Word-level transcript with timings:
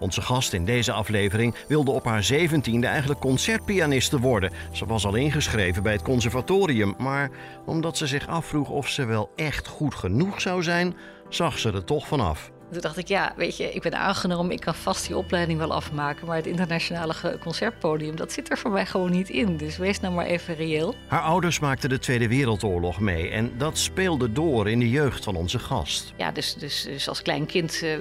Onze 0.00 0.22
gast 0.22 0.52
in 0.52 0.64
deze 0.64 0.92
aflevering 0.92 1.54
wilde 1.68 1.90
op 1.90 2.04
haar 2.04 2.22
zeventiende 2.24 2.86
eigenlijk 2.86 3.20
concertpianiste 3.20 4.20
worden. 4.20 4.52
Ze 4.72 4.86
was 4.86 5.06
al 5.06 5.14
ingeschreven 5.14 5.82
bij 5.82 5.92
het 5.92 6.02
conservatorium, 6.02 6.94
maar 6.98 7.30
omdat 7.66 7.96
ze 7.96 8.06
zich 8.06 8.28
afvroeg 8.28 8.68
of 8.68 8.88
ze 8.88 9.04
wel 9.04 9.30
echt 9.36 9.66
goed 9.66 9.94
genoeg 9.94 10.40
zou 10.40 10.62
zijn, 10.62 10.94
zag 11.28 11.58
ze 11.58 11.72
er 11.72 11.84
toch 11.84 12.06
vanaf. 12.06 12.50
Toen 12.72 12.80
dacht 12.80 12.96
ik, 12.96 13.08
ja, 13.08 13.32
weet 13.36 13.56
je, 13.56 13.72
ik 13.72 13.82
ben 13.82 13.98
aangenomen, 13.98 14.52
ik 14.52 14.60
kan 14.60 14.74
vast 14.74 15.06
die 15.06 15.16
opleiding 15.16 15.58
wel 15.58 15.72
afmaken. 15.72 16.26
Maar 16.26 16.36
het 16.36 16.46
internationale 16.46 17.14
concertpodium, 17.40 18.16
dat 18.16 18.32
zit 18.32 18.50
er 18.50 18.58
voor 18.58 18.70
mij 18.70 18.86
gewoon 18.86 19.10
niet 19.10 19.28
in. 19.28 19.56
Dus 19.56 19.76
wees 19.76 20.00
nou 20.00 20.14
maar 20.14 20.26
even 20.26 20.54
reëel. 20.54 20.94
Haar 21.06 21.20
ouders 21.20 21.58
maakten 21.58 21.88
de 21.88 21.98
Tweede 21.98 22.28
Wereldoorlog 22.28 23.00
mee 23.00 23.30
en 23.30 23.52
dat 23.58 23.78
speelde 23.78 24.32
door 24.32 24.70
in 24.70 24.78
de 24.78 24.90
jeugd 24.90 25.24
van 25.24 25.36
onze 25.36 25.58
gast. 25.58 26.12
Ja, 26.16 26.30
dus, 26.32 26.54
dus, 26.54 26.82
dus 26.82 27.08
als 27.08 27.22
klein 27.22 27.46
kind 27.46 27.80
uh, 27.82 27.96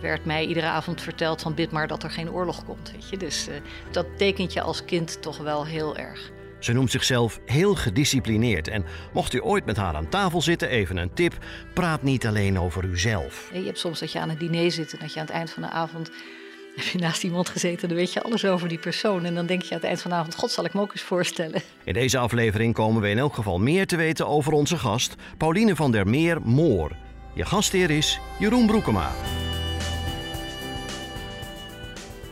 werd 0.00 0.24
mij 0.24 0.46
iedere 0.46 0.66
avond 0.66 1.00
verteld 1.00 1.42
van 1.42 1.54
bid 1.54 1.70
maar 1.70 1.86
dat 1.86 2.02
er 2.02 2.10
geen 2.10 2.32
oorlog 2.32 2.64
komt, 2.64 2.90
weet 2.92 3.08
je. 3.08 3.16
Dus 3.16 3.48
uh, 3.48 3.54
dat 3.90 4.06
tekent 4.16 4.52
je 4.52 4.60
als 4.60 4.84
kind 4.84 5.22
toch 5.22 5.38
wel 5.38 5.66
heel 5.66 5.96
erg. 5.96 6.30
Ze 6.62 6.72
noemt 6.72 6.90
zichzelf 6.90 7.40
heel 7.46 7.74
gedisciplineerd. 7.74 8.68
En 8.68 8.84
mocht 9.12 9.32
u 9.32 9.42
ooit 9.42 9.64
met 9.64 9.76
haar 9.76 9.94
aan 9.94 10.08
tafel 10.08 10.42
zitten, 10.42 10.68
even 10.68 10.96
een 10.96 11.14
tip: 11.14 11.38
praat 11.74 12.02
niet 12.02 12.26
alleen 12.26 12.58
over 12.58 12.84
uzelf. 12.84 13.50
Je 13.52 13.64
hebt 13.64 13.78
soms 13.78 14.00
dat 14.00 14.12
je 14.12 14.18
aan 14.18 14.28
het 14.28 14.40
diner 14.40 14.70
zit 14.70 14.92
en 14.92 14.98
dat 14.98 15.12
je 15.12 15.20
aan 15.20 15.26
het 15.26 15.34
eind 15.34 15.50
van 15.50 15.62
de 15.62 15.68
avond. 15.68 16.10
Heb 16.76 16.84
je 16.84 16.98
naast 16.98 17.24
iemand 17.24 17.48
gezeten, 17.48 17.88
dan 17.88 17.96
weet 17.96 18.12
je 18.12 18.22
alles 18.22 18.44
over 18.44 18.68
die 18.68 18.78
persoon. 18.78 19.24
En 19.24 19.34
dan 19.34 19.46
denk 19.46 19.62
je 19.62 19.70
aan 19.70 19.76
het 19.76 19.86
eind 19.86 20.00
van 20.00 20.10
de 20.10 20.16
avond: 20.16 20.34
God, 20.34 20.50
zal 20.50 20.64
ik 20.64 20.74
me 20.74 20.80
ook 20.80 20.92
eens 20.92 21.02
voorstellen. 21.02 21.62
In 21.84 21.92
deze 21.92 22.18
aflevering 22.18 22.74
komen 22.74 23.02
we 23.02 23.08
in 23.08 23.18
elk 23.18 23.34
geval 23.34 23.58
meer 23.58 23.86
te 23.86 23.96
weten 23.96 24.26
over 24.26 24.52
onze 24.52 24.78
gast, 24.78 25.14
Pauline 25.36 25.76
van 25.76 25.92
der 25.92 26.08
Meer 26.08 26.38
Moor. 26.42 26.90
Je 27.34 27.44
gastheer 27.44 27.90
is 27.90 28.20
Jeroen 28.38 28.66
Broekema. 28.66 29.10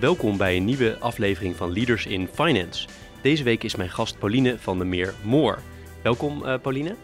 Welkom 0.00 0.36
bij 0.36 0.56
een 0.56 0.64
nieuwe 0.64 0.96
aflevering 0.98 1.56
van 1.56 1.72
Leaders 1.72 2.06
in 2.06 2.28
Finance. 2.32 2.86
Deze 3.22 3.42
week 3.44 3.62
is 3.64 3.76
mijn 3.76 3.90
gast 3.90 4.18
Pauline 4.18 4.58
van 4.58 4.78
der 4.78 4.86
Meer 4.86 5.14
Moor. 5.24 5.58
Welkom 6.02 6.44
uh, 6.44 6.58
Pauline. 6.62 6.96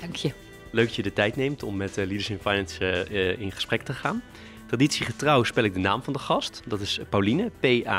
Dank 0.00 0.16
je. 0.16 0.32
Leuk 0.70 0.86
dat 0.86 0.94
je 0.94 1.02
de 1.02 1.12
tijd 1.12 1.36
neemt 1.36 1.62
om 1.62 1.76
met 1.76 1.90
uh, 1.90 1.96
Leaders 1.96 2.30
in 2.30 2.38
Finance 2.38 3.06
uh, 3.10 3.38
in 3.40 3.52
gesprek 3.52 3.82
te 3.82 3.92
gaan. 3.92 4.22
Traditiegetrouw 4.66 5.42
spel 5.42 5.64
ik 5.64 5.74
de 5.74 5.80
naam 5.80 6.02
van 6.02 6.12
de 6.12 6.18
gast. 6.18 6.62
Dat 6.66 6.80
is 6.80 7.00
Pauline, 7.08 7.50
P-A-U-L-I-N-E. 7.60 7.90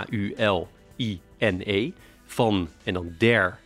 Van 2.23 2.69
en 2.83 2.93
dan 2.93 3.15
der, 3.17 3.59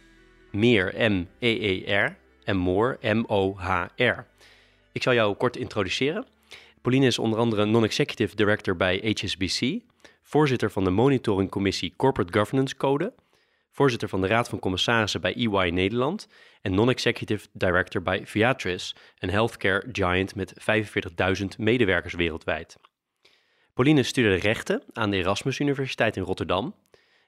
meer, 0.52 1.12
M-E-E-R. 1.12 2.18
En 2.44 2.58
Moor, 2.58 2.98
M-O-H-R. 3.02 4.26
Ik 4.92 5.04
zal 5.04 5.14
jou 5.14 5.36
kort 5.36 5.58
introduceren. 5.58 6.26
Pauline 6.82 7.06
is 7.06 7.20
onder 7.20 7.40
andere 7.40 7.66
Non-Executive 7.66 8.36
Director 8.36 8.76
bij 8.76 9.16
HSBC, 9.16 9.80
voorzitter 10.24 10.72
van 10.72 10.84
de 10.84 10.90
monitoringcommissie 10.90 11.94
Corporate 11.98 12.40
Governance 12.40 12.76
Code, 12.76 13.14
voorzitter 13.76 14.10
van 14.10 14.22
de 14.22 14.28
Raad 14.28 14.50
van 14.50 14.60
Commissarissen 14.60 15.22
bij 15.22 15.36
EY 15.36 15.70
Nederland 15.70 16.28
en 16.62 16.74
non-executive 16.74 17.48
director 17.52 18.02
bij 18.02 18.28
Viatris, 18.28 18.96
een 19.20 19.30
healthcare 19.30 19.84
giant 19.92 20.36
met 20.36 20.54
45.000 21.40 21.46
medewerkers 21.58 22.14
wereldwijd. 22.14 22.78
Pauline 23.74 24.04
studeerde 24.04 24.48
rechten 24.48 24.84
aan 24.94 25.10
de 25.10 25.18
Erasmus 25.18 25.60
Universiteit 25.60 26.18
in 26.18 26.24
Rotterdam, 26.24 26.76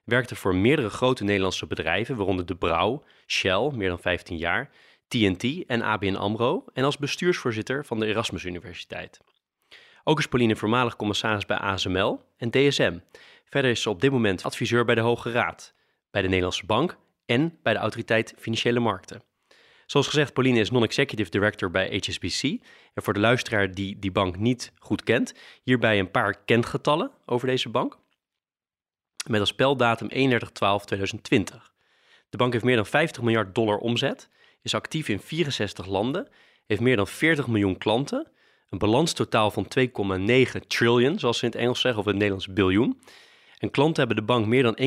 werkte 0.04 0.36
voor 0.36 0.56
meerdere 0.56 0.90
grote 0.90 1.24
Nederlandse 1.24 1.68
bedrijven, 1.68 2.16
waaronder 2.16 2.46
De 2.46 2.56
Brouw, 2.56 3.04
Shell, 3.26 3.72
meer 3.74 3.90
dan 3.90 4.00
15 4.00 4.38
jaar, 4.38 4.70
TNT 5.08 5.66
en 5.66 5.82
ABN 5.82 6.16
AMRO 6.16 6.66
en 6.74 6.84
als 6.84 6.98
bestuursvoorzitter 6.98 7.86
van 7.86 8.00
de 8.00 8.06
Erasmus 8.06 8.44
Universiteit. 8.44 9.20
Ook 10.04 10.20
is 10.20 10.28
Pauline 10.28 10.56
voormalig 10.56 10.96
commissaris 10.96 11.46
bij 11.46 11.58
ASML 11.58 12.22
en 12.38 12.52
DSM. 12.52 12.98
Verder 13.46 13.72
is 13.72 13.82
ze 13.82 13.90
op 13.90 14.02
dit 14.02 14.12
moment 14.12 14.44
adviseur 14.44 14.86
bij 14.86 14.96
de 14.96 15.02
Hoge 15.02 15.32
Raad 15.32 15.76
bij 16.12 16.22
de 16.22 16.28
Nederlandse 16.28 16.66
Bank 16.66 16.98
en 17.26 17.60
bij 17.64 17.74
de 17.74 17.80
Autoriteit 17.80 18.34
Financiële 18.38 18.80
Markten. 18.80 19.22
Zoals 19.86 20.08
gezegd, 20.08 20.34
Pauline 20.34 20.60
is 20.60 20.72
non-executive 20.72 21.30
director 21.30 21.72
bij 21.72 22.02
HSBC. 22.06 22.44
En 22.94 23.04
voor 23.04 23.14
de 23.14 23.20
luisteraar 23.20 23.72
die 23.72 24.00
die 24.00 24.12
bank 24.12 24.38
niet 24.38 24.72
goed 24.80 25.04
kent, 25.04 25.34
hierbij 25.64 26.00
een 26.00 26.12
paar 26.12 26.44
kentgetallen 26.46 27.12
over 27.26 27.48
deze 27.48 27.70
bank. 27.70 27.98
Met 29.28 29.40
als 29.40 29.50
speldatum 29.50 30.10
31-12-2020. 30.12 31.76
De 32.30 32.38
bank 32.38 32.54
heeft 32.54 32.66
meer 32.66 32.76
dan 32.76 32.86
50 32.86 33.24
miljard 33.24 33.56
dollar 33.56 33.78
omzet, 33.78 34.30
is 34.62 34.74
actief 34.74 35.10
in 35.10 35.20
64 35.20 35.86
landen, 35.86 36.28
heeft 36.66 36.82
meer 36.82 36.96
dan 36.96 37.08
40 37.08 37.48
miljoen 37.48 37.78
klanten, 37.78 38.28
een 38.70 38.78
balanstotaal 38.78 39.52
van 39.52 39.68
2,9 39.80 40.68
trillion, 40.68 41.20
zoals 41.20 41.38
ze 41.38 41.46
in 41.46 41.52
het 41.52 41.60
Engels 41.60 41.82
zeggen, 41.82 42.00
of 42.00 42.06
in 42.06 42.12
het 42.12 42.22
Nederlands 42.22 42.54
biljoen. 42.54 43.02
En 43.58 43.72
klanten 43.72 43.98
hebben 43.98 44.16
de 44.16 44.32
bank 44.32 44.46
meer 44.46 44.64
dan 44.64 44.78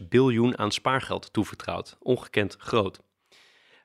1,6 0.00 0.08
biljoen 0.08 0.58
aan 0.58 0.72
spaargeld 0.72 1.32
toevertrouwd. 1.32 1.96
Ongekend 2.00 2.56
groot. 2.58 3.00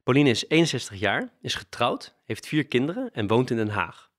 Pauline 0.03 0.29
is 0.29 0.47
61 0.47 0.99
jaar, 0.99 1.33
is 1.41 1.55
getrouwd, 1.55 2.15
heeft 2.25 2.47
vier 2.47 2.65
kinderen 2.65 3.09
en 3.13 3.27
woont 3.27 3.49
in 3.49 3.57
Den 3.57 3.69
Haag. 3.69 4.09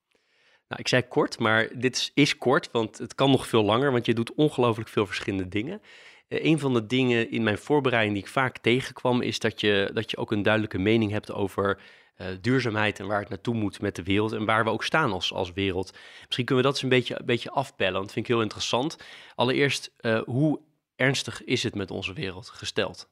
Nou, 0.68 0.80
ik 0.80 0.88
zei 0.88 1.02
kort, 1.02 1.38
maar 1.38 1.68
dit 1.78 2.10
is, 2.14 2.38
kort, 2.38 2.70
want 2.70 2.98
het 2.98 3.14
kan 3.14 3.30
nog 3.30 3.46
veel 3.46 3.62
langer, 3.62 3.92
want 3.92 4.06
je 4.06 4.14
doet 4.14 4.34
ongelooflijk 4.34 4.88
veel 4.88 5.06
verschillende 5.06 5.48
dingen. 5.48 5.82
Uh, 6.30 6.44
een 6.44 6.58
van 6.58 6.72
de 6.72 6.86
dingen 6.86 7.30
in 7.30 7.42
mijn 7.42 7.58
voorbereiding 7.58 8.14
die 8.14 8.24
ik 8.24 8.30
vaak 8.30 8.58
tegenkwam, 8.58 9.22
is 9.22 9.38
dat 9.38 9.60
je, 9.60 9.90
dat 9.92 10.10
je 10.10 10.16
ook 10.16 10.32
een 10.32 10.42
duidelijke 10.42 10.78
mening 10.78 11.10
hebt 11.10 11.32
over 11.32 11.80
uh, 12.20 12.26
duurzaamheid 12.40 12.98
en 13.00 13.06
waar 13.06 13.20
het 13.20 13.28
naartoe 13.28 13.54
moet 13.54 13.80
met 13.80 13.96
de 13.96 14.02
wereld 14.02 14.32
en 14.32 14.44
waar 14.44 14.64
we 14.64 14.70
ook 14.70 14.84
staan 14.84 15.12
als, 15.12 15.32
als 15.32 15.52
wereld. 15.52 15.92
Misschien 16.24 16.44
kunnen 16.44 16.64
we 16.64 16.70
dat 16.70 16.72
eens 16.72 16.82
een 16.82 16.98
beetje, 16.98 17.18
een 17.18 17.26
beetje 17.26 17.50
afpellen, 17.50 17.92
want 17.92 18.04
dat 18.04 18.12
vind 18.12 18.26
ik 18.26 18.32
heel 18.32 18.42
interessant. 18.42 18.96
Allereerst, 19.34 19.90
uh, 20.00 20.22
hoe 20.22 20.60
ernstig 20.96 21.44
is 21.44 21.62
het 21.62 21.74
met 21.74 21.90
onze 21.90 22.12
wereld 22.12 22.48
gesteld? 22.48 23.08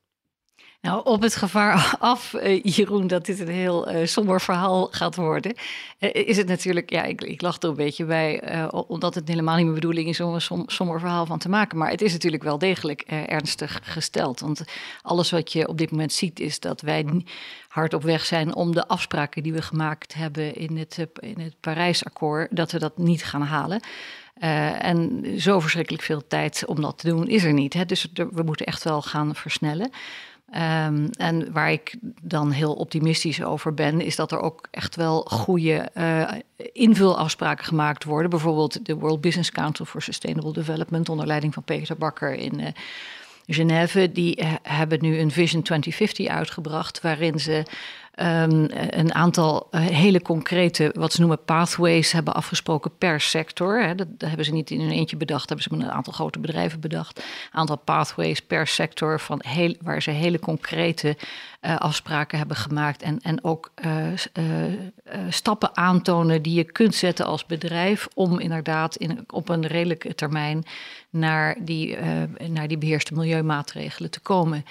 Nou, 0.81 1.05
op 1.05 1.23
het 1.23 1.37
gevaar 1.37 1.95
af, 1.99 2.33
uh, 2.33 2.63
Jeroen, 2.63 3.07
dat 3.07 3.27
dit 3.27 3.41
een 3.41 3.49
heel 3.49 3.93
uh, 3.93 4.07
somber 4.07 4.41
verhaal 4.41 4.89
gaat 4.91 5.17
worden, 5.17 5.55
uh, 6.01 6.11
is 6.13 6.37
het 6.37 6.47
natuurlijk, 6.47 6.91
ja, 6.91 7.03
ik, 7.03 7.43
lach 7.43 7.63
er 7.63 7.69
een 7.69 7.75
beetje 7.75 8.05
bij, 8.05 8.43
omdat 8.71 9.15
het 9.15 9.29
helemaal 9.29 9.55
niet 9.55 9.65
mijn 9.65 9.75
bedoeling 9.75 10.09
is 10.09 10.21
om 10.21 10.35
een 10.35 10.41
som, 10.41 10.63
somber 10.67 11.01
verhaal 11.01 11.27
van 11.27 11.39
te 11.39 11.49
maken. 11.49 11.79
Maar 11.79 11.91
het 11.91 12.03
is 12.03 12.13
natuurlijk 12.13 12.43
wel 12.43 12.59
degelijk 12.59 13.01
ernstig 13.01 13.81
gesteld. 13.83 14.41
Want 14.41 14.65
alles 15.03 15.31
wat 15.31 15.53
je 15.53 15.69
op 15.69 15.79
dit 15.79 15.91
moment 15.91 16.13
ziet, 16.13 16.41
is 16.41 16.61
dat 16.61 16.81
wij 16.81 17.25
hard 17.69 17.95
op 17.95 18.03
weg 18.03 18.25
zijn 18.25 18.55
om 18.55 18.75
de 18.75 18.89
afspraken 18.89 19.43
die 19.43 19.53
we 19.53 19.63
gemaakt 19.63 20.15
hebben 20.15 20.55
in 20.55 20.77
het, 20.77 21.07
in 21.21 21.41
het 21.41 21.61
Parijsakkoord, 21.61 22.57
dat 22.57 22.73
we 22.73 22.79
dat 22.79 22.99
niet 22.99 23.25
gaan 23.25 23.43
halen. 23.43 23.81
En 24.81 25.25
zo 25.39 25.61
verschrikkelijk 25.61 26.03
veel 26.03 26.27
tijd 26.27 26.65
om 26.67 26.81
dat 26.81 26.99
te 26.99 27.09
doen 27.09 27.29
is 27.29 27.45
er 27.45 27.53
niet. 27.53 27.73
Hè? 27.73 27.85
Dus 27.85 28.07
we 28.13 28.43
moeten 28.43 28.67
echt 28.67 28.85
wel 28.85 29.03
gaan 29.03 29.35
versnellen. 29.35 29.91
Um, 30.57 31.11
en 31.11 31.53
waar 31.53 31.73
ik 31.73 31.95
dan 32.23 32.51
heel 32.51 32.75
optimistisch 32.75 33.43
over 33.43 33.75
ben, 33.75 34.01
is 34.01 34.17
dat 34.17 34.33
er 34.33 34.41
ook 34.41 34.69
echt 34.71 34.97
wel 34.97 35.21
goede 35.21 35.91
uh, 35.95 36.29
invulafspraken 36.73 37.65
gemaakt 37.65 38.05
worden. 38.05 38.31
Bijvoorbeeld 38.31 38.87
de 38.87 38.95
World 38.97 39.21
Business 39.21 39.51
Council 39.51 39.85
for 39.85 40.03
Sustainable 40.03 40.53
Development 40.53 41.09
onder 41.09 41.27
leiding 41.27 41.55
van 41.55 41.63
Peter 41.63 41.97
Bakker 41.97 42.35
in 42.35 42.61
uh, 42.61 42.67
Genève. 43.47 44.13
Die 44.13 44.45
hebben 44.63 44.99
nu 45.01 45.19
een 45.19 45.31
Vision 45.31 45.63
2050 45.63 46.27
uitgebracht, 46.27 47.01
waarin 47.01 47.41
ze 47.41 47.63
um, 48.21 48.67
een 48.91 49.15
aantal 49.15 49.69
uh, 49.71 49.81
hele 49.81 50.23
concrete, 50.23 50.91
wat 50.95 51.13
ze 51.13 51.21
noemen 51.21 51.45
pathways, 51.45 52.13
hebben 52.13 52.35
afgesproken 52.35 52.97
per 52.99 53.21
sector. 53.21 53.83
Hè. 53.83 53.95
Dat, 53.95 54.09
hebben 54.19 54.45
ze 54.45 54.53
niet 54.53 54.71
in 54.71 54.81
hun 54.81 54.91
eentje 54.91 55.17
bedacht, 55.17 55.49
hebben 55.49 55.67
ze 55.69 55.77
met 55.77 55.87
een 55.87 55.93
aantal 55.93 56.13
grote 56.13 56.39
bedrijven 56.39 56.81
bedacht. 56.81 57.19
Een 57.19 57.59
aantal 57.59 57.79
pathways 57.79 58.41
per 58.41 58.67
sector, 58.67 59.21
van 59.21 59.43
heel, 59.47 59.75
waar 59.81 60.03
ze 60.03 60.11
hele 60.11 60.39
concrete 60.39 61.17
uh, 61.61 61.77
afspraken 61.77 62.39
hebben 62.39 62.57
gemaakt. 62.57 63.03
En, 63.03 63.19
en 63.21 63.45
ook 63.45 63.71
uh, 63.85 64.07
stappen 65.29 65.77
aantonen 65.77 66.43
die 66.43 66.55
je 66.55 66.65
kunt 66.65 66.95
zetten 66.95 67.27
als 67.27 67.47
bedrijf 67.47 68.09
om 68.15 68.39
inderdaad 68.39 68.97
in, 68.97 69.25
op 69.27 69.49
een 69.49 69.67
redelijke 69.67 70.15
termijn 70.15 70.65
naar 71.11 71.57
die, 71.61 71.97
naar 72.49 72.69
die 72.69 72.79
beheerste 72.79 73.15
milieumaatregelen 73.15 74.11
te 74.11 74.21
komen. 74.21 74.65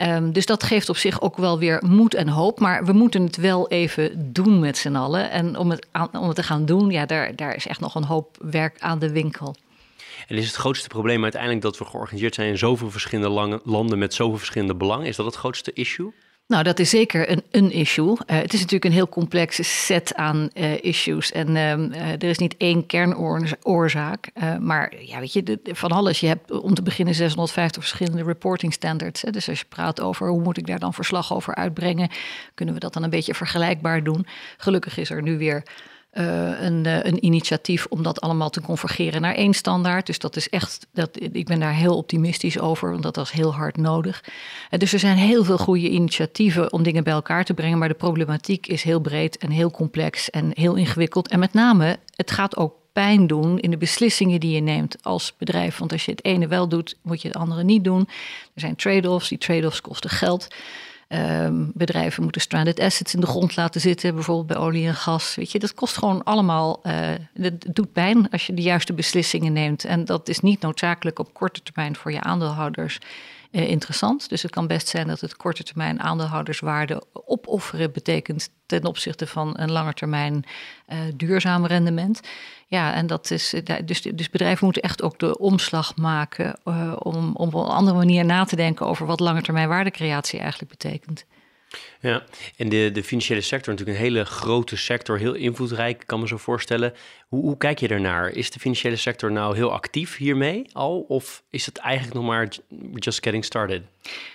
Um, 0.00 0.32
dus 0.32 0.46
dat 0.46 0.62
geeft 0.62 0.88
op 0.88 0.96
zich 0.96 1.20
ook 1.20 1.36
wel 1.36 1.58
weer 1.58 1.82
moed 1.86 2.14
en 2.14 2.28
hoop. 2.28 2.60
Maar 2.60 2.84
we 2.84 2.92
moeten 2.92 3.22
het 3.22 3.36
wel 3.36 3.68
even 3.68 4.32
doen 4.32 4.60
met 4.60 4.78
z'n 4.78 4.96
allen. 4.96 5.30
En 5.30 5.56
om 5.56 5.70
het, 5.70 5.86
om 6.12 6.26
het 6.26 6.36
te 6.36 6.42
gaan 6.42 6.64
doen, 6.64 6.90
ja, 6.90 7.06
daar, 7.06 7.36
daar 7.36 7.56
is 7.56 7.66
echt 7.66 7.80
nog 7.80 7.94
een 7.94 8.04
hoop 8.04 8.36
werk 8.40 8.80
aan 8.80 8.98
de 8.98 9.12
winkel. 9.12 9.56
En 10.28 10.36
is 10.36 10.46
het 10.46 10.54
grootste 10.54 10.88
probleem 10.88 11.22
uiteindelijk 11.22 11.62
dat 11.62 11.78
we 11.78 11.84
georganiseerd 11.84 12.34
zijn 12.34 12.48
in 12.48 12.58
zoveel 12.58 12.90
verschillende 12.90 13.60
landen 13.64 13.98
met 13.98 14.14
zoveel 14.14 14.38
verschillende 14.38 14.74
belangen? 14.74 15.06
Is 15.06 15.16
dat 15.16 15.26
het 15.26 15.34
grootste 15.34 15.72
issue? 15.72 16.12
Nou, 16.46 16.64
dat 16.64 16.78
is 16.78 16.90
zeker 16.90 17.30
een, 17.30 17.42
een 17.50 17.70
issue. 17.70 18.10
Uh, 18.10 18.16
het 18.26 18.52
is 18.52 18.58
natuurlijk 18.58 18.84
een 18.84 18.92
heel 18.92 19.08
complexe 19.08 19.62
set 19.62 20.14
aan 20.14 20.50
uh, 20.54 20.84
issues. 20.84 21.32
En 21.32 21.48
uh, 21.48 22.12
er 22.12 22.24
is 22.24 22.38
niet 22.38 22.56
één 22.56 22.86
kernoorzaak. 22.86 24.30
maar 24.60 24.92
ja, 24.98 25.18
weet 25.18 25.32
je, 25.32 25.58
van 25.62 25.90
alles. 25.90 26.20
Je 26.20 26.26
hebt 26.26 26.50
om 26.50 26.74
te 26.74 26.82
beginnen 26.82 27.14
650 27.14 27.82
verschillende 27.82 28.22
reporting 28.22 28.72
standards. 28.72 29.22
Hè. 29.22 29.30
Dus 29.30 29.48
als 29.48 29.58
je 29.58 29.66
praat 29.68 30.00
over 30.00 30.28
hoe 30.28 30.42
moet 30.42 30.58
ik 30.58 30.66
daar 30.66 30.78
dan 30.78 30.94
verslag 30.94 31.34
over 31.34 31.54
uitbrengen, 31.54 32.10
kunnen 32.54 32.74
we 32.74 32.80
dat 32.80 32.92
dan 32.92 33.02
een 33.02 33.10
beetje 33.10 33.34
vergelijkbaar 33.34 34.04
doen. 34.04 34.26
Gelukkig 34.56 34.98
is 34.98 35.10
er 35.10 35.22
nu 35.22 35.38
weer 35.38 35.62
uh, 36.12 36.60
een, 36.60 36.84
uh, 36.84 37.04
een, 37.04 37.24
initiatief 37.24 37.86
om 37.88 38.02
dat 38.02 38.20
allemaal 38.20 38.50
te 38.50 38.60
convergeren 38.60 39.20
naar 39.20 39.34
één 39.34 39.54
standaard. 39.54 40.06
Dus 40.06 40.18
dat 40.18 40.36
is 40.36 40.48
echt, 40.48 40.86
dat, 40.92 41.10
ik 41.32 41.46
ben 41.46 41.60
daar 41.60 41.74
heel 41.74 41.96
optimistisch 41.96 42.58
over, 42.58 42.90
want 42.90 43.02
dat 43.02 43.16
was 43.16 43.32
heel 43.32 43.54
hard 43.54 43.76
nodig. 43.76 44.24
Uh, 44.70 44.78
dus 44.78 44.92
er 44.92 44.98
zijn 44.98 45.16
heel 45.16 45.44
veel 45.44 45.58
goede 45.58 45.88
initiatieven 45.88 46.72
om 46.72 46.82
dingen 46.82 47.04
bij 47.04 47.12
elkaar 47.12 47.44
te 47.44 47.54
brengen, 47.54 47.78
maar 47.78 47.88
de 47.88 47.94
problematiek 47.94 48.66
is 48.66 48.82
heel 48.82 49.00
breed 49.00 49.38
en 49.38 49.50
heel 49.50 49.70
complex 49.70 50.30
en 50.30 50.50
heel 50.54 50.74
ingewikkeld. 50.74 51.28
En 51.28 51.38
met 51.38 51.52
name, 51.52 51.98
het 52.16 52.30
gaat 52.30 52.56
ook 52.56 52.74
pijn 52.92 53.26
doen 53.26 53.58
in 53.58 53.70
de 53.70 53.76
beslissingen 53.76 54.40
die 54.40 54.54
je 54.54 54.60
neemt 54.60 54.96
als 55.02 55.34
bedrijf. 55.38 55.78
Want 55.78 55.92
als 55.92 56.04
je 56.04 56.10
het 56.10 56.24
ene 56.24 56.46
wel 56.46 56.68
doet, 56.68 56.96
moet 57.02 57.22
je 57.22 57.28
het 57.28 57.36
andere 57.36 57.64
niet 57.64 57.84
doen. 57.84 58.08
Er 58.54 58.60
zijn 58.60 58.76
trade-offs, 58.76 59.28
die 59.28 59.38
trade-offs 59.38 59.80
kosten 59.80 60.10
geld. 60.10 60.48
Um, 61.14 61.70
bedrijven 61.74 62.22
moeten 62.22 62.40
stranded 62.40 62.80
assets 62.80 63.14
in 63.14 63.20
de 63.20 63.26
grond 63.26 63.56
laten 63.56 63.80
zitten, 63.80 64.14
bijvoorbeeld 64.14 64.46
bij 64.46 64.56
olie 64.56 64.86
en 64.86 64.94
gas. 64.94 65.34
Weet 65.34 65.52
je, 65.52 65.58
dat 65.58 65.74
kost 65.74 65.96
gewoon 65.96 66.24
allemaal. 66.24 66.80
Uh, 66.86 67.08
dat 67.34 67.52
doet 67.72 67.92
pijn 67.92 68.30
als 68.30 68.46
je 68.46 68.54
de 68.54 68.62
juiste 68.62 68.92
beslissingen 68.92 69.52
neemt. 69.52 69.84
En 69.84 70.04
dat 70.04 70.28
is 70.28 70.40
niet 70.40 70.60
noodzakelijk 70.60 71.18
op 71.18 71.34
korte 71.34 71.62
termijn 71.62 71.96
voor 71.96 72.12
je 72.12 72.20
aandeelhouders 72.20 72.98
uh, 73.52 73.68
interessant. 73.68 74.28
Dus 74.28 74.42
het 74.42 74.50
kan 74.50 74.66
best 74.66 74.88
zijn 74.88 75.06
dat 75.06 75.20
het 75.20 75.36
korte 75.36 75.62
termijn 75.62 76.00
aandeelhouderswaarde 76.00 77.02
opofferen 77.12 77.92
betekent 77.92 78.50
ten 78.66 78.84
opzichte 78.84 79.26
van 79.26 79.52
een 79.58 79.70
langetermijn 79.70 80.44
uh, 80.88 80.98
duurzaam 81.14 81.66
rendement. 81.66 82.20
Ja, 82.66 82.94
en 82.94 83.06
dat 83.06 83.30
is. 83.30 83.54
Dus, 83.84 84.02
dus 84.02 84.30
bedrijven 84.30 84.64
moeten 84.64 84.82
echt 84.82 85.02
ook 85.02 85.18
de 85.18 85.38
omslag 85.38 85.96
maken 85.96 86.58
om, 86.98 87.30
om 87.34 87.34
op 87.34 87.54
een 87.54 87.74
andere 87.74 87.96
manier 87.96 88.24
na 88.24 88.44
te 88.44 88.56
denken 88.56 88.86
over 88.86 89.06
wat 89.06 89.20
langetermijn 89.20 89.68
waardecreatie 89.68 90.38
eigenlijk 90.38 90.70
betekent. 90.70 91.24
Ja, 92.02 92.24
en 92.56 92.68
de, 92.68 92.90
de 92.92 93.04
financiële 93.04 93.40
sector 93.40 93.72
natuurlijk 93.72 93.98
een 93.98 94.04
hele 94.04 94.24
grote 94.24 94.76
sector, 94.76 95.18
heel 95.18 95.34
invloedrijk, 95.34 96.02
kan 96.06 96.20
me 96.20 96.26
zo 96.26 96.36
voorstellen. 96.36 96.94
Hoe, 97.28 97.42
hoe 97.42 97.56
kijk 97.56 97.78
je 97.78 97.88
daarnaar? 97.88 98.28
Is 98.28 98.50
de 98.50 98.60
financiële 98.60 98.96
sector 98.96 99.32
nou 99.32 99.54
heel 99.54 99.72
actief 99.72 100.16
hiermee 100.16 100.66
al? 100.72 101.00
Of 101.00 101.42
is 101.50 101.66
het 101.66 101.76
eigenlijk 101.76 102.14
nog 102.14 102.24
maar 102.24 102.48
just 102.94 103.22
getting 103.22 103.44
started? 103.44 103.82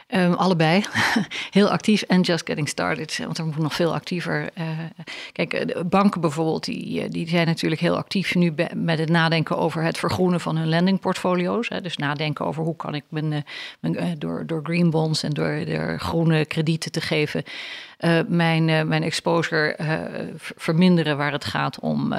Um, 0.10 0.34
allebei. 0.34 0.84
Heel 1.52 1.69
actief 1.69 2.02
en 2.02 2.22
just 2.22 2.48
getting 2.48 2.69
started. 2.69 3.18
Want 3.18 3.38
er 3.38 3.46
moet 3.46 3.58
nog 3.58 3.74
veel 3.74 3.94
actiever. 3.94 4.50
Uh, 4.58 4.69
kijk, 5.31 5.54
eh, 5.54 5.84
banken 5.86 6.22
bijvoorbeeld, 6.22 6.64
die, 6.66 7.02
eh, 7.02 7.10
die 7.10 7.28
zijn 7.28 7.46
natuurlijk 7.46 7.81
heel 7.81 7.98
actief 7.98 8.36
nu 8.36 8.54
met 8.75 9.00
het 9.00 9.10
nadenken 9.10 9.58
over 9.58 9.84
het 9.84 9.98
vergroenen 9.98 10.40
van 10.40 10.58
hun 10.58 10.68
lendingportfolio's. 10.68 11.69
Hè. 11.69 11.81
Dus 11.81 11.98
nadenken 11.98 12.46
over 12.46 12.64
hoe 12.64 12.75
kan 12.75 12.96
ik 12.96 13.04
mijn, 13.10 13.46
mijn 13.80 14.16
door, 14.19 14.46
door 14.46 14.60
green 14.64 14.90
bonds 14.90 15.24
en 15.24 15.31
door, 15.31 15.66
door 15.66 16.00
groene 16.00 16.46
kredieten 16.46 16.92
te 16.92 17.02
geven. 17.02 17.44
Uh, 18.00 18.19
mijn, 18.27 18.68
uh, 18.68 18.81
mijn 18.81 19.04
exposure 19.04 19.77
uh, 19.81 19.98
verminderen 20.56 21.18
waar 21.18 21.31
het 21.31 21.45
gaat 21.45 21.80
om, 21.80 22.13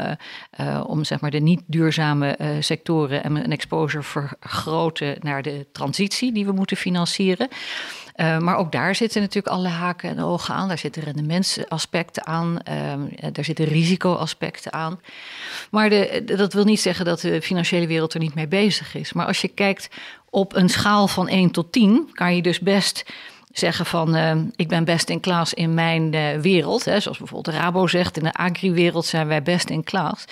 om 0.87 1.05
zeg 1.05 1.20
maar 1.20 1.31
de 1.31 1.40
niet 1.40 1.62
duurzame 1.67 2.56
sectoren 2.61 3.25
en 3.25 3.32
mijn 3.32 3.52
exposure 3.52 4.02
vergroten 4.02 5.17
naar 5.20 5.43
de 5.43 5.67
transitie 5.73 6.32
die 6.32 6.46
we 6.46 6.52
moeten 6.52 6.76
financieren. 6.76 7.49
Maar 8.17 8.56
ook 8.56 8.73
daar 8.73 8.94
zitten 8.94 9.20
natuurlijk 9.20 9.55
alle 9.55 9.69
haken 9.69 10.11
en 10.11 10.23
ogen 10.23 10.55
aan. 10.55 10.69
Daar 10.69 10.79
zitten 10.79 11.02
rendementsaspecten 11.02 12.26
aan, 12.26 12.58
uh, 12.69 13.29
daar 13.32 13.44
zitten 13.44 13.64
risicoaspecten 13.64 14.73
aan. 14.73 15.00
Maar 15.70 15.90
de, 15.90 16.23
dat 16.25 16.52
wil 16.52 16.64
niet 16.64 16.81
zeggen 16.81 17.05
dat 17.05 17.20
de 17.20 17.43
financiële 17.43 17.87
wereld 17.87 18.14
er 18.14 18.20
niet 18.20 18.35
mee 18.35 18.49
bezig 18.49 18.94
is. 18.94 19.12
Maar 19.12 19.26
als 19.26 19.40
je 19.40 19.49
kijkt 19.49 19.88
op 20.31 20.55
een 20.55 20.69
schaal 20.69 21.08
van 21.08 21.29
1 21.29 21.50
tot 21.50 21.73
10, 21.73 22.11
kan 22.12 22.37
je 22.37 22.43
dus 22.43 22.61
best 22.61 23.05
zeggen 23.53 23.87
van 23.87 24.17
uh, 24.17 24.33
ik 24.56 24.69
ben 24.69 24.85
best 24.85 25.09
in 25.09 25.21
klas 25.21 25.55
in 25.55 25.75
mijn 25.75 26.15
uh, 26.15 26.37
wereld. 26.41 26.85
Hè, 26.85 27.00
zoals 27.00 27.19
bijvoorbeeld 27.19 27.56
Rabo 27.56 27.87
zegt, 27.87 28.17
in 28.17 28.23
de 28.23 28.33
agri-wereld 28.33 29.06
zijn 29.06 29.27
wij 29.27 29.43
best 29.43 29.71
in 29.71 29.85
klas. 29.85 30.25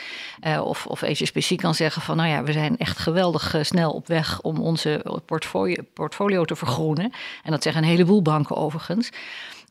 Uh, 0.46 0.60
of, 0.64 0.86
of 0.86 1.00
HSBC 1.00 1.56
kan 1.56 1.74
zeggen 1.74 2.02
van 2.02 2.16
nou 2.16 2.28
ja, 2.28 2.42
we 2.42 2.52
zijn 2.52 2.78
echt 2.78 2.98
geweldig 2.98 3.54
snel 3.60 3.90
op 3.90 4.06
weg 4.06 4.40
om 4.40 4.58
onze 4.58 5.20
portfolio, 5.26 5.82
portfolio 5.94 6.44
te 6.44 6.56
vergroenen. 6.56 7.12
En 7.42 7.50
dat 7.50 7.62
zeggen 7.62 7.82
een 7.82 7.88
heleboel 7.88 8.22
banken 8.22 8.56
overigens. 8.56 9.10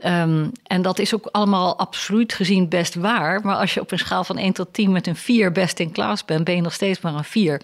Um, 0.05 0.51
en 0.63 0.81
dat 0.81 0.99
is 0.99 1.15
ook 1.15 1.25
allemaal 1.31 1.77
absoluut 1.77 2.33
gezien 2.33 2.69
best 2.69 2.95
waar. 2.95 3.41
Maar 3.43 3.55
als 3.55 3.73
je 3.73 3.81
op 3.81 3.91
een 3.91 3.99
schaal 3.99 4.23
van 4.23 4.37
1 4.37 4.53
tot 4.53 4.73
10 4.73 4.91
met 4.91 5.07
een 5.07 5.15
4 5.15 5.51
best 5.51 5.79
in 5.79 5.91
klas 5.91 6.25
bent, 6.25 6.43
ben 6.43 6.55
je 6.55 6.61
nog 6.61 6.73
steeds 6.73 7.01
maar 7.01 7.13
een 7.13 7.23
4. 7.23 7.61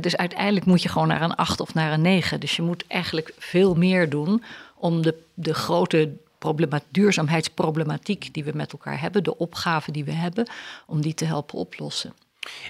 dus 0.00 0.16
uiteindelijk 0.16 0.66
moet 0.66 0.82
je 0.82 0.88
gewoon 0.88 1.08
naar 1.08 1.22
een 1.22 1.34
8 1.34 1.60
of 1.60 1.74
naar 1.74 1.92
een 1.92 2.02
9. 2.02 2.40
Dus 2.40 2.56
je 2.56 2.62
moet 2.62 2.84
eigenlijk 2.88 3.32
veel 3.38 3.74
meer 3.74 4.10
doen 4.10 4.42
om 4.84 5.02
de, 5.02 5.14
de 5.34 5.54
grote 5.54 6.12
duurzaamheidsproblematiek 6.90 8.34
die 8.34 8.44
we 8.44 8.52
met 8.54 8.72
elkaar 8.72 9.00
hebben, 9.00 9.24
de 9.24 9.38
opgaven 9.38 9.92
die 9.92 10.04
we 10.04 10.12
hebben, 10.12 10.46
om 10.86 11.00
die 11.00 11.14
te 11.14 11.24
helpen 11.24 11.58
oplossen. 11.58 12.12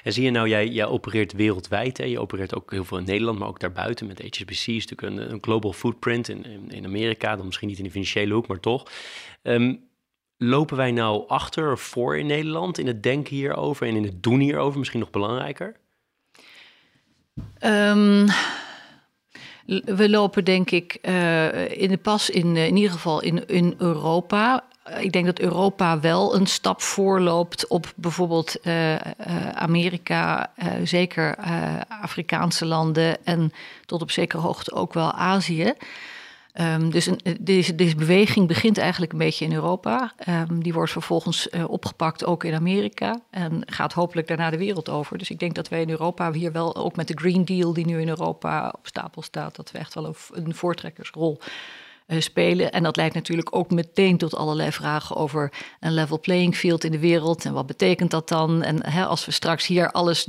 En 0.03 0.13
zie 0.13 0.25
je 0.25 0.31
nou, 0.31 0.49
jij, 0.49 0.69
jij 0.69 0.87
opereert 0.87 1.33
wereldwijd. 1.33 1.99
Hè? 1.99 2.05
Je 2.05 2.21
opereert 2.21 2.55
ook 2.55 2.71
heel 2.71 2.85
veel 2.85 2.99
in 2.99 3.05
Nederland, 3.05 3.39
maar 3.39 3.49
ook 3.49 3.61
daarbuiten. 3.61 4.07
Met 4.07 4.23
HSBC 4.23 4.67
is 4.67 4.87
natuurlijk 4.87 5.03
een, 5.03 5.33
een 5.33 5.43
global 5.43 5.73
footprint 5.73 6.29
in, 6.29 6.45
in, 6.45 6.71
in, 6.71 6.85
Amerika. 6.85 7.37
Dan 7.37 7.47
misschien 7.47 7.69
niet 7.69 7.79
in 7.79 7.85
de 7.85 7.91
financiële 7.91 8.35
hoek, 8.35 8.47
maar 8.47 8.61
toch. 8.61 8.91
Um, 9.43 9.81
lopen 10.37 10.77
wij 10.77 10.91
nou 10.91 11.29
achter 11.29 11.73
of 11.73 11.81
voor 11.81 12.19
in 12.19 12.27
Nederland 12.27 12.79
in 12.79 12.87
het 12.87 13.03
denken 13.03 13.35
hierover 13.35 13.87
en 13.87 13.97
in 13.97 14.05
het 14.05 14.23
doen 14.23 14.41
hierover? 14.41 14.79
Misschien 14.79 15.01
nog 15.01 15.11
belangrijker? 15.11 15.77
Um, 17.61 18.27
we 19.85 20.11
lopen 20.11 20.45
denk 20.45 20.71
ik 20.71 20.99
uh, 21.03 21.71
in 21.81 21.89
de 21.89 21.97
pas, 21.97 22.31
in, 22.31 22.57
uh, 22.57 22.67
in 22.67 22.77
ieder 22.77 22.93
geval 22.93 23.21
in, 23.21 23.47
in 23.47 23.75
Europa. 23.79 24.65
Ik 24.99 25.13
denk 25.13 25.27
dat 25.27 25.39
Europa 25.39 26.01
wel 26.01 26.35
een 26.35 26.47
stap 26.47 26.83
voorloopt 26.83 27.69
op 27.69 27.93
bijvoorbeeld 27.97 28.57
Amerika, 29.55 30.53
zeker 30.83 31.37
Afrikaanse 31.89 32.67
landen 32.67 33.25
en 33.25 33.53
tot 33.87 34.03
op 34.03 34.11
zekere 34.11 34.43
hoogte 34.43 34.73
ook 34.73 34.93
wel 34.93 35.13
Azië. 35.13 35.75
Um, 36.61 36.91
dus 36.91 37.07
een, 37.07 37.21
deze, 37.41 37.75
deze, 37.75 37.97
beweging 37.97 38.49
begint 38.49 38.79
eigenlijk 38.79 39.13
een 39.13 39.19
beetje 39.19 39.45
in 39.45 39.53
Europa. 39.53 40.13
Um, 40.29 40.63
die 40.63 40.73
wordt 40.73 40.93
vervolgens 40.93 41.49
uh, 41.51 41.71
opgepakt 41.71 42.25
ook 42.25 42.45
in 42.45 42.55
Amerika 42.55 43.21
en 43.31 43.63
gaat 43.67 43.93
hopelijk 43.93 44.29
daarna 44.29 44.51
de 44.51 44.59
wereld 44.59 44.89
over. 44.89 45.19
Dus 45.19 45.31
ik 45.31 45.39
denk 45.39 45.55
dat 45.55 45.69
wij 45.69 45.81
in 45.81 45.91
Europa 45.91 46.33
hier 46.33 46.53
wel, 46.53 46.77
ook 46.77 46.97
met 46.97 47.09
de 47.09 47.17
Green 47.17 47.45
Deal 47.45 47.73
die 47.73 47.87
nu 47.87 48.01
in 48.01 48.09
Europa 48.09 48.75
op 48.79 48.87
stapel 48.87 49.23
staat, 49.23 49.57
dat 49.57 49.71
we 49.71 49.79
echt 49.79 49.95
wel 49.95 50.07
een, 50.07 50.15
een 50.33 50.55
voortrekkersrol 50.55 51.39
uh, 51.41 51.47
spelen. 52.09 52.73
En 52.73 52.83
dat 52.83 52.97
leidt 52.97 53.15
natuurlijk 53.15 53.57
ook 53.57 53.71
meteen 53.71 54.17
tot 54.17 54.37
allerlei 54.37 54.73
vragen 54.73 55.17
over 55.17 55.53
een 55.81 55.93
level 55.93 56.21
playing 56.21 56.57
field 56.57 56.85
in 56.85 56.93
de 56.93 56.99
wereld. 56.99 57.45
En 57.45 57.53
wat 57.53 57.67
betekent 57.67 58.11
dat 58.11 58.29
dan? 58.29 58.63
En 58.63 58.91
hè, 58.91 59.05
als 59.05 59.25
we 59.27 59.33
straks 59.33 59.67
hier 59.67 59.91
alles 59.91 60.25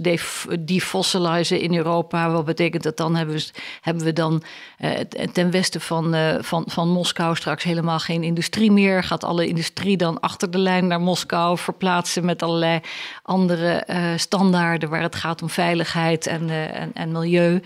defossilizen 0.60 1.60
in 1.60 1.75
Europa, 1.75 2.32
wat 2.32 2.46
betekent 2.46 2.84
dat 2.84 2.98
dan? 2.98 3.15
Hebben 3.15 3.36
we, 3.36 3.50
hebben 3.82 4.03
we 4.03 4.13
dan 4.13 4.44
uh, 4.79 4.91
ten 5.32 5.51
westen 5.51 5.82
van, 5.82 6.15
uh, 6.15 6.36
van, 6.39 6.63
van 6.67 6.89
Moskou 6.89 7.36
straks 7.36 7.63
helemaal 7.63 8.00
geen 8.00 8.24
industrie 8.24 8.72
meer? 8.72 9.03
Gaat 9.03 9.24
alle 9.24 9.48
industrie 9.48 9.98
dan 9.98 10.20
achter 10.20 10.51
de 10.51 10.60
lijn 10.60 10.88
naar 10.88 11.01
Moskou 11.01 11.58
verplaatsen 11.58 12.25
met 12.25 12.44
allerlei 12.44 12.79
andere 13.24 13.84
standaarden 14.17 14.89
waar 14.89 15.01
het 15.01 15.15
gaat 15.15 15.41
om 15.41 15.50
veiligheid 15.50 16.27
en, 16.27 16.50
en, 16.50 16.91
en 16.94 17.12
milieu? 17.12 17.62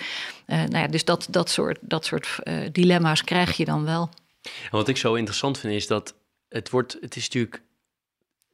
Uh, 0.50 0.56
nou 0.56 0.78
ja, 0.78 0.88
dus 0.88 1.06
dat, 1.06 1.28
dat 1.30 1.50
soort, 1.50 1.78
dat 1.82 2.06
soort 2.06 2.40
uh, 2.44 2.68
dilemma's 2.72 3.24
krijg 3.24 3.58
je 3.58 3.66
dan 3.66 3.86
wel. 3.86 4.10
Wat 4.72 4.88
ik 4.88 4.98
zo 4.98 5.14
interessant 5.14 5.60
vind 5.60 5.74
is 5.74 5.88
dat 5.88 6.16
het 6.50 6.70
wordt, 6.70 6.98
het 7.02 7.16
is 7.16 7.24
natuurlijk 7.24 7.62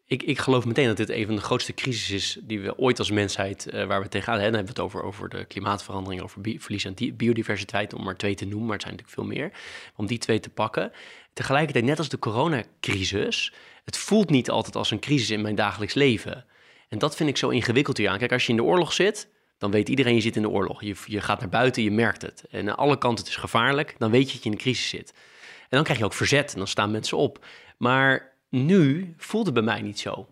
ik, 0.07 0.23
ik, 0.23 0.39
geloof 0.39 0.65
meteen 0.65 0.87
dat 0.87 0.97
dit 0.97 1.09
een 1.09 1.25
van 1.25 1.35
de 1.35 1.41
grootste 1.41 1.73
crises 1.73 2.09
is 2.09 2.37
die 2.41 2.59
we 2.59 2.77
ooit 2.77 2.99
als 2.99 3.11
mensheid, 3.11 3.67
uh, 3.73 3.85
waar 3.85 4.01
we 4.01 4.07
tegenaan 4.07 4.39
hebben. 4.39 4.59
Dan 4.59 4.65
hebben 4.65 4.75
we 4.75 4.81
het 4.81 4.93
over, 4.93 5.03
over 5.07 5.29
de 5.29 5.45
klimaatverandering, 5.45 6.21
over 6.21 6.41
verlies 6.57 6.85
aan 6.85 6.93
biodiversiteit, 7.13 7.93
om 7.93 8.03
maar 8.03 8.15
twee 8.15 8.35
te 8.35 8.45
noemen, 8.45 8.65
maar 8.65 8.77
het 8.77 8.81
zijn 8.81 8.95
natuurlijk 8.95 9.21
veel 9.21 9.37
meer. 9.37 9.51
Om 9.95 10.05
die 10.05 10.17
twee 10.17 10.39
te 10.39 10.49
pakken. 10.49 10.91
Tegelijkertijd, 11.33 11.85
net 11.85 11.97
als 11.97 12.09
de 12.09 12.19
coronacrisis, 12.19 13.53
het 13.85 13.97
voelt 13.97 14.29
niet 14.29 14.49
altijd 14.49 14.75
als 14.75 14.91
een 14.91 14.99
crisis 14.99 15.29
in 15.29 15.41
mijn 15.41 15.55
dagelijks 15.55 15.93
leven. 15.93 16.45
En 16.89 16.97
dat 16.97 17.15
vind 17.15 17.29
ik 17.29 17.37
zo 17.37 17.49
ingewikkeld 17.49 17.97
hier 17.97 18.09
aan. 18.09 18.17
Kijk, 18.17 18.31
als 18.31 18.43
je 18.45 18.49
in 18.49 18.57
de 18.57 18.63
oorlog 18.63 18.93
zit, 18.93 19.29
dan 19.57 19.71
weet 19.71 19.89
iedereen 19.89 20.15
je 20.15 20.21
zit 20.21 20.35
in 20.35 20.41
de 20.41 20.49
oorlog. 20.49 20.81
Je, 20.81 20.95
je 21.05 21.21
gaat 21.21 21.39
naar 21.39 21.49
buiten, 21.49 21.83
je 21.83 21.91
merkt 21.91 22.21
het. 22.21 22.43
En 22.49 22.69
aan 22.69 22.77
alle 22.77 22.97
kanten 22.97 23.23
het 23.23 23.33
is 23.33 23.39
gevaarlijk, 23.39 23.95
dan 23.97 24.11
weet 24.11 24.27
je 24.27 24.33
dat 24.33 24.43
je 24.43 24.49
in 24.49 24.55
een 24.55 24.61
crisis 24.61 24.89
zit. 24.89 25.13
En 25.61 25.67
dan 25.69 25.83
krijg 25.83 25.99
je 25.99 26.05
ook 26.05 26.13
verzet 26.13 26.51
en 26.51 26.57
dan 26.57 26.67
staan 26.67 26.91
mensen 26.91 27.17
op. 27.17 27.45
Maar 27.77 28.35
nu 28.49 29.13
voelt 29.17 29.45
het 29.45 29.53
bij 29.53 29.63
mij 29.63 29.81
niet 29.81 29.99
zo. 29.99 30.27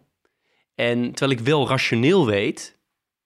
En 0.76 1.12
terwijl 1.12 1.40
ik 1.40 1.46
wel 1.46 1.68
rationeel 1.68 2.26
weet 2.26 2.78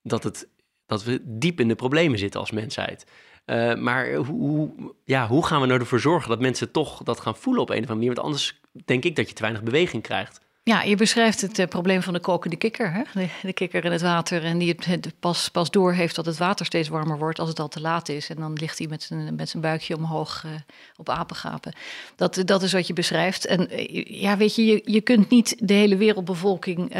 dat 0.02 0.22
het 0.22 0.48
dat 0.88 1.04
we 1.04 1.20
diep 1.24 1.60
in 1.60 1.68
de 1.68 1.74
problemen 1.74 2.18
zitten 2.18 2.40
als 2.40 2.50
mensheid. 2.50 3.06
Uh, 3.46 3.74
maar 3.74 4.14
hoe, 4.14 4.70
ja, 5.04 5.26
hoe 5.26 5.46
gaan 5.46 5.60
we 5.60 5.68
ervoor 5.68 6.00
zorgen 6.00 6.28
dat 6.28 6.40
mensen 6.40 6.70
toch 6.70 7.02
dat 7.02 7.20
gaan 7.20 7.36
voelen 7.36 7.62
op 7.62 7.68
een 7.68 7.74
of 7.74 7.80
andere 7.80 7.98
manier? 7.98 8.14
Want 8.14 8.26
anders 8.26 8.60
denk 8.84 9.04
ik 9.04 9.16
dat 9.16 9.28
je 9.28 9.34
te 9.34 9.42
weinig 9.42 9.62
beweging 9.62 10.02
krijgt. 10.02 10.40
Ja, 10.68 10.82
je 10.82 10.96
beschrijft 10.96 11.40
het 11.40 11.58
uh, 11.58 11.66
probleem 11.66 12.02
van 12.02 12.12
de 12.12 12.20
kokende 12.20 12.56
kikker. 12.56 12.92
Hè? 12.92 13.26
De, 13.42 13.52
kikker 13.52 13.84
in 13.84 13.92
het 13.92 14.02
water 14.02 14.44
en 14.44 14.58
die 14.58 14.76
het, 14.78 15.12
pas, 15.20 15.48
pas 15.48 15.70
door 15.70 15.92
heeft 15.92 16.14
dat 16.14 16.26
het 16.26 16.36
water 16.36 16.66
steeds 16.66 16.88
warmer 16.88 17.18
wordt 17.18 17.38
als 17.38 17.48
het 17.48 17.60
al 17.60 17.68
te 17.68 17.80
laat 17.80 18.08
is. 18.08 18.28
En 18.28 18.36
dan 18.36 18.52
ligt 18.52 18.78
hij 18.78 18.86
met 18.86 19.02
zijn, 19.02 19.34
met 19.34 19.48
zijn 19.48 19.62
buikje 19.62 19.96
omhoog 19.96 20.42
uh, 20.46 20.52
op 20.96 21.08
apengapen. 21.08 21.72
Dat, 22.16 22.42
dat 22.44 22.62
is 22.62 22.72
wat 22.72 22.86
je 22.86 22.92
beschrijft. 22.92 23.46
En 23.46 23.68
uh, 23.72 24.04
ja, 24.20 24.36
weet 24.36 24.54
je, 24.54 24.64
je, 24.64 24.82
je 24.84 25.00
kunt 25.00 25.30
niet 25.30 25.56
de 25.58 25.74
hele 25.74 25.96
wereldbevolking 25.96 26.96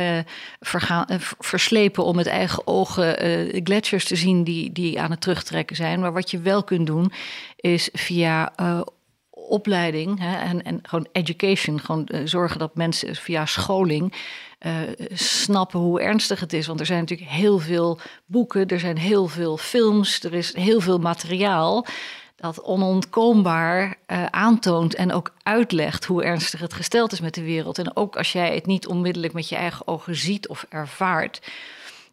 vergaan, 0.61 1.07
verslepen 1.39 2.05
om 2.05 2.17
met 2.17 2.27
eigen 2.27 2.67
ogen 2.67 3.17
gletsjers 3.65 4.05
te 4.05 4.17
zien 4.17 4.45
die, 4.45 4.73
die 4.73 5.01
aan 5.01 5.11
het 5.11 5.21
terugtrekken 5.21 5.77
zijn. 5.77 6.01
Maar 6.01 6.13
wat 6.13 6.31
je 6.31 6.41
wel 6.41 6.65
kunt 6.65 6.87
doen, 6.87 7.13
is 7.57 7.89
via 7.93 8.53
opleiding 9.49 10.19
hè, 10.21 10.37
en, 10.37 10.62
en 10.62 10.78
gewoon 10.83 11.07
education, 11.12 11.81
gewoon 11.81 12.09
uh, 12.11 12.21
zorgen 12.25 12.59
dat 12.59 12.75
mensen 12.75 13.17
via 13.17 13.47
scholing 13.47 14.14
uh, 14.61 14.73
snappen 15.14 15.81
hoe 15.81 16.00
ernstig 16.00 16.40
het 16.40 16.52
is. 16.52 16.67
Want 16.67 16.81
er 16.81 16.87
zijn 16.87 17.00
natuurlijk 17.00 17.31
heel 17.31 17.59
veel 17.59 17.99
boeken, 18.26 18.67
er 18.67 18.81
zijn 18.81 18.99
heel 18.99 19.28
veel 19.28 19.57
films, 19.57 20.23
er 20.23 20.35
is 20.35 20.55
heel 20.55 20.81
veel 20.81 20.99
materiaal 20.99 21.87
dat 22.37 22.62
onontkoombaar 22.62 23.97
uh, 24.07 24.26
aantoont 24.26 24.95
en 24.95 25.12
ook 25.12 25.33
uitlegt 25.43 26.05
hoe 26.05 26.25
ernstig 26.25 26.61
het 26.61 26.75
gesteld 26.75 27.12
is 27.12 27.21
met 27.21 27.35
de 27.35 27.43
wereld. 27.43 27.78
En 27.78 27.97
ook 27.97 28.17
als 28.17 28.33
jij 28.33 28.55
het 28.55 28.67
niet 28.67 28.87
onmiddellijk 28.87 29.33
met 29.33 29.49
je 29.49 29.57
eigen 29.57 29.87
ogen 29.88 30.17
ziet 30.17 30.49
of 30.49 30.67
ervaart, 30.69 31.40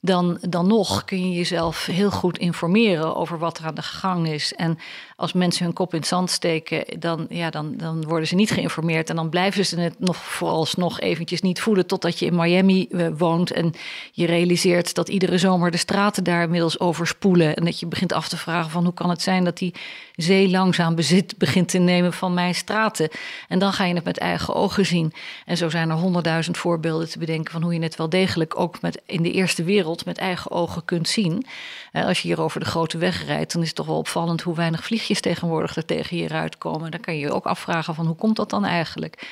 dan, 0.02 0.38
dan 0.42 0.68
nog 0.68 1.06
kun 1.06 1.30
je 1.30 1.36
jezelf 1.36 1.86
heel 1.86 2.12
goed 2.12 2.38
informeren 2.38 3.16
over 3.16 3.38
wat 3.38 3.58
er 3.58 3.66
aan 3.66 3.76
de 3.76 3.82
gang 3.82 4.28
is. 4.28 4.54
En 4.54 4.78
als 5.18 5.34
mensen 5.34 5.66
hun 5.66 5.74
kop 5.74 5.94
in 5.94 6.00
het 6.00 6.08
zand 6.08 6.30
steken, 6.32 7.00
dan, 7.00 7.26
ja, 7.30 7.50
dan, 7.50 7.74
dan 7.78 8.04
worden 8.04 8.28
ze 8.28 8.36
niet 8.36 8.52
geïnformeerd. 8.52 9.10
En 9.10 9.16
dan 9.16 9.30
blijven 9.30 9.66
ze 9.66 9.80
het 9.80 10.00
nog 10.00 10.18
vooralsnog 10.18 11.00
eventjes 11.00 11.42
niet 11.42 11.62
voelen 11.62 11.86
totdat 11.86 12.20
je 12.20 12.26
in 12.26 12.36
Miami 12.36 12.88
uh, 12.90 13.08
woont 13.18 13.52
en 13.52 13.74
je 14.12 14.26
realiseert 14.26 14.94
dat 14.94 15.10
iedere 15.10 15.38
zomer 15.38 15.72
de 15.72 15.78
straten 15.78 16.24
daar 16.24 16.44
inmiddels 16.44 16.80
overspoelen. 16.80 17.56
En 17.56 17.66
dat 17.66 17.80
je 17.80 17.86
begint 17.86 18.14
af 18.14 18.28
te 18.28 18.38
vragen 18.38 18.72
van 18.72 18.84
hoe 18.84 18.94
kan 18.94 19.10
het 19.10 19.22
zijn 19.22 19.44
dat 19.44 19.58
die 19.58 19.74
zee 20.16 20.50
langzaam 20.50 20.96
bezit 20.96 21.38
begint 21.38 21.70
te 21.70 21.78
nemen 21.78 22.14
van 22.14 22.34
mijn 22.34 22.56
straten. 22.56 23.10
En 23.48 23.60
dan 23.60 23.74
ga 23.74 23.86
je 23.86 23.96
het 23.96 24.04
met 24.04 24.18
eigen 24.18 24.56
ogen 24.56 24.86
zien. 24.86 25.14
En 25.46 25.58
zo 25.58 25.70
zijn 25.70 25.90
er 25.90 25.96
honderdduizend 25.96 26.58
voorbeelden 26.58 27.10
te 27.10 27.20
bedenken 27.20 27.52
van 27.52 27.62
hoe 27.62 27.74
je 27.74 27.82
het 27.82 27.96
wel 27.96 28.10
degelijk 28.10 28.60
ook 28.60 28.82
met, 28.82 29.02
in 29.06 29.24
de 29.24 29.32
eerste 29.32 29.64
wereld 29.64 30.06
met 30.06 30.18
eigen 30.18 30.52
ogen 30.52 30.86
kunt 30.86 31.08
zien. 31.08 31.46
Uh, 31.94 32.06
als 32.06 32.22
je 32.22 32.28
hier 32.28 32.42
over 32.42 32.60
de 32.60 32.66
grote 32.66 32.98
weg 32.98 33.26
rijdt, 33.26 33.54
dan 33.54 33.62
is 33.62 33.68
het 33.68 33.76
toch 33.76 33.86
wel 33.86 33.98
opvallend 33.98 34.42
hoe 34.42 34.56
weinig 34.56 34.84
vliegen 34.84 35.05
tegenwoordig 35.14 35.76
er 35.76 35.86
tegen 35.86 36.18
je 36.18 36.30
uitkomen. 36.30 36.92
Dan 36.92 37.00
kan 37.00 37.14
je 37.14 37.20
je 37.20 37.32
ook 37.32 37.46
afvragen 37.46 37.96
van 37.96 38.06
hoe 38.06 38.16
komt 38.16 38.36
dat 38.36 38.50
dan 38.50 38.66
eigenlijk? 38.66 39.28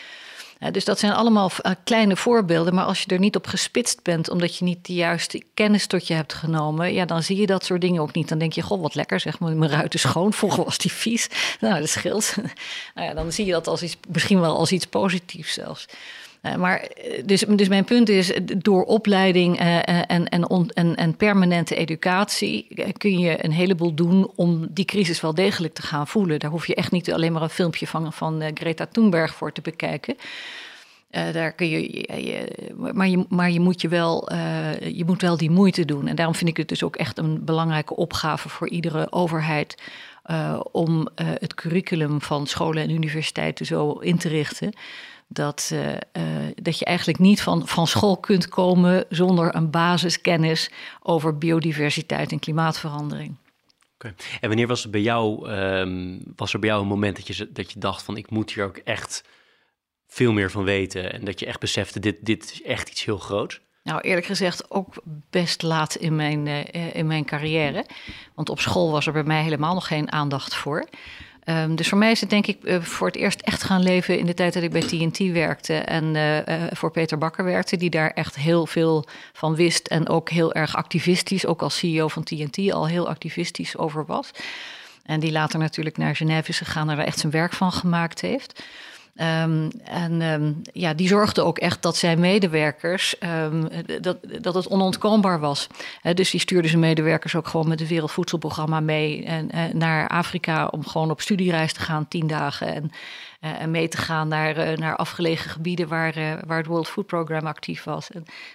dus 0.72 0.86
dat 0.86 1.00
zijn 1.00 1.13
allemaal 1.13 1.51
uh, 1.62 1.72
kleine 1.84 2.15
voorbeelden. 2.15 2.74
Maar 2.74 2.86
als 2.86 3.01
je 3.01 3.08
er 3.08 3.20
niet 3.20 3.36
op 3.36 3.48
gespitst 3.48 4.03
bent, 4.03 4.30
omdat 4.30 4.58
je 4.58 4.65
niet 4.65 4.86
de 4.86 4.94
juiste 4.94 5.44
kennis 5.53 5.88
tot 5.88 6.08
je 6.08 6.13
hebt 6.13 6.34
genomen, 6.34 6.94
ja, 6.94 7.06
dan 7.06 7.24
zie 7.24 7.38
je 7.38 7.46
dat 7.46 7.65
soort 7.65 7.82
dingen 7.82 8.01
ook 8.01 8.13
niet. 8.13 8.30
Dan 8.30 8.38
denk 8.38 8.53
je, 8.53 8.62
goh, 8.62 8.82
wat 8.82 8.96
lekker, 8.96 9.20
zeg 9.20 9.39
maar, 9.39 9.56
mijn 9.56 9.72
ruit 9.72 9.94
is 9.94 10.01
schoon. 10.01 10.34
Vroeger 10.44 10.63
was 10.63 10.77
die 10.77 10.92
vies. 10.92 11.27
Nou, 11.60 11.80
dat 11.80 11.89
scheelt. 11.89 12.36
nou 12.96 13.08
ja, 13.08 13.13
dan 13.13 13.32
zie 13.32 13.46
je 13.46 13.51
dat 13.51 13.68
als 13.68 13.84
iets, 13.84 13.98
misschien 14.08 14.39
wel 14.39 14.58
als 14.58 14.72
iets 14.72 14.86
positiefs 14.86 15.53
zelfs. 15.53 15.86
Uh, 16.43 16.55
maar 16.55 16.79
eh, 16.79 17.23
dus, 17.25 17.43
dus 17.47 17.67
mijn 17.67 17.83
punt 17.83 18.09
is, 18.09 18.31
door 18.57 18.83
opleiding 18.83 19.62
uh, 19.62 19.75
en, 19.75 20.29
en, 20.29 20.47
en, 20.73 20.95
en 20.95 21.15
permanente 21.15 21.75
educatie 21.75 22.67
kun 22.97 23.19
je 23.19 23.45
een 23.45 23.51
heleboel 23.51 23.93
doen 23.93 24.31
om 24.35 24.67
die 24.69 24.85
crisis 24.85 25.21
wel 25.21 25.33
degelijk 25.33 25.73
te 25.73 25.81
gaan 25.81 26.07
voelen. 26.07 26.39
Daar 26.39 26.51
hoef 26.51 26.67
je 26.67 26.75
echt 26.75 26.91
niet 26.91 27.13
alleen 27.13 27.33
maar 27.33 27.41
een 27.41 27.50
filmpje 27.50 27.88
van, 27.88 28.43
Greta 28.53 28.85
Thunberg 28.85 29.35
voor 29.35 29.51
te 29.51 29.62
bekijken. 29.62 30.17
daar 31.09 31.51
kun 31.51 31.69
je, 31.69 31.91
je, 32.25 32.47
maar, 32.93 33.07
je, 33.07 33.25
maar 33.29 33.51
je 33.51 33.59
moet 33.59 33.81
je 33.81 33.88
wel, 33.88 34.33
je 34.83 35.03
moet 35.05 35.21
wel 35.21 35.38
die 35.38 35.51
moeite 35.51 35.85
doen. 35.85 36.07
En 36.07 36.15
daarom 36.15 36.35
vind 36.35 36.50
ik 36.50 36.57
het 36.57 36.67
dus 36.67 36.83
ook 36.83 36.95
echt 36.95 37.17
een 37.17 37.45
belangrijke 37.45 37.95
opgave 37.95 38.50
voor 38.50 38.69
iedere 38.69 39.12
overheid. 39.12 39.77
om 40.71 41.07
het 41.15 41.53
curriculum 41.53 42.21
van 42.21 42.47
scholen 42.47 42.83
en 42.83 42.89
universiteiten 42.89 43.65
zo 43.65 43.91
in 43.91 44.17
te 44.17 44.27
richten 44.27 44.73
dat, 45.33 45.69
uh, 45.73 45.89
uh, 45.89 45.97
dat 46.55 46.79
je 46.79 46.85
eigenlijk 46.85 47.19
niet 47.19 47.41
van, 47.41 47.67
van 47.67 47.87
school 47.87 48.17
kunt 48.17 48.47
komen 48.47 49.05
zonder 49.09 49.55
een 49.55 49.69
basiskennis 49.69 50.71
over 51.01 51.37
biodiversiteit 51.37 52.31
en 52.31 52.39
klimaatverandering. 52.39 53.35
Okay. 53.95 54.13
En 54.41 54.47
wanneer 54.47 54.67
was, 54.67 54.83
het 54.83 54.91
bij 54.91 55.01
jou, 55.01 55.49
um, 55.51 56.21
was 56.35 56.53
er 56.53 56.59
bij 56.59 56.69
jou 56.69 56.81
een 56.81 56.87
moment 56.87 57.15
dat 57.15 57.27
je, 57.27 57.51
dat 57.51 57.71
je 57.71 57.79
dacht 57.79 58.03
van 58.03 58.17
ik 58.17 58.29
moet 58.29 58.53
hier 58.53 58.63
ook 58.63 58.77
echt 58.77 59.23
veel 60.07 60.31
meer 60.31 60.51
van 60.51 60.63
weten 60.63 61.13
en 61.13 61.25
dat 61.25 61.39
je 61.39 61.45
echt 61.45 61.59
besefte 61.59 61.99
dit, 61.99 62.17
dit 62.21 62.43
is 62.43 62.61
echt 62.61 62.89
iets 62.89 63.05
heel 63.05 63.17
groots? 63.17 63.61
Nou, 63.83 64.01
eerlijk 64.01 64.25
gezegd 64.25 64.71
ook 64.71 64.93
best 65.29 65.61
laat 65.61 65.95
in 65.95 66.15
mijn, 66.15 66.45
uh, 66.45 66.95
in 66.95 67.07
mijn 67.07 67.25
carrière. 67.25 67.85
Want 68.33 68.49
op 68.49 68.59
school 68.59 68.91
was 68.91 69.05
er 69.05 69.13
bij 69.13 69.23
mij 69.23 69.43
helemaal 69.43 69.73
nog 69.73 69.87
geen 69.87 70.11
aandacht 70.11 70.55
voor. 70.55 70.87
Um, 71.45 71.75
dus 71.75 71.88
voor 71.88 71.97
mij 71.97 72.12
is 72.12 72.21
het 72.21 72.29
denk 72.29 72.47
ik 72.47 72.57
uh, 72.63 72.81
voor 72.81 73.07
het 73.07 73.15
eerst 73.15 73.41
echt 73.41 73.63
gaan 73.63 73.83
leven 73.83 74.19
in 74.19 74.25
de 74.25 74.33
tijd 74.33 74.53
dat 74.53 74.63
ik 74.63 74.71
bij 74.71 74.81
TNT 74.81 75.17
werkte 75.17 75.73
en 75.73 76.15
uh, 76.15 76.38
uh, 76.38 76.43
voor 76.71 76.91
Peter 76.91 77.17
Bakker 77.17 77.43
werkte, 77.43 77.77
die 77.77 77.89
daar 77.89 78.09
echt 78.09 78.35
heel 78.35 78.65
veel 78.65 79.05
van 79.33 79.55
wist 79.55 79.88
en 79.88 80.09
ook 80.09 80.29
heel 80.29 80.53
erg 80.53 80.75
activistisch, 80.75 81.45
ook 81.45 81.62
als 81.62 81.77
CEO 81.77 82.07
van 82.07 82.23
TNT, 82.23 82.71
al 82.71 82.88
heel 82.88 83.09
activistisch 83.09 83.77
over 83.77 84.05
was. 84.05 84.31
En 85.05 85.19
die 85.19 85.31
later 85.31 85.59
natuurlijk 85.59 85.97
naar 85.97 86.15
Genève 86.15 86.50
is 86.50 86.57
gegaan 86.57 86.89
en 86.89 86.95
daar 86.95 87.05
echt 87.05 87.19
zijn 87.19 87.31
werk 87.31 87.53
van 87.53 87.71
gemaakt 87.71 88.21
heeft. 88.21 88.63
Um, 89.15 89.72
en 89.84 90.22
um, 90.22 90.62
ja, 90.72 90.93
die 90.93 91.08
zorgde 91.08 91.41
ook 91.41 91.58
echt 91.58 91.82
dat 91.82 91.96
zijn 91.96 92.20
medewerkers, 92.20 93.15
um, 93.43 93.67
dat, 94.01 94.17
dat 94.41 94.53
het 94.53 94.67
onontkoombaar 94.67 95.39
was. 95.39 95.67
Dus 96.13 96.32
die 96.32 96.39
stuurde 96.39 96.67
zijn 96.67 96.79
medewerkers 96.79 97.36
ook 97.36 97.48
gewoon 97.48 97.67
met 97.67 97.79
het 97.79 97.89
Wereldvoedselprogramma 97.89 98.79
mee 98.79 99.25
en, 99.25 99.50
uh, 99.55 99.63
naar 99.74 100.08
Afrika 100.08 100.67
om 100.67 100.86
gewoon 100.86 101.12
op 101.12 101.22
studiereis 101.22 101.74
te 101.74 101.79
gaan, 101.79 102.08
tien 102.08 102.27
dagen. 102.27 102.74
En, 102.74 102.91
en 103.39 103.72
mee 103.72 103.88
te 103.88 103.98
gaan 103.98 104.27
naar, 104.27 104.79
naar 104.79 104.96
afgelegen 104.96 105.50
gebieden 105.51 105.88
waar, 105.88 106.13
waar 106.46 106.58
het 106.58 106.67
World 106.67 106.88
Food 106.88 107.05
Program 107.05 107.48
actief 107.48 107.84
was. 107.84 108.10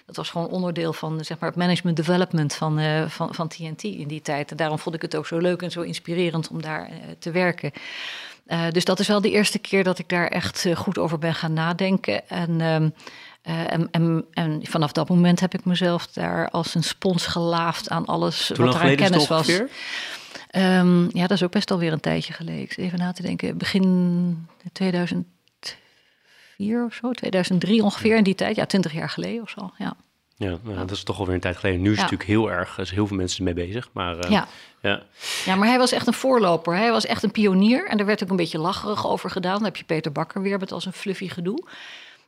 Dat 0.05 0.15
was 0.15 0.29
gewoon 0.29 0.47
onderdeel 0.47 0.93
van 0.93 1.23
zeg 1.23 1.39
maar, 1.39 1.49
het 1.49 1.57
management 1.57 1.97
development 1.97 2.55
van, 2.55 2.79
van, 3.09 3.35
van 3.35 3.47
TNT 3.47 3.83
in 3.83 4.07
die 4.07 4.21
tijd. 4.21 4.51
En 4.51 4.57
daarom 4.57 4.79
vond 4.79 4.95
ik 4.95 5.01
het 5.01 5.15
ook 5.15 5.27
zo 5.27 5.37
leuk 5.37 5.61
en 5.61 5.71
zo 5.71 5.81
inspirerend 5.81 6.47
om 6.47 6.61
daar 6.61 6.89
te 7.19 7.31
werken. 7.31 7.71
Uh, 8.49 8.69
dus 8.69 8.85
dat 8.85 8.99
is 8.99 9.07
wel 9.07 9.21
de 9.21 9.31
eerste 9.31 9.59
keer 9.59 9.83
dat 9.83 9.99
ik 9.99 10.09
daar 10.09 10.27
echt 10.27 10.65
uh, 10.65 10.75
goed 10.75 10.97
over 10.97 11.17
ben 11.19 11.35
gaan 11.35 11.53
nadenken. 11.53 12.29
En, 12.29 12.61
um, 12.61 12.93
uh, 13.47 13.73
en, 13.73 13.87
en, 13.91 14.25
en, 14.33 14.59
vanaf 14.63 14.91
dat 14.91 15.09
moment 15.09 15.39
heb 15.39 15.53
ik 15.53 15.65
mezelf 15.65 16.07
daar 16.07 16.49
als 16.49 16.75
een 16.75 16.83
spons 16.83 17.25
gelaafd 17.25 17.89
aan 17.89 18.05
alles 18.05 18.51
Toen 18.53 18.65
wat 18.65 18.75
er 18.75 18.81
aan 18.81 18.95
kennis 18.95 19.27
was. 19.27 19.47
Um, 20.55 21.09
ja, 21.13 21.21
dat 21.21 21.31
is 21.31 21.43
ook 21.43 21.51
best 21.51 21.71
alweer 21.71 21.91
een 21.91 21.99
tijdje 21.99 22.33
geleden. 22.33 22.67
Even 22.75 22.99
na 22.99 23.11
te 23.11 23.21
denken, 23.21 23.57
begin 23.57 24.47
2004 24.73 25.25
of 26.85 26.93
zo, 26.93 27.11
2003 27.11 27.83
ongeveer 27.83 28.17
in 28.17 28.23
die 28.23 28.35
tijd. 28.35 28.55
Ja, 28.55 28.65
20 28.65 28.93
jaar 28.93 29.09
geleden 29.09 29.41
of 29.41 29.49
zo, 29.49 29.71
ja. 29.77 29.95
Ja, 30.39 30.57
nou, 30.61 30.77
dat 30.77 30.91
is 30.91 31.03
toch 31.03 31.19
alweer 31.19 31.33
een 31.33 31.39
tijd 31.41 31.57
geleden. 31.57 31.81
Nu 31.81 31.91
is 31.91 31.97
het 31.97 32.11
natuurlijk 32.11 32.29
heel 32.29 32.51
erg, 32.51 32.77
er 32.77 32.85
zijn 32.85 32.97
heel 32.97 33.07
veel 33.07 33.17
mensen 33.17 33.43
mee 33.43 33.53
bezig. 33.53 33.89
Maar, 33.93 34.25
uh, 34.25 34.31
ja. 34.31 34.47
Ja. 34.81 35.01
ja, 35.45 35.55
maar 35.55 35.67
hij 35.67 35.77
was 35.77 35.91
echt 35.91 36.07
een 36.07 36.13
voorloper. 36.13 36.75
Hij 36.75 36.91
was 36.91 37.05
echt 37.05 37.23
een 37.23 37.31
pionier. 37.31 37.87
En 37.87 37.97
daar 37.97 38.05
werd 38.05 38.23
ook 38.23 38.29
een 38.29 38.35
beetje 38.35 38.59
lacherig 38.59 39.07
over 39.07 39.29
gedaan. 39.29 39.53
Dan 39.53 39.63
heb 39.63 39.75
je 39.75 39.83
Peter 39.83 40.11
Bakker 40.11 40.41
weer 40.41 40.59
met 40.59 40.71
als 40.71 40.85
een 40.85 40.93
fluffy 40.93 41.27
gedoe. 41.27 41.67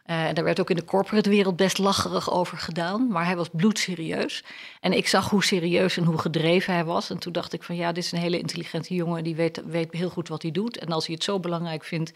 Uh, 0.08 0.26
en 0.26 0.36
daar 0.36 0.44
werd 0.44 0.60
ook 0.60 0.70
in 0.70 0.76
de 0.76 0.86
corporate 0.86 1.30
wereld 1.30 1.56
best 1.56 1.78
lacherig 1.78 2.32
over 2.32 2.58
gedaan. 2.58 3.08
Maar 3.08 3.26
hij 3.26 3.36
was 3.36 3.50
bloedserieus. 3.52 4.44
En 4.80 4.94
ik 4.94 5.08
zag 5.08 5.30
hoe 5.30 5.44
serieus 5.44 5.98
en 5.98 6.04
hoe 6.04 6.18
gedreven 6.18 6.74
hij 6.74 6.86
was. 6.86 7.10
En 7.10 7.18
toen 7.18 7.34
dacht 7.34 7.54
ik 7.54 7.64
van 7.64 7.76
ja, 7.76 7.92
dit 7.92 8.04
is 8.04 8.12
een 8.12 8.20
hele 8.20 8.40
intelligente 8.40 8.94
jongen. 8.94 9.24
Die 9.24 9.36
weet, 9.36 9.62
weet 9.66 9.94
heel 9.94 10.10
goed 10.10 10.28
wat 10.28 10.42
hij 10.42 10.52
doet. 10.52 10.78
En 10.78 10.92
als 10.92 11.06
hij 11.06 11.16
het 11.16 11.24
zo 11.24 11.40
belangrijk 11.40 11.84
vindt 11.84 12.12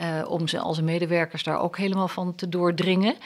uh, 0.00 0.30
om 0.30 0.48
zijn, 0.48 0.62
al 0.62 0.74
zijn 0.74 0.86
medewerkers 0.86 1.42
daar 1.42 1.60
ook 1.60 1.76
helemaal 1.76 2.08
van 2.08 2.34
te 2.34 2.48
doordringen... 2.48 3.16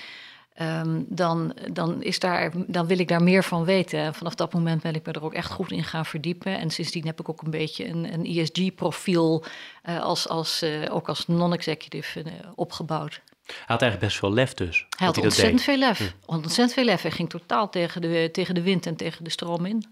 Um, 0.62 1.04
dan, 1.08 1.56
dan, 1.72 2.02
is 2.02 2.18
daar, 2.18 2.52
dan 2.66 2.86
wil 2.86 2.98
ik 2.98 3.08
daar 3.08 3.22
meer 3.22 3.44
van 3.44 3.64
weten. 3.64 3.98
En 3.98 4.14
vanaf 4.14 4.34
dat 4.34 4.52
moment 4.52 4.82
ben 4.82 4.94
ik 4.94 5.06
me 5.06 5.12
er 5.12 5.24
ook 5.24 5.34
echt 5.34 5.50
goed 5.50 5.70
in 5.70 5.84
gaan 5.84 6.06
verdiepen. 6.06 6.58
En 6.58 6.70
sindsdien 6.70 7.06
heb 7.06 7.20
ik 7.20 7.28
ook 7.28 7.42
een 7.42 7.50
beetje 7.50 7.88
een, 7.88 8.12
een 8.12 8.24
ESG-profiel 8.24 9.44
uh, 9.88 10.02
als, 10.02 10.28
als, 10.28 10.62
uh, 10.62 10.94
ook 10.94 11.08
als 11.08 11.26
non-executive 11.26 12.20
uh, 12.20 12.32
opgebouwd. 12.54 13.20
Hij 13.44 13.54
had 13.66 13.82
eigenlijk 13.82 14.00
best 14.00 14.18
veel 14.18 14.32
lef 14.32 14.54
dus. 14.54 14.86
Hij 14.96 15.06
had 15.06 15.18
ontzettend 15.18 15.62
veel 15.62 15.78
lef. 15.78 15.98
Hm. 15.98 16.04
Ontzettend 16.26 16.72
veel 16.72 16.84
lef. 16.84 17.02
Hij 17.02 17.10
ging 17.10 17.30
totaal 17.30 17.70
tegen 17.70 18.00
de, 18.00 18.28
tegen 18.32 18.54
de 18.54 18.62
wind 18.62 18.86
en 18.86 18.96
tegen 18.96 19.24
de 19.24 19.30
stroom 19.30 19.66
in. 19.66 19.84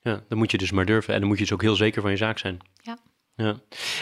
Ja, 0.00 0.22
dan 0.28 0.38
moet 0.38 0.50
je 0.50 0.58
dus 0.58 0.70
maar 0.70 0.86
durven. 0.86 1.14
En 1.14 1.20
dan 1.20 1.28
moet 1.28 1.38
je 1.38 1.44
dus 1.44 1.52
ook 1.52 1.62
heel 1.62 1.76
zeker 1.76 2.02
van 2.02 2.10
je 2.10 2.16
zaak 2.16 2.38
zijn. 2.38 2.58
Ja. 2.82 2.98
Ja. 3.34 3.56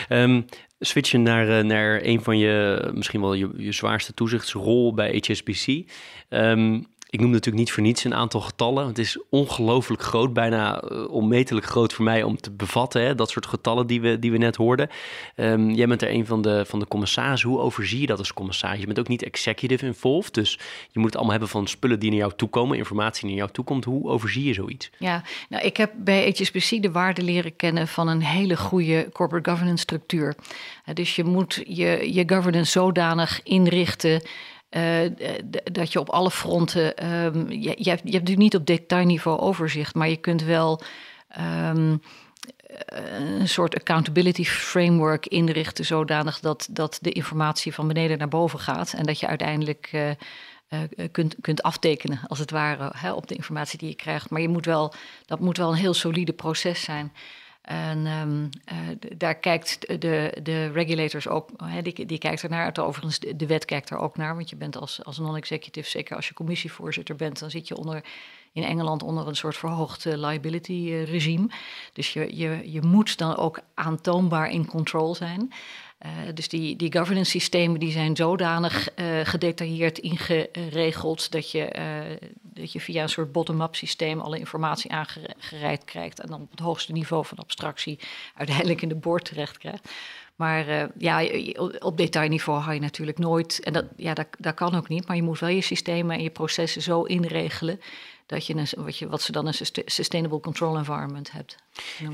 Um, 0.09 0.47
switchen 0.79 1.23
naar, 1.23 1.65
naar 1.65 2.01
een 2.03 2.23
van 2.23 2.39
je, 2.39 2.91
misschien 2.95 3.21
wel 3.21 3.35
je, 3.35 3.51
je 3.57 3.73
zwaarste 3.73 4.15
toezichtsrol 4.15 4.95
bij 4.95 5.23
HSBC. 5.27 5.91
Um, 6.29 6.87
ik 7.11 7.21
noem 7.21 7.31
natuurlijk 7.31 7.65
niet 7.65 7.73
voor 7.73 7.83
niets 7.83 8.05
een 8.05 8.15
aantal 8.15 8.41
getallen. 8.41 8.87
Het 8.87 8.99
is 8.99 9.19
ongelooflijk 9.31 10.03
groot, 10.03 10.33
bijna 10.33 10.83
uh, 10.83 11.11
onmetelijk 11.11 11.67
groot 11.67 11.93
voor 11.93 12.05
mij 12.05 12.23
om 12.23 12.37
te 12.37 12.51
bevatten. 12.51 13.03
Hè? 13.03 13.15
Dat 13.15 13.31
soort 13.31 13.47
getallen 13.47 13.87
die 13.87 14.01
we, 14.01 14.19
die 14.19 14.33
we 14.33 14.39
net 14.39 14.57
hoorden. 14.57 14.89
Um, 15.37 15.71
jij 15.71 15.87
bent 15.87 16.03
er 16.03 16.11
een 16.11 16.27
van 16.27 16.43
de, 16.43 16.65
van 16.67 16.79
de 16.79 16.87
commissarissen. 16.87 17.49
Hoe 17.49 17.59
overzie 17.59 18.01
je 18.01 18.07
dat 18.07 18.19
als 18.19 18.33
commissaris? 18.33 18.81
Je 18.81 18.87
bent 18.87 18.99
ook 18.99 19.09
niet 19.09 19.23
executive 19.23 19.87
involved, 19.87 20.35
dus 20.35 20.59
je 20.91 20.99
moet 20.99 21.05
het 21.05 21.15
allemaal 21.15 21.31
hebben 21.31 21.49
van 21.49 21.67
spullen 21.67 21.99
die 21.99 22.11
naar 22.11 22.19
jou 22.19 22.33
toekomen, 22.37 22.79
informatie 22.79 23.21
die 23.21 23.31
naar 23.31 23.39
jou 23.39 23.51
toekomt. 23.53 23.85
Hoe 23.85 24.09
overzie 24.09 24.45
je 24.45 24.55
zoiets? 24.55 24.91
Ja, 24.99 25.23
nou, 25.49 25.65
ik 25.65 25.77
heb 25.77 25.93
bij 25.97 26.35
HSBC 26.37 26.83
de 26.83 26.91
waarde 26.91 27.23
leren 27.23 27.57
kennen 27.57 27.89
van 27.89 28.09
een 28.09 28.23
hele 28.23 28.57
goede 28.57 29.09
corporate 29.13 29.51
governance 29.51 29.83
structuur. 29.83 30.35
dus 30.95 31.17
je 31.17 31.25
moet 31.25 31.63
je, 31.67 32.13
je 32.13 32.23
governance 32.27 32.71
zodanig 32.71 33.41
inrichten 33.43 34.23
dat 35.73 35.93
je 35.93 36.01
op 36.01 36.11
alle 36.11 36.31
fronten. 36.31 37.15
Um, 37.25 37.51
je, 37.51 37.75
je, 37.79 37.91
hebt, 37.91 38.05
natuurlijk 38.05 38.37
niet 38.37 38.57
op 38.57 38.67
detailniveau 38.67 39.39
overzicht, 39.39 39.95
maar 39.95 40.09
je 40.09 40.17
kunt 40.17 40.43
wel. 40.43 40.83
Um, 41.39 42.03
een 43.39 43.49
soort 43.49 43.75
accountability 43.75 44.45
framework 44.45 45.27
inrichten, 45.27 45.85
zodanig 45.85 46.41
dat, 46.41 46.69
dat 46.71 46.99
de 47.01 47.13
informatie 47.13 47.75
van 47.75 47.89
beneden 47.89 48.19
naar 48.19 48.29
boven 48.29 48.59
gaat. 48.59 48.93
En 48.93 49.05
dat 49.05 49.21
je 49.21 49.27
uiteindelijk 49.27 49.91
uh, 49.93 50.11
kunt, 51.13 51.37
kunt 51.41 51.63
aftekenen, 51.63 52.21
als 52.27 52.39
het 52.39 52.51
ware, 52.51 52.93
hè, 52.97 53.13
op 53.13 53.27
de 53.27 53.35
informatie 53.35 53.79
die 53.79 53.89
je 53.89 53.95
krijgt. 53.95 54.31
Maar 54.31 54.41
je 54.41 54.49
moet 54.49 54.65
wel, 54.65 54.95
dat 55.27 55.41
moet 55.41 55.57
wel 55.57 55.71
een 55.71 55.77
heel 55.77 55.95
solide 55.95 56.33
proces 56.33 56.83
zijn. 56.83 57.13
En 57.67 58.07
um, 58.07 58.51
uh, 58.73 58.79
daar 59.17 59.35
kijkt 59.35 60.01
de, 60.01 60.39
de 60.43 60.71
regulators 60.71 61.29
ook, 61.29 61.51
hè, 61.65 61.83
die, 61.83 62.07
die 62.07 62.19
kijkt 62.19 62.43
er 62.43 62.51
naar. 62.51 62.77
Overigens, 62.79 63.19
de, 63.19 63.47
wet 63.47 63.65
kijkt 63.65 63.91
er 63.91 63.99
ook 63.99 64.17
naar, 64.17 64.35
want 64.35 64.51
je 64.51 64.57
bent 64.57 64.77
als, 64.77 65.05
als 65.05 65.19
non-executive, 65.19 65.89
zeker 65.89 66.17
als 66.17 66.29
je 66.29 66.35
commissievoorzitter 66.35 67.17
bent, 67.17 67.39
dan 67.39 67.51
zit 67.51 67.69
je 67.69 67.77
onder, 67.77 68.05
in 68.53 68.63
Engeland 68.63 69.03
onder 69.03 69.29
een 69.29 69.37
soort 69.37 69.57
verhoogd 69.57 70.05
liability 70.05 70.73
uh, 70.73 71.05
regime. 71.05 71.49
Dus 71.93 72.13
je, 72.13 72.37
je, 72.37 72.73
je 72.73 72.83
moet 72.83 73.19
dan 73.19 73.37
ook 73.37 73.61
aantoonbaar 73.75 74.51
in 74.51 74.67
control 74.67 75.15
zijn. 75.15 75.53
Uh, 76.05 76.11
dus 76.35 76.49
die, 76.49 76.77
die 76.77 76.93
governance 76.93 77.31
systemen 77.31 77.81
die 77.81 77.93
zijn 77.93 78.17
zodanig 78.17 78.89
uh, 78.97 79.21
gedetailleerd 79.23 79.99
ingeregeld 79.99 81.31
dat 81.31 81.51
je, 81.51 81.77
uh, 81.79 82.29
dat 82.43 82.73
je 82.73 82.81
via 82.81 83.03
een 83.03 83.09
soort 83.09 83.33
bottom-up 83.33 83.75
systeem 83.75 84.21
alle 84.21 84.39
informatie 84.39 84.93
aangereikt 84.93 85.85
krijgt 85.85 86.21
en 86.21 86.29
dan 86.29 86.41
op 86.41 86.51
het 86.51 86.61
hoogste 86.61 86.93
niveau 86.93 87.25
van 87.25 87.39
abstractie 87.39 87.99
uiteindelijk 88.35 88.83
in 88.83 88.89
de 88.89 88.95
boord 88.95 89.25
terecht 89.25 89.59
krijgt. 89.59 89.91
Maar 90.35 90.91
ja, 90.99 91.25
op 91.79 91.97
detailniveau 91.97 92.61
hou 92.61 92.75
je 92.75 92.81
natuurlijk 92.81 93.19
nooit, 93.19 93.61
en 93.61 93.73
dat, 93.73 93.85
ja, 93.97 94.15
dat, 94.15 94.27
dat 94.39 94.55
kan 94.55 94.75
ook 94.75 94.89
niet, 94.89 95.07
maar 95.07 95.17
je 95.17 95.23
moet 95.23 95.39
wel 95.39 95.49
je 95.49 95.61
systemen 95.61 96.17
en 96.17 96.23
je 96.23 96.31
processen 96.31 96.83
zo 96.83 97.03
inregelen 97.03 97.81
dat 98.27 98.47
je 98.47 98.55
een, 98.55 98.85
wat, 98.85 98.99
je, 98.99 99.09
wat 99.09 99.23
ze 99.23 99.33
dan 99.33 99.47
een 99.47 99.55
sustainable 99.85 100.41
control 100.41 100.77
environment 100.77 101.33
hebt. 101.33 101.57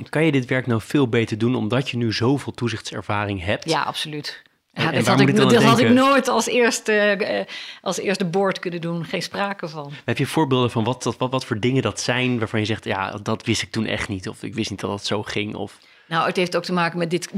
Kan 0.09 0.25
je 0.25 0.33
dit 0.33 0.47
werk 0.47 0.67
nou 0.67 0.81
veel 0.81 1.09
beter 1.09 1.39
doen 1.39 1.55
omdat 1.55 1.91
je 1.91 1.97
nu 1.97 2.13
zoveel 2.13 2.53
toezichtservaring 2.53 3.45
hebt? 3.45 3.71
Ja, 3.71 3.83
absoluut. 3.83 4.43
Ja, 4.75 4.91
dat 4.91 5.07
had, 5.07 5.21
ik, 5.21 5.37
dat 5.37 5.55
had 5.55 5.79
ik 5.79 5.89
nooit 5.89 6.29
als 6.29 6.47
eerste, 6.47 7.17
uh, 7.21 7.55
als 7.83 7.99
eerste 7.99 8.25
board 8.25 8.59
kunnen 8.59 8.81
doen. 8.81 9.05
Geen 9.05 9.23
sprake 9.23 9.69
van. 9.69 9.93
Heb 10.05 10.19
je 10.19 10.27
voorbeelden 10.27 10.71
van 10.71 10.85
wat, 10.85 11.15
wat, 11.19 11.31
wat 11.31 11.45
voor 11.45 11.61
dingen 11.61 11.83
dat 11.83 12.01
zijn 12.01 12.39
waarvan 12.39 12.61
je 12.61 12.67
zegt... 12.67 12.85
ja, 12.85 13.11
dat 13.23 13.47
wist 13.47 13.63
ik 13.63 13.71
toen 13.71 13.87
echt 13.87 14.09
niet. 14.09 14.29
Of 14.29 14.43
ik 14.43 14.55
wist 14.55 14.71
niet 14.71 14.81
dat 14.81 14.91
het 14.91 15.07
zo 15.07 15.23
ging. 15.23 15.55
Of... 15.55 15.79
Nou, 16.07 16.27
het 16.27 16.37
heeft 16.37 16.57
ook 16.57 16.65
te 16.65 16.73
maken 16.73 16.99
met 16.99 17.11
dit, 17.11 17.29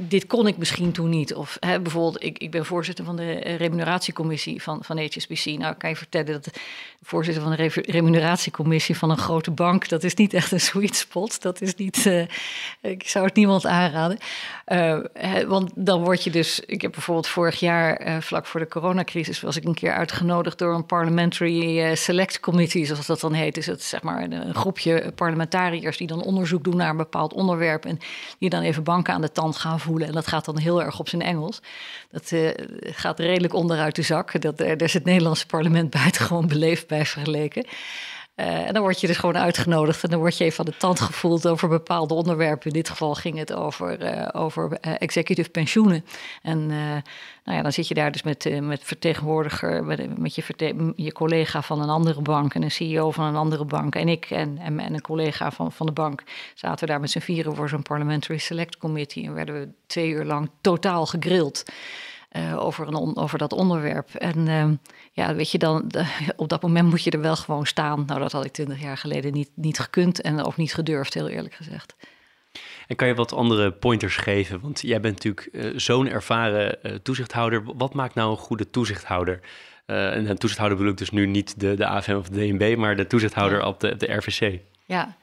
dit 0.00 0.26
kon 0.26 0.46
ik 0.46 0.56
misschien 0.56 0.92
toen 0.92 1.08
niet. 1.08 1.34
Of 1.34 1.56
hè, 1.60 1.80
bijvoorbeeld, 1.80 2.22
ik, 2.22 2.38
ik 2.38 2.50
ben 2.50 2.64
voorzitter 2.64 3.04
van 3.04 3.16
de 3.16 3.32
remuneratiecommissie 3.32 4.62
van, 4.62 4.84
van 4.84 4.98
HSBC. 4.98 5.44
Nou, 5.44 5.74
kan 5.74 5.90
je 5.90 5.96
vertellen 5.96 6.32
dat 6.32 6.44
de 6.44 6.50
voorzitter 7.02 7.42
van 7.42 7.56
de 7.56 7.70
remuneratiecommissie 7.86 8.96
van 8.96 9.10
een 9.10 9.18
grote 9.18 9.50
bank, 9.50 9.88
dat 9.88 10.04
is 10.04 10.14
niet 10.14 10.34
echt 10.34 10.52
een 10.52 10.60
sweet 10.60 10.96
spot. 10.96 11.42
Dat 11.42 11.60
is 11.60 11.74
niet, 11.74 12.04
uh, 12.06 12.26
ik 12.80 13.08
zou 13.08 13.24
het 13.24 13.34
niemand 13.34 13.66
aanraden. 13.66 14.18
Hè, 14.64 15.46
want 15.46 15.70
dan 15.74 16.04
word 16.04 16.24
je 16.24 16.30
dus, 16.30 16.60
ik 16.60 16.82
heb 16.82 16.92
bijvoorbeeld 16.92 17.26
vorig 17.26 17.60
jaar, 17.60 18.22
vlak 18.22 18.46
voor 18.46 18.60
de 18.60 18.68
coronacrisis, 18.68 19.40
was 19.40 19.56
ik 19.56 19.64
een 19.64 19.74
keer 19.74 19.92
uitgenodigd 19.92 20.58
door 20.58 20.74
een 20.74 20.86
parliamentary 20.86 21.94
select 21.94 22.40
committee, 22.40 22.84
zoals 22.84 23.06
dat 23.06 23.20
dan 23.20 23.32
heet. 23.32 23.54
Dus 23.54 23.66
dat 23.66 23.78
is 23.78 23.88
zeg 23.88 24.02
maar 24.02 24.22
een, 24.22 24.32
een 24.32 24.54
groepje 24.54 25.12
parlementariërs 25.14 25.96
die 25.96 26.06
dan 26.06 26.22
onderzoek 26.22 26.64
doen 26.64 26.76
naar 26.76 26.90
een 26.90 26.96
bepaald 26.96 27.32
onderwerp. 27.32 27.84
En 27.84 27.98
die 28.38 28.50
dan 28.50 28.62
even 28.62 28.82
banken 28.82 29.14
aan 29.14 29.20
de 29.20 29.32
tand 29.32 29.56
gaan 29.56 29.80
voelen. 29.80 30.08
En 30.08 30.14
dat 30.14 30.26
gaat 30.26 30.44
dan 30.44 30.58
heel 30.58 30.82
erg 30.82 30.98
op 30.98 31.08
zijn 31.08 31.22
Engels. 31.22 31.60
Dat 32.10 32.30
uh, 32.30 32.50
gaat 32.80 33.18
redelijk 33.18 33.54
onderuit 33.54 33.94
de 33.94 34.02
zak. 34.02 34.40
Dat, 34.40 34.60
uh, 34.60 34.66
daar 34.66 34.82
is 34.82 34.94
het 34.94 35.04
Nederlandse 35.04 35.46
parlement 35.46 35.90
buitengewoon 36.02 36.48
beleefd 36.48 36.86
bij 36.86 37.06
vergeleken. 37.06 37.66
Uh, 38.36 38.66
en 38.66 38.72
dan 38.72 38.82
word 38.82 39.00
je 39.00 39.06
dus 39.06 39.16
gewoon 39.16 39.38
uitgenodigd 39.38 40.02
en 40.02 40.10
dan 40.10 40.18
word 40.18 40.38
je 40.38 40.44
even 40.44 40.58
aan 40.58 40.70
de 40.70 40.76
tand 40.76 41.00
gevoeld 41.00 41.48
over 41.48 41.68
bepaalde 41.68 42.14
onderwerpen. 42.14 42.66
In 42.66 42.72
dit 42.72 42.88
geval 42.88 43.14
ging 43.14 43.38
het 43.38 43.52
over, 43.52 44.02
uh, 44.02 44.28
over 44.32 44.78
uh, 44.86 44.94
executive 44.98 45.50
pensioenen. 45.50 46.04
En 46.42 46.66
nou 46.66 47.02
ja, 47.44 47.62
dan 47.62 47.72
zit 47.72 47.88
je 47.88 47.94
daar 47.94 48.12
dus 48.12 48.22
met, 48.22 48.60
met 48.60 48.80
vertegenwoordiger, 48.84 49.84
met, 49.84 50.34
je, 50.34 50.92
je 50.96 51.12
collega 51.12 51.62
van 51.62 51.82
een 51.82 51.88
andere 51.88 52.22
bank 52.22 52.54
en 52.54 52.62
een 52.62 52.70
CEO 52.70 53.10
van 53.10 53.24
een 53.24 53.36
andere 53.36 53.64
bank. 53.64 53.94
En 53.94 54.08
ik 54.08 54.30
en, 54.30 54.58
en, 54.58 54.80
en 54.80 54.94
een 54.94 55.00
collega 55.00 55.50
van, 55.50 55.72
van 55.72 55.86
de 55.86 55.92
bank 55.92 56.22
zaten 56.54 56.86
daar 56.86 57.00
met 57.00 57.10
z'n 57.10 57.18
vieren 57.18 57.54
voor 57.56 57.68
zo'n 57.68 57.82
Parliamentary 57.82 58.38
Select 58.38 58.78
Committee. 58.78 59.24
En 59.24 59.34
werden 59.34 59.60
we 59.60 59.68
twee 59.86 60.10
uur 60.10 60.24
lang 60.24 60.50
totaal 60.60 61.06
gegrild. 61.06 61.64
Uh, 62.32 62.64
over, 62.64 62.88
een 62.88 63.16
over 63.16 63.38
dat 63.38 63.52
onderwerp. 63.52 64.14
En 64.14 64.38
uh, 64.46 64.68
ja, 65.12 65.34
weet 65.34 65.50
je, 65.50 65.58
dan 65.58 65.90
op 66.36 66.48
dat 66.48 66.62
moment 66.62 66.88
moet 66.88 67.04
je 67.04 67.10
er 67.10 67.20
wel 67.20 67.36
gewoon 67.36 67.66
staan. 67.66 68.04
Nou, 68.06 68.20
dat 68.20 68.32
had 68.32 68.44
ik 68.44 68.52
twintig 68.52 68.80
jaar 68.80 68.96
geleden 68.96 69.32
niet, 69.32 69.50
niet 69.54 69.78
gekund 69.78 70.20
en 70.20 70.44
ook 70.44 70.56
niet 70.56 70.74
gedurfd, 70.74 71.14
heel 71.14 71.28
eerlijk 71.28 71.54
gezegd. 71.54 71.96
En 72.86 72.96
kan 72.96 73.08
je 73.08 73.14
wat 73.14 73.32
andere 73.32 73.72
pointers 73.72 74.16
geven? 74.16 74.60
Want 74.60 74.80
jij 74.80 75.00
bent 75.00 75.24
natuurlijk 75.24 75.48
uh, 75.52 75.78
zo'n 75.78 76.08
ervaren 76.08 76.78
toezichthouder. 77.02 77.62
Wat 77.76 77.94
maakt 77.94 78.14
nou 78.14 78.30
een 78.30 78.36
goede 78.36 78.70
toezichthouder? 78.70 79.40
en 79.86 80.30
een 80.30 80.38
toezichthouder 80.38 80.76
bedoel 80.76 80.92
ik 80.92 80.98
dus 80.98 81.10
nu 81.10 81.26
niet 81.26 81.60
de, 81.60 81.74
de 81.74 81.86
AFM 81.86 82.14
of 82.14 82.28
de 82.28 82.48
DNB, 82.48 82.76
maar 82.76 82.96
de 82.96 83.06
toezichthouder 83.06 83.64
op, 83.64 83.80
de, 83.80 83.92
op 83.92 83.98
de 83.98 84.12
RVC. 84.12 84.60
Ja, 84.84 85.16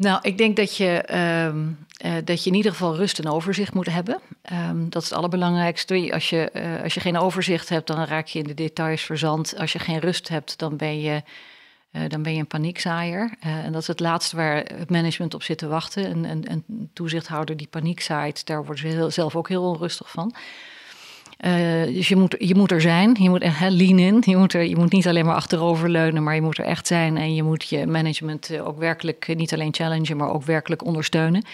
nou, 0.00 0.18
ik 0.22 0.38
denk 0.38 0.56
dat 0.56 0.76
je, 0.76 1.14
um, 1.46 1.86
uh, 2.04 2.12
dat 2.24 2.44
je 2.44 2.50
in 2.50 2.56
ieder 2.56 2.72
geval 2.72 2.96
rust 2.96 3.18
en 3.18 3.28
overzicht 3.28 3.74
moet 3.74 3.86
hebben. 3.86 4.20
Um, 4.52 4.90
dat 4.90 5.02
is 5.02 5.08
het 5.08 5.18
allerbelangrijkste. 5.18 6.10
Als 6.12 6.30
je, 6.30 6.50
uh, 6.52 6.82
als 6.82 6.94
je 6.94 7.00
geen 7.00 7.18
overzicht 7.18 7.68
hebt, 7.68 7.86
dan 7.86 8.04
raak 8.04 8.26
je 8.26 8.38
in 8.38 8.44
de 8.44 8.54
details 8.54 9.02
verzand. 9.02 9.58
Als 9.58 9.72
je 9.72 9.78
geen 9.78 9.98
rust 9.98 10.28
hebt, 10.28 10.58
dan 10.58 10.76
ben 10.76 11.00
je, 11.00 11.22
uh, 11.92 12.02
dan 12.08 12.22
ben 12.22 12.32
je 12.32 12.38
een 12.40 12.46
paniekzaaier. 12.46 13.34
en 13.40 13.72
dat 13.72 13.80
is 13.80 13.86
het 13.86 14.00
laatste 14.00 14.36
waar 14.36 14.56
het 14.56 14.90
management 14.90 15.34
op 15.34 15.42
zit 15.42 15.58
te 15.58 15.68
wachten. 15.68 16.10
Een, 16.10 16.24
een, 16.24 16.50
een 16.50 16.90
toezichthouder 16.92 17.56
die 17.56 17.68
paniek 17.70 18.00
zaait, 18.00 18.46
daar 18.46 18.64
worden 18.64 18.78
ze 18.78 18.96
heel, 18.96 19.10
zelf 19.10 19.36
ook 19.36 19.48
heel 19.48 19.64
onrustig 19.64 20.10
van. 20.10 20.34
Uh, 21.44 21.84
dus 21.94 22.08
je 22.08 22.16
moet, 22.16 22.36
je 22.38 22.54
moet 22.54 22.70
er 22.70 22.80
zijn, 22.80 23.16
je 23.20 23.28
moet 23.28 23.44
uh, 23.44 23.60
lean 23.68 23.98
in. 23.98 24.22
Je 24.26 24.36
moet, 24.36 24.52
er, 24.54 24.62
je 24.62 24.76
moet 24.76 24.92
niet 24.92 25.08
alleen 25.08 25.24
maar 25.24 25.34
achteroverleunen, 25.34 26.22
maar 26.22 26.34
je 26.34 26.42
moet 26.42 26.58
er 26.58 26.64
echt 26.64 26.86
zijn. 26.86 27.16
En 27.16 27.34
je 27.34 27.42
moet 27.42 27.68
je 27.68 27.86
management 27.86 28.50
uh, 28.50 28.66
ook 28.66 28.78
werkelijk 28.78 29.36
niet 29.36 29.52
alleen 29.52 29.74
challengen, 29.74 30.16
maar 30.16 30.30
ook 30.30 30.42
werkelijk 30.42 30.84
ondersteunen. 30.84 31.44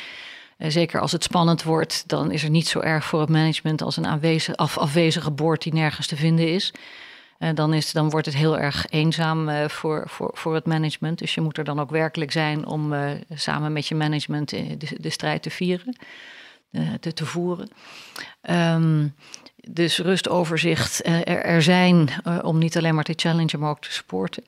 zeker 0.59 1.01
als 1.01 1.13
het 1.13 1.23
spannend 1.23 1.63
wordt, 1.63 2.05
dan 2.07 2.31
is 2.31 2.43
er 2.43 2.51
niet 2.51 2.69
zo 2.69 2.81
erg 2.81 3.05
voor 3.05 3.21
het 3.21 3.29
management 3.29 3.83
als 3.83 3.97
een 3.97 4.57
afwezige 4.57 5.31
boord 5.31 5.63
die 5.63 5.75
nergens 5.75 6.07
te 6.07 6.17
vinden 6.17 6.49
is. 6.49 6.73
dan, 7.55 7.75
is 7.75 7.93
dan 7.93 8.11
wordt 8.11 8.27
het 8.27 8.37
heel 8.37 8.59
erg 8.59 8.87
eenzaam 8.91 9.69
voor, 9.69 10.05
voor, 10.09 10.31
voor 10.35 10.55
het 10.55 10.67
management. 10.67 11.19
Dus 11.19 11.35
je 11.35 11.41
moet 11.41 11.59
er 11.59 11.65
dan 11.65 11.81
ook 11.81 11.91
werkelijk 11.91 12.33
zijn 12.33 12.67
om 12.67 12.95
samen 13.35 13.73
met 13.73 13.87
je 13.87 13.95
management 13.95 14.49
de, 14.49 14.77
de 15.01 15.11
strijd 15.11 15.43
te 15.43 15.51
vieren, 15.51 15.97
te, 17.01 17.13
te 17.13 17.27
voeren. 17.27 17.69
Um, 18.51 19.15
dus 19.71 19.99
rust, 19.99 20.29
overzicht, 20.29 21.03
eh, 21.03 21.15
er, 21.15 21.43
er 21.43 21.63
zijn 21.63 22.09
uh, 22.25 22.39
om 22.43 22.59
niet 22.59 22.77
alleen 22.77 22.95
maar 22.95 23.05
te 23.05 23.13
challengen, 23.17 23.59
maar 23.59 23.71
ook 23.71 23.81
te 23.81 23.93
supporten. 23.93 24.45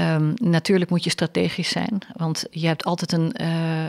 Um, 0.00 0.34
natuurlijk 0.40 0.90
moet 0.90 1.04
je 1.04 1.10
strategisch 1.10 1.68
zijn, 1.68 1.98
want 2.16 2.44
je 2.50 2.66
hebt 2.66 2.84
altijd 2.84 3.12
een 3.12 3.34
uh, 3.40 3.86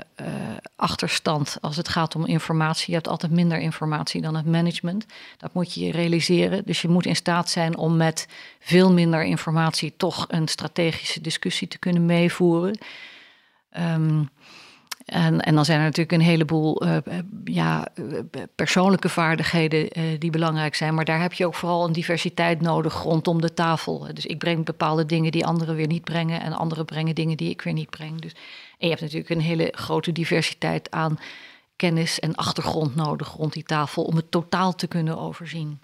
achterstand 0.76 1.58
als 1.62 1.78
het 1.78 1.88
gaat 1.88 2.16
om 2.16 2.26
informatie. 2.26 2.86
Je 2.88 2.94
hebt 2.94 3.08
altijd 3.08 3.32
minder 3.32 3.60
informatie 3.60 4.22
dan 4.22 4.36
het 4.36 4.46
management. 4.46 5.06
Dat 5.38 5.54
moet 5.54 5.74
je 5.74 5.92
realiseren. 5.92 6.62
Dus 6.66 6.82
je 6.82 6.88
moet 6.88 7.06
in 7.06 7.16
staat 7.16 7.50
zijn 7.50 7.78
om 7.78 7.98
met 7.98 8.28
veel 8.60 8.94
minder 8.94 9.24
informatie 9.24 9.94
toch 9.98 10.26
een 10.30 10.48
strategische 10.48 11.22
discussie 11.22 11.68
te 11.68 11.78
kunnen 11.78 12.06
meevoeren. 12.06 12.78
Um, 13.78 14.30
en, 15.14 15.42
en 15.42 15.56
dan 15.56 15.66
zijn 15.66 15.78
er 15.78 15.84
natuurlijk 15.84 16.12
een 16.12 16.28
heleboel 16.28 16.86
uh, 16.86 16.98
ja, 17.44 17.88
persoonlijke 18.56 19.10
vaardigheden 19.10 19.90
die 20.20 20.32
belangrijk 20.32 20.76
zijn. 20.76 20.94
Maar 20.94 21.06
daar 21.06 21.22
heb 21.22 21.34
je 21.34 21.46
ook 21.46 21.56
vooral 21.56 21.86
een 21.86 21.94
diversiteit 21.94 22.62
nodig 22.62 23.02
rondom 23.02 23.42
de 23.42 23.54
tafel. 23.54 24.08
Dus 24.14 24.26
ik 24.26 24.38
breng 24.38 24.66
bepaalde 24.66 25.06
dingen 25.06 25.32
die 25.32 25.46
anderen 25.46 25.76
weer 25.76 25.88
niet 25.88 26.04
brengen. 26.04 26.42
En 26.42 26.54
anderen 26.54 26.86
brengen 26.86 27.16
dingen 27.16 27.38
die 27.38 27.50
ik 27.50 27.62
weer 27.62 27.74
niet 27.74 27.90
breng. 27.90 28.22
Dus, 28.22 28.32
en 28.78 28.88
je 28.88 28.88
hebt 28.88 29.02
natuurlijk 29.02 29.30
een 29.30 29.42
hele 29.42 29.74
grote 29.76 30.12
diversiteit 30.12 30.92
aan 30.92 31.20
kennis 31.76 32.20
en 32.20 32.36
achtergrond 32.36 32.96
nodig 32.96 33.34
rond 33.38 33.54
die 33.54 33.64
tafel 33.64 34.04
om 34.04 34.16
het 34.16 34.32
totaal 34.32 34.76
te 34.76 34.88
kunnen 34.88 35.18
overzien. 35.18 35.80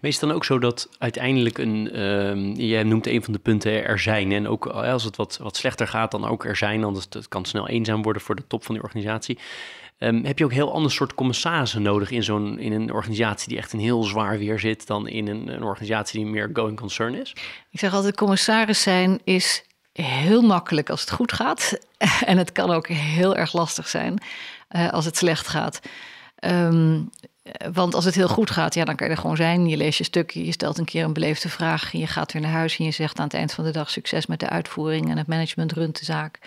Maar 0.00 0.10
is 0.10 0.20
het 0.20 0.28
dan 0.28 0.32
ook 0.32 0.44
zo 0.44 0.58
dat 0.58 0.88
uiteindelijk 0.98 1.58
een, 1.58 1.90
ehm, 1.92 2.52
jij 2.52 2.82
noemt 2.82 3.06
een 3.06 3.24
van 3.24 3.32
de 3.32 3.38
punten 3.38 3.84
er 3.84 3.98
zijn 3.98 4.32
en 4.32 4.48
ook 4.48 4.66
als 4.66 5.04
het 5.04 5.16
wat, 5.16 5.38
wat 5.42 5.56
slechter 5.56 5.88
gaat 5.88 6.10
dan 6.10 6.24
ook 6.24 6.44
er 6.44 6.56
zijn, 6.56 6.84
anders 6.84 7.06
het 7.10 7.28
kan 7.28 7.44
snel 7.44 7.68
eenzaam 7.68 8.02
worden 8.02 8.22
voor 8.22 8.36
de 8.36 8.46
top 8.46 8.64
van 8.64 8.74
die 8.74 8.84
organisatie. 8.84 9.38
Ehm, 9.98 10.24
heb 10.24 10.38
je 10.38 10.44
ook 10.44 10.52
heel 10.52 10.72
ander 10.72 10.90
soort 10.90 11.14
commissarissen 11.14 11.82
nodig 11.82 12.10
in, 12.10 12.22
zo'n, 12.22 12.58
in 12.58 12.72
een 12.72 12.92
organisatie 12.92 13.48
die 13.48 13.58
echt 13.58 13.72
een 13.72 13.80
heel 13.80 14.02
zwaar 14.02 14.38
weer 14.38 14.58
zit 14.58 14.86
dan 14.86 15.08
in 15.08 15.28
een, 15.28 15.48
een 15.48 15.62
organisatie 15.62 16.20
die 16.20 16.30
meer 16.30 16.50
going 16.52 16.76
concern 16.76 17.14
is? 17.14 17.34
Ik 17.70 17.78
zeg 17.78 17.94
altijd, 17.94 18.16
commissaris 18.16 18.82
zijn 18.82 19.20
is 19.24 19.64
heel 19.92 20.42
makkelijk 20.42 20.90
als 20.90 21.00
het 21.00 21.10
goed 21.10 21.32
gaat. 21.32 21.78
en 22.26 22.38
het 22.38 22.52
kan 22.52 22.70
ook 22.70 22.86
heel 22.88 23.36
erg 23.36 23.52
lastig 23.52 23.88
zijn 23.88 24.22
uh, 24.70 24.92
als 24.92 25.04
het 25.04 25.16
slecht 25.16 25.48
gaat. 25.48 25.80
Um, 26.44 27.10
want 27.72 27.94
als 27.94 28.04
het 28.04 28.14
heel 28.14 28.28
goed 28.28 28.50
gaat, 28.50 28.74
ja, 28.74 28.84
dan 28.84 28.96
kan 28.96 29.06
je 29.06 29.12
er 29.12 29.20
gewoon 29.20 29.36
zijn. 29.36 29.68
Je 29.68 29.76
leest 29.76 29.98
je 29.98 30.04
stukje, 30.04 30.44
je 30.44 30.52
stelt 30.52 30.78
een 30.78 30.84
keer 30.84 31.04
een 31.04 31.12
beleefde 31.12 31.48
vraag. 31.48 31.92
Je 31.92 32.06
gaat 32.06 32.32
weer 32.32 32.42
naar 32.42 32.50
huis 32.50 32.78
en 32.78 32.84
je 32.84 32.90
zegt 32.90 33.18
aan 33.18 33.24
het 33.24 33.34
eind 33.34 33.52
van 33.52 33.64
de 33.64 33.70
dag 33.70 33.90
succes 33.90 34.26
met 34.26 34.40
de 34.40 34.48
uitvoering 34.48 35.10
en 35.10 35.18
het 35.18 35.26
management 35.26 35.72
runt 35.72 35.98
de 35.98 36.04
zaak. 36.04 36.38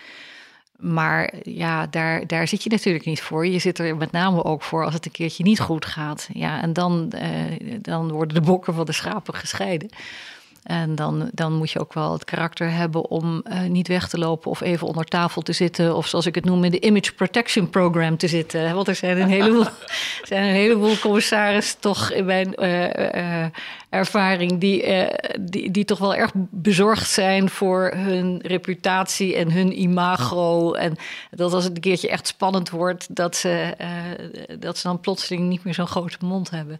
Maar 0.79 1.33
ja, 1.43 1.87
daar, 1.87 2.27
daar 2.27 2.47
zit 2.47 2.63
je 2.63 2.69
natuurlijk 2.69 3.05
niet 3.05 3.21
voor. 3.21 3.47
Je 3.47 3.59
zit 3.59 3.79
er 3.79 3.97
met 3.97 4.11
name 4.11 4.43
ook 4.43 4.63
voor 4.63 4.85
als 4.85 4.93
het 4.93 5.05
een 5.05 5.11
keertje 5.11 5.43
niet 5.43 5.59
goed 5.59 5.85
gaat. 5.85 6.29
Ja, 6.33 6.61
en 6.61 6.73
dan, 6.73 7.11
uh, 7.15 7.21
dan 7.81 8.11
worden 8.11 8.35
de 8.35 8.41
bokken 8.41 8.73
van 8.73 8.85
de 8.85 8.91
schapen 8.91 9.33
gescheiden. 9.33 9.89
En 10.63 10.95
dan, 10.95 11.29
dan 11.33 11.53
moet 11.53 11.71
je 11.71 11.79
ook 11.79 11.93
wel 11.93 12.13
het 12.13 12.25
karakter 12.25 12.71
hebben 12.71 13.09
om 13.09 13.43
uh, 13.51 13.61
niet 13.61 13.87
weg 13.87 14.09
te 14.09 14.17
lopen 14.17 14.51
of 14.51 14.61
even 14.61 14.87
onder 14.87 15.05
tafel 15.05 15.41
te 15.41 15.53
zitten. 15.53 15.95
Of 15.95 16.07
zoals 16.07 16.25
ik 16.25 16.35
het 16.35 16.45
noem, 16.45 16.63
in 16.63 16.71
de 16.71 16.79
Image 16.79 17.13
Protection 17.13 17.69
Program 17.69 18.17
te 18.17 18.27
zitten. 18.27 18.73
Want 18.73 18.87
er 18.87 18.95
zijn 18.95 19.21
een 19.21 19.29
heleboel, 19.29 19.65
zijn 20.23 20.43
een 20.43 20.53
heleboel 20.53 20.97
commissarissen 20.97 21.79
toch 21.79 22.11
in 22.11 22.25
mijn 22.25 22.53
uh, 22.57 22.83
uh, 22.83 23.45
ervaring 23.89 24.59
die, 24.59 25.07
die, 25.39 25.71
die 25.71 25.85
toch 25.85 25.99
wel 25.99 26.15
erg 26.15 26.31
bezorgd 26.49 27.09
zijn 27.09 27.49
voor 27.49 27.91
hun 27.95 28.39
reputatie 28.43 29.35
en 29.35 29.51
hun 29.51 29.81
imago. 29.81 30.73
En 30.73 30.95
dat 31.31 31.53
als 31.53 31.63
het 31.63 31.75
een 31.75 31.81
keertje 31.81 32.09
echt 32.09 32.27
spannend 32.27 32.69
wordt, 32.69 33.15
dat 33.15 33.35
ze, 33.35 33.75
dat 34.59 34.77
ze 34.77 34.87
dan 34.87 34.99
plotseling 34.99 35.47
niet 35.47 35.63
meer 35.63 35.73
zo'n 35.73 35.87
grote 35.87 36.17
mond 36.19 36.49
hebben. 36.49 36.79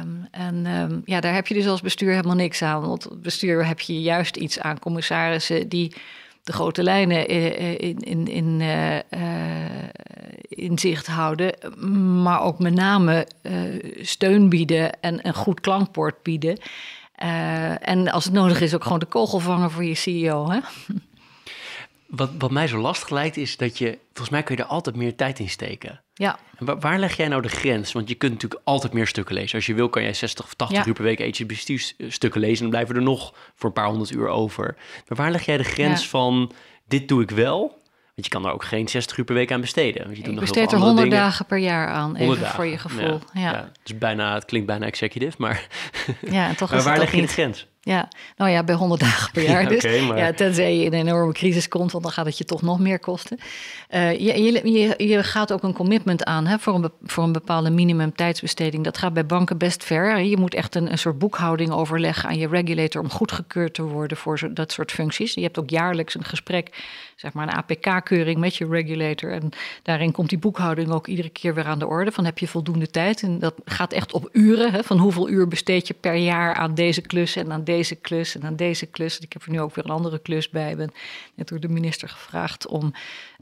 Um, 0.00 0.26
en 0.30 0.66
um, 0.66 1.02
ja, 1.04 1.20
daar 1.20 1.34
heb 1.34 1.46
je 1.46 1.54
dus 1.54 1.66
als 1.66 1.80
bestuur 1.80 2.10
helemaal 2.10 2.36
niks 2.36 2.62
aan. 2.62 2.80
Want 2.80 3.22
bestuur 3.22 3.66
heb 3.66 3.80
je 3.80 4.00
juist 4.00 4.36
iets 4.36 4.60
aan 4.60 4.78
commissarissen 4.78 5.68
die 5.68 5.94
de 6.42 6.52
grote 6.52 6.82
lijnen 6.82 7.26
in, 7.26 7.98
in, 7.98 8.26
in, 8.26 8.60
uh, 8.60 8.98
in 10.48 10.78
zicht 10.78 11.06
houden, 11.06 11.52
maar 12.22 12.42
ook 12.42 12.58
met 12.58 12.74
name 12.74 13.26
steun 14.00 14.48
bieden 14.48 15.00
en 15.00 15.26
een 15.26 15.34
goed 15.34 15.60
klankbord 15.60 16.22
bieden. 16.22 16.58
En 17.80 18.10
als 18.10 18.24
het 18.24 18.32
nodig 18.32 18.60
is, 18.60 18.74
ook 18.74 18.82
gewoon 18.82 18.98
de 18.98 19.06
kogel 19.06 19.38
vangen 19.38 19.70
voor 19.70 19.84
je 19.84 19.94
CEO. 19.94 20.50
Hè? 20.50 20.58
Wat, 22.06 22.30
wat 22.38 22.50
mij 22.50 22.68
zo 22.68 22.78
lastig 22.78 23.10
lijkt, 23.10 23.36
is 23.36 23.56
dat 23.56 23.78
je, 23.78 23.98
volgens 24.06 24.28
mij 24.28 24.42
kun 24.42 24.56
je 24.56 24.62
er 24.62 24.68
altijd 24.68 24.96
meer 24.96 25.16
tijd 25.16 25.38
in 25.38 25.48
steken. 25.48 26.00
Ja. 26.14 26.38
Waar, 26.58 26.78
waar, 26.78 26.98
leg 26.98 27.16
jij 27.16 27.28
nou 27.28 27.42
de 27.42 27.48
grens? 27.48 27.92
Want 27.92 28.08
je 28.08 28.14
kunt 28.14 28.32
natuurlijk 28.32 28.60
altijd 28.64 28.92
meer 28.92 29.06
stukken 29.06 29.34
lezen. 29.34 29.56
Als 29.56 29.66
je 29.66 29.74
wil, 29.74 29.88
kan 29.88 30.02
jij 30.02 30.14
60 30.14 30.44
of 30.44 30.54
80 30.54 30.86
uur 30.86 30.94
per 30.94 31.02
week 31.02 31.18
HSBC-stukken 31.18 32.40
lezen. 32.40 32.56
En 32.56 32.62
dan 32.62 32.70
blijven 32.70 32.96
er 32.96 33.02
nog 33.02 33.34
voor 33.54 33.68
een 33.68 33.74
paar 33.74 33.88
honderd 33.88 34.10
uur 34.10 34.28
over. 34.28 34.76
Maar 35.08 35.18
waar 35.18 35.30
leg 35.30 35.44
jij 35.44 35.56
de 35.56 35.64
grens 35.64 36.02
ja. 36.02 36.08
van, 36.08 36.52
dit 36.86 37.08
doe 37.08 37.22
ik 37.22 37.30
wel... 37.30 37.84
Want 38.16 38.28
je 38.28 38.34
kan 38.34 38.46
er 38.46 38.52
ook 38.52 38.64
geen 38.64 38.88
60 38.88 39.16
uur 39.16 39.24
per 39.24 39.34
week 39.34 39.52
aan 39.52 39.60
besteden. 39.60 40.04
Want 40.04 40.16
je 40.16 40.22
doet 40.22 40.32
ik 40.32 40.40
nog 40.40 40.40
besteed 40.40 40.72
er 40.72 40.78
100 40.78 41.10
dagen 41.10 41.46
per 41.46 41.58
jaar 41.58 41.88
aan, 41.88 42.16
even 42.16 42.40
dagen. 42.40 42.54
voor 42.54 42.66
je 42.66 42.78
gevoel. 42.78 43.20
Ja, 43.32 43.40
ja. 43.40 43.52
ja, 43.52 43.70
dus 43.82 43.98
bijna, 43.98 44.34
het 44.34 44.44
klinkt 44.44 44.66
bijna 44.66 44.86
executive, 44.86 45.36
maar, 45.38 45.66
ja, 46.30 46.54
toch 46.54 46.68
maar 46.70 46.78
is 46.78 46.84
waar 46.84 46.98
leg 46.98 47.10
je 47.10 47.16
niet. 47.16 47.26
de 47.26 47.32
grens? 47.32 47.66
Ja, 47.86 48.08
nou 48.36 48.50
ja, 48.50 48.64
bij 48.64 48.74
100 48.74 49.00
dagen 49.00 49.32
per 49.32 49.42
jaar 49.42 49.68
dus. 49.68 49.84
okay, 49.84 50.00
maar... 50.00 50.18
ja, 50.18 50.32
tenzij 50.32 50.76
je 50.76 50.84
in 50.84 50.92
een 50.92 51.06
enorme 51.06 51.32
crisis 51.32 51.68
komt, 51.68 51.92
want 51.92 52.04
dan 52.04 52.12
gaat 52.12 52.26
het 52.26 52.38
je 52.38 52.44
toch 52.44 52.62
nog 52.62 52.78
meer 52.78 52.98
kosten. 52.98 53.38
Uh, 53.90 54.12
je, 54.12 54.42
je, 54.42 54.70
je, 54.70 55.08
je, 55.08 55.22
gaat 55.22 55.52
ook 55.52 55.62
een 55.62 55.72
commitment 55.72 56.24
aan 56.24 56.46
hè, 56.46 56.58
voor, 56.58 56.74
een, 56.74 56.90
voor 57.02 57.24
een 57.24 57.32
bepaalde 57.32 57.70
minimum 57.70 58.14
tijdsbesteding. 58.14 58.84
Dat 58.84 58.98
gaat 58.98 59.12
bij 59.12 59.26
banken 59.26 59.58
best 59.58 59.84
ver. 59.84 60.20
Je 60.20 60.36
moet 60.36 60.54
echt 60.54 60.74
een, 60.74 60.90
een 60.90 60.98
soort 60.98 61.18
boekhouding 61.18 61.70
overleggen 61.70 62.28
aan 62.28 62.38
je 62.38 62.48
regulator 62.48 63.02
om 63.02 63.10
goedgekeurd 63.10 63.74
te 63.74 63.82
worden 63.82 64.16
voor 64.16 64.38
zo, 64.38 64.52
dat 64.52 64.72
soort 64.72 64.92
functies. 64.92 65.34
Je 65.34 65.42
hebt 65.42 65.58
ook 65.58 65.70
jaarlijks 65.70 66.14
een 66.14 66.24
gesprek, 66.24 66.84
zeg 67.16 67.32
maar 67.32 67.48
een 67.48 67.54
APK-keuring 67.54 68.38
met 68.38 68.56
je 68.56 68.66
regulator. 68.66 69.32
En 69.32 69.48
daarin 69.82 70.12
komt 70.12 70.28
die 70.28 70.38
boekhouding 70.38 70.90
ook 70.90 71.06
iedere 71.06 71.28
keer 71.28 71.54
weer 71.54 71.64
aan 71.64 71.78
de 71.78 71.86
orde. 71.86 72.12
Van 72.12 72.24
heb 72.24 72.38
je 72.38 72.48
voldoende 72.48 72.86
tijd? 72.86 73.22
En 73.22 73.38
dat 73.38 73.54
gaat 73.64 73.92
echt 73.92 74.12
op 74.12 74.28
uren. 74.32 74.72
Hè, 74.72 74.82
van 74.82 74.98
hoeveel 74.98 75.28
uur 75.28 75.48
besteed 75.48 75.86
je 75.86 75.94
per 75.94 76.14
jaar 76.14 76.54
aan 76.54 76.74
deze 76.74 77.00
klus 77.00 77.36
en 77.36 77.52
aan 77.52 77.64
deze 77.64 77.94
klus 77.94 78.34
en 78.36 78.44
aan 78.44 78.56
deze 78.56 78.86
klus. 78.86 79.18
Ik 79.18 79.32
heb 79.32 79.42
er 79.42 79.50
nu 79.50 79.60
ook 79.60 79.74
weer 79.74 79.84
een 79.84 79.90
andere 79.90 80.18
klus 80.18 80.50
bij. 80.50 80.70
Ik 80.70 80.76
ben 80.76 80.92
net 81.34 81.48
door 81.48 81.60
de 81.60 81.68
minister 81.68 82.08
gevraagd 82.08 82.66
om 82.66 82.92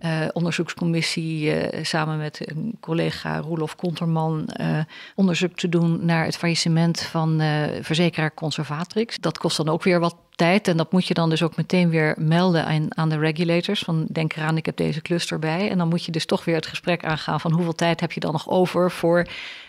uh, 0.04 0.26
onderzoekscommissie 0.32 1.70
uh, 1.72 1.84
samen 1.84 2.18
met 2.18 2.48
een 2.50 2.76
collega 2.80 3.38
Roelof 3.38 3.76
Konterman 3.76 4.48
uh, 4.60 4.78
onderzoek 5.14 5.56
te 5.56 5.68
doen 5.68 6.04
naar 6.04 6.24
het 6.24 6.36
faillissement 6.36 7.00
van 7.00 7.40
verzekeraar 7.80 8.34
Conservatrix. 8.34 9.18
Dat 9.18 9.38
kost 9.38 9.56
dan 9.56 9.68
ook 9.68 9.82
weer 9.82 10.00
wat 10.00 10.16
tijd 10.36 10.68
en 10.68 10.76
dat 10.76 10.92
moet 10.92 11.06
je 11.06 11.14
dan 11.14 11.30
dus 11.30 11.42
ook 11.42 11.56
meteen 11.56 11.88
weer 11.88 12.14
melden 12.18 12.66
aan, 12.66 12.96
aan 12.96 13.08
de 13.08 13.18
regulators. 13.18 13.80
Van 13.80 14.06
denk 14.10 14.36
eraan, 14.36 14.56
ik 14.56 14.66
heb 14.66 14.76
deze 14.76 15.02
cluster 15.02 15.38
bij. 15.38 15.70
En 15.70 15.78
dan 15.78 15.88
moet 15.88 16.04
je 16.04 16.12
dus 16.12 16.26
toch 16.26 16.44
weer 16.44 16.54
het 16.54 16.66
gesprek 16.66 17.04
aangaan 17.04 17.40
van 17.40 17.52
hoeveel 17.52 17.74
tijd 17.74 18.00
heb 18.00 18.12
je 18.12 18.20
dan 18.20 18.32
nog 18.32 18.48
over 18.48 18.90
voor 18.90 19.26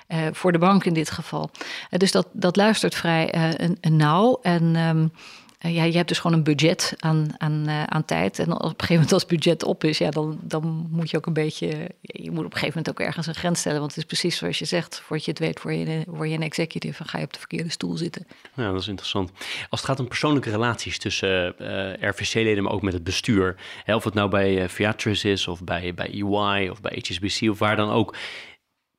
uh, 0.07 0.17
voor 0.31 0.51
de 0.51 0.57
bank 0.57 0.85
in 0.85 0.93
dit 0.93 1.11
geval. 1.11 1.49
Uh, 1.53 1.99
dus 1.99 2.11
dat, 2.11 2.27
dat 2.31 2.55
luistert 2.55 2.95
vrij 2.95 3.53
uh, 3.59 3.69
nauw. 3.91 4.39
En 4.41 4.75
um, 4.75 5.11
ja, 5.59 5.83
je 5.83 5.95
hebt 5.95 6.07
dus 6.07 6.19
gewoon 6.19 6.37
een 6.37 6.43
budget 6.43 6.93
aan, 6.97 7.27
aan, 7.37 7.69
aan 7.69 8.05
tijd. 8.05 8.39
En 8.39 8.51
op 8.51 8.61
een 8.61 8.69
gegeven 8.69 8.93
moment 8.93 9.11
als 9.11 9.21
het 9.21 9.31
budget 9.31 9.63
op 9.63 9.83
is, 9.83 9.97
ja, 9.97 10.09
dan, 10.09 10.39
dan 10.41 10.87
moet 10.91 11.09
je 11.09 11.17
ook 11.17 11.25
een 11.25 11.33
beetje. 11.33 11.67
Je 12.01 12.31
moet 12.31 12.45
op 12.45 12.53
een 12.53 12.59
gegeven 12.59 12.77
moment 12.77 12.89
ook 12.89 12.99
ergens 12.99 13.27
een 13.27 13.35
grens 13.35 13.59
stellen. 13.59 13.79
Want 13.79 13.95
het 13.95 13.99
is 13.99 14.05
precies 14.05 14.37
zoals 14.37 14.59
je 14.59 14.65
zegt, 14.65 14.99
voordat 14.99 15.25
je 15.25 15.31
het 15.31 15.39
weet, 15.39 15.61
word 15.61 15.75
je, 15.75 16.03
word 16.07 16.29
je 16.29 16.35
een 16.35 16.41
executive 16.41 17.03
en 17.03 17.09
ga 17.09 17.17
je 17.17 17.23
op 17.23 17.33
de 17.33 17.39
verkeerde 17.39 17.69
stoel 17.69 17.97
zitten. 17.97 18.27
Ja, 18.53 18.71
dat 18.71 18.81
is 18.81 18.87
interessant. 18.87 19.31
Als 19.69 19.81
het 19.81 19.89
gaat 19.89 19.99
om 19.99 20.07
persoonlijke 20.07 20.49
relaties 20.49 20.97
tussen 20.97 21.55
RVC-leden, 21.99 22.63
maar 22.63 22.73
ook 22.73 22.81
met 22.81 22.93
het 22.93 23.03
bestuur. 23.03 23.55
Hè, 23.83 23.95
of 23.95 24.03
het 24.03 24.13
nou 24.13 24.29
bij 24.29 24.69
Viatris 24.69 25.23
is, 25.23 25.47
of 25.47 25.63
bij, 25.63 25.93
bij 25.93 26.09
EY, 26.11 26.67
of 26.67 26.81
bij 26.81 27.03
HSBC, 27.07 27.49
of 27.49 27.59
waar 27.59 27.75
dan 27.75 27.89
ook. 27.89 28.15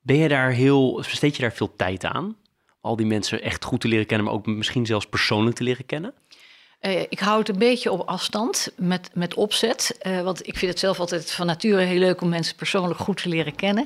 Ben 0.01 0.17
je 0.17 0.27
daar 0.27 0.51
heel, 0.51 0.95
besteed 0.95 1.35
je 1.35 1.41
daar 1.41 1.53
veel 1.53 1.75
tijd 1.75 2.05
aan? 2.05 2.35
Al 2.81 2.95
die 2.95 3.05
mensen 3.05 3.41
echt 3.41 3.63
goed 3.63 3.81
te 3.81 3.87
leren 3.87 4.05
kennen, 4.05 4.25
maar 4.25 4.35
ook 4.35 4.45
misschien 4.45 4.85
zelfs 4.85 5.05
persoonlijk 5.05 5.55
te 5.55 5.63
leren 5.63 5.85
kennen? 5.85 6.13
Uh, 6.81 7.01
ik 7.01 7.19
hou 7.19 7.39
het 7.39 7.49
een 7.49 7.57
beetje 7.57 7.91
op 7.91 8.07
afstand 8.07 8.71
met, 8.75 9.09
met 9.13 9.33
opzet. 9.33 9.97
Uh, 10.01 10.21
want 10.21 10.47
ik 10.47 10.57
vind 10.57 10.71
het 10.71 10.79
zelf 10.79 10.99
altijd 10.99 11.31
van 11.31 11.45
nature 11.45 11.81
heel 11.81 11.99
leuk 11.99 12.21
om 12.21 12.29
mensen 12.29 12.55
persoonlijk 12.55 12.99
goed 12.99 13.21
te 13.21 13.29
leren 13.29 13.55
kennen. 13.55 13.85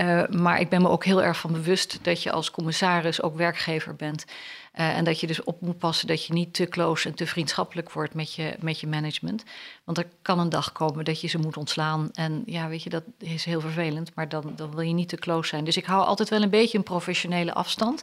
Uh, 0.00 0.26
maar 0.28 0.60
ik 0.60 0.68
ben 0.68 0.82
me 0.82 0.88
ook 0.88 1.04
heel 1.04 1.22
erg 1.22 1.38
van 1.38 1.52
bewust 1.52 1.98
dat 2.02 2.22
je 2.22 2.32
als 2.32 2.50
commissaris 2.50 3.22
ook 3.22 3.36
werkgever 3.36 3.96
bent. 3.96 4.24
En 4.72 5.04
dat 5.04 5.20
je 5.20 5.26
dus 5.26 5.44
op 5.44 5.60
moet 5.60 5.78
passen 5.78 6.06
dat 6.06 6.26
je 6.26 6.32
niet 6.32 6.54
te 6.54 6.68
close 6.68 7.08
en 7.08 7.14
te 7.14 7.26
vriendschappelijk 7.26 7.92
wordt 7.92 8.14
met 8.14 8.34
je, 8.34 8.56
met 8.60 8.80
je 8.80 8.86
management. 8.86 9.44
Want 9.84 9.98
er 9.98 10.06
kan 10.22 10.38
een 10.38 10.48
dag 10.48 10.72
komen 10.72 11.04
dat 11.04 11.20
je 11.20 11.28
ze 11.28 11.38
moet 11.38 11.56
ontslaan. 11.56 12.10
En 12.12 12.42
ja, 12.46 12.68
weet 12.68 12.82
je, 12.82 12.90
dat 12.90 13.02
is 13.18 13.44
heel 13.44 13.60
vervelend. 13.60 14.14
Maar 14.14 14.28
dan, 14.28 14.52
dan 14.56 14.70
wil 14.70 14.80
je 14.80 14.92
niet 14.92 15.08
te 15.08 15.16
close 15.16 15.48
zijn. 15.48 15.64
Dus 15.64 15.76
ik 15.76 15.84
hou 15.84 16.04
altijd 16.04 16.28
wel 16.28 16.42
een 16.42 16.50
beetje 16.50 16.78
een 16.78 16.84
professionele 16.84 17.54
afstand. 17.54 18.02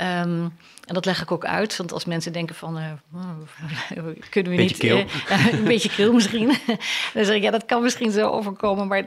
Um, 0.00 0.56
en 0.84 0.94
dat 0.94 1.04
leg 1.04 1.22
ik 1.22 1.30
ook 1.30 1.44
uit, 1.44 1.76
want 1.76 1.92
als 1.92 2.04
mensen 2.04 2.32
denken 2.32 2.54
van, 2.54 2.78
uh, 2.78 2.92
kunnen 4.30 4.52
we 4.52 4.58
beetje 4.58 4.94
niet... 4.94 5.08
Uh, 5.30 5.52
een 5.52 5.64
beetje 5.64 5.88
kil 5.88 6.12
misschien. 6.12 6.46
dan 7.14 7.24
zeg 7.24 7.36
ik, 7.36 7.42
ja, 7.42 7.50
dat 7.50 7.64
kan 7.64 7.82
misschien 7.82 8.10
zo 8.10 8.30
overkomen, 8.30 8.86
maar 8.86 9.04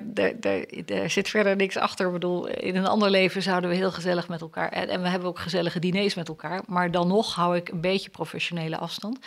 er 0.85 1.09
zit 1.09 1.29
verder 1.29 1.55
niks 1.55 1.77
achter. 1.77 2.05
Ik 2.05 2.13
bedoel, 2.13 2.47
in 2.47 2.75
een 2.75 2.87
ander 2.87 3.09
leven 3.09 3.41
zouden 3.41 3.69
we 3.69 3.75
heel 3.75 3.91
gezellig 3.91 4.27
met 4.27 4.41
elkaar... 4.41 4.69
En, 4.69 4.89
en 4.89 5.01
we 5.01 5.07
hebben 5.07 5.29
ook 5.29 5.39
gezellige 5.39 5.79
diners 5.79 6.15
met 6.15 6.27
elkaar. 6.27 6.61
Maar 6.67 6.91
dan 6.91 7.07
nog 7.07 7.35
hou 7.35 7.55
ik 7.55 7.69
een 7.69 7.81
beetje 7.81 8.09
professionele 8.09 8.77
afstand. 8.77 9.19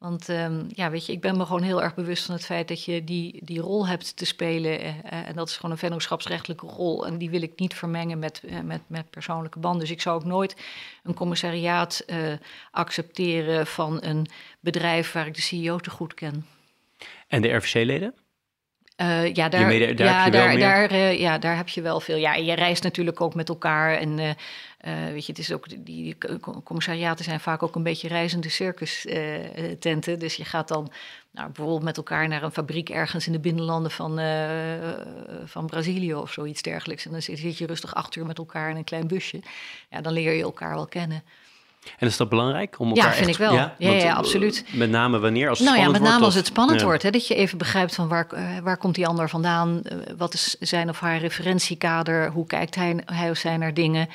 Want 0.00 0.28
um, 0.28 0.66
ja, 0.68 0.90
weet 0.90 1.06
je, 1.06 1.12
ik 1.12 1.20
ben 1.20 1.36
me 1.36 1.44
gewoon 1.44 1.62
heel 1.62 1.82
erg 1.82 1.94
bewust 1.94 2.24
van 2.24 2.34
het 2.34 2.44
feit 2.44 2.68
dat 2.68 2.84
je 2.84 3.04
die, 3.04 3.40
die 3.44 3.60
rol 3.60 3.86
hebt 3.86 4.16
te 4.16 4.24
spelen. 4.24 4.80
Uh, 4.80 4.94
en 5.04 5.34
dat 5.34 5.48
is 5.48 5.56
gewoon 5.56 5.70
een 5.70 5.78
vennootschapsrechtelijke 5.78 6.66
rol. 6.66 7.06
En 7.06 7.18
die 7.18 7.30
wil 7.30 7.42
ik 7.42 7.52
niet 7.56 7.74
vermengen 7.74 8.18
met, 8.18 8.42
uh, 8.44 8.60
met, 8.60 8.80
met 8.86 9.10
persoonlijke 9.10 9.58
banden. 9.58 9.80
Dus 9.80 9.90
ik 9.90 10.00
zou 10.00 10.16
ook 10.16 10.24
nooit 10.24 10.56
een 11.02 11.14
commissariaat 11.14 12.04
uh, 12.06 12.32
accepteren 12.70 13.66
van 13.66 14.02
een 14.02 14.26
bedrijf 14.60 15.12
waar 15.12 15.26
ik 15.26 15.34
de 15.34 15.42
CEO 15.42 15.78
te 15.78 15.90
goed 15.90 16.14
ken. 16.14 16.46
En 17.28 17.42
de 17.42 17.52
RVC-leden? 17.52 18.14
Uh, 19.00 19.34
ja, 19.34 19.48
daar, 19.48 19.66
mede, 19.66 19.94
daar, 19.94 20.06
ja, 20.06 20.22
heb 20.22 20.32
je 20.32 20.38
daar, 20.38 20.48
wel 20.48 20.58
daar, 20.58 20.92
uh, 20.92 21.20
ja, 21.20 21.38
daar 21.38 21.56
heb 21.56 21.68
je 21.68 21.82
wel 21.82 22.00
veel. 22.00 22.16
Ja, 22.16 22.34
je 22.34 22.52
reist 22.52 22.82
natuurlijk 22.82 23.20
ook 23.20 23.34
met 23.34 23.48
elkaar. 23.48 23.96
En 23.96 24.18
uh, 24.18 24.30
weet 25.12 25.26
je, 25.26 25.32
het 25.32 25.40
is 25.40 25.52
ook, 25.52 25.68
die, 25.68 25.82
die 25.82 26.16
commissariaten 26.64 27.24
zijn 27.24 27.40
vaak 27.40 27.62
ook 27.62 27.74
een 27.74 27.82
beetje 27.82 28.08
reizende 28.08 28.48
circus-tenten. 28.48 30.18
dus 30.18 30.34
je 30.34 30.44
gaat 30.44 30.68
dan 30.68 30.92
nou, 31.30 31.46
bijvoorbeeld 31.46 31.82
met 31.82 31.96
elkaar 31.96 32.28
naar 32.28 32.42
een 32.42 32.52
fabriek 32.52 32.88
ergens 32.88 33.26
in 33.26 33.32
de 33.32 33.40
binnenlanden 33.40 33.90
van, 33.90 34.20
van 35.44 35.66
Brazilië 35.66 36.14
of 36.14 36.32
zoiets 36.32 36.62
dergelijks. 36.62 37.04
En 37.04 37.10
dan 37.10 37.22
zit 37.22 37.58
je 37.58 37.66
rustig 37.66 37.94
acht 37.94 38.16
uur 38.16 38.26
met 38.26 38.38
elkaar 38.38 38.70
in 38.70 38.76
een 38.76 38.84
klein 38.84 39.06
busje. 39.06 39.40
Ja, 39.90 40.00
dan 40.00 40.12
leer 40.12 40.32
je 40.32 40.42
elkaar 40.42 40.74
wel 40.74 40.86
kennen. 40.86 41.22
En 41.98 42.06
is 42.06 42.16
dat 42.16 42.28
belangrijk? 42.28 42.78
Om 42.78 42.88
elkaar 42.88 43.04
ja, 43.04 43.12
vind 43.12 43.28
echt, 43.28 43.38
ik 43.38 43.44
wel. 43.44 43.54
Ja, 43.54 43.74
ja, 43.78 43.92
ja, 43.92 44.14
absoluut. 44.14 44.64
Met 44.72 44.90
name 44.90 45.18
wanneer? 45.18 45.48
Als 45.48 45.58
het 45.58 45.68
nou 45.68 45.80
ja, 45.80 45.86
met 45.86 45.94
spannend 45.96 46.12
name 46.12 46.24
wordt, 46.24 46.36
als 46.36 46.44
het 46.44 46.46
spannend 46.46 46.80
ja. 46.80 46.86
wordt. 46.86 47.02
Hè, 47.02 47.10
dat 47.10 47.26
je 47.26 47.34
even 47.34 47.58
begrijpt 47.58 47.94
van 47.94 48.08
waar, 48.08 48.26
eh, 48.26 48.58
waar 48.58 48.76
komt 48.76 48.94
die 48.94 49.06
ander 49.06 49.28
vandaan? 49.28 49.82
Eh, 49.82 49.96
wat 50.16 50.34
is 50.34 50.56
zijn 50.60 50.88
of 50.88 51.00
haar 51.00 51.18
referentiekader? 51.18 52.30
Hoe 52.30 52.46
kijkt 52.46 52.74
hij, 52.74 53.02
hij 53.04 53.30
of 53.30 53.36
zij 53.36 53.56
naar 53.56 53.74
dingen? 53.74 54.08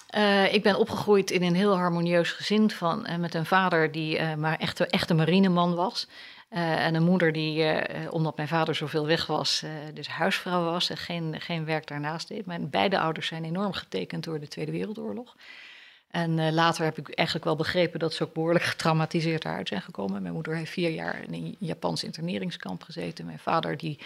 Eh, 0.09 0.53
ik 0.53 0.63
ben 0.63 0.77
opgegroeid 0.77 1.31
in 1.31 1.43
een 1.43 1.55
heel 1.55 1.77
harmonieus 1.77 2.31
gezin 2.31 2.69
van, 2.71 3.05
eh, 3.05 3.17
met 3.17 3.33
een 3.33 3.45
vader 3.45 3.91
die 3.91 4.17
eh, 4.17 4.35
maar 4.35 4.57
echt, 4.57 4.79
echt 4.79 5.09
een 5.09 5.15
marineman 5.15 5.75
was. 5.75 6.07
En 6.49 6.95
een 6.95 7.03
moeder 7.03 7.31
die, 7.31 7.65
omdat 8.09 8.35
mijn 8.35 8.47
vader 8.47 8.75
zoveel 8.75 9.05
weg 9.05 9.25
was, 9.25 9.63
dus 9.93 10.07
huisvrouw 10.07 10.63
was 10.63 10.89
en 10.89 10.97
geen, 10.97 11.41
geen 11.41 11.65
werk 11.65 11.88
daarnaast 11.88 12.27
deed. 12.27 12.45
Mijn 12.45 12.69
beide 12.69 12.99
ouders 12.99 13.27
zijn 13.27 13.43
enorm 13.43 13.73
getekend 13.73 14.23
door 14.23 14.39
de 14.39 14.47
Tweede 14.47 14.71
Wereldoorlog. 14.71 15.35
En 16.12 16.53
later 16.53 16.83
heb 16.83 16.97
ik 16.97 17.09
eigenlijk 17.09 17.45
wel 17.47 17.55
begrepen 17.55 17.99
dat 17.99 18.13
ze 18.13 18.23
ook 18.23 18.33
behoorlijk 18.33 18.65
getraumatiseerd 18.65 19.45
eruit 19.45 19.67
zijn 19.67 19.81
gekomen. 19.81 20.21
Mijn 20.21 20.33
moeder 20.33 20.55
heeft 20.55 20.71
vier 20.71 20.89
jaar 20.89 21.23
in 21.23 21.33
een 21.33 21.55
Japans 21.59 22.03
interneringskamp 22.03 22.83
gezeten. 22.83 23.25
Mijn 23.25 23.39
vader 23.39 23.77
die, 23.77 23.99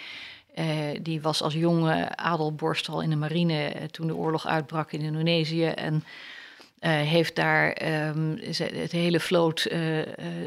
eh, 0.54 0.66
die 1.02 1.20
was 1.20 1.42
als 1.42 1.54
jonge 1.54 2.16
adelborst 2.16 2.88
al 2.88 3.00
in 3.00 3.10
de 3.10 3.16
marine 3.16 3.66
eh, 3.66 3.84
toen 3.84 4.06
de 4.06 4.16
oorlog 4.16 4.46
uitbrak 4.46 4.92
in 4.92 5.00
Indonesië. 5.00 5.64
En 5.64 6.04
eh, 6.78 6.90
heeft 6.90 7.36
daar 7.36 7.72
ehm, 7.72 8.36
het 8.58 8.92
hele 8.92 9.20
vloot 9.20 9.66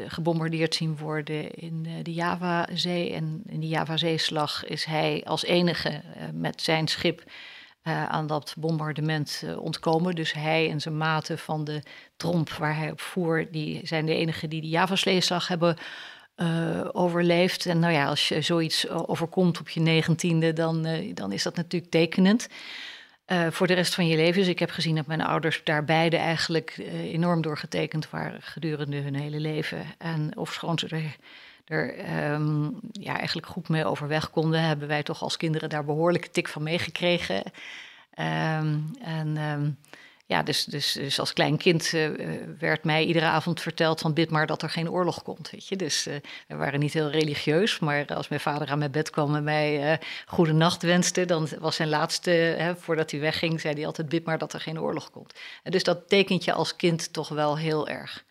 gebombardeerd 0.06 0.74
zien 0.74 0.96
worden 0.96 1.50
in 1.50 1.86
de 2.02 2.12
Javazee. 2.12 3.12
En 3.12 3.42
in 3.46 3.60
die 3.60 3.68
Javazeeslag 3.68 4.64
is 4.64 4.84
hij 4.84 5.22
als 5.26 5.44
enige 5.44 6.00
met 6.32 6.62
zijn 6.62 6.88
schip 6.88 7.22
aan 8.08 8.26
dat 8.26 8.54
bombardement 8.58 9.44
ontkomen. 9.58 10.14
Dus 10.14 10.32
hij 10.32 10.70
en 10.70 10.80
zijn 10.80 10.96
maten 10.96 11.38
van 11.38 11.64
de 11.64 11.82
tromp 12.16 12.50
waar 12.50 12.76
hij 12.76 12.90
op 12.90 13.00
voer, 13.00 13.50
die 13.50 13.86
zijn 13.86 14.06
de 14.06 14.14
enigen 14.14 14.50
die 14.50 14.60
de 14.60 14.68
Javazeeslag 14.68 15.48
hebben 15.48 15.76
eh, 16.38 16.88
overleefd. 16.92 17.66
En 17.66 17.78
nou 17.78 17.92
ja, 17.92 18.06
als 18.06 18.28
je 18.28 18.40
zoiets 18.40 18.88
overkomt 18.88 19.60
op 19.60 19.68
je 19.68 19.80
negentiende, 19.80 20.52
dan, 20.52 20.84
eh, 20.84 21.14
dan 21.14 21.32
is 21.32 21.42
dat 21.42 21.56
natuurlijk 21.56 21.92
tekenend. 21.92 22.48
eh, 23.24 23.46
voor 23.50 23.66
de 23.66 23.74
rest 23.74 23.94
van 23.94 24.06
je 24.06 24.16
leven. 24.16 24.40
Dus 24.40 24.48
ik 24.50 24.58
heb 24.58 24.70
gezien 24.70 24.94
dat 24.94 25.06
mijn 25.06 25.20
ouders 25.20 25.60
daar 25.64 25.84
beide 25.84 26.16
eigenlijk 26.16 26.76
enorm 26.92 27.42
door 27.42 27.58
getekend 27.58 28.10
waren 28.10 28.42
gedurende 28.42 28.96
hun 28.96 29.14
hele 29.14 29.40
leven. 29.40 29.84
En 29.98 30.36
ofschoon 30.36 30.78
ze 30.78 31.10
er, 31.64 31.94
ehm, 31.98 32.70
ja, 32.92 33.16
eigenlijk 33.16 33.46
goed 33.46 33.68
mee 33.68 33.84
overweg 33.84 34.30
konden, 34.30 34.62
hebben 34.62 34.88
wij 34.88 35.02
toch 35.02 35.22
als 35.22 35.36
kinderen 35.36 35.68
daar 35.68 35.84
behoorlijke 35.84 36.30
tik 36.30 36.48
van 36.48 36.62
meegekregen. 36.62 37.42
Ehm, 38.14 38.78
en 39.00 39.36
ehm, 39.36 39.70
ja, 40.28 40.42
dus, 40.42 40.64
dus, 40.64 40.92
dus 40.92 41.20
als 41.20 41.32
klein 41.32 41.56
kind 41.56 41.94
eh, 41.94 42.08
werd 42.58 42.84
mij 42.84 43.04
iedere 43.04 43.24
avond 43.24 43.60
verteld 43.60 44.00
van 44.00 44.12
bid 44.12 44.30
maar 44.30 44.46
dat 44.46 44.62
er 44.62 44.70
geen 44.70 44.90
oorlog 44.90 45.22
komt, 45.22 45.50
weet 45.50 45.68
je. 45.68 45.76
Dus 45.76 46.06
eh, 46.06 46.14
we 46.48 46.56
waren 46.56 46.80
niet 46.80 46.92
heel 46.92 47.10
religieus, 47.10 47.78
maar 47.78 48.06
als 48.06 48.28
mijn 48.28 48.40
vader 48.40 48.68
aan 48.68 48.78
mijn 48.78 48.90
bed 48.90 49.10
kwam 49.10 49.34
en 49.34 49.44
mij 49.44 49.92
eh 49.92 49.98
goede 50.26 50.52
nacht 50.52 50.82
wenste, 50.82 51.24
dan 51.24 51.48
was 51.58 51.76
zijn 51.76 51.88
laatste, 51.88 52.74
voordat 52.78 53.10
hij 53.10 53.20
wegging, 53.20 53.60
zei 53.60 53.74
hij 53.74 53.86
altijd 53.86 54.08
bid 54.08 54.24
maar 54.24 54.38
dat 54.38 54.52
er 54.52 54.60
geen 54.60 54.80
oorlog 54.80 55.10
komt. 55.10 55.34
En 55.62 55.70
dus 55.70 55.82
dat 55.82 56.08
tekent 56.08 56.44
je 56.44 56.52
als 56.52 56.76
kind 56.76 57.12
toch 57.12 57.28
wel 57.28 57.58
heel 57.58 57.88
erg. 57.88 58.24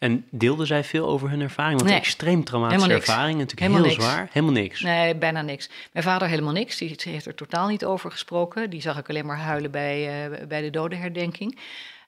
En 0.00 0.24
deelden 0.30 0.66
zij 0.66 0.84
veel 0.84 1.06
over 1.08 1.30
hun 1.30 1.40
ervaring? 1.40 1.74
Want 1.74 1.84
Nee, 1.90 1.98
een 1.98 2.04
extreem 2.04 2.44
traumatische 2.44 2.92
ervaring, 2.92 3.32
natuurlijk 3.38 3.60
Helemaal 3.60 3.82
heel 3.82 3.90
niks. 3.96 4.04
zwaar. 4.04 4.28
Helemaal 4.32 4.54
niks. 4.54 4.80
Nee, 4.80 5.14
bijna 5.16 5.42
niks. 5.42 5.70
Mijn 5.92 6.04
vader 6.04 6.28
helemaal 6.28 6.52
niks. 6.52 6.76
Die 6.76 6.96
heeft 7.04 7.26
er 7.26 7.34
totaal 7.34 7.68
niet 7.68 7.84
over 7.84 8.10
gesproken. 8.10 8.70
Die 8.70 8.80
zag 8.80 8.98
ik 8.98 9.08
alleen 9.08 9.26
maar 9.26 9.38
huilen 9.38 9.70
bij, 9.70 10.24
eh, 10.30 10.46
bij 10.46 10.60
de 10.62 10.70
dodenherdenking. 10.70 11.58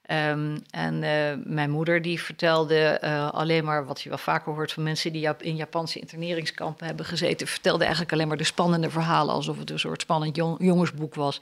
Ehm, 0.02 0.57
en 0.70 1.02
eh, 1.02 1.33
mijn 1.44 1.70
moeder 1.70 2.02
die 2.02 2.20
vertelde 2.22 2.78
eh, 2.85 3.31
alleen 3.31 3.64
maar 3.64 3.87
wat 3.87 4.00
je 4.02 4.09
wel 4.09 4.18
vaker 4.18 4.52
hoort 4.52 4.72
van 4.72 4.83
mensen 4.83 5.12
die 5.12 5.28
in 5.38 5.57
Japanse 5.57 5.98
interneringskampen 6.00 6.87
hebben 6.87 7.07
gezeten. 7.07 7.46
Vertelde 7.46 7.83
eigenlijk 7.83 8.12
alleen 8.12 8.28
maar 8.28 8.37
de 8.37 8.44
spannende 8.44 8.90
verhalen, 8.90 9.35
alsof 9.35 9.59
het 9.59 9.70
een 9.70 9.78
soort 9.78 10.00
spannend 10.00 10.37
jong- 10.37 10.57
jongensboek 10.59 11.14
was. 11.14 11.40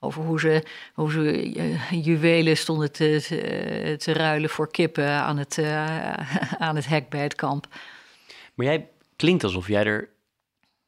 Over 0.00 0.22
hoe 0.22 0.40
ze, 0.40 0.62
hoe 0.94 1.10
ze 1.10 1.52
eh, 1.56 2.04
juwelen 2.04 2.56
stonden 2.56 2.92
te, 2.92 3.24
te, 3.28 3.94
te 3.98 4.12
ruilen 4.12 4.50
voor 4.50 4.70
kippen 4.70 5.10
aan 5.10 5.38
het, 5.38 5.58
eh, 5.58 6.12
aan 6.66 6.76
het 6.76 6.86
hek 6.86 7.08
bij 7.08 7.22
het 7.22 7.34
kamp. 7.34 7.66
Maar 8.54 8.66
jij 8.66 8.88
klinkt 9.16 9.44
alsof 9.44 9.68
jij 9.68 9.84
er 9.84 10.08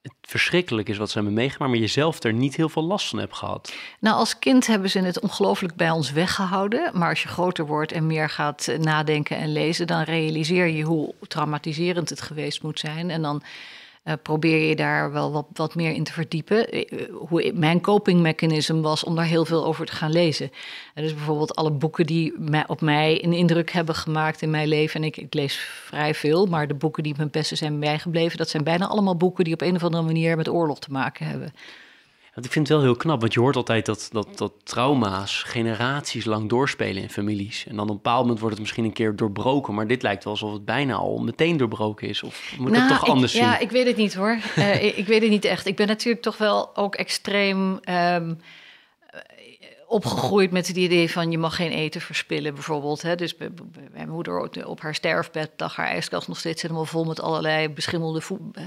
het 0.02 0.12
verschrikkelijk 0.20 0.88
is 0.88 0.96
wat 0.96 1.08
ze 1.10 1.14
hebben 1.14 1.34
meegemaakt, 1.34 1.72
maar 1.72 1.80
jezelf 1.80 2.22
er 2.22 2.32
niet 2.32 2.56
heel 2.56 2.68
veel 2.68 2.84
last 2.84 3.08
van 3.08 3.18
hebt 3.18 3.36
gehad. 3.36 3.74
Nou, 4.00 4.16
als 4.16 4.38
kind 4.38 4.66
hebben 4.66 4.90
ze 4.90 4.98
het 4.98 5.20
ongelooflijk 5.20 5.74
bij 5.74 5.90
ons 5.90 6.12
weggehouden. 6.12 6.90
Maar 6.94 7.08
als 7.08 7.22
je 7.22 7.28
groter 7.28 7.66
wordt 7.66 7.92
en 7.92 8.06
meer 8.06 8.28
gaat 8.28 8.68
eh, 8.68 8.78
nadenken 8.78 9.36
en 9.36 9.52
lezen, 9.52 9.86
dan 9.86 10.02
realiseer 10.02 10.66
je 10.66 10.82
hoe 10.82 11.14
traumatiserend 11.28 12.08
het 12.08 12.20
geweest 12.20 12.62
moet 12.62 12.78
zijn. 12.78 13.10
En 13.10 13.22
dan 13.22 13.42
eh, 14.08 14.14
probeer 14.22 14.68
je 14.68 14.76
daar 14.76 15.12
wel 15.12 15.32
wat, 15.32 15.46
wat 15.52 15.74
meer 15.74 15.92
in 15.92 16.04
te 16.04 16.12
verdiepen. 16.12 16.70
Eh, 16.70 16.80
eh, 16.92 17.14
Hoe 17.14 17.52
mijn 17.54 17.80
coping 17.80 18.20
mechanism 18.20 18.80
was 18.80 19.04
om 19.04 19.14
daar 19.16 19.24
heel 19.24 19.44
veel 19.44 19.64
over 19.64 19.86
te 19.86 19.92
gaan 19.92 20.12
lezen. 20.12 20.50
En 20.94 21.02
dus 21.02 21.14
bijvoorbeeld 21.14 21.54
alle 21.54 21.70
boeken 21.70 22.06
die 22.06 22.34
mij, 22.38 22.64
op 22.66 22.80
mij 22.80 23.24
een 23.24 23.32
indruk 23.32 23.70
hebben 23.70 23.94
gemaakt 23.94 24.42
in 24.42 24.50
mijn 24.50 24.68
leven. 24.68 25.00
En 25.00 25.06
ik, 25.06 25.16
ik 25.16 25.34
lees 25.34 25.56
vrij 25.56 26.14
veel, 26.14 26.46
maar 26.46 26.68
de 26.68 26.74
boeken 26.74 27.02
die 27.02 27.14
het 27.16 27.30
beste 27.30 27.56
zijn 27.56 27.80
bijgebleven, 27.80 28.38
dat 28.38 28.48
zijn 28.48 28.64
bijna 28.64 28.86
allemaal 28.86 29.16
boeken 29.16 29.44
die 29.44 29.54
op 29.54 29.60
een 29.60 29.74
of 29.74 29.84
andere 29.84 30.02
manier 30.02 30.36
met 30.36 30.48
oorlog 30.48 30.78
te 30.78 30.90
maken 30.90 31.26
hebben. 31.26 31.52
Want 32.38 32.50
ik 32.50 32.56
vind 32.56 32.68
het 32.68 32.76
wel 32.76 32.86
heel 32.86 32.96
knap, 32.96 33.20
want 33.20 33.34
je 33.34 33.40
hoort 33.40 33.56
altijd 33.56 33.86
dat, 33.86 34.08
dat, 34.12 34.38
dat 34.38 34.52
trauma's 34.62 35.42
generaties 35.42 36.24
lang 36.24 36.48
doorspelen 36.48 37.02
in 37.02 37.10
families. 37.10 37.64
En 37.68 37.74
dan 37.76 37.84
op 37.84 37.88
een 37.90 37.94
bepaald 37.96 38.20
moment 38.20 38.38
wordt 38.38 38.54
het 38.54 38.62
misschien 38.64 38.84
een 38.84 38.92
keer 38.92 39.16
doorbroken, 39.16 39.74
maar 39.74 39.86
dit 39.86 40.02
lijkt 40.02 40.24
wel 40.24 40.32
alsof 40.32 40.52
het 40.52 40.64
bijna 40.64 40.94
al 40.94 41.18
meteen 41.18 41.56
doorbroken 41.56 42.08
is. 42.08 42.22
Of 42.22 42.54
moet 42.58 42.68
ik 42.68 42.74
het 42.74 42.82
toch 42.82 42.90
Nou, 42.96 43.04
ik- 43.06 43.12
anders 43.12 43.32
zien? 43.32 43.42
Ja, 43.42 43.58
ik 43.58 43.70
weet 43.70 43.86
het 43.86 43.96
niet 43.96 44.14
hoor. 44.14 44.38
Eh, 44.56 44.84
ik, 44.84 44.96
ik 44.96 45.06
weet 45.06 45.20
het 45.20 45.30
niet 45.30 45.44
echt. 45.44 45.66
Ik 45.66 45.76
ben 45.76 45.86
natuurlijk 45.86 46.22
toch 46.22 46.36
wel 46.36 46.76
ook 46.76 46.94
extreem 46.94 47.78
ehm, 47.80 48.34
eh, 49.10 49.20
opgegroeid 49.86 50.50
met 50.50 50.66
het 50.66 50.76
idee 50.76 51.10
van 51.10 51.30
je 51.30 51.38
mag 51.38 51.56
geen 51.56 51.70
eten 51.72 52.00
verspillen 52.00 52.54
bijvoorbeeld. 52.54 53.02
Hè. 53.02 53.14
Dus 53.14 53.34
mijn 53.92 54.08
moeder 54.08 54.40
op- 54.40 54.64
op 54.66 54.80
haar 54.80 54.94
sterfbed 54.94 55.50
lag 55.56 55.76
haar 55.76 55.86
ijskast 55.86 56.28
nog 56.28 56.38
steeds 56.38 56.62
helemaal 56.62 56.84
vol 56.84 57.04
met 57.04 57.20
allerlei 57.20 57.68
beschimmelde, 57.68 58.20
voe- 58.20 58.50
eh, 58.52 58.64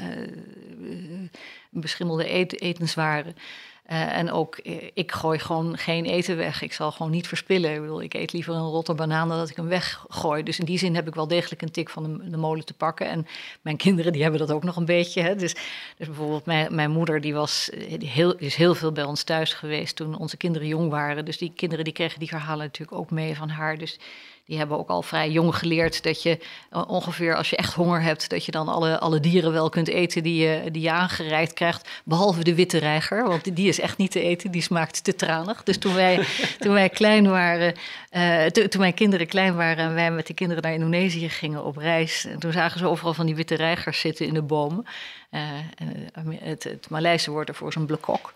beschimmelde 1.72 2.28
etenswaren. 2.60 3.36
Eh, 3.84 4.18
en 4.18 4.32
ook, 4.32 4.56
eh, 4.56 4.90
ik 4.94 5.12
gooi 5.12 5.40
gewoon 5.40 5.78
geen 5.78 6.06
eten 6.06 6.38
weg. 6.38 6.62
Ik 6.62 6.74
zal 6.74 6.92
gewoon 6.92 7.12
niet 7.12 7.28
verspillen. 7.28 7.74
Ik 7.74 7.82
bedoel, 7.82 8.02
ik 8.02 8.14
eet 8.14 8.34
liever 8.34 8.54
een 8.54 8.70
rotte 8.70 8.94
banaan 8.94 9.28
dan 9.28 9.38
dat 9.38 9.50
ik 9.50 9.56
hem 9.56 9.68
weggooi. 9.68 10.44
Dus 10.44 10.60
in 10.60 10.66
die 10.66 10.78
zin 10.78 10.96
heb 10.96 11.08
ik 11.08 11.16
wel 11.16 11.28
degelijk 11.28 11.62
een 11.62 11.72
tik 11.72 11.90
van 11.90 12.04
de, 12.04 12.30
de 12.30 12.38
molen 12.38 12.66
te 12.66 12.74
pakken. 12.74 13.08
En 13.08 13.28
mijn 13.62 13.78
kinderen 13.78 14.12
die 14.12 14.22
hebben 14.22 14.40
dat 14.40 14.52
ook 14.52 14.64
nog 14.64 14.76
een 14.76 14.86
beetje. 14.86 15.22
Hè. 15.22 15.36
Dus, 15.36 15.54
dus 15.98 16.08
bijvoorbeeld 16.08 16.46
mijn, 16.46 16.76
mijn 16.76 16.92
moeder 16.92 17.22
die 17.22 17.34
was 17.34 17.70
eh, 17.70 18.00
die 18.00 18.10
heel, 18.10 18.36
is 18.36 18.56
heel 18.56 18.76
veel 18.76 18.92
bij 18.92 19.04
ons 19.04 19.24
thuis 19.24 19.54
geweest 19.54 19.96
toen 19.96 20.18
onze 20.18 20.38
kinderen 20.38 20.68
jong 20.68 20.90
waren. 20.90 21.26
Dus 21.26 21.38
die 21.38 21.54
kinderen 21.56 21.84
die 21.84 21.94
kregen 21.94 22.20
die 22.20 22.28
verhalen 22.28 22.66
natuurlijk 22.66 22.98
ook 22.98 23.12
mee 23.12 23.36
van 23.36 23.50
haar. 23.50 23.78
Dus 23.78 23.92
die 23.92 24.02
die 24.52 24.60
hebben 24.60 24.78
ook 24.78 24.90
al 24.90 25.02
vrij 25.02 25.32
jong 25.32 25.56
geleerd 25.56 26.04
dat 26.04 26.24
je 26.24 26.38
ongeveer 26.88 27.36
als 27.36 27.50
je 27.50 27.56
echt 27.56 27.74
honger 27.74 28.02
hebt, 28.02 28.30
dat 28.30 28.46
je 28.46 28.52
dan 28.52 28.68
alle, 28.68 29.00
alle 29.00 29.20
dieren 29.20 29.52
wel 29.52 29.70
kunt 29.70 29.88
eten 29.88 30.24
die 30.24 30.44
je, 30.44 30.72
die 30.72 30.82
je 30.82 30.92
aangereikt 30.92 31.54
krijgt. 31.54 31.90
Behalve 32.06 32.44
de 32.44 32.56
witte 32.56 32.78
reiger, 32.78 33.28
want 33.28 33.56
die 33.56 33.68
is 33.68 33.80
echt 33.82 33.98
niet 33.98 34.12
te 34.12 34.22
eten, 34.22 34.52
die 34.52 34.62
smaakt 34.62 35.04
te 35.04 35.16
tranig. 35.16 35.64
Dus 35.64 35.78
toen 35.78 35.94
wij, 35.94 36.26
toen 36.60 36.74
wij 36.74 36.90
klein 36.90 37.30
waren, 37.30 37.74
uh, 38.12 38.46
toen 38.46 38.82
mijn 38.82 38.94
kinderen 38.94 39.28
klein 39.28 39.56
waren 39.56 39.86
en 39.86 39.94
wij 39.94 40.12
met 40.12 40.28
de 40.28 40.34
kinderen 40.34 40.64
naar 40.64 40.74
Indonesië 40.74 41.30
gingen 41.30 41.64
op 41.64 41.78
reis, 41.78 42.26
en 42.26 42.40
toen 42.40 42.52
zagen 42.52 42.80
ze 42.80 42.88
overal 42.88 43.14
van 43.14 43.26
die 43.26 43.36
witte 43.36 43.56
reigers 43.56 44.00
zitten 44.00 44.26
in 44.26 44.34
de 44.34 44.42
bomen. 44.42 44.86
Uh, 45.32 45.42
het, 46.40 46.64
het 46.64 46.90
Maleise 46.90 47.32
woord 47.32 47.48
ervoor 47.48 47.68
is 47.68 47.76
een 47.76 47.86
blokok. 47.86 48.34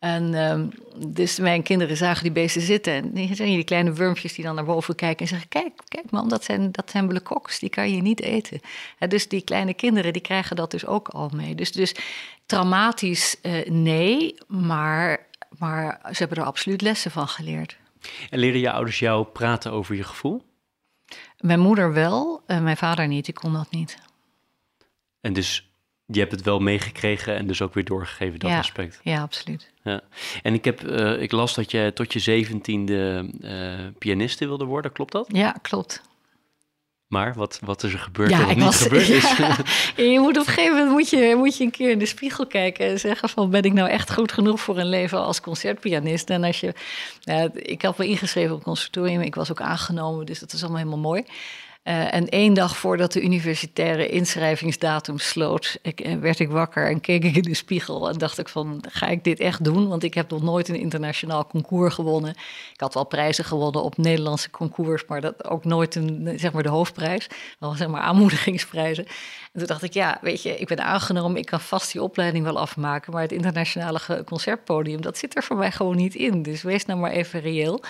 En 0.00 0.34
um, 0.34 0.70
dus 1.06 1.38
mijn 1.38 1.62
kinderen 1.62 1.96
zagen 1.96 2.22
die 2.22 2.32
beesten 2.32 2.62
zitten. 2.62 2.92
En 2.92 3.12
die 3.12 3.34
zijn 3.34 3.48
die 3.48 3.64
kleine 3.64 3.92
wurmpjes 3.92 4.34
die 4.34 4.44
dan 4.44 4.54
naar 4.54 4.64
boven 4.64 4.94
kijken 4.94 5.20
en 5.20 5.26
zeggen: 5.26 5.48
Kijk, 5.48 5.72
kijk 5.88 6.10
man, 6.10 6.28
dat 6.28 6.44
zijn, 6.44 6.72
dat 6.72 6.90
zijn 6.90 7.08
blekoks, 7.08 7.58
die 7.58 7.68
kan 7.68 7.94
je 7.94 8.02
niet 8.02 8.20
eten. 8.20 8.60
dus 9.08 9.28
die 9.28 9.42
kleine 9.42 9.74
kinderen 9.74 10.12
die 10.12 10.22
krijgen 10.22 10.56
dat 10.56 10.70
dus 10.70 10.86
ook 10.86 11.08
al 11.08 11.30
mee. 11.34 11.54
Dus, 11.54 11.72
dus 11.72 11.94
traumatisch 12.46 13.36
uh, 13.42 13.68
nee, 13.68 14.34
maar, 14.46 15.26
maar 15.58 16.00
ze 16.02 16.18
hebben 16.18 16.38
er 16.38 16.44
absoluut 16.44 16.82
lessen 16.82 17.10
van 17.10 17.28
geleerd. 17.28 17.76
En 18.30 18.38
leren 18.38 18.60
je 18.60 18.70
ouders 18.70 18.98
jou 18.98 19.24
praten 19.24 19.72
over 19.72 19.94
je 19.94 20.04
gevoel? 20.04 20.42
Mijn 21.38 21.60
moeder 21.60 21.92
wel, 21.92 22.42
en 22.46 22.62
mijn 22.62 22.76
vader 22.76 23.08
niet. 23.08 23.28
Ik 23.28 23.34
kon 23.34 23.52
dat 23.52 23.70
niet. 23.70 23.98
En 25.20 25.32
dus 25.32 25.69
je 26.12 26.20
hebt 26.20 26.32
het 26.32 26.42
wel 26.42 26.58
meegekregen 26.58 27.36
en 27.36 27.46
dus 27.46 27.62
ook 27.62 27.74
weer 27.74 27.84
doorgegeven, 27.84 28.38
dat 28.38 28.50
aspect. 28.50 29.00
Ja, 29.02 29.22
absoluut. 29.22 29.70
Ja. 29.82 30.00
En 30.42 30.54
ik, 30.54 30.64
heb, 30.64 30.82
uh, 30.82 31.22
ik 31.22 31.32
las 31.32 31.54
dat 31.54 31.70
je 31.70 31.90
tot 31.94 32.12
je 32.12 32.18
zeventiende 32.18 33.30
uh, 33.40 33.86
pianiste 33.98 34.46
wilde 34.46 34.64
worden, 34.64 34.92
klopt 34.92 35.12
dat? 35.12 35.26
Ja, 35.32 35.54
klopt. 35.62 36.02
Maar 37.06 37.34
wat, 37.34 37.58
wat 37.64 37.82
is 37.82 37.92
er 37.92 37.98
gebeurd 37.98 38.30
ja, 38.30 38.46
wat 38.46 38.54
niet 38.54 38.64
was, 38.64 38.82
gebeurd 38.82 39.08
is? 39.20 39.34
je 39.96 40.18
moet 40.20 40.38
op 40.38 40.46
een 40.46 40.52
gegeven 40.52 40.76
moment 40.76 40.90
moet 40.90 41.10
je, 41.10 41.34
moet 41.36 41.56
je 41.56 41.64
een 41.64 41.70
keer 41.70 41.90
in 41.90 41.98
de 41.98 42.06
spiegel 42.06 42.46
kijken 42.46 42.86
en 42.86 43.00
zeggen 43.00 43.28
van 43.28 43.50
ben 43.50 43.62
ik 43.62 43.72
nou 43.72 43.88
echt 43.88 44.12
goed 44.12 44.32
genoeg 44.32 44.60
voor 44.60 44.78
een 44.78 44.88
leven 44.88 45.24
als 45.24 45.40
concertpianist? 45.40 46.30
En 46.30 46.44
als 46.44 46.60
je, 46.60 46.74
ik 47.54 47.82
had 47.82 47.98
me 47.98 48.06
ingeschreven 48.06 48.50
op 48.50 48.56
het 48.56 48.66
conservatorium, 48.66 49.20
ik 49.20 49.34
was 49.34 49.50
ook 49.50 49.60
aangenomen, 49.60 50.26
dus 50.26 50.38
dat 50.38 50.52
is 50.52 50.60
allemaal 50.60 50.78
helemaal 50.78 50.98
mooi. 50.98 51.24
Uh, 51.84 52.14
en 52.14 52.28
één 52.28 52.54
dag 52.54 52.76
voordat 52.76 53.12
de 53.12 53.22
universitaire 53.22 54.08
inschrijvingsdatum 54.08 55.18
sloot, 55.18 55.78
ik, 55.82 56.06
uh, 56.06 56.14
werd 56.14 56.38
ik 56.38 56.50
wakker 56.50 56.88
en 56.88 57.00
keek 57.00 57.24
ik 57.24 57.36
in 57.36 57.42
de 57.42 57.54
spiegel 57.54 58.08
en 58.08 58.18
dacht 58.18 58.38
ik 58.38 58.48
van, 58.48 58.84
ga 58.88 59.06
ik 59.06 59.24
dit 59.24 59.40
echt 59.40 59.64
doen? 59.64 59.88
Want 59.88 60.02
ik 60.02 60.14
heb 60.14 60.30
nog 60.30 60.42
nooit 60.42 60.68
een 60.68 60.80
internationaal 60.80 61.46
concours 61.46 61.94
gewonnen. 61.94 62.30
Ik 62.72 62.80
had 62.80 62.94
wel 62.94 63.04
prijzen 63.04 63.44
gewonnen 63.44 63.82
op 63.82 63.96
Nederlandse 63.96 64.50
concours, 64.50 65.04
maar 65.06 65.20
dat 65.20 65.44
ook 65.44 65.64
nooit 65.64 65.94
een, 65.94 66.32
zeg 66.36 66.52
maar 66.52 66.62
de 66.62 66.68
hoofdprijs. 66.68 67.26
Wel 67.58 67.72
zeg 67.72 67.88
maar 67.88 68.00
aanmoedigingsprijzen. 68.00 69.06
En 69.52 69.58
toen 69.58 69.66
dacht 69.66 69.82
ik, 69.82 69.92
ja, 69.92 70.18
weet 70.22 70.42
je, 70.42 70.56
ik 70.56 70.66
ben 70.66 70.84
aangenomen, 70.84 71.40
ik 71.40 71.46
kan 71.46 71.60
vast 71.60 71.92
die 71.92 72.02
opleiding 72.02 72.44
wel 72.44 72.58
afmaken, 72.58 73.12
maar 73.12 73.22
het 73.22 73.32
internationale 73.32 74.24
concertpodium, 74.24 75.00
dat 75.00 75.18
zit 75.18 75.36
er 75.36 75.42
voor 75.42 75.56
mij 75.56 75.72
gewoon 75.72 75.96
niet 75.96 76.14
in. 76.14 76.42
Dus 76.42 76.62
wees 76.62 76.84
nou 76.84 76.98
maar 76.98 77.12
even 77.12 77.40
reëel. 77.40 77.82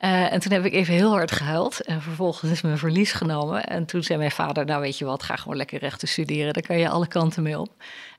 Uh, 0.00 0.32
en 0.32 0.40
toen 0.40 0.52
heb 0.52 0.64
ik 0.64 0.72
even 0.72 0.94
heel 0.94 1.10
hard 1.10 1.32
gehuild. 1.32 1.80
En 1.80 2.02
vervolgens 2.02 2.50
is 2.50 2.60
mijn 2.60 2.78
verlies 2.78 3.12
genomen. 3.12 3.64
En 3.64 3.86
toen 3.86 4.02
zei 4.02 4.18
mijn 4.18 4.30
vader: 4.30 4.64
Nou, 4.64 4.80
weet 4.80 4.98
je 4.98 5.04
wat, 5.04 5.22
ga 5.22 5.36
gewoon 5.36 5.56
lekker 5.56 5.78
rechten 5.78 6.08
studeren. 6.08 6.52
Daar 6.52 6.62
kan 6.62 6.78
je 6.78 6.88
alle 6.88 7.06
kanten 7.06 7.42
mee 7.42 7.58
op. 7.58 7.72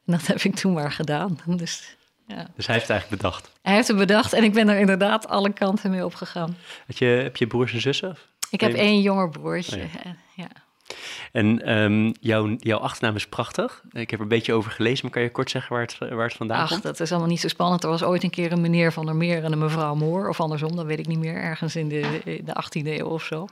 En 0.05 0.13
dat 0.13 0.27
heb 0.27 0.41
ik 0.41 0.55
toen 0.55 0.73
maar 0.73 0.91
gedaan. 0.91 1.39
Dus, 1.45 1.97
ja. 2.27 2.47
dus 2.55 2.65
hij 2.65 2.75
heeft 2.75 2.87
het 2.87 2.97
eigenlijk 2.97 3.21
bedacht? 3.21 3.51
Hij 3.61 3.73
heeft 3.73 3.87
het 3.87 3.97
bedacht 3.97 4.33
en 4.33 4.43
ik 4.43 4.53
ben 4.53 4.69
er 4.69 4.79
inderdaad 4.79 5.27
alle 5.27 5.53
kanten 5.53 5.91
mee 5.91 6.05
opgegaan. 6.05 6.57
Heb 6.85 6.97
je, 6.97 7.05
heb 7.05 7.37
je 7.37 7.47
broers 7.47 7.73
en 7.73 7.81
zussen? 7.81 8.17
Ik 8.49 8.61
heb 8.61 8.73
één 8.73 9.01
jonger 9.01 9.29
broertje. 9.29 9.81
Oh 9.81 10.03
ja. 10.03 10.15
ja. 10.35 10.49
En 11.31 11.77
um, 11.77 12.13
jouw, 12.19 12.55
jouw 12.59 12.79
achternaam 12.79 13.15
is 13.15 13.27
prachtig. 13.27 13.83
Ik 13.91 14.09
heb 14.09 14.19
er 14.19 14.25
een 14.25 14.27
beetje 14.27 14.53
over 14.53 14.71
gelezen, 14.71 14.99
maar 15.01 15.11
kan 15.11 15.21
je 15.21 15.31
kort 15.31 15.49
zeggen 15.49 15.73
waar 15.73 15.81
het, 15.81 15.97
waar 15.97 16.27
het 16.27 16.33
vandaan 16.33 16.61
Ach, 16.61 16.69
komt? 16.69 16.83
dat 16.83 16.99
is 16.99 17.11
allemaal 17.11 17.29
niet 17.29 17.39
zo 17.39 17.47
spannend. 17.47 17.83
Er 17.83 17.89
was 17.89 18.03
ooit 18.03 18.23
een 18.23 18.29
keer 18.29 18.51
een 18.51 18.61
meneer 18.61 18.93
van 18.93 19.05
der 19.05 19.15
Meer 19.15 19.43
en 19.43 19.51
een 19.51 19.59
mevrouw 19.59 19.95
Moor, 19.95 20.29
of 20.29 20.39
andersom, 20.39 20.75
dat 20.75 20.85
weet 20.85 20.99
ik 20.99 21.07
niet 21.07 21.19
meer, 21.19 21.35
ergens 21.35 21.75
in 21.75 21.89
de, 21.89 22.21
de 22.23 22.63
18e 22.63 22.87
eeuw 22.87 23.07
of 23.07 23.23
zo. 23.23 23.47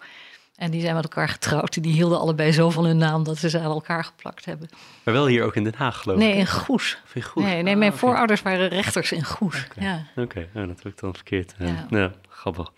En 0.56 0.72
die 0.72 0.82
zijn 0.82 0.96
met 0.96 1.04
elkaar 1.04 1.30
getrouwd. 1.30 1.84
Die 1.84 1.94
hielden 1.94 2.20
allebei 2.20 2.52
zo 2.52 2.70
van 2.70 2.86
hun 2.86 2.98
naam 2.98 3.24
dat 3.24 3.38
ze 3.38 3.50
ze 3.50 3.60
aan 3.60 3.72
elkaar 3.72 4.04
geplakt 4.04 4.46
hebben. 4.46 4.70
Maar 5.04 5.14
wel 5.14 5.28
hier 5.28 5.44
ook 5.44 5.56
in 5.56 5.64
Den 5.64 5.76
Haag, 5.76 5.98
geloof 5.98 6.18
nee, 6.18 6.28
ik. 6.28 6.34
Nee, 6.34 6.44
in 6.44 6.48
Goes. 6.48 6.98
in 7.14 7.22
Goes. 7.22 7.44
Nee, 7.44 7.64
nee 7.64 7.76
mijn 7.76 7.92
ah, 7.92 7.98
voorouders 7.98 8.42
waren 8.42 8.68
rechters 8.68 9.12
in 9.12 9.24
Goes. 9.24 9.66
Oké, 9.66 9.84
ja. 9.86 10.06
okay. 10.16 10.50
oh, 10.56 10.68
dat 10.68 10.84
heb 10.84 10.86
ik 10.94 11.00
dan 11.00 11.16
verkeerd. 11.16 11.56
Ja. 11.58 11.86
ja. 11.90 12.12
Grappig. 12.36 12.72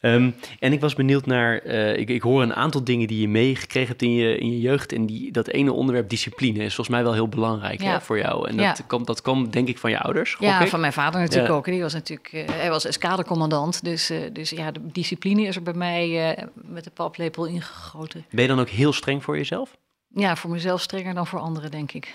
Um, 0.00 0.34
en 0.58 0.72
ik 0.72 0.80
was 0.80 0.94
benieuwd 0.94 1.26
naar, 1.26 1.66
uh, 1.66 1.96
ik, 1.96 2.08
ik, 2.08 2.22
hoor 2.22 2.42
een 2.42 2.54
aantal 2.54 2.84
dingen 2.84 3.08
die 3.08 3.20
je 3.20 3.28
meegekregen 3.28 3.88
hebt 3.88 4.02
in 4.02 4.12
je, 4.12 4.38
in 4.38 4.50
je 4.50 4.60
jeugd. 4.60 4.92
En 4.92 5.06
die, 5.06 5.32
dat 5.32 5.48
ene 5.48 5.72
onderwerp, 5.72 6.08
discipline, 6.08 6.58
is 6.58 6.74
volgens 6.74 6.96
mij 6.96 7.04
wel 7.04 7.12
heel 7.12 7.28
belangrijk 7.28 7.82
ja. 7.82 7.90
hè, 7.90 8.00
voor 8.00 8.18
jou. 8.18 8.48
En 8.48 8.56
dat, 8.56 8.78
ja. 8.78 8.84
komt, 8.86 9.06
dat 9.06 9.22
kwam 9.22 9.50
denk 9.50 9.68
ik 9.68 9.78
van 9.78 9.90
je 9.90 9.98
ouders. 9.98 10.36
Ja, 10.40 10.66
van 10.66 10.80
mijn 10.80 10.92
vader 10.92 11.20
natuurlijk 11.20 11.52
ook. 11.52 11.64
Die 11.64 11.82
was 11.82 11.92
natuurlijk, 11.92 12.32
uh, 12.32 12.48
hij 12.48 12.70
was 12.70 12.84
eskadercommandant. 12.84 13.84
Dus, 13.84 14.10
uh, 14.10 14.18
dus 14.32 14.50
ja, 14.50 14.70
de 14.70 14.80
discipline 14.82 15.42
is 15.42 15.56
er 15.56 15.62
bij 15.62 15.74
mij 15.74 16.48
met 16.54 16.84
de 16.84 16.90
paplepel 16.90 17.46
ingegoten. 17.46 18.24
Ben 18.30 18.42
je 18.42 18.48
dan 18.48 18.60
ook 18.60 18.68
heel 18.68 18.92
streng 18.92 19.24
voor 19.24 19.36
jezelf? 19.36 19.76
Ja, 20.14 20.36
voor 20.36 20.50
mezelf 20.50 20.80
strenger 20.80 21.14
dan 21.14 21.26
voor 21.26 21.40
anderen, 21.40 21.70
denk 21.70 21.92
ik. 21.92 22.14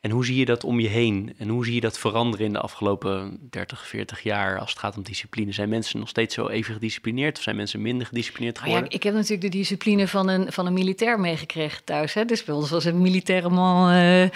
En 0.00 0.10
hoe 0.10 0.24
zie 0.24 0.36
je 0.36 0.44
dat 0.44 0.64
om 0.64 0.80
je 0.80 0.88
heen? 0.88 1.34
En 1.38 1.48
hoe 1.48 1.64
zie 1.64 1.74
je 1.74 1.80
dat 1.80 1.98
veranderen 1.98 2.46
in 2.46 2.52
de 2.52 2.60
afgelopen 2.60 3.38
30, 3.50 3.86
40 3.86 4.22
jaar 4.22 4.58
als 4.58 4.70
het 4.70 4.78
gaat 4.78 4.96
om 4.96 5.02
discipline? 5.02 5.52
Zijn 5.52 5.68
mensen 5.68 5.98
nog 5.98 6.08
steeds 6.08 6.34
zo 6.34 6.48
even 6.48 6.74
gedisciplineerd 6.74 7.36
of 7.36 7.42
zijn 7.42 7.56
mensen 7.56 7.82
minder 7.82 8.06
gedisciplineerd 8.06 8.58
geworden? 8.58 8.80
Nou 8.80 8.92
ja, 8.92 8.98
ik 8.98 9.04
heb 9.04 9.14
natuurlijk 9.14 9.52
de 9.52 9.58
discipline 9.58 10.08
van 10.08 10.28
een, 10.28 10.52
van 10.52 10.66
een 10.66 10.72
militair 10.72 11.20
meegekregen 11.20 11.84
thuis. 11.84 12.14
Hè? 12.14 12.24
Dus 12.24 12.44
bij 12.44 12.54
ons 12.54 12.70
was 12.70 12.84
een 12.84 13.00
militaire 13.00 13.48
man 13.48 13.92
uh, 13.94 14.28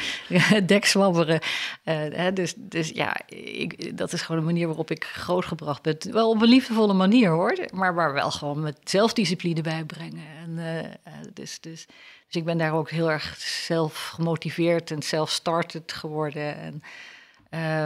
dekzwabberen. 0.67 1.41
Uh, 1.85 2.27
dus, 2.35 2.55
dus 2.57 2.89
ja, 2.89 3.17
ik, 3.29 3.97
dat 3.97 4.13
is 4.13 4.23
gewoon 4.23 4.41
een 4.41 4.47
manier 4.47 4.67
waarop 4.67 4.91
ik 4.91 5.05
grootgebracht 5.05 5.83
ben. 5.83 5.97
Wel 6.11 6.31
op 6.31 6.43
een 6.43 6.49
liefdevolle 6.49 6.95
manier 6.95 7.31
hoor, 7.31 7.59
maar 7.73 7.95
waar 7.95 8.13
wel 8.13 8.31
gewoon 8.31 8.61
met 8.61 8.79
zelfdiscipline 8.85 9.61
bij 9.61 9.85
brengen. 9.85 10.25
En, 10.43 10.51
uh, 10.59 11.21
dus, 11.35 11.61
dus 11.61 11.87
dus 12.35 12.43
ik 12.43 12.49
ben 12.49 12.59
daar 12.59 12.75
ook 12.75 12.91
heel 12.91 13.11
erg 13.11 13.37
zelf 13.39 14.11
gemotiveerd 14.15 14.91
en 14.91 15.03
self-started 15.03 15.93
geworden. 15.93 16.57
En 16.57 16.83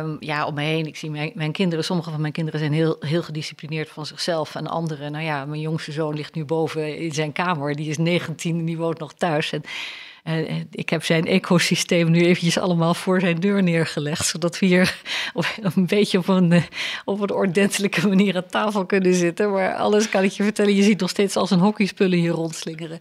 um, 0.04 0.16
ja, 0.20 0.46
om 0.46 0.54
me 0.54 0.62
heen, 0.62 0.86
ik 0.86 0.96
zie 0.96 1.10
mijn, 1.10 1.32
mijn, 1.34 1.52
kinderen, 1.52 1.84
sommige 1.84 2.10
van 2.10 2.20
mijn 2.20 2.32
kinderen 2.32 2.60
zijn 2.60 2.72
heel, 2.72 2.96
heel 3.00 3.22
gedisciplineerd 3.22 3.88
van 3.88 4.06
zichzelf. 4.06 4.54
En 4.54 4.66
anderen, 4.66 5.12
nou 5.12 5.24
ja, 5.24 5.44
mijn 5.44 5.60
jongste 5.60 5.92
zoon 5.92 6.14
ligt 6.14 6.34
nu 6.34 6.44
boven 6.44 6.96
in 6.96 7.12
zijn 7.12 7.32
kamer. 7.32 7.74
Die 7.74 7.88
is 7.88 7.98
19 7.98 8.58
en 8.58 8.64
die 8.64 8.76
woont 8.76 8.98
nog 8.98 9.12
thuis. 9.12 9.52
En 9.52 9.62
ik 10.70 10.88
heb 10.88 11.04
zijn 11.04 11.26
ecosysteem 11.26 12.10
nu 12.10 12.24
eventjes 12.24 12.58
allemaal 12.58 12.94
voor 12.94 13.20
zijn 13.20 13.40
deur 13.40 13.62
neergelegd. 13.62 14.26
Zodat 14.26 14.58
we 14.58 14.66
hier 14.66 15.00
een 15.74 15.86
beetje 15.86 16.18
op 16.18 16.28
een, 16.28 16.62
op 17.04 17.20
een 17.20 17.32
ordentelijke 17.32 18.08
manier 18.08 18.36
aan 18.36 18.46
tafel 18.46 18.86
kunnen 18.86 19.14
zitten. 19.14 19.50
Maar 19.50 19.74
alles 19.74 20.08
kan 20.08 20.22
ik 20.22 20.30
je 20.30 20.42
vertellen, 20.42 20.74
je 20.74 20.82
ziet 20.82 21.00
nog 21.00 21.10
steeds 21.10 21.36
als 21.36 21.50
een 21.50 21.58
hockeyspullen 21.58 22.18
hier 22.18 22.30
rondslingeren. 22.30 22.98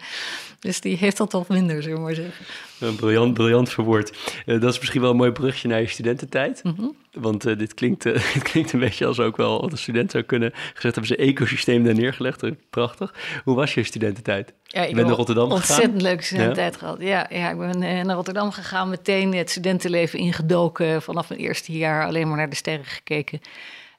Dus 0.60 0.82
die 0.82 0.98
heeft 0.98 1.18
dat 1.18 1.32
wat 1.32 1.48
minder, 1.48 1.82
zullen 1.82 1.98
we 1.98 2.04
maar 2.04 2.16
zeggen. 2.16 2.46
Een 2.80 2.96
briljant, 2.96 3.34
briljant 3.34 3.70
verwoord. 3.70 4.18
Uh, 4.46 4.62
dat 4.62 4.74
is 4.74 4.80
misschien 4.80 5.02
wel 5.02 5.10
een 5.10 5.16
mooi 5.16 5.32
brugje 5.32 5.68
naar 5.68 5.82
je 5.82 5.88
studententijd. 5.88 6.64
Mm 6.64 6.74
-hmm. 6.78 6.96
Want 7.12 7.48
uh, 7.48 7.58
dit, 7.58 7.74
klinkt, 7.74 8.06
uh, 8.08 8.34
dit 8.34 8.44
klinkt 8.44 8.74
een 8.74 8.80
beetje 8.80 9.06
als 9.06 9.20
ook 9.20 9.38
wel 9.38 9.62
wat 9.62 9.72
een 9.72 9.78
student 9.78 10.12
zou 10.12 10.24
kunnen 10.24 10.52
gezegd 10.54 10.96
hebben. 10.96 11.06
Ze 11.06 11.16
ecosysteem 11.16 11.84
daar 11.84 11.94
neergelegd. 11.94 12.44
Prachtig. 12.70 13.14
Hoe 13.44 13.56
was 13.56 13.74
je 13.74 13.84
studententijd? 13.84 14.54
Ja, 14.64 14.84
ik 14.84 14.96
ben 14.96 15.06
naar 15.06 15.16
Rotterdam 15.16 15.52
gegaan. 15.52 15.62
Ontzettend 15.62 16.02
leuke 16.02 16.24
studententijd 16.24 16.74
ja? 16.74 16.80
gehad. 16.80 17.02
Ja, 17.02 17.28
ja, 17.30 17.50
ik 17.50 17.58
ben 17.58 17.80
naar 17.80 18.16
Rotterdam 18.16 18.52
gegaan. 18.52 18.90
Meteen 18.90 19.34
het 19.34 19.50
studentenleven 19.50 20.20
ingedoken. 20.20 21.02
Vanaf 21.02 21.30
mijn 21.30 21.42
eerste 21.42 21.72
jaar 21.72 22.06
alleen 22.06 22.28
maar 22.28 22.38
naar 22.38 22.50
de 22.50 22.56
sterren 22.56 22.86
gekeken. 22.86 23.42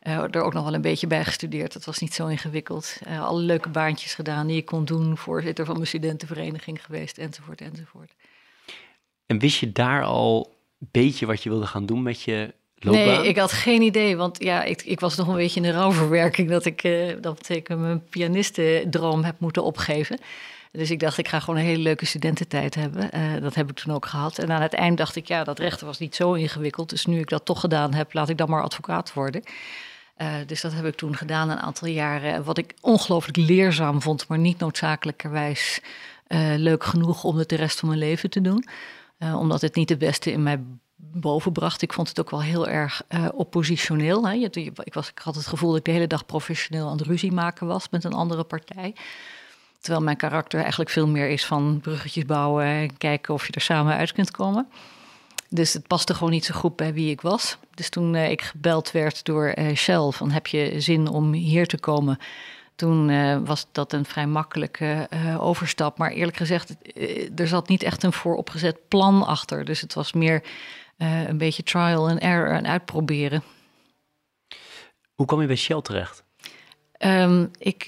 Uh, 0.09 0.23
er 0.31 0.43
ook 0.43 0.53
nog 0.53 0.65
wel 0.65 0.75
een 0.75 0.81
beetje 0.81 1.07
bij 1.07 1.25
gestudeerd. 1.25 1.73
Dat 1.73 1.85
was 1.85 1.99
niet 1.99 2.15
zo 2.15 2.27
ingewikkeld. 2.27 2.99
Uh, 3.07 3.25
alle 3.25 3.41
leuke 3.41 3.69
baantjes 3.69 4.15
gedaan 4.15 4.47
die 4.47 4.57
ik 4.57 4.65
kon 4.65 4.85
doen. 4.85 5.17
Voorzitter 5.17 5.65
van 5.65 5.75
mijn 5.75 5.87
studentenvereniging 5.87 6.85
geweest, 6.85 7.19
enzovoort, 7.19 7.61
enzovoort. 7.61 8.15
En 9.27 9.39
wist 9.39 9.59
je 9.59 9.73
daar 9.73 10.05
al 10.05 10.55
een 10.81 10.89
beetje 10.91 11.27
wat 11.27 11.43
je 11.43 11.49
wilde 11.49 11.67
gaan 11.67 11.87
doen 11.87 12.03
met 12.03 12.23
je 12.23 12.55
loopbaan? 12.75 13.05
Nee, 13.05 13.29
ik 13.29 13.37
had 13.37 13.53
geen 13.53 13.83
idee. 13.83 14.17
Want 14.17 14.43
ja, 14.43 14.63
ik, 14.63 14.83
ik 14.83 15.01
was 15.01 15.17
nog 15.17 15.29
een 15.29 15.35
beetje 15.35 15.61
in 15.61 15.67
de 15.67 15.73
rouwverwerking... 15.73 16.51
dat 16.51 16.65
ik, 16.65 16.85
uh, 16.85 17.15
dat 17.21 17.49
ik 17.49 17.69
mijn 17.69 18.05
pianistendroom 18.09 19.25
heb 19.25 19.41
moeten 19.41 19.65
opgeven. 19.65 20.19
Dus 20.73 20.91
ik 20.91 21.01
dacht, 21.01 21.19
ik 21.19 21.29
ga 21.29 21.41
gewoon 21.41 21.61
een 21.61 21.67
hele 21.67 21.83
leuke 21.83 22.07
studententijd 22.07 22.75
hebben. 22.75 23.11
Uh, 23.15 23.41
dat 23.41 23.55
heb 23.55 23.71
ik 23.71 23.77
toen 23.77 23.95
ook 23.95 24.07
gehad. 24.07 24.39
En 24.39 24.53
aan 24.53 24.63
het 24.63 24.75
eind 24.75 24.99
dacht 24.99 25.17
ik, 25.17 25.27
ja, 25.27 25.45
dat 25.45 25.59
rechten 25.59 25.87
was 25.87 25.99
niet 25.99 26.15
zo 26.15 26.33
ingewikkeld. 26.33 26.91
Dus 26.91 27.07
nu 27.07 27.19
ik 27.19 27.29
dat 27.29 27.45
toch 27.45 27.61
gedaan 27.61 27.95
heb, 27.95 28.13
laat 28.13 28.29
ik 28.29 28.39
dan 28.39 28.51
maar 28.51 28.63
advocaat 28.63 29.13
worden. 29.13 29.43
Uh, 30.19 30.35
dus 30.47 30.61
dat 30.61 30.73
heb 30.73 30.85
ik 30.85 30.95
toen 30.95 31.17
gedaan 31.17 31.51
een 31.51 31.59
aantal 31.59 31.89
jaren. 31.89 32.45
Wat 32.45 32.59
ik 32.59 32.75
ongelooflijk 32.81 33.37
leerzaam 33.37 34.03
vond, 34.03 34.29
maar 34.29 34.39
niet 34.39 34.59
noodzakelijkerwijs 34.59 35.81
uh, 36.29 36.55
leuk 36.57 36.85
genoeg 36.85 37.25
om 37.25 37.37
het 37.37 37.49
de 37.49 37.57
rest 37.57 37.79
van 37.79 37.89
mijn 37.89 38.01
leven 38.01 38.31
te 38.31 38.41
doen. 38.41 38.65
Uh, 39.19 39.39
omdat 39.39 39.61
het 39.61 39.75
niet 39.75 39.89
het 39.89 39.99
beste 39.99 40.33
in 40.33 40.43
mij 40.43 40.61
bovenbracht. 40.97 41.83
Ik 41.83 41.93
vond 41.93 42.09
het 42.09 42.21
ook 42.21 42.31
wel 42.31 42.43
heel 42.43 42.69
erg 42.69 43.03
oppositioneel. 43.33 44.29
Hè. 44.29 44.35
Ik, 44.35 44.95
was, 44.95 45.09
ik 45.09 45.19
had 45.19 45.35
het 45.35 45.47
gevoel 45.47 45.69
dat 45.69 45.79
ik 45.79 45.85
de 45.85 45.91
hele 45.91 46.07
dag 46.07 46.27
professioneel 46.27 46.89
aan 46.89 46.99
het 46.99 47.07
ruzie 47.07 47.33
maken 47.33 47.67
was 47.67 47.89
met 47.91 48.05
een 48.05 48.13
andere 48.13 48.45
partij. 48.45 48.95
Terwijl 49.81 50.05
mijn 50.05 50.17
karakter 50.17 50.61
eigenlijk 50.61 50.91
veel 50.91 51.07
meer 51.07 51.29
is 51.29 51.45
van 51.45 51.81
bruggetjes 51.81 52.25
bouwen 52.25 52.65
en 52.65 52.97
kijken 52.97 53.35
of 53.35 53.47
je 53.47 53.53
er 53.53 53.61
samen 53.61 53.97
uit 53.97 54.13
kunt 54.13 54.31
komen. 54.31 54.69
Dus 55.49 55.73
het 55.73 55.87
paste 55.87 56.15
gewoon 56.15 56.31
niet 56.31 56.45
zo 56.45 56.55
goed 56.55 56.77
bij 56.77 56.93
wie 56.95 57.11
ik 57.11 57.21
was. 57.21 57.59
Dus 57.75 57.89
toen 57.89 58.15
uh, 58.15 58.31
ik 58.31 58.43
gebeld 58.43 58.91
werd 58.91 59.25
door 59.25 59.55
uh, 59.59 59.75
Shell 59.75 60.11
van 60.11 60.31
heb 60.31 60.47
je 60.47 60.81
zin 60.81 61.09
om 61.09 61.33
hier 61.33 61.67
te 61.67 61.79
komen? 61.79 62.19
Toen 62.75 63.09
uh, 63.09 63.39
was 63.45 63.67
dat 63.73 63.93
een 63.93 64.05
vrij 64.05 64.27
makkelijke 64.27 65.09
overstap. 65.39 65.99
Maar 65.99 66.11
eerlijk 66.11 66.37
gezegd, 66.37 66.77
er 67.37 67.49
zat 67.49 67.69
niet 67.69 67.83
echt 67.83 68.03
een 68.03 68.13
vooropgezet 68.13 68.89
plan 68.89 69.27
achter. 69.27 69.65
Dus 69.65 69.81
het 69.81 69.95
was 69.95 70.13
meer 70.13 70.43
een 70.97 71.39
beetje 71.39 71.63
trial 71.63 72.09
and 72.09 72.19
error 72.19 72.51
en 72.51 72.67
uitproberen. 72.67 73.43
Hoe 75.15 75.27
kwam 75.27 75.41
je 75.41 75.47
bij 75.47 75.57
Shell 75.57 75.83
terecht? 75.83 76.25
Um, 76.99 77.51
ik, 77.59 77.85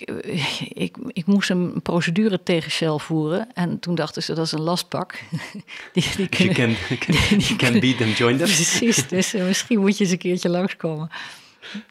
ik, 0.69 0.97
ik 1.07 1.27
moest 1.27 1.51
een 1.51 1.83
procedure 1.83 2.43
tegen 2.43 2.71
Shell 2.71 2.99
voeren. 2.99 3.49
En 3.55 3.79
toen 3.79 3.95
dachten 3.95 4.23
ze, 4.23 4.35
dat 4.35 4.47
is 4.47 4.53
een 4.53 4.61
lastpak. 4.61 5.19
die, 5.93 6.05
die 6.17 6.29
kunnen, 6.29 6.55
you 6.55 6.99
can, 6.99 6.99
can, 6.99 7.39
die 7.39 7.57
can 7.57 7.81
beat 7.81 7.97
them, 7.97 8.11
join 8.11 8.37
them. 8.37 8.47
Precies, 8.47 9.09
dus 9.09 9.35
uh, 9.35 9.45
misschien 9.45 9.81
moet 9.81 9.97
je 9.97 10.05
eens 10.05 10.13
een 10.13 10.19
keertje 10.19 10.49
langskomen. 10.49 11.11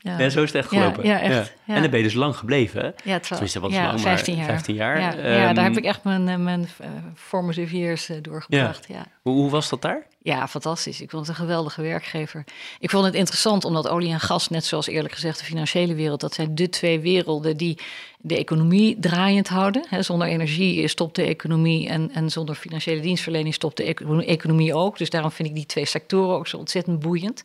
Ja. 0.02 0.20
ja, 0.20 0.30
zo 0.30 0.44
is 0.44 0.54
het 0.54 0.56
echt 0.56 0.68
gelopen. 0.68 1.06
Ja, 1.06 1.18
ja 1.18 1.22
echt. 1.22 1.54
Ja. 1.64 1.76
En 1.76 1.82
dan 1.82 1.90
ben 1.90 2.00
je 2.00 2.06
dus 2.06 2.14
lang 2.14 2.36
gebleven? 2.36 2.96
Ja, 3.04 3.20
Tenminste, 3.20 3.60
wat 3.60 3.72
lang, 3.72 4.02
15 4.02 4.36
jaar. 4.36 4.46
15 4.46 4.76
jaar. 4.76 5.00
Ja, 5.00 5.18
um, 5.18 5.24
ja, 5.24 5.54
daar 5.54 5.64
heb 5.64 5.78
ik 5.78 5.84
echt 5.84 6.04
mijn, 6.04 6.28
eh, 6.28 6.36
mijn 6.36 6.70
uh, 6.82 6.88
formative 7.16 7.78
years 7.78 8.10
uh, 8.10 8.18
doorgebracht. 8.22 8.86
Ja. 8.88 9.06
Hoe, 9.22 9.34
hoe, 9.34 9.50
was 9.50 9.70
dat 9.70 9.82
daar? 9.82 10.06
Ja, 10.22 10.48
fantastisch. 10.48 11.02
Ik 11.02 11.10
vond 11.10 11.28
het 11.28 11.38
een 11.38 11.44
geweldige 11.44 11.82
werkgever. 11.82 12.44
Ik 12.80 12.90
vond 12.90 13.06
het 13.06 13.14
interessant 13.14 13.66
omdat 13.66 13.88
olie 13.88 14.12
en 14.12 14.20
gas, 14.20 14.50
net 14.50 14.66
zoals 14.66 14.88
eerlijk 14.88 15.14
gezegd 15.14 15.40
de 15.40 15.46
financiële 15.46 15.96
wereld, 15.96 16.20
dat 16.20 16.34
zijn 16.34 16.56
de 16.56 16.70
twee 16.70 17.00
werelden 17.00 17.58
die 17.58 17.80
de 18.22 18.38
economie 18.38 19.00
draaiend 19.00 19.48
houden. 19.48 19.86
He, 19.90 20.02
zonder 20.02 20.28
energie 20.28 20.88
stopt 20.88 21.16
de 21.16 21.24
economie 21.24 21.90
en, 21.90 22.12
en 22.14 22.30
zonder 22.30 22.56
financiële 22.56 23.02
dienstverlening 23.02 23.54
stopt 23.54 23.78
de 23.78 23.96
economie 24.26 24.74
ook. 24.74 24.98
Dus 24.98 25.10
daarom 25.10 25.32
vind 25.32 25.50
ik 25.50 25.56
die 25.56 25.66
twee 25.66 25.86
sectoren 25.86 26.36
ook 26.36 26.48
zo 26.48 26.58
ontzettend 26.58 27.00
boeiend. 27.00 27.44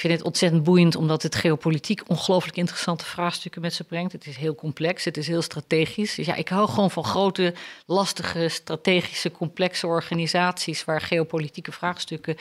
Ik 0.00 0.06
vind 0.06 0.18
het 0.18 0.28
ontzettend 0.28 0.62
boeiend 0.62 0.96
omdat 0.96 1.22
het 1.22 1.34
geopolitiek 1.34 2.02
ongelooflijk 2.06 2.56
interessante 2.56 3.04
vraagstukken 3.04 3.60
met 3.60 3.74
zich 3.74 3.86
brengt. 3.86 4.12
Het 4.12 4.26
is 4.26 4.36
heel 4.36 4.54
complex, 4.54 5.04
het 5.04 5.16
is 5.16 5.26
heel 5.26 5.42
strategisch. 5.42 6.14
Dus 6.14 6.26
ja, 6.26 6.34
ik 6.34 6.48
hou 6.48 6.68
gewoon 6.68 6.90
van 6.90 7.04
grote, 7.04 7.54
lastige, 7.86 8.48
strategische, 8.48 9.30
complexe 9.30 9.86
organisaties 9.86 10.84
waar 10.84 11.00
geopolitieke 11.00 11.72
vraagstukken 11.72 12.36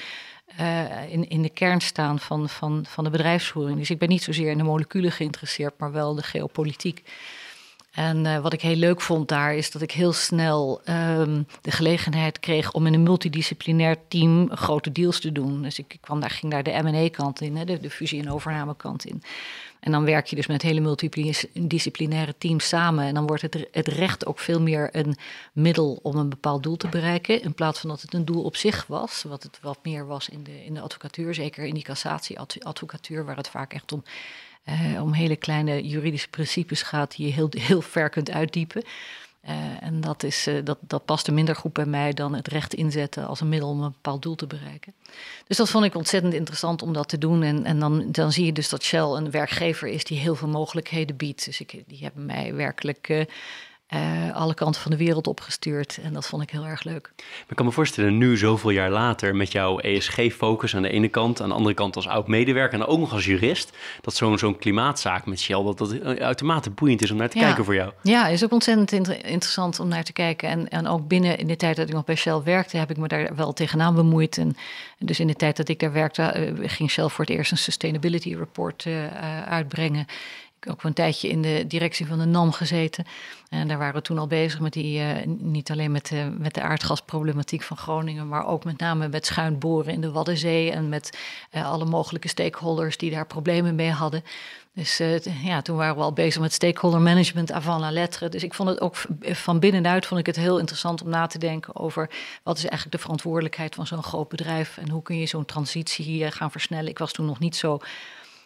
uh, 0.59 1.11
in, 1.11 1.29
in 1.29 1.41
de 1.41 1.49
kern 1.49 1.81
staan 1.81 2.19
van, 2.19 2.49
van, 2.49 2.85
van 2.87 3.03
de 3.03 3.09
bedrijfsvoering. 3.09 3.77
Dus 3.77 3.89
ik 3.89 3.99
ben 3.99 4.09
niet 4.09 4.23
zozeer 4.23 4.51
in 4.51 4.57
de 4.57 4.63
moleculen 4.63 5.11
geïnteresseerd, 5.11 5.73
maar 5.77 5.91
wel 5.91 6.15
de 6.15 6.23
geopolitiek. 6.23 7.03
En 7.91 8.25
uh, 8.25 8.39
wat 8.39 8.53
ik 8.53 8.61
heel 8.61 8.75
leuk 8.75 9.01
vond 9.01 9.27
daar 9.27 9.55
is 9.55 9.71
dat 9.71 9.81
ik 9.81 9.91
heel 9.91 10.13
snel 10.13 10.81
um, 10.89 11.47
de 11.61 11.71
gelegenheid 11.71 12.39
kreeg 12.39 12.71
om 12.71 12.85
in 12.85 12.93
een 12.93 13.03
multidisciplinair 13.03 13.97
team 14.07 14.49
grote 14.55 14.91
deals 14.91 15.19
te 15.19 15.31
doen. 15.31 15.61
Dus 15.61 15.79
ik, 15.79 15.97
kwam 16.01 16.19
daar, 16.19 16.29
ging 16.29 16.51
daar 16.51 16.63
de 16.63 16.79
M&A-kant 16.83 17.41
in, 17.41 17.55
hè, 17.55 17.65
de, 17.65 17.79
de 17.79 17.89
fusie- 17.89 18.19
en 18.19 18.31
overnamekant 18.31 19.05
in. 19.05 19.23
En 19.79 19.91
dan 19.91 20.05
werk 20.05 20.27
je 20.27 20.35
dus 20.35 20.47
met 20.47 20.61
hele 20.61 20.79
multidisciplinaire 20.79 22.35
teams 22.37 22.67
samen. 22.67 23.05
En 23.05 23.13
dan 23.13 23.27
wordt 23.27 23.41
het, 23.41 23.67
het 23.71 23.87
recht 23.87 24.25
ook 24.25 24.39
veel 24.39 24.61
meer 24.61 24.89
een 24.91 25.15
middel 25.53 25.99
om 26.01 26.15
een 26.15 26.29
bepaald 26.29 26.63
doel 26.63 26.77
te 26.77 26.87
bereiken. 26.87 27.41
In 27.41 27.53
plaats 27.53 27.79
van 27.79 27.89
dat 27.89 28.01
het 28.01 28.13
een 28.13 28.25
doel 28.25 28.43
op 28.43 28.55
zich 28.55 28.87
was. 28.87 29.23
Wat 29.23 29.43
het 29.43 29.59
wat 29.61 29.79
meer 29.83 30.07
was 30.07 30.29
in 30.29 30.43
de, 30.43 30.65
in 30.65 30.73
de 30.73 30.81
advocatuur. 30.81 31.33
Zeker 31.33 31.65
in 31.65 31.73
die 31.73 31.83
cassatieadvocatuur, 31.83 33.25
waar 33.25 33.37
het 33.37 33.49
vaak 33.49 33.73
echt 33.73 33.91
om 33.91 34.03
uh, 34.69 35.01
om 35.01 35.13
hele 35.13 35.35
kleine 35.35 35.87
juridische 35.87 36.29
principes 36.29 36.81
gaat 36.81 37.15
die 37.15 37.25
je 37.25 37.33
heel, 37.33 37.49
heel 37.57 37.81
ver 37.81 38.09
kunt 38.09 38.31
uitdiepen. 38.31 38.83
Uh, 39.45 39.83
en 39.83 40.01
dat, 40.01 40.23
is, 40.23 40.47
uh, 40.47 40.55
dat, 40.63 40.77
dat 40.81 41.05
past 41.05 41.27
er 41.27 41.33
minder 41.33 41.55
goed 41.55 41.73
bij 41.73 41.85
mij 41.85 42.13
dan 42.13 42.35
het 42.35 42.47
recht 42.47 42.73
inzetten 42.73 43.27
als 43.27 43.41
een 43.41 43.49
middel 43.49 43.69
om 43.69 43.81
een 43.81 43.91
bepaald 43.91 44.21
doel 44.21 44.35
te 44.35 44.47
bereiken. 44.47 44.93
Dus 45.47 45.57
dat 45.57 45.69
vond 45.69 45.85
ik 45.85 45.95
ontzettend 45.95 46.33
interessant 46.33 46.81
om 46.81 46.93
dat 46.93 47.09
te 47.09 47.17
doen. 47.17 47.43
En, 47.43 47.65
en 47.65 47.79
dan, 47.79 48.11
dan 48.11 48.31
zie 48.31 48.45
je 48.45 48.53
dus 48.53 48.69
dat 48.69 48.83
Shell 48.83 48.99
een 48.99 49.31
werkgever 49.31 49.87
is 49.87 50.03
die 50.03 50.19
heel 50.19 50.35
veel 50.35 50.47
mogelijkheden 50.47 51.15
biedt. 51.15 51.45
Dus 51.45 51.59
ik, 51.59 51.83
die 51.87 51.99
hebben 52.01 52.25
mij 52.25 52.53
werkelijk 52.53 53.27
uh, 53.93 54.35
alle 54.35 54.53
kanten 54.53 54.81
van 54.81 54.91
de 54.91 54.97
wereld 54.97 55.27
opgestuurd. 55.27 55.99
En 56.03 56.13
dat 56.13 56.27
vond 56.27 56.43
ik 56.43 56.49
heel 56.49 56.65
erg 56.65 56.83
leuk. 56.83 57.11
ik 57.47 57.55
kan 57.55 57.65
me 57.65 57.71
voorstellen, 57.71 58.17
nu 58.17 58.37
zoveel 58.37 58.69
jaar 58.69 58.89
later, 58.89 59.35
met 59.35 59.51
jouw 59.51 59.79
ESG-focus 59.79 60.75
aan 60.75 60.81
de 60.81 60.89
ene 60.89 61.07
kant, 61.07 61.41
aan 61.41 61.49
de 61.49 61.55
andere 61.55 61.75
kant 61.75 61.95
als 61.95 62.07
oud-medewerker 62.07 62.79
en 62.79 62.85
ook 62.85 62.99
nog 62.99 63.13
als 63.13 63.25
jurist, 63.25 63.77
dat 64.01 64.15
zo'n 64.15 64.37
zo'n 64.37 64.57
klimaatzaak 64.57 65.25
met 65.25 65.39
Shell, 65.39 65.63
dat 65.63 65.77
dat 65.77 66.01
uitermate 66.19 66.69
boeiend 66.69 67.01
is 67.01 67.11
om 67.11 67.17
naar 67.17 67.29
te 67.29 67.37
ja. 67.37 67.45
kijken 67.45 67.65
voor 67.65 67.75
jou. 67.75 67.91
Ja, 68.01 68.27
is 68.27 68.43
ook 68.43 68.51
ontzettend 68.51 68.91
inter 68.91 69.25
interessant 69.25 69.79
om 69.79 69.87
naar 69.87 70.03
te 70.03 70.13
kijken. 70.13 70.49
En, 70.49 70.69
en 70.69 70.87
ook 70.87 71.07
binnen 71.07 71.37
in 71.37 71.47
de 71.47 71.55
tijd 71.55 71.75
dat 71.75 71.87
ik 71.87 71.93
nog 71.93 72.05
bij 72.05 72.15
Shell 72.15 72.41
werkte, 72.43 72.77
heb 72.77 72.89
ik 72.89 72.97
me 72.97 73.07
daar 73.07 73.35
wel 73.35 73.53
tegenaan 73.53 73.95
bemoeid. 73.95 74.37
En 74.37 74.55
dus 74.99 75.19
in 75.19 75.27
de 75.27 75.35
tijd 75.35 75.57
dat 75.57 75.69
ik 75.69 75.79
daar 75.79 75.91
werkte, 75.91 76.53
uh, 76.59 76.69
ging 76.69 76.91
Shell 76.91 77.07
voor 77.07 77.25
het 77.25 77.33
eerst 77.33 77.51
een 77.51 77.57
sustainability 77.57 78.35
report 78.35 78.85
uh, 78.85 79.43
uitbrengen. 79.43 80.05
Ik 80.59 80.65
heb 80.65 80.73
ook 80.73 80.83
een 80.83 80.93
tijdje 80.93 81.29
in 81.29 81.41
de 81.41 81.63
directie 81.67 82.05
van 82.05 82.19
de 82.19 82.25
NAM 82.25 82.51
gezeten. 82.51 83.05
En 83.49 83.67
daar 83.67 83.77
waren 83.77 83.93
we 83.93 84.01
toen 84.01 84.17
al 84.17 84.27
bezig 84.27 84.59
met 84.59 84.73
die, 84.73 84.99
uh, 84.99 85.07
niet 85.25 85.71
alleen 85.71 85.91
met 85.91 86.07
de, 86.07 86.35
met 86.37 86.53
de 86.53 86.61
aardgasproblematiek 86.61 87.61
van 87.61 87.77
Groningen, 87.77 88.27
maar 88.27 88.47
ook 88.47 88.63
met 88.63 88.77
name 88.77 89.07
met 89.07 89.25
schuin 89.25 89.59
boren 89.59 89.93
in 89.93 90.01
de 90.01 90.11
Waddenzee 90.11 90.71
en 90.71 90.89
met 90.89 91.17
uh, 91.51 91.71
alle 91.71 91.85
mogelijke 91.85 92.27
stakeholders 92.27 92.97
die 92.97 93.11
daar 93.11 93.25
problemen 93.25 93.75
mee 93.75 93.91
hadden. 93.91 94.23
Dus 94.73 95.01
ja, 95.43 95.61
toen 95.61 95.77
waren 95.77 95.95
we 95.95 96.01
al 96.01 96.13
bezig 96.13 96.41
met 96.41 96.53
stakeholder 96.53 97.01
management 97.01 97.51
avant 97.51 97.79
la 97.79 97.91
lettre. 97.91 98.29
Dus 98.29 98.43
ik 98.43 98.53
vond 98.53 98.69
het 98.69 98.81
ook 98.81 98.95
van 99.21 99.59
binnenuit 99.59 100.05
vond 100.05 100.19
ik 100.19 100.25
het 100.25 100.35
heel 100.35 100.59
interessant 100.59 101.01
om 101.01 101.09
na 101.09 101.27
te 101.27 101.37
denken 101.37 101.75
over 101.75 102.09
wat 102.43 102.57
is 102.57 102.63
eigenlijk 102.63 102.91
de 102.91 103.01
verantwoordelijkheid 103.01 103.75
van 103.75 103.87
zo'n 103.87 104.03
groot 104.03 104.29
bedrijf 104.29 104.77
en 104.77 104.89
hoe 104.89 105.01
kun 105.01 105.17
je 105.17 105.25
zo'n 105.25 105.45
transitie 105.45 106.31
gaan 106.31 106.51
versnellen. 106.51 106.89
Ik 106.89 106.99
was 106.99 107.11
toen 107.11 107.25
nog 107.25 107.39
niet 107.39 107.55
zo 107.55 107.79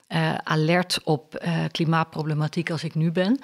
uh, 0.09 0.33
alert 0.33 0.99
op 1.03 1.43
uh, 1.45 1.63
klimaatproblematiek 1.71 2.69
als 2.69 2.83
ik 2.83 2.95
nu 2.95 3.11
ben. 3.11 3.39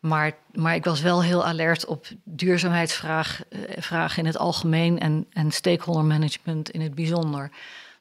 Maar, 0.00 0.32
maar 0.52 0.74
ik 0.74 0.84
was 0.84 1.00
wel 1.00 1.22
heel 1.22 1.44
alert 1.44 1.86
op 1.86 2.06
duurzaamheidsvragen 2.24 3.46
uh, 3.92 4.16
in 4.16 4.26
het 4.26 4.38
algemeen 4.38 4.98
en, 4.98 5.26
en 5.30 5.50
stakeholder 5.50 6.04
management 6.04 6.70
in 6.70 6.80
het 6.80 6.94
bijzonder. 6.94 7.50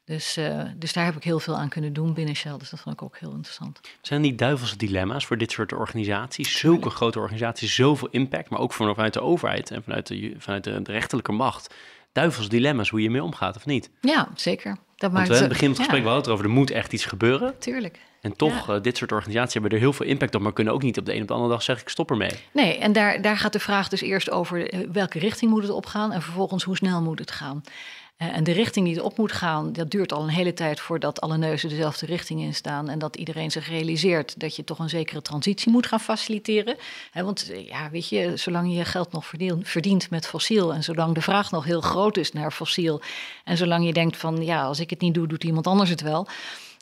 Dus, 0.06 0.38
uh, 0.38 0.62
dus 0.76 0.94
daar 0.94 1.06
heb 1.06 1.16
ik 1.16 1.24
heel 1.24 1.40
veel 1.40 1.58
aan 1.58 1.70
kunnen 1.70 1.94
doen 1.94 2.14
binnen 2.14 2.36
Shell. 2.36 2.58
Dus 2.58 2.70
dat 2.70 2.80
vond 2.80 2.96
ik 2.96 3.02
ook 3.02 3.18
heel 3.18 3.32
interessant. 3.32 3.80
Zijn 4.02 4.22
die 4.22 4.36
duivelse 4.36 4.78
dilemma's 4.78 5.26
voor 5.26 5.38
dit 5.38 5.52
soort 5.52 5.74
organisaties? 5.74 6.58
Zulke 6.58 6.90
grote 6.90 7.20
organisaties, 7.20 7.76
zoveel 7.76 8.08
impact, 8.12 8.50
maar 8.50 8.60
ook 8.60 8.74
vanuit 8.74 9.14
de 9.14 9.22
overheid 9.22 9.72
en 9.72 9.84
vanuit 9.84 10.08
de, 10.08 10.36
vanuit 10.38 10.64
de, 10.64 10.82
de 10.82 10.92
rechterlijke 10.92 11.32
macht. 11.32 11.74
Duivels 12.12 12.50
dilemma's, 12.50 12.90
hoe 12.90 13.02
je 13.02 13.10
mee 13.10 13.24
omgaat 13.24 13.56
of 13.56 13.66
niet? 13.66 13.90
Ja, 14.02 14.28
zeker. 14.36 14.78
Dat 14.96 15.12
Want 15.12 15.28
we 15.28 15.34
in 15.34 15.40
het 15.40 15.50
begin 15.50 15.68
van 15.68 15.70
het 15.70 15.78
gesprek 15.78 16.04
ja. 16.04 16.22
wel 16.22 16.34
over, 16.34 16.46
er 16.46 16.52
moet 16.52 16.72
echt 16.72 16.94
iets 16.94 17.06
gebeuren. 17.06 17.60
Tuurlijk. 17.60 18.00
En 18.22 18.36
toch, 18.36 18.68
ja. 18.68 18.76
uh, 18.76 18.82
dit 18.82 18.98
soort 18.98 19.12
organisaties 19.12 19.54
hebben 19.54 19.72
er 19.72 19.80
heel 19.80 19.94
veel 19.94 20.06
impact 20.06 20.36
op, 20.36 20.42
maar 20.42 20.54
kunnen 20.54 20.74
ook 20.74 20.82
niet 20.82 20.98
op 20.98 21.06
de 21.06 21.16
een 21.16 21.22
op 21.22 21.28
de 21.28 21.34
andere 21.34 21.52
dag 21.52 21.64
zeggen, 21.64 21.86
ik 21.86 21.92
stop 21.92 22.10
ermee. 22.10 22.32
Nee, 22.52 22.78
en 22.78 22.94
daar, 22.94 23.22
daar 23.22 23.38
gaat 23.38 23.54
de 23.54 23.60
vraag 23.60 23.88
dus 23.90 24.02
eerst 24.02 24.32
over 24.32 24.74
uh, 24.74 24.88
welke 24.92 25.20
richting 25.20 25.52
moet 25.52 25.62
het 25.62 25.72
opgaan 25.72 26.12
en 26.12 26.22
vervolgens 26.22 26.64
hoe 26.64 26.76
snel 26.76 27.02
moet 27.02 27.20
het 27.20 27.32
gaan. 27.32 27.62
En 28.22 28.44
de 28.44 28.52
richting 28.52 28.86
die 28.86 28.96
het 28.96 29.04
op 29.04 29.18
moet 29.18 29.32
gaan, 29.32 29.74
dat 29.74 29.92
duurt 29.92 30.14
al 30.14 30.24
een 30.24 30.30
hele 30.30 30.54
tijd 30.54 30.80
voordat 30.80 31.22
alle 31.22 31.38
neuzen 31.38 31.70
dezelfde 31.70 32.06
richting 32.06 32.42
in 32.42 32.54
staan. 32.54 32.90
En 32.90 33.00
dat 33.00 33.16
iedereen 33.16 33.52
zich 33.52 33.68
realiseert 33.68 34.40
dat 34.40 34.56
je 34.56 34.64
toch 34.64 34.80
een 34.80 34.90
zekere 34.90 35.22
transitie 35.22 35.72
moet 35.72 35.88
gaan 35.88 36.00
faciliteren. 36.00 36.76
Want 37.14 37.52
ja, 37.66 37.90
weet 37.90 38.10
je, 38.10 38.38
zolang 38.38 38.70
je 38.70 38.78
je 38.78 38.86
geld 38.86 39.12
nog 39.12 39.32
verdient 39.62 40.10
met 40.10 40.28
fossiel 40.28 40.74
en 40.74 40.84
zolang 40.84 41.14
de 41.14 41.22
vraag 41.22 41.52
nog 41.52 41.64
heel 41.64 41.82
groot 41.82 42.18
is 42.18 42.32
naar 42.32 42.52
fossiel. 42.52 43.02
En 43.44 43.58
zolang 43.58 43.86
je 43.86 43.94
denkt 43.94 44.18
van 44.18 44.44
ja, 44.44 44.64
als 44.64 44.80
ik 44.80 44.90
het 44.90 45.02
niet 45.02 45.14
doe, 45.14 45.28
doet 45.28 45.44
iemand 45.44 45.68
anders 45.68 45.90
het 45.90 46.02
wel 46.02 46.28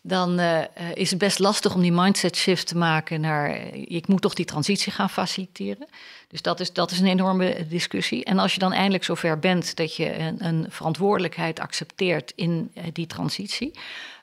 dan 0.03 0.39
uh, 0.39 0.61
is 0.93 1.09
het 1.09 1.19
best 1.19 1.39
lastig 1.39 1.75
om 1.75 1.81
die 1.81 1.91
mindset 1.91 2.35
shift 2.35 2.67
te 2.67 2.77
maken 2.77 3.21
naar 3.21 3.49
uh, 3.49 3.85
ik 3.87 4.07
moet 4.07 4.21
toch 4.21 4.33
die 4.33 4.45
transitie 4.45 4.91
gaan 4.91 5.09
faciliteren. 5.09 5.87
Dus 6.27 6.41
dat 6.41 6.59
is, 6.59 6.73
dat 6.73 6.91
is 6.91 6.99
een 6.99 7.07
enorme 7.07 7.65
discussie. 7.69 8.23
En 8.23 8.39
als 8.39 8.53
je 8.53 8.59
dan 8.59 8.73
eindelijk 8.73 9.03
zover 9.03 9.39
bent 9.39 9.75
dat 9.75 9.95
je 9.95 10.17
een, 10.17 10.45
een 10.45 10.65
verantwoordelijkheid 10.69 11.59
accepteert 11.59 12.33
in 12.35 12.71
die 12.93 13.07
transitie, 13.07 13.71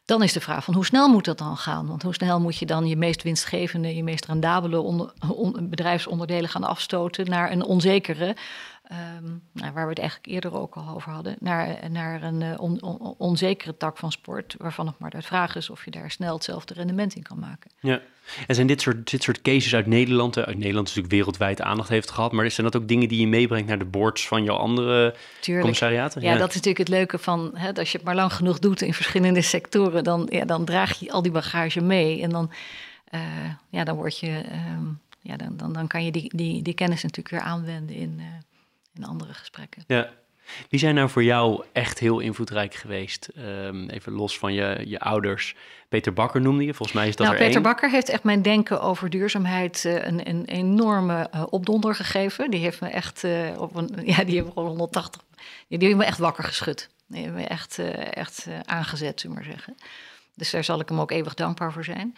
dan 0.06 0.22
is 0.22 0.32
de 0.32 0.40
vraag 0.40 0.64
van 0.64 0.74
hoe 0.74 0.84
snel 0.84 1.08
moet 1.08 1.24
dat 1.24 1.38
dan 1.38 1.56
gaan? 1.56 1.86
Want 1.86 2.02
hoe 2.02 2.14
snel 2.14 2.40
moet 2.40 2.56
je 2.56 2.66
dan 2.66 2.86
je 2.86 2.96
meest 2.96 3.22
winstgevende, 3.22 3.96
je 3.96 4.02
meest 4.02 4.26
rendabele 4.26 4.80
onder, 4.80 5.12
on, 5.28 5.68
bedrijfsonderdelen 5.68 6.50
gaan 6.50 6.64
afstoten 6.64 7.30
naar 7.30 7.50
een 7.50 7.64
onzekere, 7.64 8.36
um, 8.92 9.42
nou, 9.52 9.72
waar 9.72 9.84
we 9.84 9.90
het 9.90 9.98
eigenlijk 9.98 10.28
eerder 10.28 10.54
ook 10.54 10.74
al 10.74 10.94
over 10.94 11.12
hadden, 11.12 11.36
naar, 11.40 11.90
naar 11.90 12.22
een 12.22 12.40
uh, 12.40 12.54
on, 12.56 12.82
on, 12.82 13.14
onzekere 13.18 13.76
tak 13.76 13.98
van 13.98 14.12
sport, 14.12 14.54
waarvan 14.58 14.86
het 14.86 14.98
maar 14.98 15.10
de 15.10 15.22
vraag 15.22 15.56
is 15.56 15.70
of 15.70 15.84
je 15.84 15.90
daar 15.90 16.10
snel 16.10 16.34
hetzelfde 16.34 16.74
rendement 16.74 17.14
in 17.14 17.22
kan 17.22 17.38
maken. 17.38 17.70
Ja, 17.80 18.00
en 18.46 18.54
zijn 18.54 18.66
dit 18.66 18.80
soort, 18.80 19.10
dit 19.10 19.22
soort 19.22 19.42
cases 19.42 19.74
uit 19.74 19.86
Nederland, 19.86 20.36
uit 20.38 20.56
Nederland 20.56 20.86
natuurlijk 20.86 21.14
wereldwijd 21.14 21.60
aandacht 21.62 21.88
heeft 21.88 22.10
gehad, 22.10 22.32
maar 22.32 22.50
zijn 22.50 22.70
dat 22.70 22.82
ook 22.82 22.88
dingen 22.88 23.08
die 23.08 23.20
je 23.20 23.26
meebrengt 23.26 23.68
naar 23.68 23.78
de 23.78 23.84
boards 23.84 24.28
van 24.28 24.42
jouw 24.42 24.56
andere 24.56 25.14
Tuurlijk. 25.40 25.60
commissariaten? 25.60 26.22
Ja, 26.22 26.32
ja, 26.32 26.38
dat 26.38 26.48
is 26.48 26.54
natuurlijk 26.54 26.88
het 26.88 26.96
leuke 26.96 27.18
van, 27.18 27.50
hè, 27.54 27.74
als 27.74 27.92
je 27.92 27.96
het 27.96 28.06
maar 28.06 28.14
lang 28.14 28.32
genoeg 28.32 28.58
doet 28.58 28.82
in 28.82 28.94
verschillende 28.94 29.42
sectoren, 29.42 30.04
dan, 30.04 30.26
ja, 30.30 30.44
dan 30.44 30.64
draag 30.64 30.98
je 30.98 31.12
al 31.12 31.22
die 31.22 31.32
bagage 31.32 31.80
mee 31.80 32.22
en 32.22 32.30
dan, 32.30 32.50
uh, 33.14 33.20
ja, 33.68 33.84
dan 33.84 33.96
word 33.96 34.18
je... 34.18 34.42
Um, 34.74 35.00
ja, 35.20 35.36
dan, 35.36 35.56
dan, 35.56 35.72
dan 35.72 35.86
kan 35.86 36.04
je 36.04 36.10
die, 36.10 36.36
die, 36.36 36.62
die 36.62 36.74
kennis 36.74 37.02
natuurlijk 37.02 37.30
weer 37.30 37.40
aanwenden 37.40 37.96
in, 37.96 38.20
in 38.96 39.04
andere 39.04 39.34
gesprekken. 39.34 39.84
Ja. 39.86 40.10
Wie 40.68 40.80
zijn 40.80 40.94
nou 40.94 41.08
voor 41.08 41.24
jou 41.24 41.64
echt 41.72 41.98
heel 41.98 42.18
invloedrijk 42.18 42.74
geweest? 42.74 43.28
Ehm, 43.34 43.88
even 43.88 44.12
los 44.12 44.38
van 44.38 44.52
je, 44.52 44.82
je 44.84 45.00
ouders. 45.00 45.54
Peter 45.88 46.12
Bakker 46.12 46.40
noemde 46.40 46.64
je, 46.64 46.74
volgens 46.74 46.98
mij 46.98 47.08
is 47.08 47.16
dat 47.16 47.26
nou, 47.26 47.38
er 47.38 47.44
Peter 47.44 47.60
één. 47.60 47.70
Bakker 47.70 47.90
heeft 47.90 48.08
echt 48.08 48.22
mijn 48.22 48.42
denken 48.42 48.80
over 48.80 49.10
duurzaamheid 49.10 49.84
uh, 49.86 50.04
een, 50.04 50.28
een, 50.28 50.44
enorme 50.44 51.30
uh, 51.34 51.42
opdonder 51.50 51.94
gegeven. 51.94 52.50
Die 52.50 52.60
heeft 52.60 52.80
me 52.80 52.88
echt 52.88 53.24
uh, 53.24 53.60
op 53.60 53.74
een, 53.74 53.90
ja, 54.16 54.24
die 54.24 54.34
heeft 54.34 54.52
gewoon 54.52 54.68
180, 54.68 55.22
die 55.68 55.78
heeft 55.78 55.96
me 55.96 56.04
echt 56.04 56.18
wakker 56.18 56.44
geschud. 56.44 56.88
Die 57.08 57.22
heeft 57.22 57.34
me 57.34 57.44
echt, 57.44 57.78
echt 58.10 58.46
aangezet, 58.64 59.20
zullen 59.20 59.36
we 59.36 59.42
maar 59.42 59.52
zeggen. 59.52 59.76
Dus 60.34 60.50
daar 60.50 60.64
zal 60.64 60.80
ik 60.80 60.88
hem 60.88 61.00
ook 61.00 61.10
eeuwig 61.10 61.34
dankbaar 61.34 61.72
voor 61.72 61.84
zijn. 61.84 62.16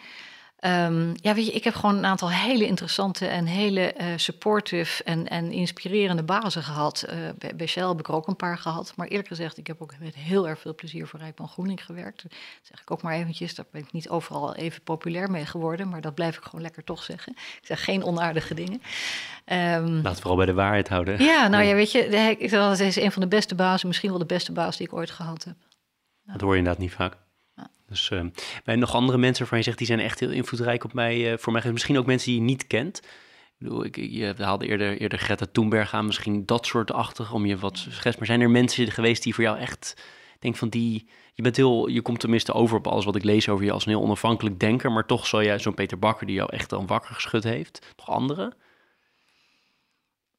Um, 0.65 1.13
ja, 1.15 1.33
weet 1.33 1.45
je, 1.45 1.51
ik 1.51 1.63
heb 1.63 1.75
gewoon 1.75 1.95
een 1.95 2.05
aantal 2.05 2.31
hele 2.31 2.65
interessante 2.65 3.27
en 3.27 3.45
hele 3.45 3.93
uh, 4.01 4.07
supportive 4.15 5.03
en, 5.03 5.27
en 5.27 5.51
inspirerende 5.51 6.23
bazen 6.23 6.63
gehad. 6.63 7.05
Uh, 7.09 7.15
bij, 7.37 7.55
bij 7.55 7.67
Shell 7.67 7.87
heb 7.87 7.99
ik 7.99 8.07
er 8.07 8.13
ook 8.13 8.27
een 8.27 8.35
paar 8.35 8.57
gehad. 8.57 8.93
Maar 8.95 9.07
eerlijk 9.07 9.27
gezegd, 9.27 9.57
ik 9.57 9.67
heb 9.67 9.81
ook 9.81 9.93
met 9.99 10.15
heel 10.15 10.47
erg 10.47 10.59
veel 10.59 10.75
plezier 10.75 11.07
voor 11.07 11.19
Rijkman 11.19 11.47
Groening 11.47 11.85
gewerkt. 11.85 12.23
Dat 12.23 12.31
zeg 12.61 12.81
ik 12.81 12.91
ook 12.91 13.01
maar 13.01 13.13
eventjes. 13.13 13.55
Daar 13.55 13.65
ben 13.71 13.81
ik 13.81 13.91
niet 13.91 14.09
overal 14.09 14.55
even 14.55 14.81
populair 14.81 15.31
mee 15.31 15.45
geworden. 15.45 15.89
Maar 15.89 16.01
dat 16.01 16.15
blijf 16.15 16.37
ik 16.37 16.43
gewoon 16.43 16.61
lekker 16.61 16.83
toch 16.83 17.03
zeggen. 17.03 17.31
Ik 17.31 17.59
zeg 17.61 17.83
geen 17.83 18.03
onaardige 18.03 18.53
dingen. 18.53 18.81
Um, 19.45 20.01
Laat 20.01 20.11
het 20.11 20.19
vooral 20.19 20.37
bij 20.37 20.45
de 20.45 20.53
waarheid 20.53 20.89
houden. 20.89 21.23
Ja, 21.23 21.47
nou 21.47 21.63
ja, 21.63 21.73
weet 21.73 21.91
je, 21.91 22.05
ik, 22.05 22.51
dat 22.51 22.79
is 22.79 22.95
een 22.95 23.11
van 23.11 23.21
de 23.21 23.27
beste 23.27 23.55
bazen. 23.55 23.87
Misschien 23.87 24.09
wel 24.09 24.19
de 24.19 24.25
beste 24.25 24.51
baas 24.51 24.77
die 24.77 24.87
ik 24.87 24.93
ooit 24.93 25.11
gehad 25.11 25.43
heb. 25.43 25.55
Ja. 26.21 26.31
Dat 26.31 26.41
hoor 26.41 26.51
je 26.51 26.57
inderdaad 26.57 26.81
niet 26.81 26.93
vaak. 26.93 27.17
Dus 27.89 28.09
uh, 28.09 28.75
nog 28.75 28.93
andere 28.93 29.17
mensen 29.17 29.39
waarvan 29.39 29.57
je 29.57 29.63
zegt, 29.63 29.77
die 29.77 29.87
zijn 29.87 29.99
echt 29.99 30.19
heel 30.19 30.31
invloedrijk 30.31 30.83
op 30.83 30.93
mij. 30.93 31.31
Uh, 31.31 31.37
voor 31.37 31.53
mij 31.53 31.71
misschien 31.71 31.97
ook 31.97 32.05
mensen 32.05 32.31
die 32.31 32.39
je 32.39 32.45
niet 32.45 32.67
kent. 32.67 32.97
Ik 32.97 33.67
bedoel, 33.67 33.85
ik, 33.85 33.95
je 33.95 34.33
haalde 34.37 34.67
eerder, 34.67 34.97
eerder 34.97 35.19
Greta 35.19 35.45
Thunberg 35.51 35.93
aan, 35.93 36.05
misschien 36.05 36.45
dat 36.45 36.65
soort 36.65 36.91
achtig 36.91 37.33
om 37.33 37.45
je 37.45 37.57
wat 37.57 37.77
schets. 37.89 38.17
Maar 38.17 38.25
zijn 38.25 38.41
er 38.41 38.49
mensen 38.49 38.91
geweest 38.91 39.23
die 39.23 39.33
voor 39.33 39.43
jou 39.43 39.57
echt, 39.57 40.01
denk 40.39 40.55
van 40.55 40.69
die, 40.69 41.07
je 41.33 41.41
bent 41.41 41.55
heel, 41.55 41.87
je 41.87 42.01
komt 42.01 42.19
tenminste 42.19 42.53
over 42.53 42.77
op 42.77 42.87
alles 42.87 43.05
wat 43.05 43.15
ik 43.15 43.23
lees 43.23 43.49
over 43.49 43.65
je 43.65 43.71
als 43.71 43.85
een 43.85 43.91
heel 43.91 44.01
onafhankelijk 44.01 44.59
denker. 44.59 44.91
Maar 44.91 45.05
toch 45.05 45.27
zal 45.27 45.43
jij 45.43 45.59
zo'n 45.59 45.73
Peter 45.73 45.99
Bakker 45.99 46.25
die 46.25 46.35
jou 46.35 46.49
echt 46.51 46.69
dan 46.69 46.87
wakker 46.87 47.15
geschud 47.15 47.43
heeft. 47.43 47.93
Nog 47.97 48.09
andere? 48.09 48.53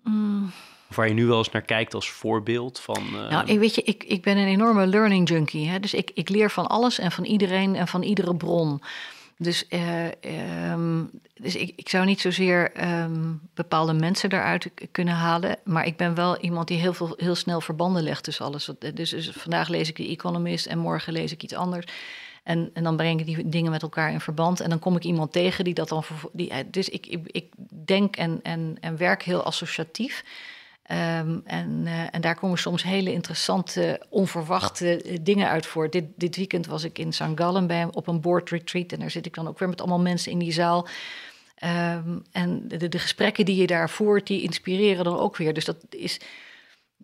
Mm. 0.02 0.50
Waar 0.94 1.08
je 1.08 1.14
nu 1.14 1.26
wel 1.26 1.38
eens 1.38 1.50
naar 1.50 1.62
kijkt 1.62 1.94
als 1.94 2.10
voorbeeld 2.10 2.80
van. 2.80 3.02
Uh... 3.12 3.30
Nou, 3.30 3.46
ik, 3.46 3.58
weet 3.58 3.74
je, 3.74 3.82
ik, 3.82 4.04
ik 4.04 4.22
ben 4.22 4.36
een 4.36 4.46
enorme 4.46 4.86
learning 4.86 5.28
junkie. 5.28 5.68
Hè? 5.68 5.80
Dus 5.80 5.94
ik, 5.94 6.10
ik 6.14 6.28
leer 6.28 6.50
van 6.50 6.66
alles 6.66 6.98
en 6.98 7.12
van 7.12 7.24
iedereen 7.24 7.76
en 7.76 7.88
van 7.88 8.02
iedere 8.02 8.36
bron. 8.36 8.82
Dus, 9.36 9.64
uh, 9.68 10.04
um, 10.72 11.10
dus 11.34 11.56
ik, 11.56 11.72
ik 11.76 11.88
zou 11.88 12.06
niet 12.06 12.20
zozeer 12.20 12.72
um, 13.02 13.40
bepaalde 13.54 13.92
mensen 13.92 14.30
daaruit 14.30 14.70
kunnen 14.92 15.14
halen. 15.14 15.56
Maar 15.64 15.86
ik 15.86 15.96
ben 15.96 16.14
wel 16.14 16.38
iemand 16.38 16.68
die 16.68 16.78
heel, 16.78 16.92
veel, 16.94 17.14
heel 17.16 17.34
snel 17.34 17.60
verbanden 17.60 18.02
legt 18.02 18.24
tussen 18.24 18.44
alles. 18.44 18.70
Dus, 18.94 19.10
dus 19.10 19.30
vandaag 19.30 19.68
lees 19.68 19.88
ik 19.88 19.96
de 19.96 20.08
Economist 20.08 20.66
en 20.66 20.78
morgen 20.78 21.12
lees 21.12 21.32
ik 21.32 21.42
iets 21.42 21.54
anders. 21.54 21.86
En, 22.42 22.70
en 22.74 22.82
dan 22.82 22.96
breng 22.96 23.20
ik 23.20 23.26
die 23.26 23.48
dingen 23.48 23.70
met 23.70 23.82
elkaar 23.82 24.12
in 24.12 24.20
verband. 24.20 24.60
En 24.60 24.70
dan 24.70 24.78
kom 24.78 24.96
ik 24.96 25.04
iemand 25.04 25.32
tegen 25.32 25.64
die 25.64 25.74
dat 25.74 25.88
dan. 25.88 26.04
Die, 26.32 26.70
dus 26.70 26.88
ik, 26.88 27.06
ik, 27.06 27.20
ik 27.26 27.52
denk 27.84 28.16
en, 28.16 28.40
en, 28.42 28.76
en 28.80 28.96
werk 28.96 29.22
heel 29.22 29.42
associatief. 29.42 30.24
Um, 30.92 31.42
en, 31.44 31.82
uh, 31.84 32.14
en, 32.14 32.20
daar 32.20 32.34
komen 32.34 32.58
soms 32.58 32.82
hele 32.82 33.12
interessante, 33.12 34.00
onverwachte 34.08 35.04
uh, 35.04 35.18
dingen 35.22 35.48
uit 35.48 35.66
voor. 35.66 35.90
Dit, 35.90 36.04
dit, 36.16 36.36
weekend 36.36 36.66
was 36.66 36.84
ik 36.84 36.98
in 36.98 37.12
St. 37.12 37.24
Gallen 37.34 37.66
bij, 37.66 37.88
op 37.92 38.06
een 38.06 38.20
board 38.20 38.50
retreat. 38.50 38.92
En 38.92 39.00
daar 39.00 39.10
zit 39.10 39.26
ik 39.26 39.34
dan 39.34 39.48
ook 39.48 39.58
weer 39.58 39.68
met 39.68 39.80
allemaal 39.80 40.00
mensen 40.00 40.32
in 40.32 40.38
die 40.38 40.52
zaal. 40.52 40.88
Um, 41.64 42.22
en 42.32 42.68
de, 42.68 42.88
de, 42.88 42.98
gesprekken 42.98 43.44
die 43.44 43.56
je 43.56 43.66
daar 43.66 43.90
voert, 43.90 44.26
die 44.26 44.42
inspireren 44.42 45.04
dan 45.04 45.18
ook 45.18 45.36
weer. 45.36 45.54
Dus 45.54 45.64
dat 45.64 45.76
is. 45.90 46.20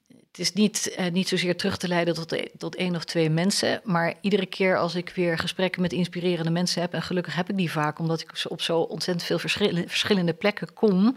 Het 0.08 0.44
is 0.44 0.52
niet, 0.52 0.96
uh, 0.98 1.06
niet 1.06 1.28
zozeer 1.28 1.56
terug 1.56 1.76
te 1.76 1.88
leiden 1.88 2.14
tot, 2.14 2.36
tot 2.58 2.74
één 2.74 2.96
of 2.96 3.04
twee 3.04 3.30
mensen. 3.30 3.80
Maar 3.84 4.14
iedere 4.20 4.46
keer 4.46 4.78
als 4.78 4.94
ik 4.94 5.12
weer 5.14 5.38
gesprekken 5.38 5.82
met 5.82 5.92
inspirerende 5.92 6.50
mensen 6.50 6.80
heb. 6.80 6.92
En 6.92 7.02
gelukkig 7.02 7.34
heb 7.34 7.50
ik 7.50 7.56
die 7.56 7.70
vaak, 7.70 7.98
omdat 7.98 8.20
ik 8.20 8.44
op 8.48 8.60
zo 8.60 8.80
ontzettend 8.80 9.26
veel 9.26 9.38
verschillende, 9.38 9.88
verschillende 9.88 10.34
plekken 10.34 10.72
kom 10.72 11.16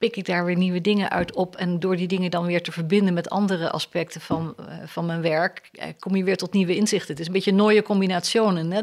pik 0.00 0.16
ik 0.16 0.24
daar 0.24 0.44
weer 0.44 0.56
nieuwe 0.56 0.80
dingen 0.80 1.10
uit 1.10 1.34
op. 1.34 1.56
En 1.56 1.80
door 1.80 1.96
die 1.96 2.06
dingen 2.08 2.30
dan 2.30 2.46
weer 2.46 2.62
te 2.62 2.72
verbinden 2.72 3.14
met 3.14 3.30
andere 3.30 3.70
aspecten 3.70 4.20
van, 4.20 4.54
uh, 4.60 4.66
van 4.86 5.06
mijn 5.06 5.22
werk, 5.22 5.70
uh, 5.72 5.84
kom 5.98 6.16
je 6.16 6.24
weer 6.24 6.36
tot 6.36 6.52
nieuwe 6.52 6.76
inzichten. 6.76 7.10
Het 7.10 7.20
is 7.20 7.26
een 7.26 7.32
beetje? 7.32 7.52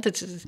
Het, 0.04 0.20
het, 0.20 0.44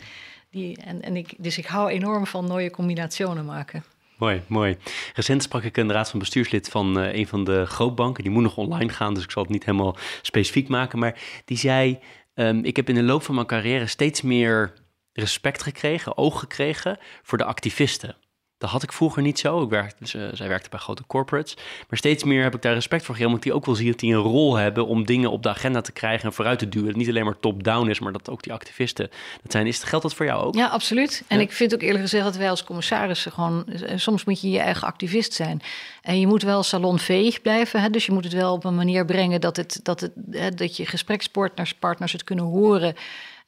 die, 0.51 0.77
en, 0.77 1.01
en 1.01 1.15
ik, 1.15 1.33
dus 1.37 1.57
ik 1.57 1.65
hou 1.65 1.89
enorm 1.89 2.27
van 2.27 2.45
nieuwe 2.45 2.71
combinationen 2.71 3.45
maken. 3.45 3.83
Mooi, 4.17 4.41
mooi. 4.47 4.77
Recent 5.13 5.43
sprak 5.43 5.63
ik 5.63 5.77
een 5.77 5.91
raad 5.91 6.09
van 6.09 6.19
bestuurslid 6.19 6.69
van 6.69 6.99
uh, 6.99 7.13
een 7.13 7.27
van 7.27 7.43
de 7.43 7.65
grootbanken. 7.65 8.23
Die 8.23 8.31
moet 8.31 8.43
nog 8.43 8.57
online 8.57 8.89
gaan, 8.89 9.13
dus 9.13 9.23
ik 9.23 9.31
zal 9.31 9.43
het 9.43 9.51
niet 9.51 9.65
helemaal 9.65 9.97
specifiek 10.21 10.67
maken. 10.67 10.99
Maar 10.99 11.19
die 11.45 11.57
zei, 11.57 11.99
um, 12.33 12.63
ik 12.63 12.75
heb 12.75 12.89
in 12.89 12.95
de 12.95 13.03
loop 13.03 13.23
van 13.23 13.35
mijn 13.35 13.47
carrière 13.47 13.87
steeds 13.87 14.21
meer 14.21 14.73
respect 15.13 15.63
gekregen, 15.63 16.17
oog 16.17 16.39
gekregen 16.39 16.97
voor 17.23 17.37
de 17.37 17.43
activisten. 17.43 18.15
Dat 18.59 18.69
had 18.69 18.83
ik 18.83 18.93
vroeger 18.93 19.21
niet 19.21 19.39
zo. 19.39 19.61
Ik 19.61 19.69
werkte, 19.69 20.17
uh, 20.17 20.27
zij 20.33 20.47
werkte 20.47 20.69
bij 20.69 20.79
grote 20.79 21.03
corporates. 21.07 21.55
Maar 21.89 21.97
steeds 21.97 22.23
meer 22.23 22.43
heb 22.43 22.55
ik 22.55 22.61
daar 22.61 22.73
respect 22.73 23.05
voor 23.05 23.15
gegeven. 23.15 23.27
Omdat 23.27 23.43
die 23.43 23.53
ook 23.53 23.65
wel 23.65 23.75
zie 23.75 23.89
dat 23.89 23.99
die 23.99 24.13
een 24.13 24.21
rol 24.21 24.55
hebben 24.55 24.87
om 24.87 25.05
dingen 25.05 25.31
op 25.31 25.43
de 25.43 25.49
agenda 25.49 25.81
te 25.81 25.91
krijgen 25.91 26.25
en 26.25 26.33
vooruit 26.33 26.59
te 26.59 26.69
duwen. 26.69 26.87
Dat 26.87 26.97
niet 26.97 27.09
alleen 27.09 27.25
maar 27.25 27.39
top-down 27.39 27.89
is, 27.89 27.99
maar 27.99 28.11
dat 28.11 28.29
ook 28.29 28.43
die 28.43 28.53
activisten 28.53 29.09
dat 29.41 29.51
zijn. 29.51 29.67
Is, 29.67 29.83
geldt 29.83 30.03
dat 30.03 30.13
voor 30.13 30.25
jou 30.25 30.43
ook? 30.43 30.55
Ja, 30.55 30.67
absoluut. 30.67 31.23
En 31.27 31.37
ja. 31.37 31.43
ik 31.43 31.51
vind 31.51 31.73
ook 31.73 31.81
eerlijk 31.81 32.03
gezegd 32.03 32.23
dat 32.23 32.35
wij 32.35 32.49
als 32.49 32.63
commissarissen 32.63 33.31
gewoon... 33.31 33.65
Soms 33.95 34.23
moet 34.23 34.41
je 34.41 34.49
je 34.49 34.59
eigen 34.59 34.87
activist 34.87 35.33
zijn. 35.33 35.61
En 36.01 36.19
je 36.19 36.27
moet 36.27 36.43
wel 36.43 36.63
salonveeg 36.63 37.41
blijven. 37.41 37.81
Hè? 37.81 37.89
Dus 37.89 38.05
je 38.05 38.11
moet 38.11 38.23
het 38.23 38.33
wel 38.33 38.53
op 38.53 38.63
een 38.63 38.75
manier 38.75 39.05
brengen 39.05 39.41
dat, 39.41 39.55
het, 39.55 39.79
dat, 39.83 39.99
het, 39.99 40.11
hè, 40.31 40.51
dat 40.51 40.77
je 40.77 40.85
gesprekspartners 40.85 41.73
partners 41.73 42.11
het 42.11 42.23
kunnen 42.23 42.45
horen... 42.45 42.95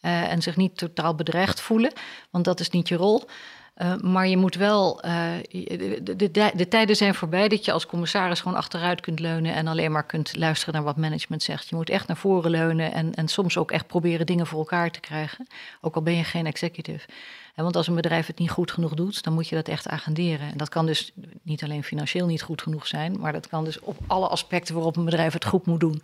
Uh, 0.05 0.31
en 0.31 0.41
zich 0.41 0.55
niet 0.55 0.77
totaal 0.77 1.15
bedreigd 1.15 1.61
voelen. 1.61 1.91
Want 2.29 2.45
dat 2.45 2.59
is 2.59 2.69
niet 2.69 2.87
je 2.87 2.95
rol. 2.95 3.23
Uh, 3.77 3.95
maar 3.97 4.27
je 4.27 4.37
moet 4.37 4.55
wel, 4.55 5.05
uh, 5.05 5.33
de, 5.49 5.99
de, 6.03 6.31
de, 6.31 6.51
de, 6.55 6.67
tijden 6.67 6.95
zijn 6.95 7.15
voorbij 7.15 7.47
dat 7.47 7.65
je 7.65 7.71
als 7.71 7.85
commissaris 7.85 8.41
gewoon 8.41 8.57
achteruit 8.57 9.01
kunt 9.01 9.19
leunen 9.19 9.53
en 9.53 9.67
alleen 9.67 9.91
maar 9.91 10.05
kunt 10.05 10.35
luisteren 10.37 10.73
naar 10.73 10.83
wat 10.83 10.97
management 10.97 11.43
zegt. 11.43 11.69
Je 11.69 11.75
moet 11.75 11.89
echt 11.89 12.07
naar 12.07 12.17
voren 12.17 12.51
leunen 12.51 12.93
en, 12.93 13.13
en 13.13 13.27
soms 13.27 13.57
ook 13.57 13.71
echt 13.71 13.87
proberen 13.87 14.25
dingen 14.25 14.47
voor 14.47 14.59
elkaar 14.59 14.91
te 14.91 14.99
krijgen, 14.99 15.47
ook 15.81 15.95
al 15.95 16.01
ben 16.01 16.15
je 16.15 16.23
geen 16.23 16.45
executive. 16.45 17.07
Want 17.55 17.75
als 17.75 17.87
een 17.87 17.95
bedrijf 17.95 18.27
het 18.27 18.39
niet 18.39 18.49
goed 18.49 18.71
genoeg 18.71 18.93
doet, 18.93 19.23
dan 19.23 19.33
moet 19.33 19.47
je 19.47 19.55
dat 19.55 19.67
echt 19.67 19.87
agenderen. 19.87 20.51
En 20.51 20.57
dat 20.57 20.69
kan 20.69 20.85
dus 20.85 21.11
niet 21.41 21.63
alleen 21.63 21.83
financieel 21.83 22.25
niet 22.25 22.41
goed 22.41 22.61
genoeg 22.61 22.87
zijn, 22.87 23.19
maar 23.19 23.31
dat 23.31 23.47
kan 23.47 23.63
dus 23.63 23.79
op 23.79 23.97
alle 24.07 24.27
aspecten 24.27 24.75
waarop 24.75 24.95
een 24.95 25.05
bedrijf 25.05 25.33
het 25.33 25.45
goed 25.45 25.65
moet 25.65 25.79
doen. 25.79 26.03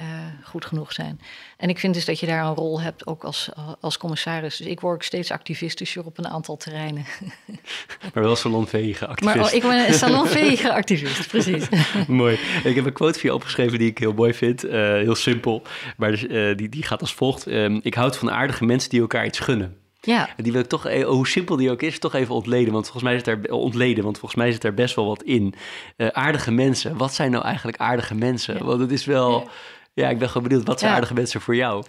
Uh, 0.00 0.06
goed 0.42 0.64
genoeg 0.64 0.92
zijn. 0.92 1.20
En 1.56 1.68
ik 1.68 1.78
vind 1.78 1.94
dus 1.94 2.04
dat 2.04 2.20
je 2.20 2.26
daar 2.26 2.44
een 2.44 2.54
rol 2.54 2.80
hebt, 2.80 3.06
ook 3.06 3.24
als, 3.24 3.48
als 3.80 3.98
commissaris. 3.98 4.56
Dus 4.56 4.66
ik 4.66 4.80
word 4.80 5.04
steeds 5.04 5.30
activistischer 5.30 6.04
op 6.04 6.18
een 6.18 6.28
aantal 6.28 6.56
terreinen. 6.56 7.04
Maar 8.14 8.22
wel 8.22 8.36
salonveege 8.36 9.06
activist. 9.06 9.36
Maar 9.36 9.46
oh, 9.46 9.54
ik 9.54 9.62
ben 9.62 9.86
een 9.88 9.94
salonveege 9.94 10.72
activist, 10.72 11.28
precies. 11.32 11.68
mooi. 12.08 12.38
Ik 12.64 12.74
heb 12.74 12.86
een 12.86 12.92
quote 12.92 13.18
voor 13.18 13.28
je 13.28 13.34
opgeschreven 13.34 13.78
die 13.78 13.90
ik 13.90 13.98
heel 13.98 14.12
mooi 14.12 14.34
vind. 14.34 14.64
Uh, 14.64 14.72
heel 14.72 15.14
simpel, 15.14 15.62
maar 15.96 16.10
dus, 16.10 16.24
uh, 16.24 16.56
die, 16.56 16.68
die 16.68 16.82
gaat 16.82 17.00
als 17.00 17.14
volgt. 17.14 17.46
Um, 17.46 17.80
ik 17.82 17.94
houd 17.94 18.16
van 18.16 18.30
aardige 18.30 18.64
mensen 18.64 18.90
die 18.90 19.00
elkaar 19.00 19.26
iets 19.26 19.38
gunnen. 19.38 19.76
Ja. 20.00 20.28
Die 20.36 20.52
wil 20.52 20.60
ik 20.60 20.68
toch, 20.68 21.02
hoe 21.02 21.28
simpel 21.28 21.56
die 21.56 21.70
ook 21.70 21.82
is, 21.82 21.98
toch 21.98 22.14
even 22.14 22.34
ontleden. 22.34 22.72
Want 22.72 22.84
volgens 22.84 23.04
mij 23.04 23.14
zit 23.14 23.26
er, 23.26 23.52
ontleden, 23.52 24.04
want 24.04 24.18
volgens 24.18 24.40
mij 24.40 24.52
zit 24.52 24.64
er 24.64 24.74
best 24.74 24.94
wel 24.94 25.06
wat 25.06 25.22
in. 25.22 25.54
Uh, 25.96 26.08
aardige 26.08 26.50
mensen. 26.50 26.96
Wat 26.96 27.14
zijn 27.14 27.30
nou 27.30 27.44
eigenlijk 27.44 27.76
aardige 27.78 28.14
mensen? 28.14 28.54
Ja. 28.54 28.64
Want 28.64 28.80
het 28.80 28.90
is 28.90 29.04
wel... 29.04 29.40
Ja. 29.40 29.50
Ja, 29.96 30.08
ik 30.08 30.18
ben 30.18 30.28
gewoon 30.28 30.48
benieuwd. 30.48 30.66
Wat 30.66 30.78
zijn 30.78 30.90
ja. 30.90 30.96
aardige 30.96 31.14
mensen 31.14 31.40
voor 31.40 31.56
jou? 31.56 31.84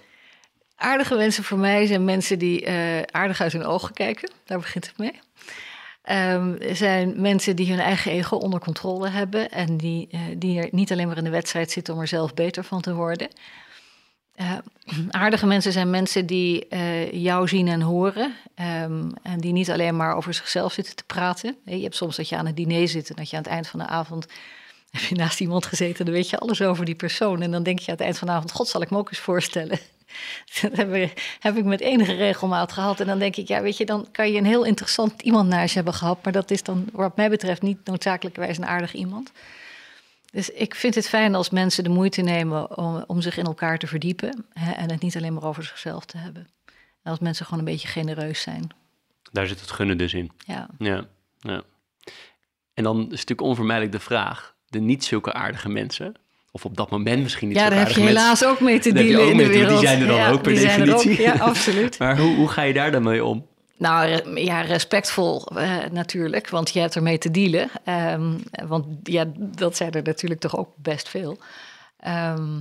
Aardige 0.75 1.15
mensen 1.15 1.43
voor 1.43 1.57
mij 1.57 1.85
zijn 1.85 2.05
mensen 2.05 2.39
die 2.39 2.65
uh, 2.65 3.01
aardig 3.01 3.41
uit 3.41 3.51
hun 3.53 3.65
ogen 3.65 3.93
kijken. 3.93 4.31
Daar 4.45 4.57
begint 4.57 4.87
het 4.87 4.97
mee. 4.97 5.19
Um, 6.33 6.57
zijn 6.71 7.21
mensen 7.21 7.55
die 7.55 7.69
hun 7.69 7.79
eigen 7.79 8.11
ego 8.11 8.35
onder 8.35 8.59
controle 8.59 9.09
hebben. 9.09 9.49
En 9.49 9.77
die, 9.77 10.07
uh, 10.11 10.21
die 10.37 10.59
er 10.59 10.67
niet 10.71 10.91
alleen 10.91 11.07
maar 11.07 11.17
in 11.17 11.23
de 11.23 11.29
wedstrijd 11.29 11.71
zitten 11.71 11.93
om 11.93 11.99
er 11.99 12.07
zelf 12.07 12.33
beter 12.33 12.63
van 12.63 12.81
te 12.81 12.93
worden. 12.93 13.27
Uh, 14.35 14.57
aardige 15.09 15.45
mensen 15.45 15.71
zijn 15.71 15.89
mensen 15.89 16.25
die 16.25 16.65
uh, 16.69 17.11
jou 17.11 17.47
zien 17.47 17.67
en 17.67 17.81
horen. 17.81 18.33
Um, 18.83 19.11
en 19.23 19.39
die 19.39 19.51
niet 19.51 19.71
alleen 19.71 19.95
maar 19.95 20.15
over 20.15 20.33
zichzelf 20.33 20.73
zitten 20.73 20.95
te 20.95 21.03
praten. 21.03 21.55
Je 21.65 21.81
hebt 21.81 21.95
soms 21.95 22.15
dat 22.15 22.29
je 22.29 22.37
aan 22.37 22.45
het 22.45 22.55
diner 22.55 22.87
zit 22.87 23.09
en 23.09 23.15
dat 23.15 23.29
je 23.29 23.35
aan 23.35 23.43
het 23.43 23.51
eind 23.51 23.67
van 23.67 23.79
de 23.79 23.87
avond 23.87 24.27
heb 24.99 25.09
je 25.09 25.15
naast 25.15 25.39
iemand 25.39 25.65
gezeten, 25.65 26.05
dan 26.05 26.13
weet 26.13 26.29
je 26.29 26.37
alles 26.37 26.61
over 26.61 26.85
die 26.85 26.95
persoon. 26.95 27.41
En 27.41 27.51
dan 27.51 27.63
denk 27.63 27.79
je 27.79 27.85
aan 27.85 27.97
het 27.97 28.03
eind 28.03 28.17
van 28.17 28.27
de 28.27 28.33
avond, 28.33 28.51
god, 28.51 28.67
zal 28.67 28.81
ik 28.81 28.89
me 28.89 28.97
ook 28.97 29.09
eens 29.09 29.19
voorstellen. 29.19 29.79
Dat 30.61 30.75
heb 30.75 30.93
ik, 30.93 31.37
heb 31.39 31.57
ik 31.57 31.65
met 31.65 31.79
enige 31.79 32.13
regelmaat 32.13 32.71
gehad. 32.71 32.99
En 32.99 33.07
dan 33.07 33.19
denk 33.19 33.35
ik, 33.35 33.47
ja, 33.47 33.61
weet 33.61 33.77
je, 33.77 33.85
dan 33.85 34.07
kan 34.11 34.31
je 34.31 34.37
een 34.37 34.45
heel 34.45 34.63
interessant 34.63 35.21
iemand 35.21 35.49
naast 35.49 35.69
je 35.69 35.75
hebben 35.75 35.93
gehad. 35.93 36.23
Maar 36.23 36.33
dat 36.33 36.51
is 36.51 36.63
dan, 36.63 36.89
wat 36.91 37.15
mij 37.15 37.29
betreft, 37.29 37.61
niet 37.61 37.85
noodzakelijkerwijs 37.85 38.57
een 38.57 38.65
aardig 38.65 38.93
iemand. 38.93 39.31
Dus 40.31 40.49
ik 40.49 40.75
vind 40.75 40.95
het 40.95 41.07
fijn 41.07 41.35
als 41.35 41.49
mensen 41.49 41.83
de 41.83 41.89
moeite 41.89 42.21
nemen 42.21 42.77
om, 42.77 43.03
om 43.07 43.21
zich 43.21 43.37
in 43.37 43.45
elkaar 43.45 43.77
te 43.77 43.87
verdiepen. 43.87 44.45
Hè, 44.53 44.71
en 44.71 44.91
het 44.91 45.01
niet 45.01 45.15
alleen 45.15 45.33
maar 45.33 45.43
over 45.43 45.63
zichzelf 45.63 46.05
te 46.05 46.17
hebben. 46.17 46.47
En 47.03 47.11
als 47.11 47.19
mensen 47.19 47.45
gewoon 47.45 47.59
een 47.59 47.71
beetje 47.71 47.87
genereus 47.87 48.41
zijn. 48.41 48.69
Daar 49.31 49.47
zit 49.47 49.59
het 49.59 49.71
gunnen 49.71 49.97
dus 49.97 50.13
in. 50.13 50.31
Ja. 50.45 50.67
Ja, 50.77 51.05
ja. 51.39 51.63
En 52.73 52.83
dan 52.83 52.99
is 52.99 53.09
natuurlijk 53.09 53.41
onvermijdelijk 53.41 53.91
de 53.91 53.99
vraag, 53.99 54.55
de 54.77 54.83
niet 54.85 55.05
zulke 55.05 55.33
aardige 55.33 55.69
mensen, 55.69 56.13
of 56.51 56.65
op 56.65 56.77
dat 56.77 56.89
moment 56.89 57.23
misschien 57.23 57.47
niet 57.47 57.57
ja, 57.57 57.63
zo 57.63 57.69
daar 57.69 57.79
heb 57.79 57.89
je 57.89 58.01
helaas 58.01 58.45
ook 58.45 58.59
mee 58.59 58.79
te 58.79 58.93
dealen 58.93 59.31
in 59.31 59.37
de 59.37 59.65
die 59.67 59.77
zijn 59.77 60.01
er 60.01 60.07
dan 60.07 60.15
Ja, 60.15 60.29
ook 60.31 60.41
per 60.41 60.51
er 60.51 60.71
ook. 60.71 60.85
definitie. 60.85 61.21
Ja, 61.21 61.33
absoluut. 61.33 61.99
Maar 61.99 62.17
hoe, 62.17 62.35
hoe 62.35 62.47
ga 62.47 62.61
je 62.61 62.73
daar 62.73 62.91
dan 62.91 63.03
mee 63.03 63.25
om? 63.25 63.45
Nou 63.77 64.21
ja, 64.39 64.61
respectvol 64.61 65.45
eh, 65.55 65.75
natuurlijk, 65.91 66.49
want 66.49 66.69
je 66.73 66.79
hebt 66.79 66.95
ermee 66.95 67.17
te 67.17 67.31
dealen. 67.31 67.69
Ehm, 67.83 68.31
want 68.67 68.85
ja, 69.03 69.25
dat 69.37 69.77
zijn 69.77 69.91
er 69.91 70.03
natuurlijk 70.03 70.39
toch 70.41 70.57
ook 70.57 70.69
best 70.75 71.09
veel. 71.09 71.37
Ehm, 71.99 72.59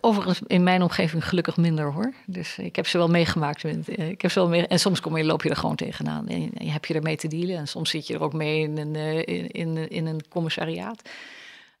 overigens 0.00 0.40
in 0.46 0.62
mijn 0.62 0.82
omgeving 0.82 1.28
gelukkig 1.28 1.56
minder 1.56 1.92
hoor. 1.92 2.12
Dus 2.26 2.58
ik 2.58 2.76
heb 2.76 2.86
ze 2.86 2.98
wel 2.98 3.08
meegemaakt. 3.08 3.64
eh, 3.64 4.08
Ik 4.10 4.22
heb 4.22 4.30
ze 4.30 4.38
wel 4.38 4.48
mee, 4.48 4.66
en 4.66 4.78
soms 4.80 5.00
kom 5.00 5.16
je, 5.16 5.24
loop 5.24 5.42
je 5.42 5.48
er 5.50 5.56
gewoon 5.56 5.76
tegenaan. 5.76 6.28
En 6.28 6.50
je 6.54 6.70
heb 6.70 6.84
je 6.84 6.94
ermee 6.94 7.16
te 7.16 7.28
dealen. 7.28 7.56
En 7.56 7.68
soms 7.68 7.90
zit 7.90 8.06
je 8.06 8.14
er 8.14 8.22
ook 8.22 8.32
mee 8.32 8.60
in 8.60 8.78
een, 8.78 8.96
eh, 8.96 9.16
in, 9.18 9.50
in, 9.50 9.90
in 9.90 10.06
een 10.06 10.20
commissariaat. 10.28 11.02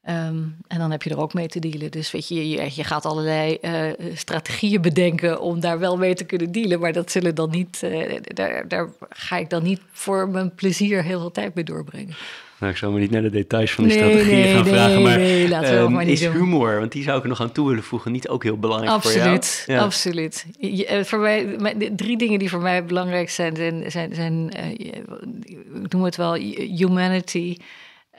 Ehm, 0.02 0.36
en 0.68 0.78
dan 0.78 0.90
heb 0.90 1.02
je 1.02 1.10
er 1.10 1.20
ook 1.20 1.34
mee 1.34 1.48
te 1.48 1.58
dealen. 1.58 1.90
Dus 1.90 2.10
weet 2.10 2.28
je, 2.28 2.48
je, 2.48 2.70
je 2.74 2.84
gaat 2.84 3.04
allerlei 3.04 3.54
eh, 3.54 3.82
strategieën 4.14 4.80
bedenken 4.80 5.40
om 5.40 5.60
daar 5.60 5.78
wel 5.78 5.96
mee 5.96 6.14
te 6.14 6.24
kunnen 6.24 6.52
dealen. 6.52 6.80
Maar 6.80 6.92
dat 6.92 7.10
zullen 7.10 7.34
dan 7.34 7.50
niet, 7.50 7.82
eh, 7.82 8.18
daar, 8.22 8.68
daar 8.68 8.88
ga 9.10 9.36
ik 9.36 9.50
dan 9.50 9.62
niet 9.62 9.80
voor 9.92 10.28
mijn 10.28 10.54
plezier 10.54 11.02
heel 11.02 11.20
veel 11.20 11.30
tijd 11.30 11.54
mee 11.54 11.64
doorbrengen. 11.64 12.14
Nou, 12.58 12.72
ik 12.72 12.78
zou 12.78 12.92
me 12.92 13.00
niet 13.00 13.10
naar 13.10 13.22
de 13.22 13.30
details 13.30 13.72
van 13.72 13.84
die 13.84 13.92
Nee, 13.98 14.02
strategieën 14.08 14.38
nee, 14.40 14.54
gaan 14.54 14.64
nee, 14.64 14.72
vragen, 14.72 15.02
maar, 15.02 15.18
nee, 15.18 15.48
laten 15.48 15.68
we 15.70 15.74
dat 15.76 15.84
ehm, 15.84 15.92
maar 15.92 16.04
niet 16.04 16.20
is 16.20 16.28
humor, 16.28 16.78
want 16.78 16.92
die 16.92 17.02
zou 17.02 17.16
ik 17.16 17.22
er 17.22 17.28
nog 17.28 17.40
aan 17.40 17.52
toe 17.52 17.68
willen 17.68 17.82
voegen, 17.82 18.12
niet 18.12 18.28
ook 18.28 18.42
heel 18.42 18.58
belangrijk 18.58 18.92
Absoluut, 18.92 19.46
voor 19.46 19.64
jou? 19.66 19.78
Ja. 19.78 19.84
absoluut. 19.84 20.46
Je- 20.58 20.86
eh, 20.86 21.04
voor 21.04 21.18
mij, 21.18 21.56
mijn- 21.58 21.96
drie 21.96 22.16
dingen 22.18 22.38
die 22.38 22.48
voor 22.50 22.60
mij 22.60 22.84
belangrijk 22.84 23.30
zijn, 23.30 23.56
zijn, 23.56 23.90
zijn, 23.90 24.14
zijn 24.14 24.50
ik 25.82 25.92
noem 25.92 26.02
het 26.04 26.16
wel 26.16 26.34
humanity 26.76 27.56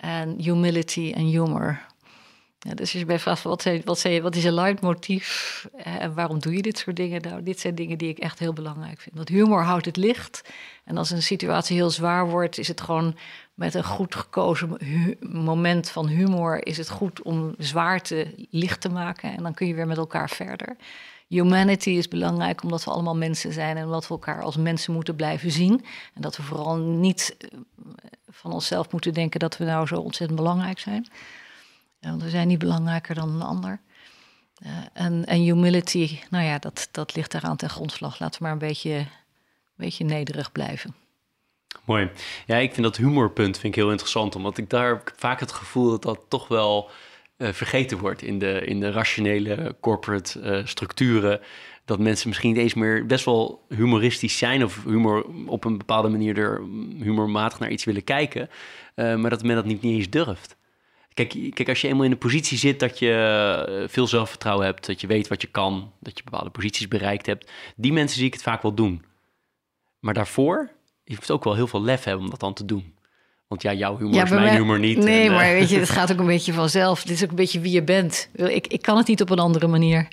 en 0.04 0.42
humility 0.42 1.12
en 1.16 1.26
humor. 1.26 1.80
Ja, 2.60 2.74
dus 2.74 2.92
als 2.92 2.92
je 2.92 3.06
bij 3.06 3.20
vraagt, 3.20 3.44
wat, 3.44 3.62
zijn, 3.62 3.82
wat, 3.86 4.02
wat 4.22 4.36
is 4.36 4.44
je 4.44 4.52
leidmotief 4.52 5.68
eh, 5.76 6.02
en 6.02 6.14
waarom 6.14 6.40
doe 6.40 6.56
je 6.56 6.62
dit 6.62 6.78
soort 6.78 6.96
dingen? 6.96 7.22
Nou, 7.22 7.44
dit 7.44 7.60
zijn 7.60 7.76
dingen 7.76 7.98
die 7.98 8.10
ik 8.10 8.18
echt 8.18 8.40
heel 8.40 8.54
belangrijk 8.54 9.00
vind. 9.00 9.16
Want 9.16 9.30
humor 9.30 9.62
houdt 9.62 9.86
het 9.86 9.98
licht. 9.98 10.50
En 10.84 10.98
als 10.98 11.10
een 11.10 11.24
situatie 11.24 11.76
heel 11.76 11.90
zwaar 11.90 12.30
wordt, 12.30 12.58
is 12.58 12.68
het 12.68 12.82
gewoon 12.82 13.18
met 13.54 13.74
een 13.74 13.84
goed 13.84 14.16
gekozen 14.16 14.78
moment 15.20 15.90
van 15.90 16.08
humor... 16.08 16.66
is 16.66 16.78
het 16.78 16.90
goed 16.90 17.22
om 17.22 17.56
zwaarte 17.58 18.34
licht 18.50 18.82
te 18.82 18.90
maken. 18.90 19.36
En 19.36 19.44
dan 19.44 19.54
kun 19.54 19.68
je 19.68 19.74
weer 19.74 19.88
met 19.88 19.98
elkaar 19.98 20.30
verder. 20.30 20.76
Humanity 21.34 21.90
is 21.90 22.08
belangrijk 22.08 22.64
omdat 22.64 22.84
we 22.84 22.92
allemaal 22.92 23.16
mensen 23.16 23.54
zijn... 23.54 23.78
en 23.78 23.86
omdat 23.86 24.08
we 24.08 24.14
elkaar 24.14 24.42
als 24.42 24.58
mensen 24.58 24.94
moeten 24.94 25.16
blijven 25.16 25.52
zien. 25.52 25.86
En 26.14 26.22
dat 26.22 26.38
we 26.38 26.44
vooral 26.44 26.78
niet 26.78 27.36
eh, 27.40 27.60
van 28.30 28.52
onszelf 28.52 28.92
moeten 28.92 29.14
denken... 29.14 29.40
dat 29.40 29.58
we 29.58 29.66
nou 29.66 29.88
zo 29.88 29.96
ontzettend 29.96 30.40
belangrijk 30.40 30.80
zijn... 30.80 31.08
Want 32.10 32.24
we 32.24 32.30
zijn 32.30 32.48
niet 32.48 32.60
belangrijker 32.60 33.16
dan 33.16 33.30
een 33.30 33.42
ander. 33.42 33.80
Eh, 34.58 34.72
en, 34.94 35.26
en 35.26 35.42
humility, 35.42 36.20
nou 36.30 36.44
ja, 36.46 36.60
dat, 36.60 36.90
dat 36.92 37.16
ligt 37.16 37.32
daaraan 37.32 37.56
ten 37.56 37.70
grondslag. 37.70 38.20
Laten 38.20 38.38
we 38.40 38.44
maar 38.44 38.54
een 38.54 38.68
beetje, 38.68 38.94
een 38.94 39.08
beetje 39.76 40.06
nederig 40.06 40.52
blijven. 40.52 40.96
Mooi. 41.86 42.10
Ja, 42.46 42.56
ik 42.56 42.74
vind 42.74 42.86
dat 42.86 42.98
humorpunt 42.98 43.58
vind 43.58 43.76
ik 43.76 43.82
heel 43.82 43.92
interessant, 43.92 44.36
omdat 44.36 44.58
ik 44.58 44.70
daar 44.70 45.02
vaak 45.16 45.40
het 45.40 45.52
gevoel 45.52 45.90
dat 45.90 46.02
dat 46.02 46.20
toch 46.28 46.48
wel 46.48 46.90
vergeten 47.38 47.98
wordt 47.98 48.22
in 48.22 48.40
de, 48.40 48.66
in 48.66 48.80
de 48.80 48.92
rationele 48.92 49.76
corporate 49.80 50.40
eh, 50.40 50.66
structuren. 50.66 51.40
Dat 51.86 52.00
mensen 52.00 52.28
misschien 52.28 52.50
niet 52.50 52.60
eens 52.60 52.74
meer 52.74 53.06
best 53.06 53.26
wel 53.26 53.66
humoristisch 53.70 54.38
zijn 54.38 54.64
of 54.64 54.84
humor 54.84 55.26
op 55.46 55.66
een 55.66 55.78
bepaalde 55.78 56.10
manier 56.10 56.38
er 56.38 56.62
humormatig 57.00 57.60
naar 57.60 57.72
iets 57.72 57.84
willen 57.84 58.04
kijken, 58.04 58.50
eh, 58.96 59.16
maar 59.16 59.30
dat 59.30 59.44
men 59.44 59.56
dat 59.56 59.66
niet, 59.66 59.82
niet 59.82 59.96
eens 59.96 60.10
durft. 60.10 60.58
Kijk, 61.14 61.30
kijk, 61.54 61.70
als 61.70 61.82
je 61.82 61.88
eenmaal 61.88 62.06
in 62.06 62.12
een 62.12 62.18
positie 62.18 62.58
zit 62.58 62.80
dat 62.80 63.00
je 63.00 63.12
eh, 63.12 63.90
veel 63.90 64.08
zelfvertrouwen 64.08 64.66
hebt, 64.66 64.86
dat 64.86 65.02
je 65.02 65.08
weet 65.08 65.28
wat 65.28 65.42
je 65.42 65.48
kan, 65.48 65.92
dat 66.00 66.18
je 66.18 66.24
bepaalde 66.24 66.50
posities 66.50 66.88
bereikt 66.88 67.26
hebt, 67.26 67.52
die 67.76 67.94
mensen 67.94 68.18
zie 68.18 68.28
ik 68.28 68.34
het 68.34 68.44
vaak 68.44 68.62
wel 68.62 68.74
doen. 68.74 69.06
Maar 70.00 70.14
daarvoor, 70.14 70.72
je 71.04 71.16
hoeft 71.16 71.32
ook 71.32 71.44
wel 71.44 71.56
heel 71.56 71.68
veel 71.68 71.84
lef 71.84 72.04
hebben 72.04 72.24
om 72.24 72.30
dat 72.30 72.40
dan 72.40 72.54
te 72.54 72.66
doen. 72.66 72.93
Want 73.54 73.66
ja, 73.66 73.74
jouw 73.74 73.98
humor 73.98 74.24
is 74.24 74.30
bij 74.30 74.40
mijn 74.40 74.42
mij- 74.44 74.56
humor 74.56 74.80
niet. 74.80 74.98
Nee, 74.98 75.22
En, 75.22 75.30
eh, 75.30 75.36
maar 75.36 75.52
weet 75.52 75.70
je, 75.70 75.80
het 75.80 75.90
gaat 76.00 76.12
ook 76.12 76.20
een 76.20 76.26
beetje 76.26 76.54
vanzelf. 76.54 77.04
Dit 77.04 77.16
is 77.16 77.24
ook 77.24 77.30
een 77.30 77.36
beetje 77.36 77.60
wie 77.60 77.72
je 77.72 77.84
bent. 77.84 78.30
Ik, 78.36 78.68
ik 78.68 78.82
kan 78.82 78.98
het 78.98 79.08
niet 79.08 79.22
op 79.22 79.30
een 79.30 79.40
andere 79.40 79.68
manier. 79.68 80.08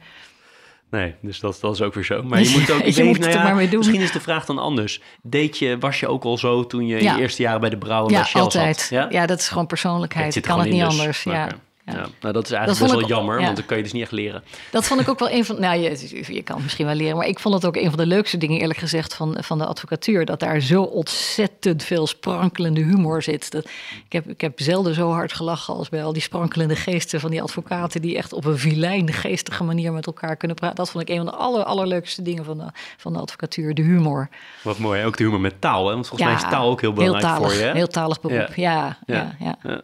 Nee, 0.90 1.14
dus 1.22 1.40
dat, 1.40 1.58
dat 1.60 1.74
is 1.74 1.82
ook 1.82 1.94
weer 1.94 2.04
zo. 2.04 2.22
Maar 2.22 2.40
je 2.42 2.50
moet 2.58 2.70
ook 2.70 2.82
Je 2.84 3.04
moet 3.04 3.18
nou 3.18 3.30
er 3.30 3.36
ja, 3.38 3.42
maar 3.42 3.54
mee 3.54 3.68
doen. 3.68 3.78
Misschien 3.78 4.00
is 4.00 4.12
de 4.12 4.20
vraag 4.20 4.44
dan 4.44 4.58
anders. 4.58 5.00
Deed 5.22 5.58
je, 5.58 5.78
was 5.78 6.00
je 6.00 6.08
ook 6.08 6.24
al 6.24 6.38
zo 6.38 6.66
toen 6.66 6.86
je 6.86 6.96
in 6.96 7.02
Ja. 7.04 7.14
je 7.14 7.20
eerste 7.20 7.42
jaren 7.42 7.60
bij 7.60 7.70
de 7.70 7.78
brouwer 7.78 8.12
bij 8.12 8.26
Ja, 8.32 8.40
altijd. 8.40 8.78
zat? 8.78 8.88
Ja? 8.90 9.06
Ja? 9.10 9.26
dat 9.26 9.38
is 9.38 9.48
gewoon 9.48 9.66
persoonlijkheid. 9.66 10.36
Ik 10.36 10.42
kan 10.42 10.58
het 10.60 10.70
niet 10.70 10.80
dus. 10.84 10.98
anders. 10.98 11.22
Ja. 11.22 11.48
Ja. 11.84 11.92
Ja. 11.92 12.06
Nou, 12.20 12.32
dat 12.34 12.44
is 12.44 12.50
eigenlijk 12.50 12.66
Dat 12.66 12.78
best 12.78 12.90
wel 12.90 13.00
ik- 13.00 13.06
jammer, 13.06 13.38
ja. 13.38 13.44
want 13.44 13.56
dat 13.56 13.66
kan 13.66 13.76
je 13.76 13.82
dus 13.82 13.92
niet 13.92 14.02
echt 14.02 14.12
leren. 14.12 14.42
Dat 14.70 14.84
vond 14.86 15.00
ik 15.00 15.08
ook 15.08 15.18
wel 15.18 15.30
een 15.30 15.44
van. 15.44 15.60
Nou, 15.60 15.80
je, 15.80 16.24
je 16.34 16.42
kan 16.42 16.62
misschien 16.62 16.86
wel 16.86 16.94
leren, 16.94 17.16
maar 17.16 17.26
ik 17.26 17.38
vond 17.38 17.54
het 17.54 17.64
ook 17.64 17.76
een 17.76 17.88
van 17.88 17.98
de 17.98 18.06
leukste 18.06 18.36
dingen, 18.38 18.60
eerlijk 18.60 18.78
gezegd, 18.78 19.14
van, 19.14 19.36
van 19.40 19.58
de 19.58 19.64
advocatuur. 19.66 20.24
Dat 20.24 20.40
daar 20.40 20.60
zo 20.60 20.82
ontzettend 20.82 21.82
veel 21.84 22.06
sprankelende 22.06 22.80
humor 22.80 23.22
zit. 23.22 23.50
Dat, 23.50 23.64
ik, 24.04 24.12
heb, 24.12 24.28
ik 24.28 24.40
heb 24.40 24.60
zelden 24.60 24.94
zo 24.94 25.10
hard 25.10 25.32
gelachen 25.32 25.74
als 25.74 25.88
bij 25.88 26.04
al 26.04 26.12
die 26.12 26.22
sprankelende 26.22 26.76
geesten 26.76 27.20
van 27.20 27.30
die 27.30 27.42
advocaten, 27.42 28.02
die 28.02 28.16
echt 28.16 28.32
op 28.32 28.44
een 28.44 28.58
vilijn, 28.58 29.12
geestige 29.12 29.64
manier 29.64 29.92
met 29.92 30.06
elkaar 30.06 30.36
kunnen 30.36 30.56
praten. 30.56 30.76
Dat 30.76 30.90
vond 30.90 31.02
ik 31.08 31.10
een 31.10 31.16
van 31.24 31.26
de 31.26 31.32
aller, 31.32 31.64
allerleukste 31.64 32.22
dingen 32.22 32.44
van 32.44 32.58
de, 32.58 32.66
van 32.96 33.12
de 33.12 33.18
advocatuur, 33.18 33.74
de 33.74 33.82
humor. 33.82 34.28
Wat 34.62 34.78
mooi, 34.78 35.04
ook 35.04 35.16
de 35.16 35.24
humor 35.24 35.40
met 35.40 35.60
taal. 35.60 35.86
Hè? 35.86 35.92
Want 35.94 36.06
volgens 36.06 36.30
mij 36.30 36.38
is 36.38 36.48
taal 36.50 36.70
ook 36.70 36.80
heel 36.80 36.92
belangrijk 36.92 37.24
talig, 37.24 37.50
voor 37.52 37.60
je. 37.60 37.66
hè? 37.66 37.72
Heel 37.72 37.86
talig 37.86 38.20
beroep, 38.20 38.54
ja, 38.54 38.98
ja, 39.06 39.34
Ja. 39.38 39.82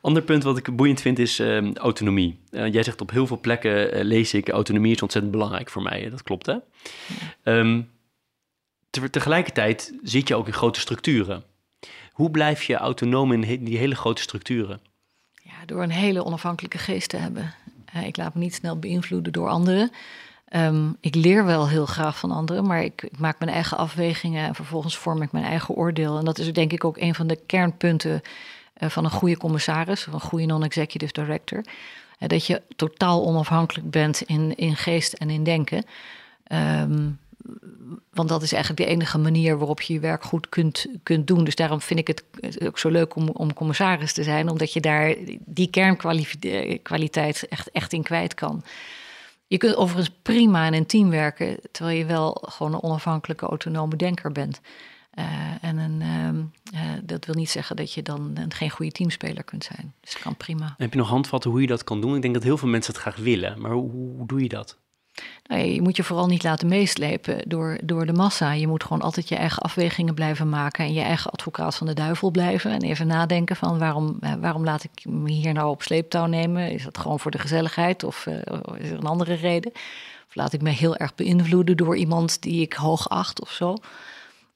Ander 0.00 0.22
punt 0.22 0.42
wat 0.42 0.56
ik 0.56 0.76
boeiend 0.76 1.00
vind 1.00 1.18
is 1.18 1.38
ehm, 1.38 1.72
autonomie. 1.74 2.38
Eh, 2.50 2.72
jij 2.72 2.82
zegt 2.82 3.00
op 3.00 3.10
heel 3.10 3.26
veel 3.26 3.40
plekken 3.40 3.92
eh, 3.92 4.04
lees 4.04 4.34
ik, 4.34 4.48
autonomie 4.48 4.94
is 4.94 5.02
ontzettend 5.02 5.32
belangrijk 5.32 5.70
voor 5.70 5.82
mij. 5.82 6.10
Dat 6.10 6.22
klopt 6.22 6.46
hè? 6.46 6.56
Te- 8.90 9.10
tegelijkertijd 9.10 9.94
zit 10.02 10.28
je 10.28 10.34
ook 10.34 10.46
in 10.46 10.52
grote 10.52 10.80
structuren. 10.80 11.42
Hoe 12.12 12.30
blijf 12.30 12.62
je 12.62 12.76
autonoom 12.76 13.32
in 13.32 13.44
he- 13.44 13.62
die 13.62 13.78
hele 13.78 13.94
grote 13.94 14.22
structuren? 14.22 14.80
Ja, 15.42 15.64
door 15.66 15.82
een 15.82 15.90
hele 15.90 16.24
onafhankelijke 16.24 16.78
geest 16.78 17.08
te 17.08 17.16
hebben. 17.16 17.54
Eh, 17.92 18.06
ik 18.06 18.16
laat 18.16 18.34
me 18.34 18.40
niet 18.40 18.54
snel 18.54 18.78
beïnvloeden 18.78 19.32
door 19.32 19.48
anderen. 19.48 19.90
Ehm, 20.44 20.88
ik 21.00 21.14
leer 21.14 21.44
wel 21.44 21.68
heel 21.68 21.86
graag 21.86 22.18
van 22.18 22.30
anderen, 22.30 22.66
maar 22.66 22.84
ik, 22.84 23.02
ik 23.02 23.18
maak 23.18 23.38
mijn 23.38 23.50
eigen 23.50 23.76
afwegingen 23.76 24.46
en 24.46 24.54
vervolgens 24.54 24.96
vorm 24.96 25.22
ik 25.22 25.32
mijn 25.32 25.44
eigen 25.44 25.74
oordeel. 25.74 26.18
En 26.18 26.24
dat 26.24 26.38
is 26.38 26.52
denk 26.52 26.72
ik 26.72 26.84
ook 26.84 26.96
een 26.98 27.14
van 27.14 27.26
de 27.26 27.38
kernpunten 27.46 28.22
van 28.90 29.04
een 29.04 29.10
goede 29.10 29.36
commissaris, 29.36 30.06
of 30.06 30.12
een 30.12 30.20
goede 30.20 30.46
non-executive 30.46 31.12
director. 31.12 31.64
Eh, 32.18 32.28
dat 32.28 32.46
je 32.46 32.62
totaal 32.76 33.26
onafhankelijk 33.26 33.90
bent 33.90 34.20
in, 34.20 34.56
in 34.56 34.76
geest 34.76 35.12
en 35.12 35.30
in 35.30 35.44
denken. 35.44 35.84
Ehm, 36.44 37.10
want 38.10 38.28
dat 38.28 38.42
is 38.42 38.52
eigenlijk 38.52 38.82
de 38.82 38.94
enige 38.94 39.18
manier 39.18 39.58
waarop 39.58 39.80
je 39.80 39.92
je 39.92 40.00
werk 40.00 40.24
goed 40.24 40.48
kunt, 40.48 40.86
kunt 41.02 41.26
doen. 41.26 41.44
Dus 41.44 41.54
daarom 41.54 41.80
vind 41.80 42.00
ik 42.00 42.06
het 42.06 42.24
ook 42.62 42.78
zo 42.78 42.88
leuk 42.88 43.16
om, 43.16 43.28
om 43.28 43.54
commissaris 43.54 44.12
te 44.12 44.22
zijn, 44.22 44.48
omdat 44.48 44.72
je 44.72 44.80
daar 44.80 45.14
die 45.44 45.70
kernkwaliteit 45.70 47.48
echt, 47.48 47.70
echt 47.70 47.92
in 47.92 48.02
kwijt 48.02 48.34
kan. 48.34 48.62
Je 49.46 49.58
kunt 49.58 49.76
overigens 49.76 50.16
prima 50.22 50.66
in 50.66 50.74
een 50.74 50.86
team 50.86 51.10
werken, 51.10 51.56
terwijl 51.70 51.98
je 51.98 52.04
wel 52.04 52.42
gewoon 52.48 52.74
een 52.74 52.82
onafhankelijke, 52.82 53.46
autonome 53.46 53.96
denker 53.96 54.32
bent. 54.32 54.60
Eh, 55.14 55.24
en 55.60 55.78
een, 55.78 56.02
ehm, 56.02 56.42
eh, 56.74 56.90
dat 57.02 57.24
wil 57.24 57.34
niet 57.34 57.50
zeggen 57.50 57.76
dat 57.76 57.92
je 57.92 58.02
dan 58.02 58.30
een, 58.34 58.52
geen 58.52 58.70
goede 58.70 58.92
teamspeler 58.92 59.44
kunt 59.44 59.64
zijn. 59.64 59.94
Dus 60.00 60.12
dat 60.12 60.22
kan 60.22 60.36
prima. 60.36 60.74
Heb 60.78 60.92
je 60.92 60.98
nog 60.98 61.08
handvatten 61.08 61.50
hoe 61.50 61.60
je 61.60 61.66
dat 61.66 61.84
kan 61.84 62.00
doen? 62.00 62.16
Ik 62.16 62.22
denk 62.22 62.34
dat 62.34 62.42
heel 62.42 62.58
veel 62.58 62.68
mensen 62.68 62.92
het 62.92 63.02
graag 63.02 63.16
willen, 63.16 63.60
maar 63.60 63.70
hoe, 63.70 63.90
hoe 63.90 64.26
doe 64.26 64.42
je 64.42 64.48
dat? 64.48 64.76
Nou, 65.46 65.62
je 65.62 65.82
moet 65.82 65.96
je 65.96 66.02
vooral 66.02 66.26
niet 66.26 66.42
laten 66.42 66.68
meeslepen 66.68 67.48
door, 67.48 67.78
door 67.84 68.06
de 68.06 68.12
massa. 68.12 68.52
Je 68.52 68.66
moet 68.66 68.82
gewoon 68.82 69.02
altijd 69.02 69.28
je 69.28 69.36
eigen 69.36 69.62
afwegingen 69.62 70.14
blijven 70.14 70.48
maken 70.48 70.84
en 70.84 70.92
je 70.92 71.00
eigen 71.00 71.30
advocaat 71.30 71.74
van 71.74 71.86
de 71.86 71.94
duivel 71.94 72.30
blijven. 72.30 72.70
En 72.70 72.82
even 72.82 73.06
nadenken 73.06 73.56
van 73.56 73.78
waarom, 73.78 74.16
eh, 74.20 74.34
waarom 74.34 74.64
laat 74.64 74.84
ik 74.84 75.04
me 75.04 75.30
hier 75.30 75.52
nou 75.52 75.68
op 75.68 75.82
sleeptouw 75.82 76.26
nemen? 76.26 76.70
Is 76.70 76.84
dat 76.84 76.98
gewoon 76.98 77.20
voor 77.20 77.30
de 77.30 77.38
gezelligheid 77.38 78.04
of 78.04 78.26
is 78.78 78.90
er 78.90 78.98
een 78.98 79.06
andere 79.06 79.34
reden? 79.34 79.72
Of 80.28 80.34
laat 80.34 80.52
ik 80.52 80.62
me 80.62 80.70
heel 80.70 80.96
erg 80.96 81.14
beïnvloeden 81.14 81.76
door 81.76 81.96
iemand 81.96 82.42
die 82.42 82.60
ik 82.60 82.72
hoog 82.72 83.08
acht 83.08 83.40
of 83.40 83.50
zo? 83.50 83.76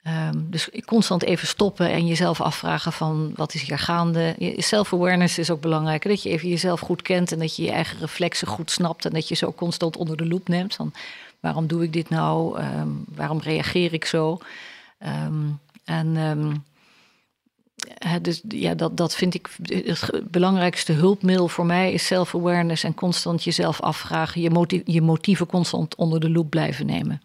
Ehm, 0.08 0.38
dus 0.50 0.68
constant 0.84 1.22
even 1.22 1.46
stoppen 1.46 1.90
en 1.90 2.06
jezelf 2.06 2.40
afvragen 2.40 2.92
van 2.92 3.32
wat 3.34 3.54
is 3.54 3.62
hier 3.62 3.78
gaande. 3.78 4.34
Self-awareness 4.56 5.38
is 5.38 5.50
ook 5.50 5.60
belangrijk. 5.60 6.08
Dat 6.08 6.22
je 6.22 6.28
even 6.28 6.48
jezelf 6.48 6.80
goed 6.80 7.02
kent 7.02 7.32
en 7.32 7.38
dat 7.38 7.56
je 7.56 7.62
je 7.62 7.70
eigen 7.70 7.98
reflexen 7.98 8.46
goed 8.46 8.70
snapt. 8.70 9.04
En 9.04 9.12
dat 9.12 9.28
je 9.28 9.34
zo 9.34 9.52
constant 9.52 9.96
onder 9.96 10.16
de 10.16 10.26
loep 10.26 10.48
neemt 10.48 10.74
van 10.74 10.92
waarom 11.40 11.66
doe 11.66 11.82
ik 11.82 11.92
dit 11.92 12.08
nou? 12.08 12.58
Ehm, 12.58 12.88
waarom 13.14 13.40
reageer 13.40 13.92
ik 13.92 14.04
zo? 14.04 14.38
Ehm, 14.98 15.44
en 15.84 16.16
dus 18.22 18.42
ja, 18.48 18.74
dat, 18.74 18.96
dat 18.96 19.14
vind 19.14 19.34
ik 19.34 19.48
het 19.66 20.30
belangrijkste 20.30 20.92
hulpmiddel 20.92 21.48
voor 21.48 21.66
mij 21.66 21.92
is 21.92 22.06
self-awareness 22.06 22.84
en 22.84 22.94
constant 22.94 23.44
jezelf 23.44 23.80
afvragen. 23.80 24.40
Je, 24.40 24.82
je 24.84 25.02
motieven 25.02 25.46
constant 25.46 25.94
onder 25.94 26.20
de 26.20 26.30
loep 26.30 26.50
blijven 26.50 26.86
nemen. 26.86 27.22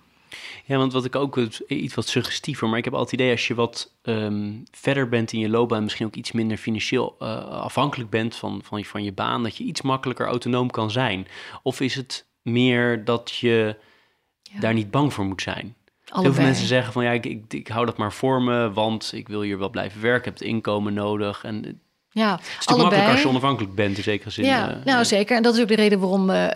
Ja, 0.66 0.78
want 0.78 0.94
wat 0.94 1.06
ik 1.06 1.16
ook 1.16 1.38
iets 1.68 1.94
wat 1.94 2.08
suggestiever, 2.08 2.70
maar 2.70 2.78
ik 2.78 2.84
heb 2.84 2.94
altijd 2.94 3.12
het 3.12 3.20
idee 3.20 3.32
als 3.32 3.48
je 3.48 3.56
wat 3.56 3.94
ehm, 4.02 4.52
verder 4.72 5.10
bent 5.10 5.34
in 5.34 5.40
je 5.40 5.50
loopbaan, 5.50 5.84
misschien 5.84 6.06
ook 6.06 6.16
iets 6.16 6.32
minder 6.32 6.58
financieel 6.58 7.16
uh, 7.20 7.48
afhankelijk 7.48 8.10
bent 8.10 8.36
van, 8.36 8.62
van, 8.64 8.80
je, 8.80 8.86
van 8.86 9.04
je 9.04 9.14
baan, 9.14 9.44
dat 9.44 9.58
je 9.58 9.64
iets 9.64 9.82
makkelijker 9.82 10.26
autonoom 10.26 10.70
kan 10.70 10.92
zijn. 10.92 11.28
Of 11.64 11.82
is 11.82 11.96
het 11.96 12.28
meer 12.42 13.06
dat 13.06 13.36
je 13.36 13.78
daar 14.60 14.74
niet 14.74 14.92
bang 14.92 15.14
voor 15.14 15.26
moet 15.26 15.42
zijn? 15.42 15.76
Allebei. 16.06 16.24
Heel 16.24 16.34
veel 16.34 16.44
mensen 16.44 16.68
zeggen 16.68 16.94
van 16.94 17.04
ja, 17.04 17.12
ik, 17.12 17.26
ik, 17.26 17.54
ik, 17.54 17.68
hou 17.68 17.86
dat 17.86 17.98
maar 17.98 18.14
voor 18.14 18.42
me, 18.42 18.72
want 18.72 19.12
ik 19.14 19.28
wil 19.28 19.42
hier 19.42 19.58
wel 19.58 19.70
blijven 19.70 20.02
werken, 20.02 20.24
heb 20.24 20.40
het 20.40 20.48
inkomen 20.48 20.94
nodig. 20.94 21.44
En 21.44 21.82
ja, 22.14 22.32
het 22.32 22.42
is 22.60 22.68
allebei. 22.68 22.90
makkelijk 22.90 23.12
als 23.12 23.22
je 23.22 23.28
onafhankelijk 23.28 23.76
bent 23.76 23.98
in 23.98 24.04
zekere 24.04 24.30
zin. 24.30 24.46
Ja, 24.46 24.70
uh, 24.70 24.86
nou 24.86 25.06
zeker. 25.06 25.38
En 25.38 25.44
dat 25.44 25.56
is 25.56 25.62
ook 25.62 25.68
de 25.68 25.76
reden 25.76 26.00
waarom 26.00 26.30
uh, 26.30 26.48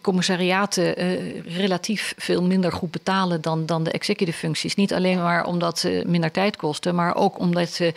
commissariaten 0.00 0.94
relatief 1.42 2.14
veel 2.16 2.42
minder 2.42 2.72
goed 2.72 2.90
betalen 2.90 3.40
dan, 3.40 3.66
dan 3.66 3.84
de 3.84 3.90
executive 3.90 4.38
functies. 4.38 4.74
Niet 4.74 4.92
alleen 4.92 5.18
maar 5.18 5.44
omdat 5.44 5.78
ze 5.78 6.02
minder 6.06 6.30
tijd 6.30 6.56
kosten, 6.56 6.94
maar 6.94 7.14
ook 7.14 7.38
omdat, 7.38 7.68
ze, 7.68 7.92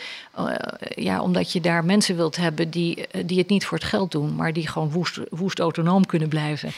ja, 0.95 1.21
omdat 1.21 1.51
je 1.51 1.61
daar 1.61 1.85
mensen 1.85 2.15
wilt 2.15 2.35
hebben 2.35 2.69
die, 2.69 3.07
die 3.25 3.37
het 3.37 3.49
niet 3.49 3.65
voor 3.65 3.77
het 3.77 3.87
geld 3.87 4.11
doen, 4.11 4.35
maar 4.35 4.53
die 4.53 4.67
gewoon 4.67 4.91
woest, 4.91 5.19
woest 5.29 5.59
autonoom 5.59 6.05
kunnen 6.05 6.29
blijven. 6.29 6.71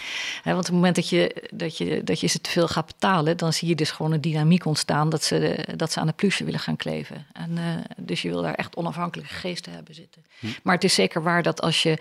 want 0.44 0.58
op 0.58 0.64
het 0.64 0.74
moment 0.74 0.96
dat 0.96 1.10
je, 1.10 1.44
dat, 1.52 1.78
je, 1.78 2.04
dat 2.04 2.20
je 2.20 2.28
ze 2.28 2.42
te 2.42 2.50
veel 2.50 2.68
gaat 2.68 2.86
betalen, 2.86 3.38
dan 3.38 3.54
zie 3.54 3.68
je 3.68 3.76
dus 3.76 3.92
gewoon 3.92 4.12
een 4.12 4.22
dynamiek 4.22 4.66
ontstaan 4.66 5.10
dat 5.10 5.24
ze, 5.24 5.66
dat 5.76 5.92
ze 5.92 6.00
aan 6.00 6.08
de 6.08 6.14
plusje 6.14 6.44
willen 6.44 6.60
gaan 6.60 6.76
kleven. 6.76 7.26
En, 7.34 7.58
dus 7.98 8.22
je 8.22 8.30
wil 8.30 8.42
daar 8.42 8.56
echt 8.56 8.76
onafhankelijke 8.76 9.34
geesten 9.34 9.74
hebben 9.74 9.96
zitten. 9.96 10.07
Hm. 10.40 10.48
Maar 10.64 10.76
het 10.76 10.84
is 10.84 10.94
zeker 10.94 11.24
waar 11.24 11.44
dat 11.44 11.62
als 11.62 11.84
je 11.84 11.98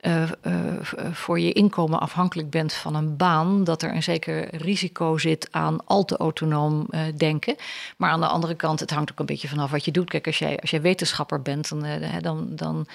uh, 0.00 0.22
uh, 0.22 0.84
voor 1.12 1.40
je 1.40 1.52
inkomen 1.52 2.00
afhankelijk 2.00 2.50
bent 2.50 2.72
van 2.72 2.94
een 2.94 3.16
baan, 3.16 3.64
dat 3.64 3.82
er 3.82 3.94
een 3.94 4.02
zeker 4.02 4.54
risico 4.56 5.18
zit 5.18 5.48
aan 5.50 5.86
al 5.86 6.04
te 6.04 6.16
autonoom 6.16 6.86
uh, 6.90 7.00
denken. 7.16 7.56
Maar 7.96 8.10
aan 8.10 8.20
de 8.20 8.26
andere 8.26 8.54
kant, 8.54 8.80
het 8.80 8.90
hangt 8.90 9.10
ook 9.12 9.18
een 9.18 9.26
beetje 9.26 9.48
vanaf 9.48 9.70
wat 9.70 9.84
je 9.84 9.90
doet. 9.90 10.10
Kijk, 10.10 10.26
als 10.26 10.38
jij, 10.38 10.58
als 10.60 10.70
jij 10.70 10.80
wetenschapper 10.80 11.42
bent, 11.42 11.68
dan, 11.68 11.84
dan, 12.20 12.56
dan 12.56 12.86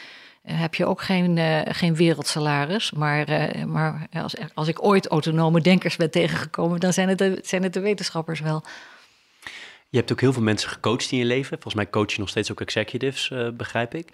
heb 0.43 0.75
je 0.75 0.85
ook 0.85 1.01
geen, 1.01 1.39
geen 1.67 1.95
wereldsalaris. 1.95 2.91
Maar, 2.91 3.51
maar 3.67 4.07
als, 4.13 4.35
als 4.53 4.67
ik 4.67 4.83
ooit 4.83 5.07
autonome 5.07 5.61
denkers 5.61 5.95
ben 5.95 6.11
tegengekomen, 6.11 6.79
dan 6.79 6.93
zijn 6.93 7.09
het 7.09 7.17
de, 7.17 7.39
zijn 7.43 7.63
het 7.63 7.73
de 7.73 7.79
wetenschappers 7.79 8.39
wel. 8.39 8.63
Je 9.89 9.97
hebt 9.97 10.11
ook 10.11 10.21
heel 10.21 10.33
veel 10.33 10.41
mensen 10.41 10.69
gecoacht 10.69 11.11
in 11.11 11.17
je 11.17 11.25
leven. 11.25 11.49
Volgens 11.49 11.73
mij 11.73 11.89
coach 11.89 12.11
je 12.11 12.19
nog 12.19 12.29
steeds 12.29 12.51
ook 12.51 12.61
executives, 12.61 13.31
begrijp 13.53 13.95
ik. 13.95 14.09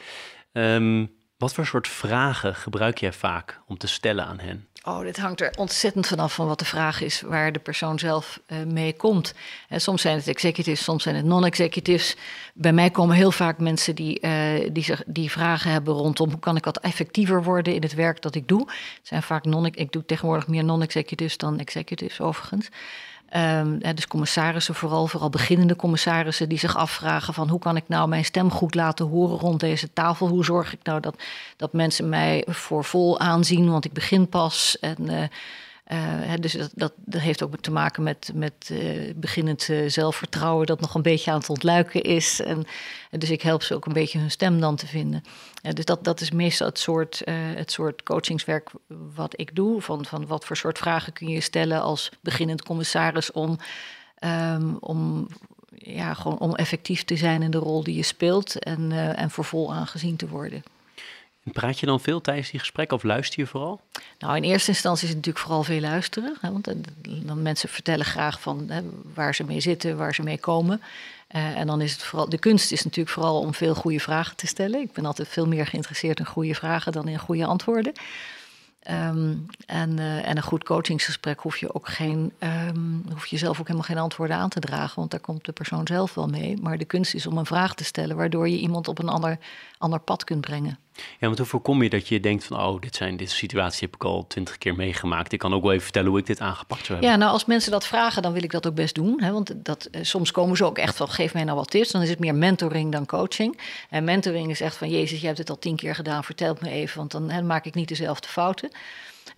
Um, 0.52 1.12
wat 1.38 1.54
voor 1.54 1.66
soort 1.66 1.88
vragen 1.88 2.56
gebruik 2.56 2.97
jij 2.97 3.14
vaak 3.14 3.62
om 3.68 3.78
te 3.78 3.88
stellen 3.88 4.26
aan 4.26 4.39
hen? 4.39 4.68
Oh, 4.84 4.99
dit 4.99 5.18
hangt 5.18 5.41
er 5.41 5.54
ontzettend 5.58 6.08
vanaf 6.08 6.34
van 6.34 6.47
wat 6.47 6.60
de 6.60 6.66
vraag 6.66 7.02
is 7.02 7.22
waar 7.22 7.52
de 7.52 7.60
persoon 7.60 7.99
zelf 7.99 8.39
uh, 8.47 8.64
mee 8.64 8.95
komt. 8.95 9.34
Uh, 9.70 9.78
soms 9.78 10.02
zijn 10.02 10.16
het 10.16 10.28
executives, 10.28 10.84
soms 10.84 11.04
zijn 11.04 11.16
het 11.16 11.26
non-executives. 11.26 12.16
Bij 12.54 12.74
mij 12.74 12.89
komen 12.89 13.16
heel 13.16 13.32
vaak 13.32 13.58
mensen 13.60 13.95
die, 13.95 14.22
uh, 14.22 14.70
die, 14.72 14.84
zich, 14.84 15.04
die 15.06 15.32
vragen 15.32 15.72
hebben 15.72 15.93
rondom 15.93 16.30
hoe 16.30 16.39
kan 16.39 16.56
ik 16.56 16.66
wat 16.66 16.80
effectiever 16.80 17.43
worden 17.43 17.74
in 17.74 17.82
het 17.82 17.93
werk 17.93 18.22
dat 18.22 18.36
ik 18.36 18.47
doe. 18.47 18.60
Het 18.70 18.99
zijn 19.02 19.24
vaak 19.24 19.45
non 19.45 19.66
ik 19.66 19.91
doe 19.91 20.06
tegenwoordig 20.06 20.47
meer 20.47 20.64
non-executives 20.64 21.38
dan 21.38 21.60
executives 21.60 22.22
overigens. 22.22 22.70
Um, 23.38 23.80
dus 23.96 24.08
commissarissen, 24.08 24.76
vooral, 24.76 25.08
vooral 25.08 25.30
beginnende 25.30 25.76
commissarissen, 25.76 26.50
die 26.50 26.60
zich 26.60 26.78
afvragen 26.78 27.34
van 27.34 27.50
hoe 27.50 27.60
kan 27.60 27.76
ik 27.76 27.84
nou 27.88 28.08
mijn 28.08 28.26
stem 28.26 28.52
goed 28.52 28.76
laten 28.76 29.06
horen 29.06 29.38
rond 29.38 29.60
deze 29.60 29.94
tafel? 29.94 30.28
Hoe 30.28 30.46
zorg 30.46 30.74
ik 30.74 30.80
nou 30.84 31.00
dat, 31.00 31.16
dat 31.58 31.74
mensen 31.74 32.10
mij 32.10 32.46
voor 32.48 32.84
vol 32.84 33.20
aanzien, 33.20 33.70
want 33.70 33.86
ik 33.86 33.94
begin 33.94 34.30
pas. 34.30 34.78
En 34.80 34.98
uh, 35.02 35.24
uh, 35.94 36.34
dus 36.39 36.54
dat, 36.74 36.94
dat, 36.96 37.22
heeft 37.22 37.44
ook 37.44 37.56
te 37.58 37.72
maken 37.72 38.04
met, 38.04 38.32
met 38.34 38.70
uh, 38.72 39.14
beginnend 39.16 39.68
uh, 39.68 39.89
zelfvertrouwen, 39.89 40.66
dat 40.66 40.82
nog 40.82 40.96
een 40.96 41.02
beetje 41.02 41.32
aan 41.32 41.38
het 41.38 41.50
ontluiken 41.50 42.02
is. 42.02 42.42
En, 42.42 42.66
dus 43.10 43.30
ik 43.30 43.42
help 43.42 43.64
ze 43.64 43.76
ook 43.76 43.86
een 43.86 43.94
beetje 43.94 44.20
hun 44.20 44.32
stem 44.32 44.60
dan 44.60 44.76
te 44.76 44.88
vinden. 44.88 45.24
dus 45.74 45.86
dat, 45.86 46.04
dat 46.04 46.22
is 46.22 46.32
meestal 46.32 46.68
het 46.68 46.80
soort, 46.80 47.22
het 47.56 47.72
soort 47.72 48.04
coachingswerk 48.04 48.70
wat 49.16 49.39
ik 49.39 49.56
doe. 49.56 49.82
Van, 49.82 50.06
van 50.06 50.28
wat 50.28 50.46
voor 50.46 50.58
soort 50.58 50.78
vragen 50.78 51.14
kun 51.14 51.28
je 51.28 51.42
stellen 51.42 51.82
als 51.82 52.12
beginnend 52.22 52.64
commissaris 52.64 53.32
om, 53.32 53.58
um, 54.20 54.78
om, 54.80 55.28
ja, 55.76 56.14
gewoon 56.14 56.39
om 56.39 56.56
effectief 56.56 57.04
te 57.04 57.16
zijn 57.16 57.42
in 57.42 57.52
de 57.52 57.58
rol 57.58 57.84
die 57.84 57.96
je 57.96 58.04
speelt 58.04 58.60
en, 58.60 58.92
en 59.16 59.30
voor 59.30 59.46
vol 59.46 59.74
aangezien 59.74 60.16
te 60.16 60.28
worden. 60.28 60.64
Praat 61.44 61.80
je 61.80 61.86
dan 61.86 62.00
veel 62.00 62.22
tijdens 62.22 62.50
die 62.52 62.60
gesprekken 62.60 62.98
of 62.98 63.04
luister 63.04 63.39
je 63.39 63.48
vooral? 63.48 63.82
Nou, 64.20 64.36
in 64.36 64.44
eerste 64.44 64.72
instantie 64.72 65.04
is 65.04 65.10
het 65.10 65.18
natuurlijk 65.18 65.46
vooral 65.46 65.64
veel 65.64 65.80
luisteren. 65.80 66.38
Hè, 66.42 66.52
want 66.52 66.74
dan 67.26 67.42
mensen 67.42 67.70
vertellen 67.70 68.06
graag 68.06 68.42
van 68.42 68.66
hè, 68.70 68.82
waar 69.14 69.36
ze 69.36 69.44
mee 69.44 69.60
zitten, 69.60 69.98
waar 69.98 70.14
ze 70.14 70.22
mee 70.22 70.38
komen. 70.38 70.82
Uh, 71.36 71.58
en 71.58 71.68
dan 71.68 71.82
is 71.82 71.92
het 71.92 72.04
vooral, 72.04 72.30
de 72.30 72.38
kunst 72.38 72.72
is 72.72 72.84
natuurlijk 72.84 73.16
vooral 73.16 73.39
om 73.39 73.54
veel 73.54 73.76
goede 73.76 74.00
vragen 74.00 74.36
te 74.36 74.48
stellen. 74.48 74.82
Ik 74.82 74.94
ben 74.94 75.06
altijd 75.06 75.28
veel 75.28 75.48
meer 75.48 75.66
geïnteresseerd 75.66 76.20
in 76.20 76.26
goede 76.26 76.56
vragen 76.56 76.92
dan 76.92 77.08
in 77.08 77.20
goede 77.20 77.46
antwoorden. 77.46 77.94
Um, 78.89 79.46
en, 79.66 79.98
uh, 79.98 80.28
en, 80.28 80.38
een 80.38 80.44
goed 80.44 80.64
coachingsgesprek 80.64 81.39
hoef 81.39 81.58
je 81.58 81.74
ook 81.74 81.88
geen, 81.88 82.34
um, 82.39 83.04
hoef 83.12 83.26
je 83.26 83.38
zelf 83.38 83.60
ook 83.60 83.68
helemaal 83.68 83.88
geen 83.88 83.98
antwoorden 83.98 84.36
aan 84.36 84.50
te 84.50 84.60
dragen, 84.60 84.96
want 84.96 85.12
daar 85.12 85.20
komt 85.20 85.46
de 85.46 85.52
persoon 85.52 85.88
zelf 85.88 86.14
wel 86.14 86.28
mee. 86.28 86.58
Maar 86.62 86.78
de 86.78 86.86
kunst 86.86 87.14
is 87.14 87.26
om 87.26 87.38
een 87.38 87.46
vraag 87.46 87.76
te 87.76 87.84
stellen, 87.84 88.16
waardoor 88.16 88.50
je 88.50 88.58
iemand 88.58 88.88
op 88.88 89.00
een 89.00 89.10
ander, 89.10 89.38
ander 89.82 90.00
pad 90.00 90.24
kunt 90.24 90.42
brengen. 90.42 90.80
Ja, 90.94 91.28
want 91.28 91.38
hoe 91.38 91.48
voorkom 91.48 91.84
je 91.84 91.90
dat 91.90 92.08
je 92.08 92.20
denkt 92.20 92.44
van, 92.44 92.60
oh, 92.60 92.82
dit 92.82 92.96
zijn 92.96 93.18
deze 93.18 93.36
situatie 93.36 93.80
heb 93.86 93.96
ik 93.96 94.04
al 94.04 94.28
twintig 94.28 94.58
keer 94.58 94.76
meegemaakt. 94.76 95.32
Ik 95.32 95.40
kan 95.40 95.54
ook 95.54 95.62
wel 95.62 95.72
even 95.72 95.84
vertellen 95.84 96.10
hoe 96.10 96.20
ik 96.20 96.26
dit 96.26 96.40
aangepakt 96.40 96.86
zou 96.86 96.92
hebben. 96.92 97.10
Ja, 97.10 97.16
nou, 97.16 97.32
als 97.32 97.46
mensen 97.46 97.72
dat 97.72 97.88
vragen, 97.88 98.22
dan 98.22 98.34
wil 98.34 98.44
ik 98.44 98.52
dat 98.52 98.68
ook 98.68 98.76
best 98.76 98.96
doen. 98.96 99.22
Hè, 99.22 99.32
want 99.32 99.54
dat, 99.56 99.86
eh, 99.92 100.04
soms 100.04 100.32
komen 100.32 100.58
ze 100.58 100.66
ook 100.66 100.78
echt 100.78 100.96
van, 100.96 101.10
geef 101.10 101.34
mij 101.34 101.44
nou 101.44 101.58
wat 101.58 101.70
tips. 101.70 101.92
Dan 101.92 102.02
is 102.02 102.10
het 102.10 102.20
meer 102.20 102.36
mentoring 102.36 102.92
dan 102.92 103.06
coaching. 103.06 103.60
En 103.90 104.04
mentoring 104.04 104.50
is 104.50 104.62
echt 104.62 104.76
van, 104.78 104.90
jezus, 104.90 105.20
je 105.22 105.26
hebt 105.26 105.38
het 105.38 105.50
al 105.50 105.60
tien 105.60 105.76
keer 105.76 105.96
gedaan, 105.96 106.24
vertel 106.24 106.54
het 106.54 106.62
me 106.62 106.70
even, 106.70 106.98
want 106.98 107.12
dan 107.12 107.30
hè, 107.30 107.42
maak 107.42 107.66
ik 107.66 107.74
niet 107.74 107.88
dezelfde 107.88 108.28
fouten. 108.28 108.72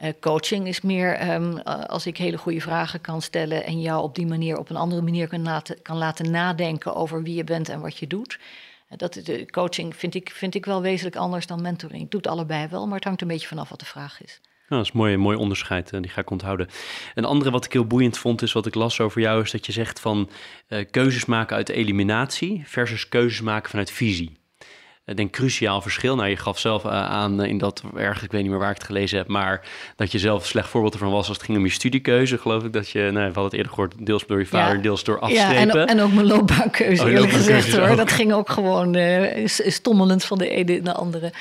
Uh, 0.01 0.09
coaching 0.19 0.67
is 0.67 0.81
meer 0.81 1.33
um, 1.33 1.57
als 1.67 2.05
ik 2.05 2.17
hele 2.17 2.37
goede 2.37 2.61
vragen 2.61 3.01
kan 3.01 3.21
stellen 3.21 3.65
en 3.65 3.81
jou 3.81 4.03
op 4.03 4.15
die 4.15 4.27
manier 4.27 4.57
op 4.57 4.69
een 4.69 4.75
andere 4.75 5.01
manier 5.01 5.27
kan 5.27 5.41
laten, 5.41 5.81
kan 5.81 5.97
laten 5.97 6.31
nadenken 6.31 6.95
over 6.95 7.23
wie 7.23 7.35
je 7.35 7.43
bent 7.43 7.69
en 7.69 7.79
wat 7.79 7.97
je 7.97 8.07
doet. 8.07 8.39
Dat, 8.95 9.13
de 9.13 9.45
coaching 9.51 9.95
vind 9.95 10.15
ik, 10.15 10.29
vind 10.29 10.55
ik 10.55 10.65
wel 10.65 10.81
wezenlijk 10.81 11.15
anders 11.15 11.47
dan 11.47 11.61
mentoring. 11.61 12.03
Ik 12.03 12.11
doe 12.11 12.21
het 12.21 12.29
allebei 12.29 12.67
wel, 12.67 12.85
maar 12.85 12.95
het 12.95 13.03
hangt 13.03 13.21
een 13.21 13.27
beetje 13.27 13.47
vanaf 13.47 13.69
wat 13.69 13.79
de 13.79 13.85
vraag 13.85 14.23
is. 14.23 14.41
Ja, 14.69 14.75
dat 14.75 14.85
is 14.85 14.91
mooi, 14.91 15.17
mooi 15.17 15.37
onderscheid, 15.37 15.89
die 15.89 16.09
ga 16.09 16.21
ik 16.21 16.29
onthouden. 16.29 16.67
Een 17.15 17.25
andere 17.25 17.51
wat 17.51 17.65
ik 17.65 17.73
heel 17.73 17.87
boeiend 17.87 18.17
vond, 18.17 18.41
is 18.41 18.53
wat 18.53 18.65
ik 18.65 18.75
las 18.75 18.99
over 18.99 19.21
jou, 19.21 19.41
is 19.41 19.51
dat 19.51 19.65
je 19.65 19.71
zegt 19.71 19.99
van 19.99 20.29
uh, 20.69 20.85
keuzes 20.91 21.25
maken 21.25 21.55
uit 21.55 21.69
eliminatie 21.69 22.61
versus 22.65 23.09
keuzes 23.09 23.41
maken 23.41 23.69
vanuit 23.69 23.91
visie 23.91 24.41
ik 25.05 25.17
denk 25.17 25.31
cruciaal 25.31 25.81
verschil. 25.81 26.15
Nou, 26.15 26.29
je 26.29 26.35
gaf 26.35 26.59
zelf 26.59 26.85
eh, 26.85 26.91
aan 26.91 27.41
eh, 27.41 27.49
in 27.49 27.57
dat 27.57 27.83
ergens, 27.95 28.23
ik 28.23 28.31
weet 28.31 28.41
niet 28.41 28.49
meer 28.49 28.59
waar 28.59 28.69
ik 28.69 28.77
het 28.77 28.85
gelezen 28.85 29.17
heb, 29.17 29.27
maar 29.27 29.67
dat 29.95 30.11
je 30.11 30.19
zelf 30.19 30.41
een 30.41 30.47
slecht 30.47 30.69
voorbeeld 30.69 30.93
ervan 30.93 31.11
was 31.11 31.27
als 31.27 31.37
het 31.37 31.45
ging 31.45 31.57
om 31.57 31.65
je 31.65 31.71
studiekeuze. 31.71 32.37
Geloof 32.37 32.63
ik 32.63 32.73
dat 32.73 32.89
je, 32.89 32.99
nou, 32.99 33.13
we 33.13 33.21
hadden 33.21 33.43
het 33.43 33.53
eerder 33.53 33.71
gehoord, 33.71 33.93
deels 34.05 34.25
door 34.27 34.39
je 34.39 34.45
vader, 34.45 34.81
deels 34.81 35.03
door 35.03 35.19
afstrepen. 35.19 35.65
Ja, 35.65 35.85
en, 35.85 35.87
en, 35.87 36.01
ook 36.01 36.13
mijn 36.13 36.27
loopbaankeuze, 36.27 37.03
oh, 37.03 37.09
eerlijk 37.09 37.31
gezegd 37.31 37.77
hoor. 37.77 37.95
Dat 37.95 38.11
ging 38.11 38.33
ook 38.33 38.49
gewoon 38.49 38.95
uh, 38.95 39.47
stommelend 39.47 40.25
van 40.25 40.37
de 40.37 40.49
ene 40.49 40.75
in 40.75 40.83
de 40.83 40.93
andere. 40.93 41.33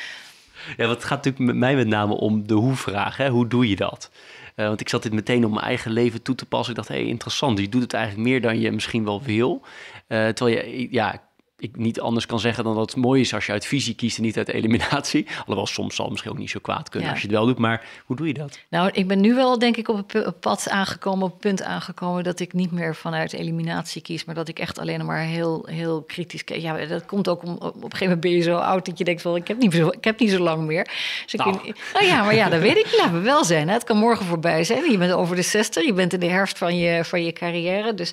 Ja, 0.76 0.86
wat 0.86 1.04
gaat 1.04 1.24
natuurlijk 1.24 1.44
met 1.44 1.56
mij 1.56 1.76
met 1.76 1.86
name 1.86 2.14
om 2.14 2.46
de 2.46 2.54
hoe-vraag. 2.54 3.16
Hè? 3.16 3.28
Hoe 3.28 3.48
doe 3.48 3.68
je 3.68 3.76
dat? 3.76 4.10
Uh, 4.56 4.66
want 4.66 4.80
ik 4.80 4.88
zat 4.88 5.02
dit 5.02 5.12
meteen 5.12 5.44
op 5.44 5.50
mijn 5.50 5.64
eigen 5.64 5.90
leven 5.90 6.22
toe 6.22 6.34
te 6.34 6.46
passen. 6.46 6.70
Ik 6.70 6.76
dacht, 6.76 6.88
hé, 6.88 6.94
hey, 6.94 7.06
interessant. 7.06 7.58
Je 7.58 7.68
doet 7.68 7.82
het 7.82 7.92
eigenlijk 7.92 8.28
meer 8.28 8.40
dan 8.40 8.60
je 8.60 8.72
misschien 8.72 9.04
wel 9.04 9.22
wil. 9.22 9.62
Uh, 10.08 10.28
terwijl 10.28 10.56
je, 10.56 10.88
ja, 10.90 11.22
ik 11.62 11.76
niet 11.76 12.00
anders 12.00 12.26
kan 12.26 12.40
zeggen 12.40 12.64
dan 12.64 12.74
dat 12.74 12.90
het 12.90 13.00
mooi 13.00 13.20
is 13.20 13.34
als 13.34 13.46
je 13.46 13.52
uit 13.52 13.66
visie 13.66 13.94
kiest 13.94 14.16
en 14.16 14.22
niet 14.22 14.36
uit 14.36 14.48
eliminatie. 14.48 15.26
Alhoewel 15.38 15.66
soms 15.66 15.94
zal 15.94 16.04
het 16.04 16.12
misschien 16.12 16.32
ook 16.32 16.38
niet 16.38 16.50
zo 16.50 16.58
kwaad 16.62 16.88
kunnen 16.88 17.10
als 17.10 17.20
je 17.20 17.26
het 17.26 17.36
wel 17.36 17.46
doet. 17.46 17.58
Maar 17.58 17.84
hoe 18.06 18.16
doe 18.16 18.26
je 18.26 18.34
dat? 18.34 18.58
Nou, 18.68 18.90
ik 18.92 19.08
ben 19.08 19.20
nu 19.20 19.34
wel 19.34 19.58
denk 19.58 19.76
ik 19.76 19.88
op 19.88 20.12
het 20.12 20.40
pad 20.40 20.68
aangekomen, 20.68 21.24
op 21.24 21.30
het 21.30 21.40
punt 21.40 21.62
aangekomen 21.62 22.24
dat 22.24 22.40
ik 22.40 22.52
niet 22.52 22.70
meer 22.70 22.94
vanuit 22.94 23.32
eliminatie 23.32 24.02
kies, 24.02 24.24
maar 24.24 24.34
dat 24.34 24.48
ik 24.48 24.58
echt 24.58 24.78
alleen 24.78 25.04
maar 25.04 25.18
heel, 25.18 25.66
heel 25.70 26.02
kritisch 26.02 26.44
kijk. 26.44 26.60
Ja, 26.60 26.86
dat 26.86 27.06
komt 27.06 27.28
ook 27.28 27.42
om, 27.42 27.50
op 27.50 27.74
een 27.74 27.82
gegeven 27.82 28.04
moment 28.04 28.20
ben 28.20 28.30
je 28.30 28.40
zo 28.40 28.56
oud 28.56 28.86
dat 28.86 28.98
je 28.98 29.04
denkt 29.04 29.22
van 29.22 29.36
ik 29.36 29.48
heb 29.48 29.58
niet 29.58 29.74
zo, 29.74 29.88
ik 29.88 30.04
heb 30.04 30.18
niet 30.18 30.30
zo 30.30 30.38
lang 30.38 30.66
meer. 30.66 30.84
Dus 31.22 31.34
nou. 31.34 31.74
nou 31.92 32.06
ja, 32.06 32.22
maar 32.22 32.34
ja, 32.34 32.48
dat 32.48 32.60
weet 32.60 32.76
ik. 32.76 32.94
Laten 32.96 33.14
we 33.14 33.20
wel 33.20 33.44
zijn. 33.44 33.68
Hè. 33.68 33.74
Het 33.74 33.84
kan 33.84 33.96
morgen 33.96 34.26
voorbij 34.26 34.64
zijn. 34.64 34.90
Je 34.90 34.98
bent 34.98 35.12
over 35.12 35.36
de 35.36 35.42
60, 35.42 35.84
je 35.84 35.92
bent 35.92 36.12
in 36.12 36.20
de 36.20 36.26
herfst 36.26 36.58
van 36.58 36.78
je, 36.78 37.04
van 37.04 37.24
je 37.24 37.32
carrière. 37.32 37.94
Dus 37.94 38.12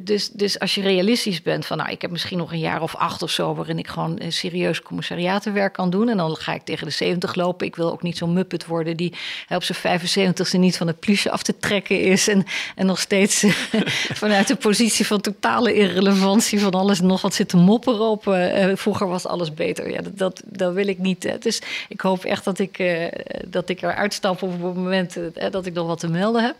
dus, 0.00 0.30
dus 0.30 0.58
als 0.58 0.74
je 0.74 0.80
realistisch 0.80 1.42
bent 1.42 1.66
van, 1.66 1.76
nou, 1.76 1.90
ik 1.90 2.02
heb 2.02 2.10
misschien 2.10 2.38
nog 2.38 2.52
een 2.52 2.58
jaar 2.58 2.82
of 2.82 2.94
acht 2.94 3.22
of 3.22 3.30
zo, 3.30 3.54
waarin 3.54 3.78
ik 3.78 3.88
gewoon 3.88 4.20
serieus 4.28 4.82
commissariatenwerk 4.82 5.72
kan 5.72 5.90
doen. 5.90 6.08
En 6.08 6.16
dan 6.16 6.36
ga 6.36 6.54
ik 6.54 6.62
tegen 6.62 6.86
de 6.86 6.92
70 6.92 7.34
lopen. 7.34 7.66
Ik 7.66 7.76
wil 7.76 7.92
ook 7.92 8.02
niet 8.02 8.16
zo'n 8.16 8.32
muppet 8.32 8.66
worden 8.66 8.96
die 8.96 9.12
op 9.48 9.62
zijn 9.62 10.00
75ste 10.00 10.58
niet 10.58 10.76
van 10.76 10.86
het 10.86 11.00
plusje 11.00 11.30
af 11.30 11.42
te 11.42 11.58
trekken 11.58 12.00
is. 12.00 12.28
En, 12.28 12.44
en 12.74 12.86
nog 12.86 13.00
steeds 13.00 13.44
vanuit 14.22 14.48
de 14.48 14.56
positie 14.56 15.06
van 15.06 15.20
totale 15.20 15.74
irrelevantie 15.74 16.60
van 16.60 16.72
alles 16.72 17.00
nog 17.00 17.22
wat 17.22 17.34
zit 17.34 17.48
te 17.48 17.56
mopperen 17.56 18.08
op. 18.08 18.26
Uh, 18.26 18.70
vroeger 18.74 19.08
was 19.08 19.26
alles 19.26 19.54
beter. 19.54 19.90
Ja, 19.90 20.00
dat, 20.12 20.42
dat, 20.44 20.72
wil 20.72 20.86
ik 20.86 20.98
niet. 20.98 21.42
Dus 21.42 21.62
ik 21.88 22.00
hoop 22.00 22.24
echt 22.24 22.44
dat 22.44 22.58
ik, 22.58 22.78
uh, 22.78 23.06
dat 23.46 23.68
ik 23.68 23.82
eruit 23.82 24.14
stap 24.14 24.42
op 24.42 24.50
het 24.50 24.60
moment 24.60 25.16
dat 25.50 25.66
ik 25.66 25.72
nog 25.72 25.86
wat 25.86 26.00
te 26.00 26.08
melden 26.08 26.42
heb. 26.42 26.56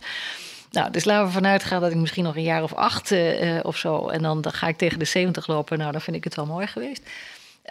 Nou, 0.71 0.91
dus 0.91 1.05
laten 1.05 1.25
we 1.25 1.31
vanuit 1.31 1.63
gaan 1.63 1.81
dat 1.81 1.91
ik 1.91 1.97
misschien 1.97 2.23
nog 2.23 2.35
een 2.35 2.43
jaar 2.43 2.63
of 2.63 2.73
acht 2.73 3.11
uh, 3.11 3.59
of 3.61 3.77
zo. 3.77 4.07
En 4.07 4.21
dan, 4.21 4.41
dan 4.41 4.51
ga 4.51 4.67
ik 4.67 4.77
tegen 4.77 4.99
de 4.99 5.05
70 5.05 5.47
lopen. 5.47 5.77
Nou, 5.77 5.91
dan 5.91 6.01
vind 6.01 6.15
ik 6.15 6.23
het 6.23 6.35
wel 6.35 6.45
mooi 6.45 6.67
geweest. 6.67 7.09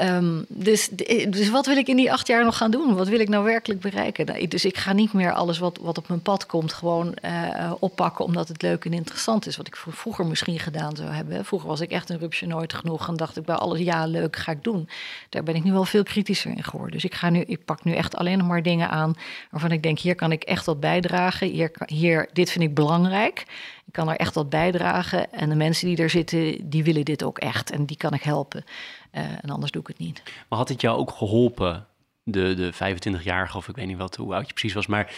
Um, 0.00 0.44
dus, 0.48 0.88
dus 1.28 1.50
wat 1.50 1.66
wil 1.66 1.76
ik 1.76 1.88
in 1.88 1.96
die 1.96 2.12
acht 2.12 2.26
jaar 2.26 2.44
nog 2.44 2.56
gaan 2.56 2.70
doen? 2.70 2.94
Wat 2.94 3.08
wil 3.08 3.20
ik 3.20 3.28
nou 3.28 3.44
werkelijk 3.44 3.80
bereiken? 3.80 4.26
Nou, 4.26 4.48
dus 4.48 4.64
ik 4.64 4.76
ga 4.76 4.92
niet 4.92 5.12
meer 5.12 5.32
alles 5.32 5.58
wat, 5.58 5.78
wat 5.82 5.98
op 5.98 6.08
mijn 6.08 6.22
pad 6.22 6.46
komt 6.46 6.72
gewoon 6.72 7.16
uh, 7.24 7.72
oppakken 7.78 8.24
omdat 8.24 8.48
het 8.48 8.62
leuk 8.62 8.84
en 8.84 8.92
interessant 8.92 9.46
is. 9.46 9.56
Wat 9.56 9.66
ik 9.66 9.76
vroeger 9.76 10.26
misschien 10.26 10.58
gedaan 10.58 10.96
zou 10.96 11.08
hebben. 11.08 11.44
Vroeger 11.44 11.68
was 11.68 11.80
ik 11.80 11.90
echt 11.90 12.10
een 12.10 12.18
rupsje 12.18 12.46
nooit 12.46 12.72
genoeg 12.72 13.08
en 13.08 13.16
dacht 13.16 13.36
ik 13.36 13.44
bij 13.44 13.54
alles 13.54 13.80
ja 13.80 14.06
leuk 14.06 14.36
ga 14.36 14.52
ik 14.52 14.64
doen. 14.64 14.88
Daar 15.28 15.42
ben 15.42 15.54
ik 15.54 15.64
nu 15.64 15.72
wel 15.72 15.84
veel 15.84 16.02
kritischer 16.02 16.50
in 16.56 16.64
geworden. 16.64 16.92
Dus 16.92 17.04
ik, 17.04 17.14
ga 17.14 17.30
nu, 17.30 17.40
ik 17.40 17.64
pak 17.64 17.84
nu 17.84 17.94
echt 17.94 18.16
alleen 18.16 18.38
nog 18.38 18.46
maar 18.46 18.62
dingen 18.62 18.90
aan 18.90 19.14
waarvan 19.50 19.72
ik 19.72 19.82
denk 19.82 19.98
hier 19.98 20.14
kan 20.14 20.32
ik 20.32 20.42
echt 20.42 20.66
wat 20.66 20.80
bijdragen. 20.80 21.48
Hier, 21.48 21.70
hier, 21.86 22.28
dit 22.32 22.50
vind 22.50 22.64
ik 22.64 22.74
belangrijk. 22.74 23.44
Ik 23.88 23.94
kan 23.94 24.08
er 24.08 24.16
echt 24.16 24.34
wat 24.34 24.50
bijdragen. 24.50 25.32
En 25.32 25.48
de 25.48 25.54
mensen 25.54 25.86
die 25.86 25.96
er 25.96 26.10
zitten, 26.10 26.70
die 26.70 26.84
willen 26.84 27.04
dit 27.04 27.22
ook 27.22 27.38
echt. 27.38 27.70
En 27.70 27.84
die 27.84 27.96
kan 27.96 28.12
ik 28.12 28.22
helpen. 28.22 28.64
Uh, 29.12 29.22
en 29.22 29.50
anders 29.50 29.72
doe 29.72 29.82
ik 29.82 29.88
het 29.88 29.98
niet. 29.98 30.22
Maar 30.48 30.58
had 30.58 30.68
het 30.68 30.80
jou 30.80 30.98
ook 30.98 31.10
geholpen, 31.10 31.86
de, 32.22 32.54
de 32.54 32.72
25-jarige, 32.72 33.56
of 33.56 33.68
ik 33.68 33.76
weet 33.76 33.86
niet 33.86 33.96
wat, 33.96 34.16
hoe 34.16 34.34
oud 34.34 34.46
je 34.46 34.52
precies 34.52 34.72
was, 34.72 34.86
maar 34.86 35.14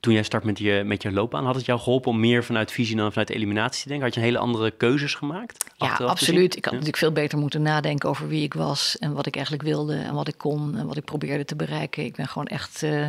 toen 0.00 0.12
jij 0.12 0.22
start 0.22 0.44
met 0.44 0.58
je, 0.58 0.82
met 0.84 1.02
je 1.02 1.12
loopbaan, 1.12 1.44
had 1.44 1.54
het 1.54 1.64
jou 1.64 1.78
geholpen 1.78 2.10
om 2.10 2.20
meer 2.20 2.44
vanuit 2.44 2.72
visie 2.72 2.96
dan 2.96 3.10
vanuit 3.10 3.30
eliminatie 3.30 3.82
te 3.82 3.88
denken? 3.88 4.06
Had 4.06 4.14
je 4.14 4.20
een 4.20 4.26
hele 4.26 4.38
andere 4.38 4.70
keuzes 4.70 5.14
gemaakt? 5.14 5.64
Ja, 5.76 5.94
absoluut. 5.94 6.56
Ik 6.56 6.64
had 6.64 6.72
natuurlijk 6.72 6.98
veel 6.98 7.12
beter 7.12 7.38
moeten 7.38 7.62
nadenken 7.62 8.08
over 8.08 8.28
wie 8.28 8.42
ik 8.42 8.54
was 8.54 8.98
en 8.98 9.12
wat 9.12 9.26
ik 9.26 9.34
eigenlijk 9.34 9.64
wilde 9.64 9.96
en 9.96 10.14
wat 10.14 10.28
ik 10.28 10.38
kon 10.38 10.76
en 10.76 10.86
wat 10.86 10.96
ik 10.96 11.04
probeerde 11.04 11.44
te 11.44 11.56
bereiken. 11.56 12.04
Ik 12.04 12.16
ben 12.16 12.28
gewoon 12.28 12.46
echt. 12.46 12.82
Uh, 12.82 13.08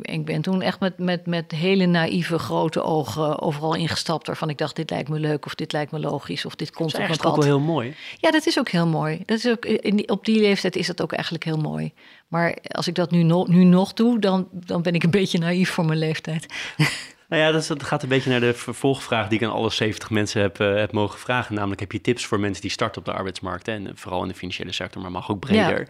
ik 0.00 0.24
ben 0.24 0.42
toen 0.42 0.62
echt 0.62 0.80
met, 0.80 0.98
met, 0.98 1.26
met 1.26 1.52
hele 1.52 1.86
naïeve 1.86 2.38
grote 2.38 2.82
ogen 2.82 3.40
overal 3.40 3.74
ingestapt. 3.74 4.26
Waarvan 4.26 4.48
ik 4.48 4.58
dacht, 4.58 4.76
dit 4.76 4.90
lijkt 4.90 5.08
me 5.08 5.18
leuk 5.18 5.46
of 5.46 5.54
dit 5.54 5.72
lijkt 5.72 5.92
me 5.92 5.98
logisch 5.98 6.44
of 6.44 6.54
dit 6.54 6.70
komt 6.70 6.92
op 6.92 6.98
mijn 6.98 7.10
pad. 7.10 7.22
Dat 7.22 7.38
is 7.38 7.44
wel 7.44 7.56
heel 7.56 7.66
mooi. 7.66 7.94
Ja, 8.16 8.30
dat 8.30 8.46
is 8.46 8.58
ook 8.58 8.68
heel 8.68 8.86
mooi. 8.86 9.22
Dat 9.26 9.38
is 9.38 9.48
ook, 9.48 9.64
in 9.64 9.96
die, 9.96 10.08
op 10.08 10.24
die 10.24 10.40
leeftijd 10.40 10.76
is 10.76 10.86
dat 10.86 11.02
ook 11.02 11.12
eigenlijk 11.12 11.44
heel 11.44 11.56
mooi. 11.56 11.92
Maar 12.28 12.56
als 12.68 12.88
ik 12.88 12.94
dat 12.94 13.10
nu, 13.10 13.22
no, 13.22 13.44
nu 13.48 13.64
nog 13.64 13.92
doe, 13.92 14.18
dan, 14.18 14.48
dan 14.52 14.82
ben 14.82 14.94
ik 14.94 15.02
een 15.02 15.10
beetje 15.10 15.38
naïef 15.38 15.70
voor 15.70 15.84
mijn 15.84 15.98
leeftijd. 15.98 16.46
Nou 17.28 17.42
ja, 17.42 17.52
dat, 17.52 17.82
gaat 17.82 18.02
een 18.02 18.08
beetje 18.08 18.30
naar 18.30 18.40
de 18.40 18.54
vervolgvraag 18.54 19.28
die 19.28 19.38
ik 19.38 19.44
aan 19.44 19.52
alle 19.52 19.70
70 19.70 20.10
mensen 20.10 20.40
heb, 20.40 20.60
uh, 20.60 20.74
heb 20.74 20.92
mogen 20.92 21.18
vragen. 21.18 21.54
Namelijk, 21.54 21.80
heb 21.80 21.92
je 21.92 22.00
tips 22.00 22.26
voor 22.26 22.40
mensen 22.40 22.62
die 22.62 22.70
starten 22.70 23.00
op 23.00 23.06
de 23.06 23.12
arbeidsmarkt? 23.12 23.68
En 23.68 23.90
vooral 23.94 24.22
in 24.22 24.28
de 24.28 24.34
financiële 24.34 24.72
sector, 24.72 25.02
maar 25.02 25.10
mag 25.10 25.30
ook 25.30 25.40
breder. 25.40 25.88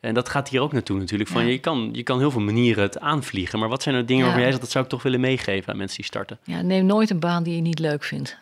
En 0.00 0.14
dat 0.14 0.28
gaat 0.28 0.48
hier 0.48 0.60
ook 0.60 0.72
naartoe 0.72 0.98
natuurlijk. 0.98 1.30
Van, 1.30 1.46
je, 1.46 1.58
kan, 1.58 1.88
je 1.92 2.02
kan 2.02 2.18
heel 2.18 2.30
veel 2.30 2.40
manieren 2.40 2.82
het 2.82 3.00
aanvliegen. 3.00 3.58
Maar 3.58 3.68
wat 3.68 3.82
zijn 3.82 3.94
er 3.94 4.06
dingen 4.06 4.22
waarvan 4.22 4.42
jij 4.42 4.50
zegt, 4.50 4.62
dat 4.62 4.72
zou 4.72 4.84
ik 4.84 4.90
toch 4.90 5.02
willen 5.02 5.20
meegeven 5.20 5.72
aan 5.72 5.78
mensen 5.78 5.96
die 5.96 6.06
starten? 6.06 6.38
Ja, 6.44 6.62
neem 6.62 6.86
nooit 6.86 7.10
een 7.10 7.20
baan 7.20 7.42
die 7.42 7.54
je 7.54 7.60
niet 7.60 7.78
leuk 7.78 8.04
vindt. 8.04 8.38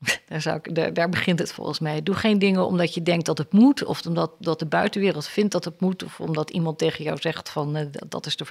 Daar, 0.28 0.40
zou 0.40 0.72
daar, 0.92 1.08
begint 1.08 1.38
het 1.38 1.52
volgens 1.52 1.78
mij. 1.78 2.02
Doe 2.02 2.14
geen 2.14 2.38
dingen 2.38 2.66
omdat 2.66 2.94
je 2.94 3.02
denkt 3.02 3.26
dat 3.26 3.38
het 3.38 3.52
moet, 3.52 3.84
of 3.84 4.06
omdat 4.06 4.32
dat 4.38 4.58
de 4.58 4.66
buitenwereld 4.66 5.28
vindt 5.28 5.52
dat 5.52 5.64
het 5.64 5.80
moet, 5.80 6.02
of 6.02 6.20
omdat 6.20 6.50
iemand 6.50 6.78
tegen 6.78 7.04
jou 7.04 7.18
zegt 7.20 7.48
van 7.50 7.76
uh, 7.76 7.86
dat 8.08 8.26
is 8.26 8.36
de, 8.36 8.46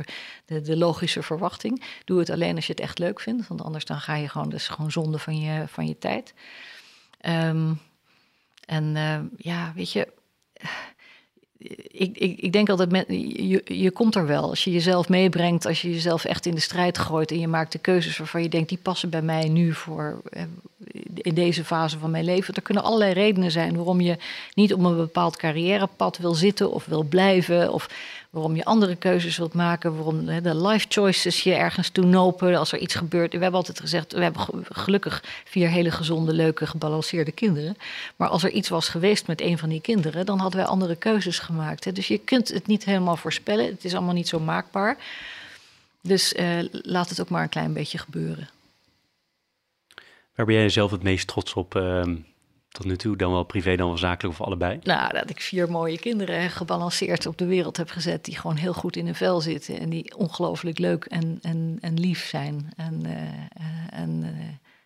de, 0.45 0.61
de, 0.61 0.77
logische 0.77 1.23
verwachting. 1.23 1.83
Doe 2.05 2.19
het 2.19 2.29
alleen 2.29 2.55
als 2.55 2.65
je 2.65 2.71
het 2.71 2.81
echt 2.81 2.99
leuk 2.99 3.19
vindt, 3.19 3.47
want 3.47 3.61
anders 3.61 3.85
dan 3.85 3.99
ga 3.99 4.15
je 4.15 4.29
gewoon, 4.29 4.49
dus 4.49 4.67
gewoon 4.67 4.91
zonde 4.91 5.19
van 5.19 5.39
je, 5.39 5.67
van 5.67 5.87
je 5.87 5.97
tijd. 5.97 6.33
Um, 7.27 7.79
en 8.65 8.95
uh, 8.95 9.19
ja, 9.37 9.71
weet 9.75 9.91
je 9.91 10.07
ik, 11.91 12.17
ik, 12.17 12.39
ik 12.39 12.51
denk 12.51 12.69
altijd, 12.69 12.91
met, 12.91 13.05
je, 13.07 13.61
je 13.65 13.91
komt 13.91 14.15
er 14.15 14.25
wel. 14.25 14.49
Als 14.49 14.63
je 14.63 14.71
jezelf 14.71 15.09
meebrengt, 15.09 15.65
als 15.65 15.81
je 15.81 15.89
jezelf 15.89 16.25
echt 16.25 16.45
in 16.45 16.55
de 16.55 16.61
strijd 16.61 16.97
gooit 16.97 17.31
en 17.31 17.39
je 17.39 17.47
maakt 17.47 17.71
de 17.71 17.79
keuzes 17.79 18.17
waarvan 18.17 18.41
je 18.41 18.49
denkt, 18.49 18.69
die 18.69 18.77
passen 18.81 19.09
bij 19.09 19.21
mij 19.21 19.49
nu 19.49 19.73
voor 19.73 20.21
eh, 20.29 20.43
in 21.13 21.33
deze 21.33 21.65
fase 21.65 21.97
van 21.97 22.11
mijn 22.11 22.23
leven. 22.23 22.53
Er 22.53 22.61
kunnen 22.61 22.83
allerlei 22.83 23.13
redenen 23.13 23.51
zijn 23.51 23.75
waarom 23.75 24.01
je 24.01 24.17
niet 24.53 24.73
op 24.73 24.83
een 24.83 24.95
bepaald 24.95 25.37
carrièrepad 25.37 26.17
wil 26.17 26.33
zitten 26.33 26.71
of 26.71 26.85
wil 26.85 27.03
blijven. 27.03 27.73
Of 27.73 27.89
waarom 28.29 28.55
je 28.55 28.65
andere 28.65 28.95
keuzes 28.95 29.37
wilt 29.37 29.53
maken, 29.53 29.95
waarom 29.95 30.25
de 30.25 30.55
life 30.55 30.85
choices 30.89 31.43
je 31.43 31.53
ergens 31.53 31.89
toe 31.89 32.05
nopen 32.05 32.55
als 32.55 32.71
er 32.71 32.79
iets 32.79 32.95
gebeurt. 32.95 33.31
We 33.31 33.39
hebben 33.39 33.59
altijd 33.59 33.79
gezegd, 33.79 34.13
we 34.13 34.23
hebben 34.23 34.47
gelukkig 34.69 35.23
vier 35.45 35.69
hele 35.69 35.91
gezonde, 35.91 36.33
leuke, 36.33 36.67
gebalanceerde 36.67 37.31
kinderen. 37.31 37.77
Maar 38.15 38.27
als 38.27 38.43
er 38.43 38.51
iets 38.51 38.69
was 38.69 38.89
geweest 38.89 39.27
met 39.27 39.41
een 39.41 39.57
van 39.57 39.69
die 39.69 39.81
kinderen, 39.81 40.25
dan 40.25 40.39
hadden 40.39 40.59
wij 40.59 40.69
andere 40.69 40.95
keuzes 40.95 41.39
gemaakt. 41.39 41.95
Dus 41.95 42.07
je 42.07 42.17
kunt 42.17 42.47
het 42.47 42.67
niet 42.67 42.85
helemaal 42.85 43.17
voorspellen, 43.17 43.65
het 43.65 43.85
is 43.85 43.93
allemaal 43.93 44.13
niet 44.13 44.27
zo 44.27 44.39
maakbaar. 44.39 44.97
Dus 46.01 46.33
uh, 46.33 46.59
laat 46.71 47.09
het 47.09 47.21
ook 47.21 47.29
maar 47.29 47.43
een 47.43 47.49
klein 47.49 47.73
beetje 47.73 47.97
gebeuren. 47.97 48.49
Waar 50.35 50.45
ben 50.45 50.55
jij 50.55 50.69
zelf 50.69 50.91
het 50.91 51.03
meest 51.03 51.27
trots 51.27 51.53
op 51.53 51.75
uh, 51.75 52.03
tot 52.69 52.85
nu 52.85 52.97
toe? 52.97 53.17
Dan 53.17 53.31
wel 53.31 53.43
privé, 53.43 53.75
dan 53.75 53.87
wel 53.87 53.97
zakelijk 53.97 54.39
of 54.39 54.45
allebei? 54.45 54.79
Nou, 54.83 55.13
dat 55.13 55.29
ik 55.29 55.41
vier 55.41 55.71
mooie 55.71 55.99
kinderen 55.99 56.49
gebalanceerd 56.49 57.25
op 57.25 57.37
de 57.37 57.45
wereld 57.45 57.77
heb 57.77 57.89
gezet. 57.89 58.25
Die 58.25 58.35
gewoon 58.35 58.55
heel 58.55 58.73
goed 58.73 58.95
in 58.95 59.05
hun 59.05 59.15
vel 59.15 59.41
zitten. 59.41 59.79
En 59.79 59.89
die 59.89 60.17
ongelooflijk 60.17 60.77
leuk 60.77 61.05
en, 61.05 61.39
en, 61.41 61.77
en 61.81 61.99
lief 61.99 62.25
zijn. 62.25 62.71
En, 62.75 63.05
uh, 63.05 63.99
en, 63.99 64.23
uh, 64.23 64.29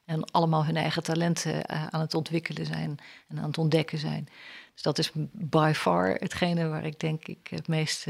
en 0.06 0.32
allemaal 0.32 0.66
hun 0.66 0.76
eigen 0.76 1.04
talenten 1.04 1.70
aan 1.92 2.02
het 2.02 2.14
ontwikkelen 2.14 2.66
zijn. 2.66 2.98
En 3.28 3.38
aan 3.38 3.48
het 3.48 3.58
ontdekken 3.58 3.98
zijn. 3.98 4.28
Dus 4.74 4.82
dat 4.82 4.98
is 4.98 5.12
by 5.32 5.72
far 5.76 6.10
hetgene 6.10 6.68
waar 6.68 6.86
ik 6.86 7.00
denk 7.00 7.28
ik 7.28 7.48
het 7.50 7.68
meest 7.68 8.06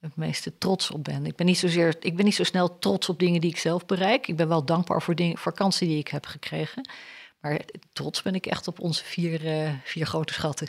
het 0.00 0.16
meeste 0.16 0.58
trots 0.58 0.90
op 0.90 1.04
ben. 1.04 1.26
Ik 1.26 1.36
ben, 1.36 1.46
niet 1.46 1.58
zozeer, 1.58 1.96
ik 2.00 2.16
ben 2.16 2.24
niet 2.24 2.34
zo 2.34 2.44
snel 2.44 2.78
trots 2.78 3.08
op 3.08 3.18
dingen 3.18 3.40
die 3.40 3.50
ik 3.50 3.56
zelf 3.56 3.86
bereik. 3.86 4.28
Ik 4.28 4.36
ben 4.36 4.48
wel 4.48 4.64
dankbaar 4.64 5.02
voor, 5.02 5.14
dingen, 5.14 5.38
voor 5.38 5.52
kansen 5.52 5.86
die 5.86 5.98
ik 5.98 6.08
heb 6.08 6.26
gekregen. 6.26 6.88
Maar 7.40 7.60
trots 7.92 8.22
ben 8.22 8.34
ik 8.34 8.46
echt 8.46 8.68
op 8.68 8.80
onze 8.80 9.04
vier, 9.04 9.44
uh, 9.44 9.70
vier 9.84 10.06
grote 10.06 10.32
schatten. 10.32 10.68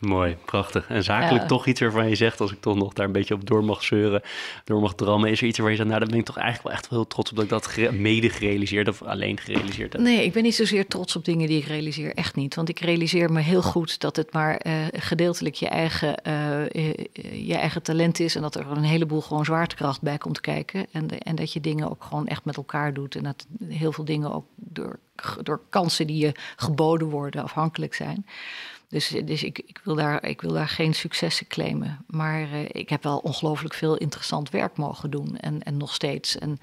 Mooi, 0.00 0.36
prachtig. 0.44 0.88
En 0.88 1.04
zakelijk 1.04 1.46
toch 1.46 1.66
iets 1.66 1.80
waarvan 1.80 2.08
je 2.08 2.14
zegt, 2.14 2.40
als 2.40 2.52
ik 2.52 2.60
toch 2.60 2.76
nog 2.76 2.92
daar 2.92 3.06
een 3.06 3.12
beetje 3.12 3.34
op 3.34 3.46
door 3.46 3.64
mag 3.64 3.82
zeuren, 3.82 4.22
door 4.64 4.80
mag 4.80 4.94
drammen, 4.94 5.30
is 5.30 5.40
er 5.40 5.46
iets 5.46 5.58
waar 5.58 5.70
je 5.70 5.76
zegt, 5.76 5.88
nou, 5.88 6.00
daar 6.00 6.08
ben 6.08 6.18
ik 6.18 6.24
toch 6.24 6.36
eigenlijk 6.36 6.68
wel 6.68 6.76
echt 6.76 6.90
wel 6.90 6.98
heel 6.98 7.08
trots 7.08 7.30
op 7.30 7.36
dat 7.36 7.44
ik 7.44 7.50
dat 7.50 7.92
mede 7.92 8.30
gerealiseerd 8.30 8.88
of 8.88 9.02
alleen 9.02 9.38
gerealiseerd 9.38 9.92
heb? 9.92 10.02
Nee, 10.02 10.24
ik 10.24 10.32
ben 10.32 10.42
niet 10.42 10.54
zozeer 10.54 10.86
trots 10.86 11.16
op 11.16 11.24
dingen 11.24 11.48
die 11.48 11.58
ik 11.58 11.66
realiseer, 11.66 12.14
echt 12.14 12.34
niet. 12.34 12.54
Want 12.54 12.68
ik 12.68 12.80
realiseer 12.80 13.32
me 13.32 13.40
heel 13.40 13.62
goed 13.62 14.00
dat 14.00 14.16
het 14.16 14.32
maar 14.32 14.66
uh, 14.66 14.72
gedeeltelijk 14.92 15.54
je 15.54 15.68
eigen, 15.68 16.20
uh, 16.26 16.92
je 17.46 17.54
eigen 17.54 17.82
talent 17.82 18.20
is 18.20 18.34
en 18.34 18.42
dat 18.42 18.54
er 18.54 18.70
een 18.70 18.82
heleboel 18.82 19.20
gewoon 19.20 19.44
zwaartekracht 19.44 20.02
bij 20.02 20.18
komt 20.18 20.40
kijken. 20.40 20.86
En, 20.92 21.18
en 21.18 21.36
dat 21.36 21.52
je 21.52 21.60
dingen 21.60 21.90
ook 21.90 22.04
gewoon 22.04 22.26
echt 22.26 22.44
met 22.44 22.56
elkaar 22.56 22.94
doet 22.94 23.14
en 23.14 23.22
dat 23.22 23.46
heel 23.68 23.92
veel 23.92 24.04
dingen 24.04 24.32
ook 24.32 24.44
door 24.56 24.98
door 25.42 25.60
kansen 25.68 26.06
die 26.06 26.26
je 26.26 26.32
geboden 26.56 27.08
worden 27.08 27.42
afhankelijk 27.42 27.94
zijn. 27.94 28.26
Dus, 28.88 29.08
dus 29.24 29.42
ik, 29.42 29.58
ik, 29.58 29.80
wil 29.84 29.94
daar, 29.94 30.24
ik 30.24 30.40
wil 30.40 30.52
daar 30.52 30.68
geen 30.68 30.94
successen 30.94 31.46
claimen. 31.46 32.04
Maar 32.06 32.40
uh, 32.40 32.64
ik 32.68 32.88
heb 32.88 33.02
wel 33.02 33.18
ongelooflijk 33.18 33.74
veel 33.74 33.96
interessant 33.96 34.50
werk 34.50 34.76
mogen 34.76 35.10
doen. 35.10 35.36
En, 35.36 35.62
en 35.62 35.76
nog 35.76 35.94
steeds. 35.94 36.38
En, 36.38 36.58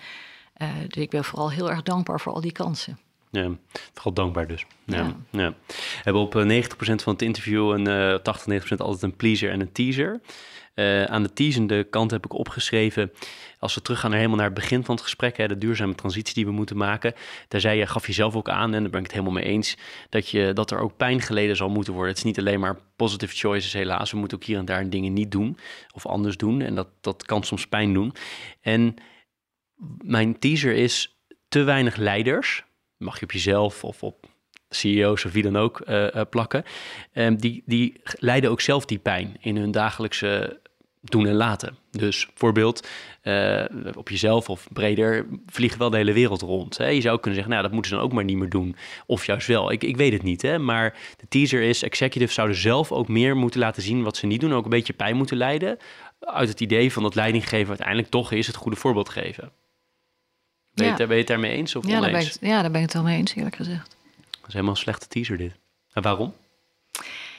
uh, 0.58 0.70
dus 0.88 1.04
ik 1.04 1.10
ben 1.10 1.24
vooral 1.24 1.52
heel 1.52 1.70
erg 1.70 1.84
dankbaar 1.84 2.20
voor 2.20 2.34
al 2.34 2.42
die 2.42 2.52
kansen. 2.52 3.00
Ja, 3.32 3.50
vooral 3.94 4.14
dankbaar 4.14 4.48
dus. 4.48 4.66
Ja, 4.84 4.96
ja. 4.96 5.16
ja. 5.30 5.54
We 5.68 6.02
hebben 6.04 6.22
op 6.22 6.34
90% 6.34 6.38
eh, 6.38 6.98
van 6.98 7.14
het 7.14 7.22
interview 7.22 7.70
een 7.70 7.88
uh, 7.88 8.16
80, 8.16 8.74
90% 8.74 8.78
altijd 8.78 9.02
een 9.02 9.16
pleaser 9.16 9.52
en 9.52 9.62
een 9.62 9.72
teaser. 9.72 10.22
Uh, 10.76 11.04
aan 11.04 11.24
de 11.24 11.34
teasende 11.34 11.84
kant 11.84 12.12
heb 12.12 12.26
ik 12.26 12.34
opgeschreven, 12.34 13.12
als 13.66 13.76
we 13.76 13.82
teruggaan 13.82 14.10
naar 14.10 14.20
helemaal 14.20 14.40
naar 14.40 14.52
het 14.52 14.60
begin 14.60 14.84
van 14.84 14.96
het 14.96 15.04
gesprek, 15.04 15.38
hè, 15.38 15.48
de 15.48 15.58
duurzame 15.58 15.96
transitie 15.96 16.34
die 16.34 16.46
we 16.46 16.52
moeten 16.52 16.78
maken, 16.78 17.14
daar 17.48 17.62
zei 17.62 17.78
je, 17.78 17.88
gaf 17.88 18.08
je 18.08 18.14
zelf 18.14 18.36
ook 18.36 18.50
aan, 18.50 18.74
en 18.74 18.82
daar 18.82 18.92
ben 18.92 19.00
ik 19.00 19.06
het 19.06 19.16
helemaal 19.16 19.34
mee 19.34 19.44
eens, 19.44 19.78
dat, 20.10 20.30
je, 20.30 20.54
dat 20.54 20.72
er 20.72 20.80
ook 20.80 20.98
pijn 20.98 21.22
geleden 21.22 21.56
zal 21.56 21.70
moeten 21.70 21.94
worden. 21.94 22.10
Het 22.10 22.18
is 22.18 22.24
niet 22.24 22.40
alleen 22.40 22.60
maar 22.60 22.78
positive 22.96 23.36
choices 23.36 23.74
helaas, 23.74 24.12
we 24.12 24.18
moeten 24.18 24.38
ook 24.38 24.44
hier 24.44 24.58
en 24.58 24.66
daar 24.66 24.90
dingen 24.90 25.14
niet 25.14 25.32
doen 25.32 25.58
of 25.94 26.06
anders 26.06 26.38
doen 26.38 26.62
en 26.62 26.76
dat, 26.76 26.88
dat 27.02 27.26
kan 27.26 27.44
soms 27.44 27.68
pijn 27.68 27.94
doen. 27.94 28.14
En 28.62 28.96
mijn 30.04 30.40
teaser 30.40 30.74
is 30.74 31.18
te 31.48 31.64
weinig 31.64 31.96
leiders, 31.96 32.64
mag 32.98 33.20
je 33.20 33.24
op 33.24 33.32
jezelf 33.32 33.84
of 33.84 34.04
op 34.04 34.26
CEO's 34.70 35.26
of 35.26 35.32
wie 35.32 35.44
dan 35.44 35.58
ook 35.58 35.82
uh, 35.88 36.22
plakken, 36.30 36.64
um, 37.14 37.36
die, 37.36 37.64
die 37.66 38.02
leiden 38.04 38.50
ook 38.50 38.62
zelf 38.62 38.86
die 38.86 39.00
pijn 39.00 39.38
in 39.40 39.58
hun 39.58 39.72
dagelijkse 39.72 40.62
doen 41.12 41.28
en 41.28 41.36
laten. 41.36 41.78
Dus 41.92 42.28
voorbeeld, 42.34 42.88
uh, 43.24 43.64
op 43.96 44.10
jezelf 44.10 44.50
of 44.50 44.68
breder 44.74 45.26
vliegen 45.48 45.80
wel 45.80 45.90
de 45.90 45.98
hele 45.98 46.14
wereld 46.14 46.42
rond. 46.42 46.78
Hè? 46.78 46.88
Je 46.88 47.02
zou 47.02 47.16
kunnen 47.16 47.34
zeggen, 47.34 47.50
nou 47.50 47.64
dat 47.64 47.72
moeten 47.72 47.92
ze 47.92 47.98
dan 47.98 48.06
ook 48.06 48.14
maar 48.14 48.24
niet 48.24 48.38
meer 48.38 48.50
doen. 48.50 48.76
Of 49.06 49.26
juist 49.26 49.48
wel, 49.48 49.72
ik, 49.72 49.84
ik 49.84 49.98
weet 49.98 50.14
het 50.14 50.24
niet. 50.24 50.42
Hè? 50.42 50.60
Maar 50.60 50.98
de 51.18 51.28
teaser 51.28 51.62
is, 51.62 51.84
executives 51.84 52.36
zouden 52.36 52.58
zelf 52.58 52.92
ook 52.92 53.08
meer 53.08 53.38
moeten 53.38 53.60
laten 53.60 53.82
zien 53.82 54.04
wat 54.04 54.18
ze 54.18 54.26
niet 54.26 54.42
doen. 54.42 54.54
Ook 54.54 54.64
een 54.64 54.70
beetje 54.70 54.94
pijn 54.94 55.16
moeten 55.16 55.38
leiden. 55.38 55.78
Uit 56.20 56.50
het 56.50 56.62
idee 56.62 56.94
van 56.94 57.04
dat 57.04 57.16
leidinggeven 57.16 57.68
uiteindelijk 57.68 58.10
toch 58.10 58.32
is 58.32 58.48
het 58.48 58.56
goede 58.56 58.78
voorbeeld 58.78 59.10
geven. 59.10 59.52
Ben, 60.74 60.86
ja. 60.86 60.92
je, 60.92 60.98
ben 60.98 61.10
je 61.10 61.18
het 61.18 61.28
daarmee 61.28 61.52
eens 61.52 61.76
of 61.76 61.88
ja, 61.88 62.00
daar 62.00 62.12
ben 62.12 62.22
ik, 62.22 62.38
ja, 62.42 62.62
daar 62.62 62.72
ben 62.72 62.82
ik 62.82 62.86
het 62.86 62.94
wel 62.94 63.04
mee 63.04 63.18
eens, 63.18 63.36
eerlijk 63.36 63.56
gezegd. 63.56 63.96
Dat 64.32 64.48
is 64.48 64.54
helemaal 64.54 64.74
een 64.74 64.80
slechte 64.80 65.08
teaser 65.08 65.38
dit. 65.38 65.52
En 65.94 66.02
waarom? 66.02 66.34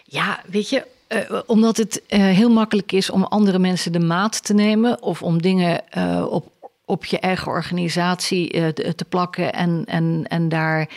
Ja, 0.05 0.43
weet 0.47 0.69
je, 0.69 0.87
uh, 1.09 1.41
omdat 1.47 1.77
het 1.77 2.03
uh, 2.09 2.21
heel 2.21 2.51
makkelijk 2.51 2.93
is 2.93 3.11
om 3.11 3.25
andere 3.25 3.59
mensen 3.59 3.93
de 3.93 4.01
maat 4.01 4.45
te 4.45 4.55
nemen 4.55 5.03
of 5.03 5.23
om 5.23 5.43
dingen 5.43 5.83
uh, 5.97 6.27
op 6.29 6.55
op 6.89 7.05
je 7.05 7.19
eigen 7.19 7.49
organisatie 7.49 8.73
te, 8.73 8.95
te 8.95 9.05
plakken 9.05 9.53
en, 9.53 9.85
en, 9.87 10.25
en 10.29 10.49
daar 10.49 10.89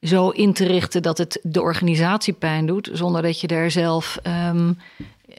zo 0.00 0.28
in 0.28 0.52
te 0.52 0.66
richten 0.66 1.02
dat 1.02 1.18
het 1.18 1.40
de 1.42 1.60
organisatie 1.60 2.32
pijn 2.32 2.66
doet, 2.66 2.90
zonder 2.92 3.22
dat 3.22 3.40
je 3.40 3.46
daar 3.46 3.70
zelf 3.70 4.18
ehm, 4.22 4.72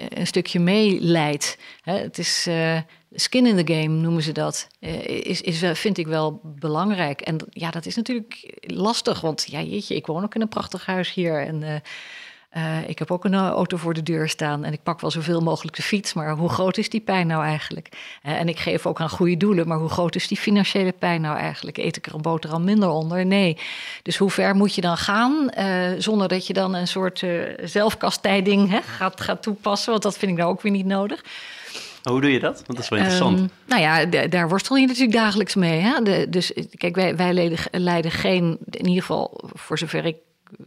een 0.10 0.28
stukje 0.28 0.60
mee 0.60 1.02
leidt. 1.02 1.58
het 1.82 2.18
is 2.18 2.50
skin 3.12 3.46
in 3.46 3.66
the 3.66 3.74
game, 3.74 3.88
noemen 3.88 4.24
ze 4.24 4.32
dat. 4.32 4.68
Is, 4.80 5.42
is, 5.42 5.80
vind 5.80 5.98
ik 5.98 6.08
wel 6.08 6.40
belangrijk. 6.44 7.22
En 7.22 7.38
ja, 7.50 7.72
dat 7.72 7.86
is 7.86 7.96
natuurlijk 7.96 8.60
lastig, 8.62 9.22
want 9.22 9.48
ja, 9.50 9.62
jeetje, 9.62 9.96
ik 9.96 10.08
woon 10.08 10.24
ook 10.24 10.36
in 10.36 10.42
een 10.42 10.48
prachtig 10.48 10.86
huis 10.86 11.14
hier. 11.14 11.46
En 11.46 11.82
uh, 12.58 12.78
uh, 12.78 12.90
ik 12.90 13.00
heb 13.00 13.12
ook 13.12 13.26
een 13.26 13.34
eh, 13.34 13.50
auto 13.50 13.78
voor 13.78 13.94
de 13.94 14.04
deur 14.04 14.30
staan 14.30 14.64
en 14.64 14.74
ik 14.74 14.84
pak 14.84 15.02
wel 15.02 15.12
zoveel 15.12 15.42
mogelijk 15.42 15.76
de 15.76 15.82
fiets. 15.82 16.14
Maar 16.14 16.32
hoe 16.32 16.50
groot 16.50 16.78
is 16.78 16.90
die 16.90 17.02
pijn 17.02 17.28
nou 17.28 17.44
eigenlijk? 17.44 17.90
Uh, 18.26 18.32
en 18.32 18.50
ik 18.50 18.60
geef 18.60 18.86
ook 18.86 19.00
aan 19.00 19.10
goede 19.10 19.38
doelen, 19.38 19.68
maar 19.68 19.78
hoe 19.78 19.90
groot 19.90 20.16
is 20.16 20.28
die 20.28 20.38
financiële 20.38 20.92
pijn 20.92 21.22
nou 21.22 21.38
eigenlijk? 21.38 21.78
Eet 21.78 21.98
ik 21.98 22.06
er 22.06 22.14
een 22.14 22.22
boterham 22.22 22.64
minder 22.64 22.90
onder? 22.90 23.26
Nee. 23.26 23.58
Dus 24.04 24.18
hoe 24.18 24.30
ver 24.30 24.56
moet 24.56 24.76
je 24.76 24.82
dan 24.82 24.98
gaan 24.98 25.50
zonder 25.98 26.28
dat 26.28 26.48
je 26.48 26.54
dan 26.54 26.74
een 26.74 26.88
soort 26.88 27.24
zelfkastijding 27.64 28.70
hè, 28.70 28.82
gaat, 28.82 29.22
gaat 29.22 29.42
toepassen? 29.42 29.92
Want 29.92 30.04
dat 30.04 30.18
vind 30.18 30.32
ik 30.32 30.38
nou 30.38 30.50
ook 30.50 30.62
weer 30.62 30.72
niet 30.72 30.86
nodig. 30.86 31.24
Hoe 32.04 32.22
doe 32.22 32.32
je 32.32 32.40
dat? 32.40 32.56
Want 32.56 32.68
dat 32.68 32.80
is 32.80 32.90
wel 32.90 33.00
interessant. 33.00 33.40
Um, 33.40 33.50
nou 33.66 33.82
ja, 33.82 34.06
daar 34.28 34.50
worstel 34.50 34.76
je 34.76 34.88
natuurlijk 34.88 35.14
dagelijks 35.14 35.56
mee. 35.56 35.80
Hè? 35.80 36.02
De, 36.02 36.30
dus 36.30 36.54
kijk, 36.78 36.96
wij, 36.96 37.16
wij 37.16 37.34
leiden, 37.34 37.60
leiden 37.72 38.12
geen, 38.12 38.58
in 38.70 38.88
ieder 38.88 39.02
geval 39.02 39.50
voor 39.54 39.78
zover 39.78 40.06
ik 40.06 40.16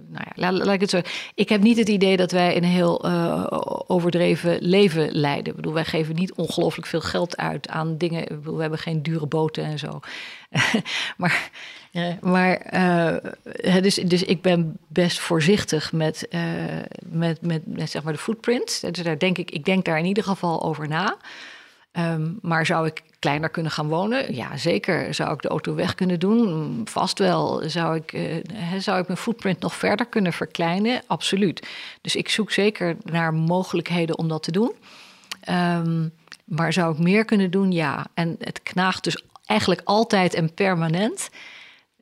nou 0.08 0.24
ja, 0.34 0.52
laat, 0.52 0.74
ik 0.74 0.80
het 0.80 0.90
zo. 0.90 1.00
Ik 1.34 1.48
heb 1.48 1.62
niet 1.62 1.78
het 1.78 1.88
idee 1.88 2.16
dat 2.16 2.30
wij 2.30 2.56
een 2.56 2.64
heel 2.64 3.06
uh, 3.06 3.46
overdreven 3.86 4.58
leven 4.60 5.12
leiden. 5.12 5.46
Ik 5.46 5.56
bedoel, 5.56 5.72
wij 5.72 5.84
geven 5.84 6.14
niet 6.14 6.32
ongelooflijk 6.32 6.86
veel 6.86 7.00
geld 7.00 7.36
uit 7.36 7.68
aan 7.68 7.98
dingen. 7.98 8.42
We 8.42 8.60
hebben 8.60 8.78
geen 8.78 9.02
dure 9.02 9.26
boten 9.26 9.64
en 9.64 9.78
zo. 9.78 10.00
maar 11.16 11.50
maar 12.20 12.74
uh, 12.74 13.16
dus, 13.82 13.94
dus 13.94 14.22
ik 14.22 14.42
ben 14.42 14.76
best 14.88 15.18
voorzichtig 15.20 15.92
met, 15.92 16.28
met, 17.06 17.42
met, 17.42 17.62
met, 17.66 17.90
zeg 17.90 18.02
maar 18.02 18.12
de 18.12 18.18
footprint. 18.18 18.80
Dus 18.80 19.04
daar 19.04 19.18
denk 19.18 19.38
ik, 19.38 19.50
ik 19.50 19.64
denk 19.64 19.84
daar 19.84 19.98
in 19.98 20.04
ieder 20.04 20.24
geval 20.24 20.62
over 20.62 20.88
na. 20.88 21.16
Um, 21.92 22.38
maar 22.42 22.66
zou 22.66 22.86
ik 22.86 23.02
kleiner 23.20 23.48
kunnen 23.48 23.72
gaan 23.72 23.88
wonen? 23.88 24.34
Ja, 24.34 24.56
zeker. 24.56 25.14
Zou 25.14 25.32
ik 25.32 25.42
de 25.42 25.48
auto 25.48 25.74
weg 25.74 25.94
kunnen 25.94 26.18
doen? 26.18 26.80
Vast 26.84 27.18
wel. 27.18 27.62
Zou 27.66 27.96
ik, 27.96 28.12
uh, 28.12 28.34
zou 28.78 29.00
ik 29.00 29.06
mijn 29.06 29.18
footprint 29.18 29.60
nog 29.60 29.74
verder 29.74 30.06
kunnen 30.06 30.32
verkleinen? 30.32 31.02
Absoluut. 31.06 31.68
Dus 32.00 32.16
ik 32.16 32.28
zoek 32.28 32.50
zeker 32.50 32.96
naar 33.02 33.34
mogelijkheden 33.34 34.18
om 34.18 34.28
dat 34.28 34.42
te 34.42 34.52
doen. 34.52 34.72
Um, 35.48 36.12
maar 36.44 36.72
zou 36.72 36.92
ik 36.92 36.98
meer 36.98 37.24
kunnen 37.24 37.50
doen? 37.50 37.72
Ja. 37.72 38.06
En 38.14 38.36
het 38.38 38.62
knaagt 38.62 39.04
dus 39.04 39.24
eigenlijk 39.46 39.80
altijd 39.84 40.34
en 40.34 40.54
permanent 40.54 41.30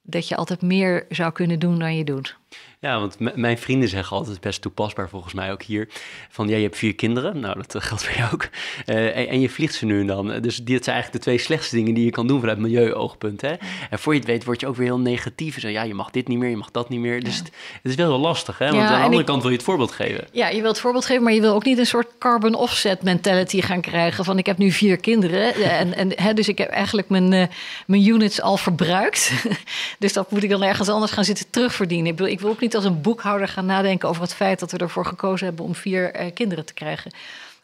dat 0.02 0.28
je 0.28 0.36
altijd 0.36 0.62
meer 0.62 1.06
zou 1.08 1.32
kunnen 1.32 1.58
doen 1.58 1.78
dan 1.78 1.96
je 1.96 2.04
doet. 2.04 2.36
Ja, 2.80 3.00
want 3.00 3.36
mijn 3.36 3.58
vrienden 3.58 3.88
zeggen 3.88 4.16
altijd 4.16 4.40
best 4.40 4.62
toepasbaar 4.62 5.08
volgens 5.08 5.34
mij 5.34 5.52
ook 5.52 5.62
hier. 5.62 5.88
Van 6.30 6.48
ja, 6.48 6.56
je 6.56 6.62
hebt 6.62 6.76
vier 6.76 6.94
kinderen. 6.94 7.40
Nou, 7.40 7.62
dat 7.66 7.82
geldt 7.84 8.04
voor 8.04 8.16
jou 8.16 8.32
ook. 8.32 8.48
Uh, 8.86 9.30
en, 9.30 9.40
je 9.40 9.48
vliegt 9.48 9.74
ze 9.74 9.84
nu 9.84 10.00
en 10.00 10.06
dan. 10.06 10.26
Dus 10.26 10.56
dit 10.56 10.84
zijn 10.84 10.96
eigenlijk 10.96 11.12
de 11.12 11.30
twee 11.30 11.38
slechtste 11.38 11.76
dingen 11.76 11.94
die 11.94 12.04
je 12.04 12.10
kan 12.10 12.26
doen 12.26 12.40
vanuit 12.40 12.58
milieuoogpunt. 12.58 13.40
Hè? 13.40 13.54
En 13.90 13.98
voor 13.98 14.12
je 14.12 14.18
het 14.18 14.28
weet 14.28 14.44
word 14.44 14.60
je 14.60 14.66
ook 14.66 14.76
weer 14.76 14.86
heel 14.86 14.98
negatief. 14.98 15.60
Zo, 15.60 15.68
ja, 15.68 15.82
je 15.82 15.94
mag 15.94 16.10
dit 16.10 16.28
niet 16.28 16.38
meer, 16.38 16.50
je 16.50 16.56
mag 16.56 16.70
dat 16.70 16.88
niet 16.88 17.00
meer. 17.00 17.24
Dus 17.24 17.36
het, 17.36 17.50
is 17.82 17.94
wel 17.94 18.08
heel 18.08 18.18
lastig. 18.18 18.58
Hè? 18.58 18.70
Want 18.70 18.82
aan 18.82 18.98
de 18.98 19.04
andere 19.04 19.24
kant 19.24 19.40
wil 19.40 19.50
je 19.50 19.56
het 19.56 19.66
voorbeeld 19.66 19.92
geven. 19.92 20.26
Ja, 20.32 20.48
je 20.48 20.60
wilt 20.60 20.72
het 20.72 20.80
voorbeeld 20.80 21.04
geven, 21.04 21.22
maar 21.22 21.32
je 21.32 21.40
wil 21.40 21.54
ook 21.54 21.64
niet 21.64 21.78
een 21.78 21.86
soort 21.86 22.08
carbon 22.18 22.54
offset 22.54 23.02
mentality 23.02 23.60
gaan 23.60 23.80
krijgen. 23.80 24.24
Van 24.24 24.38
ik 24.38 24.46
heb 24.46 24.58
nu 24.58 24.70
vier 24.70 24.96
kinderen. 24.96 25.54
En, 25.78 25.94
en, 25.94 26.12
hè, 26.14 26.34
dus 26.34 26.48
ik 26.48 26.58
heb 26.58 26.68
eigenlijk 26.68 27.08
mijn, 27.08 27.32
uh, 27.32 27.44
mijn 27.86 28.06
units 28.06 28.40
al 28.40 28.56
verbruikt. 28.56 29.32
dus 29.98 30.12
dat 30.12 30.30
moet 30.30 30.42
ik 30.42 30.50
dan 30.50 30.62
ergens 30.62 30.88
anders 30.88 31.12
gaan 31.12 31.24
zitten 31.24 31.50
terugverdienen. 31.50 32.12
Ik 32.12 32.18
wil, 32.18 32.26
ik 32.26 32.40
wil 32.40 32.50
ook 32.50 32.60
niet 32.60 32.67
als 32.74 32.84
een 32.84 33.00
boekhouder 33.00 33.48
gaan 33.48 33.66
nadenken 33.66 34.08
over 34.08 34.22
het 34.22 34.34
feit 34.34 34.58
dat 34.60 34.72
we 34.72 34.78
ervoor 34.78 35.06
gekozen 35.06 35.46
hebben 35.46 35.64
om 35.64 35.74
vier 35.74 36.20
uh, 36.20 36.32
kinderen 36.34 36.64
te 36.64 36.74
krijgen. 36.74 37.10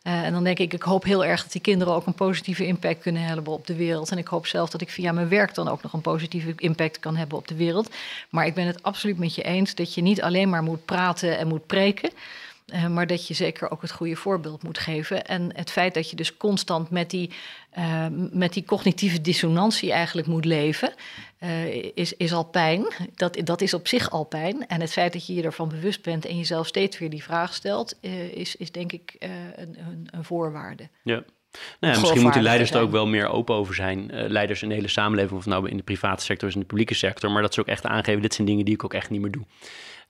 Uh, 0.07 0.23
en 0.23 0.33
dan 0.33 0.45
denk 0.45 0.59
ik, 0.59 0.73
ik 0.73 0.83
hoop 0.83 1.05
heel 1.05 1.25
erg 1.25 1.43
dat 1.43 1.53
die 1.53 1.61
kinderen 1.61 1.95
ook 1.95 2.07
een 2.07 2.15
positieve 2.15 2.67
impact 2.67 3.01
kunnen 3.01 3.23
hebben 3.23 3.53
op 3.53 3.67
de 3.67 3.75
wereld. 3.75 4.11
En 4.11 4.19
ik 4.19 4.27
hoop 4.27 4.47
zelf 4.47 4.71
dat 4.71 4.81
ik 4.81 4.91
via 4.91 5.13
mijn 5.13 5.29
werk 5.29 5.55
dan 5.55 5.69
ook 5.69 5.83
nog 5.83 5.93
een 5.93 6.01
positieve 6.01 6.53
impact 6.57 6.99
kan 6.99 7.17
hebben 7.17 7.39
op 7.39 7.49
de 7.49 7.55
wereld. 7.55 7.95
Maar 8.31 8.47
ik 8.47 8.55
ben 8.55 8.67
het 8.67 8.83
absoluut 8.83 9.19
met 9.19 9.35
je 9.35 9.43
eens 9.43 9.75
dat 9.75 9.95
je 9.95 10.03
niet 10.03 10.23
alleen 10.23 10.51
maar 10.51 10.63
moet 10.63 10.85
praten 10.85 11.39
en 11.39 11.49
moet 11.49 11.67
preken. 11.67 12.11
Uh, 12.73 12.87
maar 12.87 13.07
dat 13.07 13.27
je 13.27 13.35
zeker 13.35 13.71
ook 13.71 13.83
het 13.83 13.93
goede 13.93 14.17
voorbeeld 14.17 14.63
moet 14.63 14.79
geven. 14.79 15.27
En 15.27 15.57
het 15.57 15.71
feit 15.71 15.95
dat 15.95 16.11
je 16.11 16.17
dus 16.17 16.37
constant 16.37 16.91
met 16.91 17.11
die, 17.11 17.31
uh, 17.79 18.07
met 18.33 18.53
die 18.53 18.65
cognitieve 18.65 19.21
dissonantie 19.21 19.93
eigenlijk 19.93 20.27
moet 20.27 20.45
leven, 20.45 20.95
uh, 21.41 21.75
is, 21.95 22.17
is 22.17 22.33
al 22.33 22.45
pijn. 22.45 22.87
Dat, 23.15 23.41
dat 23.45 23.61
is 23.61 23.75
op 23.75 23.89
zich 23.89 24.11
al 24.11 24.25
pijn. 24.25 24.67
En 24.67 24.81
het 24.81 24.93
feit 24.93 25.13
dat 25.13 25.27
je 25.27 25.35
je 25.35 25.43
ervan 25.43 25.69
bewust 25.69 26.03
bent 26.03 26.27
en 26.27 26.37
jezelf 26.37 26.67
steeds 26.67 26.99
weer 26.99 27.11
die 27.11 27.23
vraag 27.23 27.55
stelt, 27.55 27.99
is, 28.35 28.57
is 28.57 28.73
denk 28.73 28.93
ik 28.93 29.17
een, 29.19 29.55
een, 29.57 30.09
een, 30.11 30.25
voorwaarde. 30.25 30.89
Ja. 31.03 31.25
Nou 31.81 31.95
ja, 31.95 32.01
misschien 32.01 32.23
moeten 32.23 32.43
leiders 32.43 32.71
er 32.71 32.81
ook 32.81 32.91
wel 32.91 33.07
meer 33.07 33.29
open 33.29 33.55
over 33.55 33.75
zijn. 33.75 34.11
leiders 34.13 34.63
in 34.63 34.69
de 34.69 34.75
hele 34.75 34.89
samenleving, 34.89 35.39
of 35.39 35.47
nou 35.47 35.69
in 35.69 35.77
de 35.77 35.83
private 35.83 36.25
sector 36.25 36.49
of 36.49 36.55
in 36.55 36.61
de 36.61 36.67
publieke 36.67 36.95
sector. 36.95 37.31
Maar 37.31 37.43
dat 37.43 37.55
ze 37.55 37.61
ook 37.61 37.67
echt 37.67 37.85
aangeven, 37.85 38.23
dit 38.23 38.35
zijn 38.35 38.47
dingen 38.47 38.65
die 38.65 38.75
ik 38.75 38.85
ook 38.85 38.95
echt 38.95 39.11
niet 39.11 39.21
meer 39.21 39.31
doe. 39.31 39.45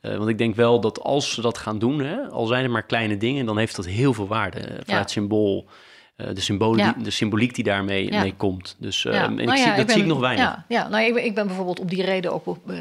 Uh, 0.05 0.17
want 0.17 0.29
ik 0.29 0.39
denk 0.39 0.55
wel 0.55 0.81
dat 0.81 1.01
als 1.01 1.35
ze 1.35 1.41
dat 1.41 1.59
gaan 1.59 1.79
doen, 1.79 2.01
hè, 2.01 2.29
al 2.29 2.47
zijn 2.47 2.63
het 2.63 2.73
maar 2.73 2.83
kleine 2.83 3.17
dingen, 3.17 3.47
dan 3.47 3.59
heeft 3.59 3.77
dat 3.77 3.87
heel 3.87 4.13
veel 4.15 4.27
waarde. 4.27 4.59
Uh, 4.59 4.65
vanuit 4.65 4.87
ja. 4.87 5.07
symbool, 5.07 5.69
uh, 6.17 6.27
de, 6.35 6.77
ja. 6.77 6.95
de 7.03 7.11
symboliek 7.11 7.55
die 7.55 7.65
daarmee 7.65 8.13
ja. 8.13 8.21
mee 8.21 8.35
komt. 8.35 8.77
Dus 8.79 9.03
ja. 9.03 9.13
en 9.13 9.39
ik 9.39 9.47
nou 9.47 9.59
zie, 9.59 9.67
dat 9.67 9.79
ik 9.79 9.87
ben, 9.87 9.95
zie 9.95 10.03
ik 10.03 10.09
nog 10.09 10.21
weinig. 10.21 10.45
Ja, 10.45 10.65
ja. 10.69 10.89
Nou, 10.89 11.05
ik, 11.05 11.15
ben, 11.15 11.25
ik 11.25 11.35
ben 11.35 11.47
bijvoorbeeld 11.47 11.81
op 11.81 11.91
die 11.91 12.03
reden 12.03 12.33
ook 12.33 12.47
op, 12.47 12.73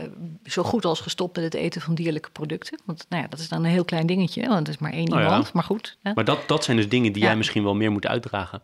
zo 0.46 0.64
goed 0.64 0.86
als 0.86 1.00
gestopt 1.00 1.36
met 1.36 1.46
het 1.46 1.54
eten 1.54 1.82
van 1.82 1.96
dierlijke 1.96 2.30
producten. 2.32 2.80
Want 2.86 3.06
nou 3.10 3.24
ja, 3.24 3.28
dat 3.28 3.40
is 3.40 3.50
dan 3.50 3.64
een 3.64 3.72
heel 3.72 3.86
klein 3.86 4.06
dingetje, 4.06 4.48
want 4.48 4.68
het 4.68 4.68
is 4.68 4.78
maar 4.78 4.92
één 4.92 5.14
oh, 5.14 5.20
iemand, 5.20 5.54
maar 5.54 5.64
goed. 5.64 5.98
Hè? 6.04 6.14
Maar 6.14 6.26
dat, 6.26 6.48
dat 6.48 6.64
zijn 6.64 6.78
dus 6.78 6.90
dingen 6.90 7.14
die 7.14 7.24
jij 7.24 7.36
misschien 7.36 7.64
wel 7.64 7.76
meer 7.76 7.92
moet 7.92 8.08
uitdragen. 8.08 8.62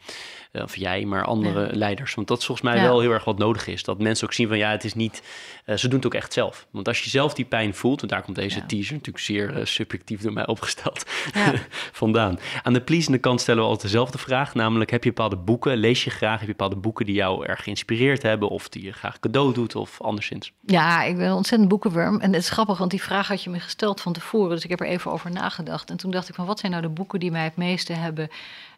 Eh, 0.52 0.64
of 0.64 0.76
jij, 0.76 1.06
maar 1.06 1.26
andere 1.26 1.76
leiders. 1.76 2.16
Want 2.16 2.28
dat 2.28 2.39
is 2.39 2.45
volgens 2.45 2.68
mij 2.70 2.82
wel 2.82 3.00
heel 3.00 3.12
erg 3.12 3.24
wat 3.24 3.38
nodig 3.38 3.68
is. 3.68 3.84
Dat 3.84 4.00
mensen 4.00 4.28
ook 4.28 4.34
zien 4.34 4.47
van 4.47 4.58
ja, 4.58 4.72
het 4.72 4.84
is 4.84 4.93
niet, 4.93 5.24
uh, 5.66 5.76
ze 5.76 5.88
doen 5.88 5.97
het 5.97 6.06
ook 6.06 6.14
echt 6.14 6.34
zelf. 6.34 6.68
Want 6.72 6.88
als 6.88 7.04
je 7.04 7.10
zelf 7.10 7.34
die 7.34 7.45
pijn 7.45 7.74
voelt, 7.76 8.02
en 8.02 8.08
daar 8.08 8.22
komt 8.22 8.36
deze 8.36 8.66
teaser 8.66 8.93
natuurlijk 8.93 9.26
zeer 9.26 9.58
uh, 9.58 9.66
subjectief 9.66 10.22
door 10.22 10.34
mij 10.34 10.47
opgesteld 10.47 11.04
vandaan. 11.91 12.39
Aan 12.64 12.74
de 12.74 12.82
pleasende 12.82 13.18
kant 13.18 13.41
stellen 13.41 13.62
we 13.62 13.68
altijd 13.68 13.91
dezelfde 13.91 14.18
vraag, 14.18 14.54
namelijk 14.54 14.91
heb 14.91 15.04
je 15.04 15.10
bepaalde 15.10 15.36
boeken, 15.36 15.78
lees 15.78 16.04
je 16.04 16.10
graag, 16.10 16.39
heb 16.39 16.47
je 16.47 16.56
bepaalde 16.56 16.76
boeken 16.76 17.06
die 17.06 17.16
jou 17.16 17.45
erg 17.45 17.64
geïnspireerd 17.64 18.22
hebben 18.22 18.50
of 18.50 18.70
die 18.70 18.84
je 18.84 18.91
graag 18.91 19.20
cadeau 19.20 19.54
doet 19.54 19.76
of 19.76 20.02
anderszins? 20.02 20.52
Ja, 20.66 21.04
ik 21.04 21.18
ben 21.18 21.28
een 21.28 21.34
ontzettend 21.34 21.70
boekenworm. 21.70 22.20
En 22.20 22.34
het 22.34 22.41
is 22.41 22.50
grappig, 22.50 22.78
want 22.78 22.91
die 22.91 23.02
vraag 23.02 23.28
had 23.28 23.43
je 23.43 23.50
me 23.50 23.60
gesteld 23.60 24.02
van 24.02 24.14
tevoren, 24.14 24.50
dus 24.50 24.64
ik 24.64 24.70
heb 24.70 24.80
er 24.80 24.88
even 24.88 25.12
over 25.12 25.32
nagedacht. 25.32 25.89
En 25.89 25.97
toen 25.97 26.12
dacht 26.12 26.30
ik 26.30 26.36
van 26.36 26.45
wat 26.45 26.60
zijn 26.60 26.72
nou 26.72 26.84
de 26.84 26.89
boeken 26.89 27.20
die 27.20 27.32
mij 27.32 27.43
het 27.43 27.56
meeste 27.56 27.93
hebben 27.93 28.30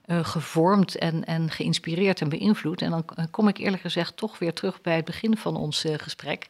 uh, 0.05 0.25
gevormd 0.25 0.97
en, 0.97 1.25
en 1.25 1.49
geïnspireerd 1.49 2.21
en 2.21 2.29
beïnvloed. 2.29 2.81
En 2.81 2.89
dan 2.89 3.03
eh, 3.15 3.25
kom 3.31 3.47
ik 3.47 3.57
eerlijk 3.57 3.81
gezegd 3.81 4.17
toch 4.17 4.39
weer 4.39 4.53
terug 4.53 4.81
bij 4.81 4.95
het 4.95 5.05
begin 5.05 5.37
van 5.37 5.55
ons 5.55 5.85
uh, 5.85 5.93
gesprek. 5.97 6.45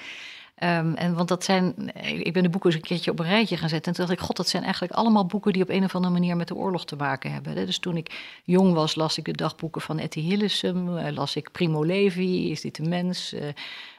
Um, 0.63 0.95
en 0.95 1.13
want 1.13 1.27
dat 1.27 1.43
zijn, 1.43 1.91
ik 2.03 2.33
ben 2.33 2.43
de 2.43 2.49
boeken 2.49 2.69
eens 2.69 2.79
een 2.79 2.87
keertje 2.87 3.11
op 3.11 3.19
een 3.19 3.25
rijtje 3.25 3.57
gaan 3.57 3.69
zetten. 3.69 3.91
En 3.91 3.97
toen 3.97 4.05
dacht 4.07 4.19
ik, 4.19 4.25
god, 4.25 4.35
dat 4.35 4.47
zijn 4.47 4.63
eigenlijk 4.63 4.93
allemaal 4.93 5.25
boeken 5.25 5.53
die 5.53 5.61
op 5.61 5.69
een 5.69 5.83
of 5.83 5.95
andere 5.95 6.13
manier 6.13 6.35
met 6.35 6.47
de 6.47 6.55
oorlog 6.55 6.85
te 6.85 6.95
maken 6.95 7.31
hebben. 7.31 7.55
Dus 7.55 7.79
toen 7.79 7.97
ik 7.97 8.39
jong 8.43 8.73
was, 8.73 8.95
las 8.95 9.17
ik 9.17 9.25
de 9.25 9.31
dagboeken 9.31 9.81
van 9.81 9.99
Etty 9.99 10.19
Hillesum, 10.19 10.89
las 10.89 11.35
ik 11.35 11.51
Primo 11.51 11.83
Levi, 11.83 12.51
Is 12.51 12.61
dit 12.61 12.77
een 12.77 12.89
mens? 12.89 13.35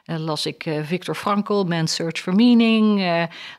Las 0.05 0.45
ik 0.45 0.65
uh, 0.65 0.83
Victor 0.83 1.15
Frankl, 1.15 1.63
Man's 1.63 1.95
Search 1.95 2.19
for 2.19 2.35
Meaning. 2.35 3.01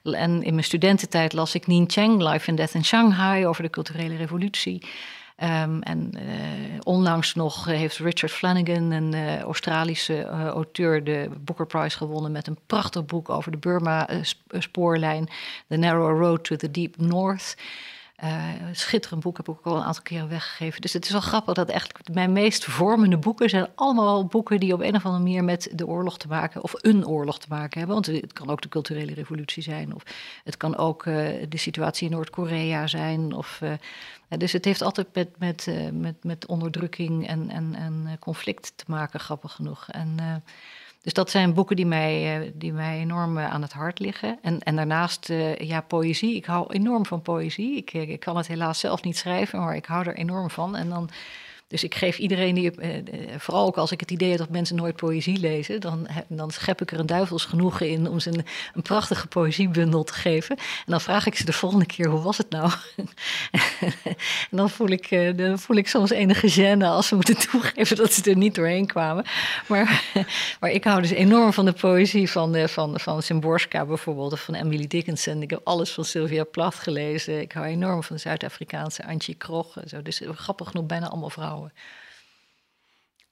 En 0.02 0.42
in 0.42 0.52
mijn 0.52 0.64
studententijd 0.64 1.32
las 1.32 1.54
ik 1.54 1.66
Nien 1.66 1.90
Cheng, 1.90 2.22
Life 2.22 2.48
and 2.48 2.58
Death 2.58 2.74
in 2.74 2.84
Shanghai, 2.84 3.46
over 3.46 3.62
de 3.62 3.70
culturele 3.70 4.16
revolutie. 4.16 4.82
Um, 5.42 5.82
en 5.82 6.10
uh, 6.14 6.22
onlangs 6.82 7.34
nog 7.34 7.64
heeft 7.64 7.98
Richard 7.98 8.32
Flanagan, 8.32 8.90
een 8.90 9.12
uh, 9.14 9.40
Australische 9.40 10.24
auteur, 10.28 11.04
de 11.04 11.30
Booker 11.40 11.66
Prize 11.66 11.96
gewonnen 11.96 12.32
met 12.32 12.46
een 12.46 12.58
prachtig 12.66 13.04
boek 13.04 13.28
over 13.28 13.50
de 13.50 13.56
Burma-spoorlijn, 13.56 15.28
The 15.68 15.76
Narrow 15.76 16.20
Road 16.20 16.44
to 16.44 16.56
the 16.56 16.70
Deep 16.70 16.96
North. 16.96 17.56
Uh, 18.22 18.48
schitterend 18.72 19.22
boek, 19.22 19.36
heb 19.36 19.48
ik 19.48 19.54
ook 19.58 19.66
al 19.66 19.76
een 19.76 19.82
aantal 19.82 20.02
keren 20.02 20.28
weggegeven. 20.28 20.80
Dus 20.80 20.92
het 20.92 21.04
is 21.04 21.10
wel 21.10 21.20
grappig 21.20 21.54
dat 21.54 21.68
eigenlijk 21.68 22.08
mijn 22.12 22.32
meest 22.32 22.64
vormende 22.64 23.18
boeken 23.18 23.48
zijn 23.48 23.68
allemaal 23.74 24.26
boeken 24.26 24.60
die 24.60 24.72
op 24.72 24.80
een 24.80 24.94
of 24.94 25.04
andere 25.04 25.22
manier 25.22 25.44
met 25.44 25.68
de 25.72 25.86
oorlog 25.86 26.18
te 26.18 26.28
maken, 26.28 26.62
of 26.62 26.72
een 26.76 27.06
oorlog 27.06 27.38
te 27.38 27.46
maken 27.48 27.78
hebben. 27.78 27.94
Want 27.94 28.06
het 28.06 28.32
kan 28.32 28.50
ook 28.50 28.62
de 28.62 28.68
culturele 28.68 29.14
revolutie 29.14 29.62
zijn, 29.62 29.94
of 29.94 30.02
het 30.44 30.56
kan 30.56 30.76
ook 30.76 31.04
uh, 31.04 31.14
de 31.48 31.56
situatie 31.56 32.06
in 32.08 32.14
Noord-Korea 32.14 32.86
zijn. 32.86 33.32
Of, 33.32 33.60
uh, 33.62 33.72
dus 34.28 34.52
het 34.52 34.64
heeft 34.64 34.82
altijd 34.82 35.08
met, 35.12 35.38
met, 35.38 35.68
met, 35.92 36.24
met 36.24 36.46
onderdrukking 36.46 37.26
en, 37.26 37.50
en, 37.50 37.74
en 37.74 38.16
conflict 38.20 38.72
te 38.76 38.84
maken, 38.86 39.20
grappig 39.20 39.52
genoeg. 39.52 39.88
En 39.88 40.42
dus 41.04 41.12
dat 41.12 41.30
zijn 41.30 41.54
boeken 41.54 41.76
die 41.76 41.86
mij, 41.86 42.40
eh, 42.40 42.50
die 42.54 42.72
mij 42.72 42.98
enorm 42.98 43.38
eh, 43.38 43.50
aan 43.50 43.62
het 43.62 43.72
hart 43.72 43.98
liggen. 43.98 44.38
En, 44.42 44.60
en 44.60 44.76
daarnaast, 44.76 45.30
uh, 45.30 45.56
ja, 45.56 45.80
poëzie. 45.80 46.34
Ik 46.34 46.44
hou 46.44 46.72
enorm 46.72 47.06
van 47.06 47.22
poëzie. 47.22 47.76
Ik, 47.76 47.92
ik 47.92 48.20
kan 48.20 48.36
het 48.36 48.46
helaas 48.46 48.78
zelf 48.78 49.02
niet 49.02 49.16
schrijven, 49.16 49.60
maar 49.60 49.76
ik 49.76 49.86
hou 49.86 50.06
er 50.06 50.16
enorm 50.16 50.50
van. 50.50 50.76
En 50.76 50.88
dan 50.88 51.10
dus 51.74 51.84
ik 51.84 51.94
geef 51.94 52.18
iedereen 52.18 52.54
die, 52.54 52.70
eh, 52.70 52.90
vooral 53.38 53.66
ook 53.66 53.76
als 53.76 53.92
ik 53.92 54.00
het 54.00 54.10
idee 54.10 54.28
heb 54.28 54.38
dat 54.38 54.48
mensen 54.48 54.76
nooit 54.76 54.96
poëzie 54.96 55.38
lezen, 55.38 55.80
dan, 55.80 56.06
dan 56.28 56.50
schep 56.50 56.80
ik 56.80 56.92
er 56.92 56.98
een 56.98 57.06
duivels 57.06 57.44
genoegen 57.44 57.88
in 57.88 58.08
om 58.08 58.20
ze 58.20 58.30
een, 58.30 58.44
een 58.74 58.82
prachtige 58.82 59.26
poëziebundel 59.26 60.04
te 60.04 60.12
geven. 60.12 60.56
En 60.56 60.84
dan 60.86 61.00
vraag 61.00 61.26
ik 61.26 61.36
ze 61.36 61.44
de 61.44 61.52
volgende 61.52 61.86
keer, 61.86 62.06
hoe 62.06 62.22
was 62.22 62.38
het 62.38 62.50
nou? 62.50 62.70
en 64.50 64.56
dan 64.56 64.70
voel, 64.70 64.88
ik, 64.88 65.36
dan 65.36 65.58
voel 65.58 65.76
ik 65.76 65.88
soms 65.88 66.10
enige 66.10 66.50
gêne 66.50 66.84
als 66.84 67.08
ze 67.08 67.14
moeten 67.14 67.36
toegeven 67.50 67.96
dat 67.96 68.12
ze 68.12 68.30
er 68.30 68.36
niet 68.36 68.54
doorheen 68.54 68.86
kwamen. 68.86 69.24
Maar, 69.68 70.02
maar 70.60 70.70
ik 70.70 70.84
hou 70.84 71.00
dus 71.00 71.10
enorm 71.10 71.52
van 71.52 71.64
de 71.64 71.72
poëzie 71.72 72.30
van, 72.30 72.68
van, 72.68 73.00
van 73.00 73.22
Szymborska 73.22 73.84
bijvoorbeeld, 73.84 74.32
of 74.32 74.40
van 74.40 74.54
Emily 74.54 74.86
Dickinson. 74.86 75.42
Ik 75.42 75.50
heb 75.50 75.60
alles 75.64 75.90
van 75.90 76.04
Sylvia 76.04 76.44
Plath 76.44 76.74
gelezen. 76.74 77.40
Ik 77.40 77.52
hou 77.52 77.66
enorm 77.66 78.02
van 78.02 78.16
de 78.16 78.22
Zuid-Afrikaanse 78.22 79.06
Antje 79.06 79.34
Krog. 79.34 79.76
Zo. 79.86 80.02
Dus 80.02 80.22
grappig 80.34 80.68
genoeg 80.68 80.86
bijna 80.86 81.08
allemaal 81.08 81.30
vrouwen. 81.30 81.63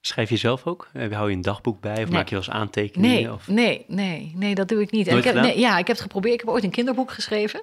Schrijf 0.01 0.31
je 0.31 0.37
zelf 0.37 0.67
ook? 0.67 0.89
Hou 1.11 1.31
je 1.31 1.37
een 1.37 1.43
dagboek 1.43 1.81
bij 1.81 2.03
of 2.03 2.11
maak 2.11 2.29
je 2.29 2.35
wel 2.35 2.45
eens 2.45 2.55
aantekeningen? 2.55 3.23
Nee, 3.23 3.33
of? 3.33 3.49
nee, 3.49 3.85
nee, 3.89 4.33
nee, 4.37 4.55
dat 4.55 4.69
doe 4.69 4.81
ik 4.81 4.91
niet. 4.91 5.07
ik 5.07 5.25
heb, 5.25 5.35
nee, 5.35 5.59
ja, 5.59 5.79
ik 5.79 5.87
heb 5.87 5.97
het 5.97 6.01
geprobeerd. 6.01 6.35
Ik 6.35 6.41
heb 6.41 6.49
ooit 6.49 6.65
een 6.65 6.71
kinderboek 6.71 7.11
geschreven. 7.11 7.63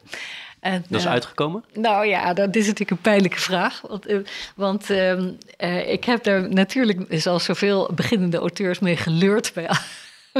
En, 0.59 0.86
dat 0.89 0.99
is 0.99 1.05
uh, 1.05 1.11
uitgekomen? 1.11 1.65
Nou 1.74 2.05
ja, 2.05 2.34
dat 2.34 2.55
is 2.55 2.63
natuurlijk 2.63 2.91
een 2.91 3.01
pijnlijke 3.01 3.39
vraag. 3.39 3.82
Want, 3.82 4.09
uh, 4.09 4.20
want 4.55 4.89
uh, 4.89 5.91
ik 5.91 6.03
heb 6.03 6.24
daar 6.24 6.49
natuurlijk, 6.49 7.05
zoals 7.09 7.43
zoveel 7.43 7.91
beginnende 7.95 8.38
auteurs, 8.38 8.80
mee 8.80 8.97
geleurd 8.97 9.51
bij 9.53 9.70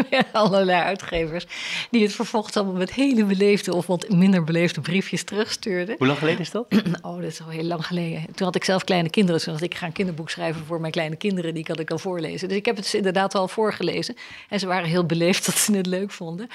allerlei 0.31 0.81
uitgevers. 0.81 1.45
Die 1.91 2.03
het 2.03 2.13
vervolgens 2.13 2.55
allemaal 2.55 2.75
met 2.75 2.93
hele 2.93 3.25
beleefde 3.25 3.75
of 3.75 3.87
wat 3.87 4.09
minder 4.09 4.43
beleefde 4.43 4.81
briefjes 4.81 5.23
terugstuurden. 5.23 5.95
Hoe 5.97 6.07
lang 6.07 6.19
geleden 6.19 6.39
is 6.39 6.51
dat? 6.51 6.67
Oh, 7.01 7.15
dat 7.15 7.31
is 7.31 7.41
al 7.41 7.49
heel 7.49 7.63
lang 7.63 7.85
geleden. 7.85 8.25
Toen 8.33 8.45
had 8.45 8.55
ik 8.55 8.63
zelf 8.63 8.83
kleine 8.83 9.09
kinderen. 9.09 9.41
Toen 9.41 9.51
dacht 9.51 9.65
ik, 9.65 9.71
ik 9.71 9.77
ga 9.77 9.85
een 9.85 9.91
kinderboek 9.91 10.29
schrijven 10.29 10.65
voor 10.65 10.79
mijn 10.79 10.91
kleine 10.91 11.15
kinderen. 11.15 11.53
Die 11.53 11.63
kan 11.63 11.79
ik 11.79 11.87
dan 11.87 11.99
voorlezen. 11.99 12.47
Dus 12.47 12.57
ik 12.57 12.65
heb 12.65 12.75
het 12.75 12.85
ze 12.85 12.97
inderdaad 12.97 13.35
al 13.35 13.47
voorgelezen. 13.47 14.15
En 14.49 14.59
ze 14.59 14.67
waren 14.67 14.89
heel 14.89 15.05
beleefd 15.05 15.45
dat 15.45 15.55
ze 15.55 15.75
het 15.75 15.85
leuk 15.85 16.11
vonden. 16.11 16.47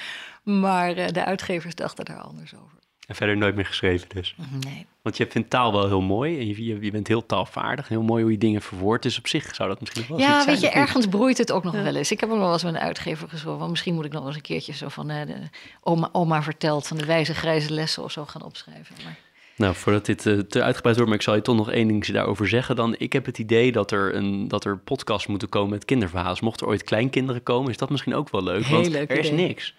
Maar 0.43 0.97
uh, 0.97 1.07
de 1.07 1.25
uitgevers 1.25 1.75
dachten 1.75 2.05
daar 2.05 2.21
anders 2.21 2.55
over. 2.55 2.84
En 3.07 3.15
verder 3.15 3.37
nooit 3.37 3.55
meer 3.55 3.65
geschreven 3.65 4.09
dus? 4.09 4.35
Nee. 4.65 4.85
Want 5.01 5.17
je 5.17 5.27
vindt 5.29 5.49
taal 5.49 5.71
wel 5.71 5.87
heel 5.87 6.01
mooi 6.01 6.39
en 6.39 6.47
je, 6.47 6.79
je, 6.81 6.91
bent 6.91 7.07
heel 7.07 7.25
taalvaardig. 7.25 7.87
Heel 7.87 8.01
mooi 8.01 8.23
hoe 8.23 8.31
je 8.31 8.37
dingen 8.37 8.61
verwoordt. 8.61 9.03
Dus 9.03 9.17
op 9.17 9.27
zich 9.27 9.55
zou 9.55 9.69
dat 9.69 9.79
misschien 9.79 10.05
wel 10.07 10.19
Ja, 10.19 10.45
weet 10.45 10.61
je, 10.61 10.69
ergens 10.69 11.05
broeit 11.05 11.37
het 11.37 11.51
ook 11.51 11.63
nog 11.63 11.73
wel 11.73 11.95
eens. 11.95 12.11
Ik 12.11 12.19
heb 12.19 12.29
ook 12.29 12.35
nog 12.35 12.43
wel 12.43 12.53
eens 12.53 12.63
met 12.63 12.73
een 12.73 12.79
uitgever 12.79 13.29
gezworen. 13.29 13.69
Misschien 13.69 13.93
moet 13.93 14.05
ik 14.05 14.11
nog 14.11 14.25
eens 14.25 14.35
een 14.35 14.41
keertje 14.41 14.73
zo 14.73 14.87
van 14.87 15.11
uh, 15.11 15.25
de 15.25 15.35
oma, 15.81 16.09
oma 16.11 16.43
vertelt... 16.43 16.87
van 16.87 16.97
de 16.97 17.05
wijze 17.05 17.33
grijze 17.33 17.73
lessen 17.73 18.03
of 18.03 18.11
zo 18.11 18.25
gaan 18.25 18.43
opschrijven. 18.43 18.95
Maar... 19.03 19.17
Nou, 19.55 19.75
voordat 19.75 20.05
dit 20.05 20.25
uh, 20.25 20.39
te 20.39 20.61
uitgebreid 20.61 20.95
wordt, 20.95 21.11
maar 21.11 21.19
ik 21.19 21.25
zal 21.25 21.35
je 21.35 21.41
toch 21.41 21.55
nog 21.55 21.71
één 21.71 21.87
ding 21.87 22.05
daarover 22.05 22.47
zeggen. 22.47 22.75
Dan, 22.75 22.95
ik 22.97 23.13
heb 23.13 23.25
het 23.25 23.37
idee 23.37 23.71
dat 23.71 23.91
er, 23.91 24.15
een, 24.15 24.47
dat 24.47 24.65
er 24.65 24.77
podcasts 24.77 25.27
moeten 25.27 25.49
komen 25.49 25.69
met 25.69 25.85
kinderverhalen. 25.85 26.33
Dus 26.33 26.43
mochten 26.43 26.65
er 26.65 26.71
ooit 26.71 26.83
kleinkinderen 26.83 27.43
komen, 27.43 27.71
is 27.71 27.77
dat 27.77 27.89
misschien 27.89 28.15
ook 28.15 28.29
wel 28.29 28.43
leuk. 28.43 28.63
Heel 28.63 28.75
want 28.75 28.89
leuk 28.91 29.09
er 29.09 29.17
is 29.17 29.31
niks. 29.31 29.75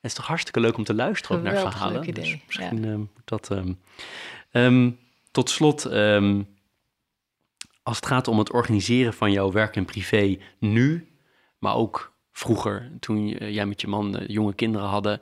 Het 0.00 0.10
is 0.10 0.14
toch 0.14 0.26
hartstikke 0.26 0.60
leuk 0.60 0.76
om 0.76 0.84
te 0.84 0.94
luisteren 0.94 1.36
ook 1.36 1.42
naar 1.42 1.58
verhalen. 1.58 1.94
leuk 1.94 2.08
idee, 2.08 2.24
Dus 2.24 2.40
misschien 2.46 2.82
ja. 2.82 2.96
moet 2.96 3.08
dat... 3.24 3.50
Um, 3.50 3.78
um, 4.52 4.98
tot 5.30 5.50
slot, 5.50 5.86
als 7.82 7.96
het 7.96 8.06
gaat 8.06 8.28
om 8.28 8.38
het 8.38 8.52
organiseren 8.52 9.14
van 9.14 9.32
jouw 9.32 9.52
werk 9.52 9.76
en 9.76 9.84
privé 9.84 10.38
nu, 10.58 11.08
maar 11.58 11.74
ook 11.74 12.12
vroeger, 12.32 12.90
toen 13.00 13.28
jij 13.28 13.66
met 13.66 13.80
je 13.80 13.86
man 13.86 14.20
uh, 14.20 14.28
jonge 14.28 14.54
kinderen 14.54 14.88
hadden, 14.88 15.20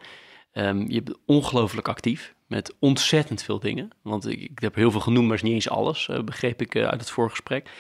je 0.87 1.03
bent 1.03 1.19
ongelooflijk 1.27 1.89
actief 1.89 2.35
met 2.47 2.75
ontzettend 2.79 3.43
veel 3.43 3.59
dingen. 3.59 3.91
Want 4.03 4.27
ik, 4.27 4.41
ik, 4.41 4.59
heb 4.59 4.75
heel 4.75 4.91
veel 4.91 5.01
genoemd, 5.01 5.27
maar 5.27 5.37
is 5.37 5.43
niet 5.43 5.53
eens 5.53 5.69
alles, 5.69 6.09
uh, 6.09 6.23
begreep 6.23 6.61
ik 6.61 6.75
uh, 6.75 6.87
uit 6.87 7.01
het 7.01 7.11
voorgesprek. 7.11 7.71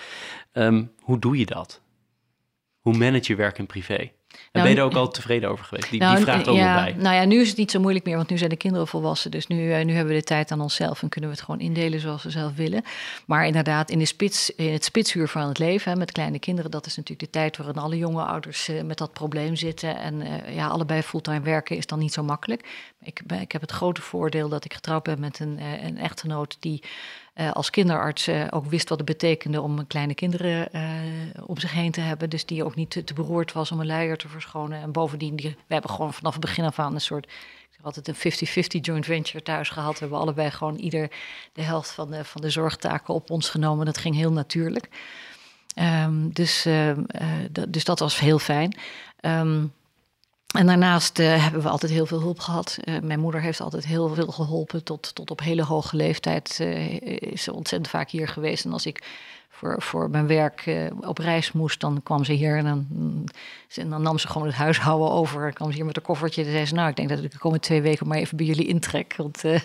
hoe 1.00 1.18
doe 1.18 1.38
je 1.38 1.46
dat? 1.46 1.80
Hoe 2.80 2.96
manage 2.96 3.32
je 3.32 3.36
werk 3.36 3.58
en 3.58 3.66
privé? 3.66 4.12
En 4.36 4.62
Nou, 4.62 4.64
ben 4.64 4.74
je 4.74 4.80
er 4.80 4.84
ook 4.84 5.06
al 5.06 5.10
tevreden 5.10 5.50
over 5.50 5.64
geweest? 5.64 5.90
Die, 5.90 6.00
Nou, 6.00 6.16
die 6.16 6.24
vraagt 6.24 6.48
ook 6.48 6.56
ja, 6.56 6.74
wel 6.74 6.84
bij. 6.84 6.94
Nou 7.02 7.14
ja, 7.14 7.24
nu 7.24 7.40
is 7.40 7.48
het 7.48 7.56
niet 7.56 7.70
zo 7.70 7.80
moeilijk 7.80 8.04
meer, 8.04 8.16
want 8.16 8.30
nu 8.30 8.38
zijn 8.38 8.50
de 8.50 8.56
kinderen 8.56 8.86
volwassen. 8.86 9.30
Dus 9.30 9.46
nu, 9.46 9.72
eh, 9.72 9.84
nu 9.84 9.92
hebben 9.92 10.14
we 10.14 10.20
de 10.20 10.26
tijd 10.26 10.50
aan 10.50 10.60
onszelf 10.60 11.02
en 11.02 11.08
kunnen 11.08 11.30
we 11.30 11.36
het 11.36 11.44
gewoon 11.44 11.60
indelen 11.60 12.00
zoals 12.00 12.22
we 12.22 12.30
zelf 12.30 12.54
willen. 12.54 12.82
Maar 13.26 13.46
inderdaad, 13.46 13.90
in, 13.90 13.98
de 13.98 14.04
spits, 14.04 14.54
in 14.54 14.72
het 14.72 14.84
spitsuur 14.84 15.28
van 15.28 15.48
het 15.48 15.58
leven 15.58 15.92
hè, 15.92 15.98
met 15.98 16.12
kleine 16.12 16.38
kinderen, 16.38 16.70
dat 16.70 16.86
is 16.86 16.96
natuurlijk 16.96 17.32
de 17.32 17.38
tijd 17.38 17.56
waarin 17.56 17.76
alle 17.76 17.96
jonge 17.96 18.22
ouders 18.22 18.68
eh, 18.68 18.82
met 18.82 18.98
dat 18.98 19.12
probleem 19.12 19.56
zitten. 19.56 19.96
En 19.96 20.22
eh, 20.22 20.54
ja, 20.54 20.66
allebei 20.66 21.02
fulltime 21.02 21.40
werken 21.40 21.76
is 21.76 21.86
dan 21.86 21.98
niet 21.98 22.12
zo 22.12 22.22
makkelijk. 22.22 22.92
Ik, 23.02 23.20
ik 23.40 23.52
heb 23.52 23.60
het 23.60 23.72
grote 23.72 24.02
voordeel 24.02 24.48
dat 24.48 24.64
ik 24.64 24.74
getrouwd 24.74 25.02
ben 25.02 25.20
met 25.20 25.40
een, 25.40 25.60
een 25.84 25.98
echtgenoot 25.98 26.56
die 26.60 26.82
eh, 27.36 27.52
als 27.52 27.70
kinderarts 27.70 28.26
eh, 28.26 28.46
ook 28.50 28.66
wist 28.66 28.88
wat 28.88 28.98
het 28.98 29.06
betekende 29.06 29.60
om 29.60 29.86
kleine 29.86 30.14
kinderen 30.14 30.72
eh, 30.72 30.82
om 31.46 31.58
zich 31.58 31.72
heen 31.72 31.90
te 31.90 32.00
hebben. 32.00 32.30
Dus 32.30 32.46
die 32.46 32.64
ook 32.64 32.74
niet 32.74 32.90
te, 32.90 33.14
beroerd 33.14 33.52
was 33.52 33.72
om 33.72 33.80
een 33.80 33.86
luier 33.86 34.16
te 34.16 34.28
verschonen. 34.28 34.80
En 34.80 34.92
bovendien, 34.92 35.36
die, 35.36 35.56
we 35.66 35.72
hebben 35.72 35.90
gewoon 35.90 36.14
vanaf 36.14 36.32
het 36.32 36.40
begin 36.40 36.64
af 36.64 36.78
aan 36.78 36.94
een 36.94 37.00
soort, 37.00 37.32
altijd 37.82 38.08
een 38.08 38.46
50-50 38.78 38.80
joint 38.80 39.04
venture 39.04 39.42
thuis 39.42 39.68
gehad. 39.68 39.92
We 39.92 39.98
hebben 39.98 40.18
allebei 40.18 40.50
gewoon 40.50 40.76
ieder 40.76 41.10
de 41.52 41.62
helft 41.62 41.90
van 41.90 42.10
de, 42.10 42.24
van 42.24 42.40
de 42.40 42.50
zorgtaken 42.50 43.14
op 43.14 43.30
ons 43.30 43.48
genomen. 43.48 43.86
Dat 43.86 43.98
ging 43.98 44.14
heel 44.14 44.32
natuurlijk. 44.32 44.88
Ehm, 45.74 46.28
dus, 46.28 46.64
ehm, 46.66 47.02
eh, 47.06 47.26
dus 47.68 47.84
dat 47.84 47.98
was 47.98 48.18
heel 48.18 48.38
fijn. 48.38 48.76
Ehm, 49.20 49.64
en 50.56 50.66
daarnaast 50.66 51.18
eh, 51.18 51.42
hebben 51.42 51.62
we 51.62 51.68
altijd 51.68 51.92
heel 51.92 52.06
veel 52.06 52.20
hulp 52.20 52.40
gehad. 52.40 52.78
Eh, 52.84 52.94
mijn 53.02 53.20
moeder 53.20 53.40
heeft 53.40 53.60
altijd 53.60 53.86
heel 53.86 54.14
veel 54.14 54.26
geholpen. 54.26 54.84
Tot, 54.84 55.14
tot 55.14 55.30
op 55.30 55.40
hele 55.40 55.62
hoge 55.62 55.96
leeftijd 55.96 56.56
eh, 56.60 57.00
is 57.20 57.42
ze 57.42 57.52
ontzettend 57.52 57.90
vaak 57.90 58.10
hier 58.10 58.28
geweest. 58.28 58.64
En 58.64 58.72
als 58.72 58.86
ik 58.86 59.02
voor, 59.48 59.82
voor 59.82 60.10
mijn 60.10 60.26
werk 60.26 60.90
op 61.00 61.18
reis 61.18 61.52
moest, 61.52 61.80
dan 61.80 62.02
kwam 62.02 62.24
ze 62.24 62.32
hier 62.32 62.56
en 62.56 62.64
dan, 62.64 62.86
mm, 62.88 63.24
en 63.74 63.90
dan 63.90 64.02
nam 64.02 64.18
ze 64.18 64.28
gewoon 64.28 64.46
het 64.46 64.56
huishouden 64.56 65.10
over. 65.10 65.52
Kwam 65.52 65.70
ze 65.70 65.76
hier 65.76 65.84
met 65.84 65.96
een 65.96 66.02
koffertje 66.02 66.44
en 66.44 66.50
zei 66.50 66.66
ze... 66.66 66.74
nou, 66.74 66.88
ik 66.88 66.96
denk 66.96 67.08
dat 67.08 67.22
ik 67.22 67.32
de 67.32 67.38
komende 67.38 67.64
twee 67.64 67.82
weken 67.82 68.08
maar 68.08 68.18
even 68.18 68.36
bij 68.36 68.46
jullie 68.46 68.66
intrek. 68.66 69.14
Want, 69.16 69.44
eh, 69.44 69.60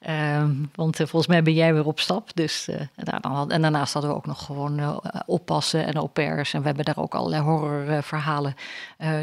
ehm, 0.40 0.52
want 0.74 1.00
eh, 1.00 1.06
volgens 1.06 1.26
mij 1.26 1.42
ben 1.42 1.54
jij 1.54 1.74
weer 1.74 1.86
op 1.86 2.00
stap. 2.00 2.30
Dus, 2.34 2.68
eh, 2.68 2.80
en, 2.94 3.20
dan 3.20 3.48
daarnaast 3.48 3.92
hadden 3.92 4.10
we 4.10 4.16
ook 4.16 4.26
nog 4.26 4.44
gewoon 4.44 5.02
oppassen 5.26 5.86
en 5.86 5.94
au 5.94 6.06
pairs. 6.06 6.54
En 6.54 6.60
we 6.60 6.66
hebben 6.66 6.84
daar 6.84 6.98
ook 6.98 7.14
allerlei 7.14 7.42
horrorverhalen 7.42 8.54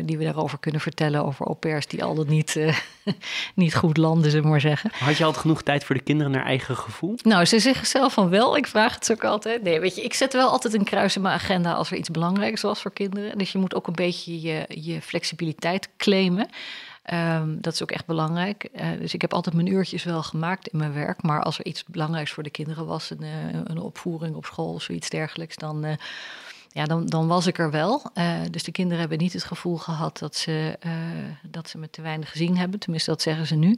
die 0.05 0.17
we 0.17 0.23
daarover 0.23 0.59
kunnen 0.59 0.81
vertellen. 0.81 1.25
Over 1.25 1.45
au 1.45 1.55
pairs 1.55 1.87
die 1.87 2.03
al 2.03 2.15
dan 2.15 2.27
niet, 2.27 2.59
niet 3.55 3.75
goed 3.75 3.97
landen, 3.97 4.29
zullen 4.29 4.45
we 4.45 4.51
maar 4.51 4.61
zeggen. 4.61 4.91
Had 4.93 5.17
je 5.17 5.23
altijd 5.23 5.41
genoeg 5.41 5.63
tijd 5.63 5.83
voor 5.83 5.95
de 5.95 6.01
kinderen 6.01 6.31
naar 6.31 6.45
eigen 6.45 6.75
gevoel? 6.75 7.15
Nou, 7.23 7.45
ze 7.45 7.59
zeggen 7.59 7.87
zelf 7.87 8.13
van 8.13 8.29
wel. 8.29 8.57
Ik 8.57 8.67
vraag 8.67 8.93
het 8.93 9.05
ze 9.05 9.13
ook 9.13 9.23
altijd. 9.23 9.63
Nee, 9.63 9.79
weet 9.79 9.95
je, 9.95 10.03
ik 10.03 10.13
zet 10.13 10.33
wel 10.33 10.49
altijd 10.49 10.73
een 10.73 10.83
kruis 10.83 11.15
in 11.15 11.21
mijn 11.21 11.33
agenda 11.33 11.73
als 11.73 11.91
er 11.91 11.97
iets 11.97 12.11
belangrijks 12.11 12.61
was 12.61 12.81
voor 12.81 12.91
kinderen. 12.91 13.37
Dus 13.37 13.51
je 13.51 13.57
moet 13.57 13.75
ook 13.75 13.87
een 13.91 14.05
beetje 14.05 14.41
je, 14.41 14.65
je 14.67 15.01
flexibiliteit 15.01 15.89
claimen. 15.97 16.49
Ehm, 17.03 17.55
dat 17.59 17.73
is 17.73 17.81
ook 17.81 17.91
echt 17.91 18.05
belangrijk. 18.05 18.63
Eh, 18.63 18.87
dus 18.99 19.13
ik 19.13 19.21
heb 19.21 19.33
altijd 19.33 19.55
mijn 19.55 19.67
uurtjes 19.67 20.03
wel 20.03 20.23
gemaakt 20.23 20.67
in 20.67 20.77
mijn 20.77 20.93
werk. 20.93 21.21
Maar 21.21 21.43
als 21.43 21.59
er 21.59 21.65
iets 21.65 21.83
belangrijks 21.85 22.31
voor 22.31 22.43
de 22.43 22.49
kinderen 22.49 22.85
was, 22.85 23.09
een, 23.09 23.23
eh, 23.23 23.59
een 23.63 23.79
opvoering 23.79 24.35
op 24.35 24.45
school 24.45 24.73
of 24.73 24.81
zoiets 24.81 25.09
dergelijks, 25.09 25.55
dan, 25.55 25.83
eh, 25.83 25.93
ja, 26.69 26.85
dan, 26.85 27.05
dan 27.05 27.27
was 27.27 27.47
ik 27.47 27.57
er 27.57 27.71
wel. 27.71 28.11
Dus 28.51 28.63
de 28.63 28.71
kinderen 28.71 28.99
hebben 28.99 29.17
niet 29.17 29.33
het 29.33 29.43
gevoel 29.43 29.77
gehad 29.77 30.17
dat 30.17 30.35
ze, 30.35 30.77
dat 31.41 31.69
ze 31.69 31.77
me 31.77 31.89
te 31.89 32.01
weinig 32.01 32.29
gezien 32.29 32.57
hebben. 32.57 32.79
Tenminste, 32.79 33.09
dat 33.09 33.21
zeggen 33.21 33.47
ze 33.47 33.55
nu. 33.55 33.77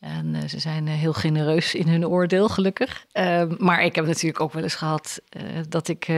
En 0.00 0.48
ze 0.48 0.58
zijn 0.58 0.86
heel 0.86 1.12
genereus 1.12 1.74
in 1.74 1.88
hun 1.88 2.06
oordeel, 2.06 2.48
gelukkig. 2.48 3.06
Eh, 3.12 3.42
maar 3.58 3.84
ik 3.84 3.94
heb 3.94 4.06
natuurlijk 4.06 4.40
ook 4.40 4.52
wel 4.52 4.62
eens 4.62 4.74
gehad 4.74 5.20
eh, 5.28 5.42
dat 5.68 5.88
ik 5.88 6.08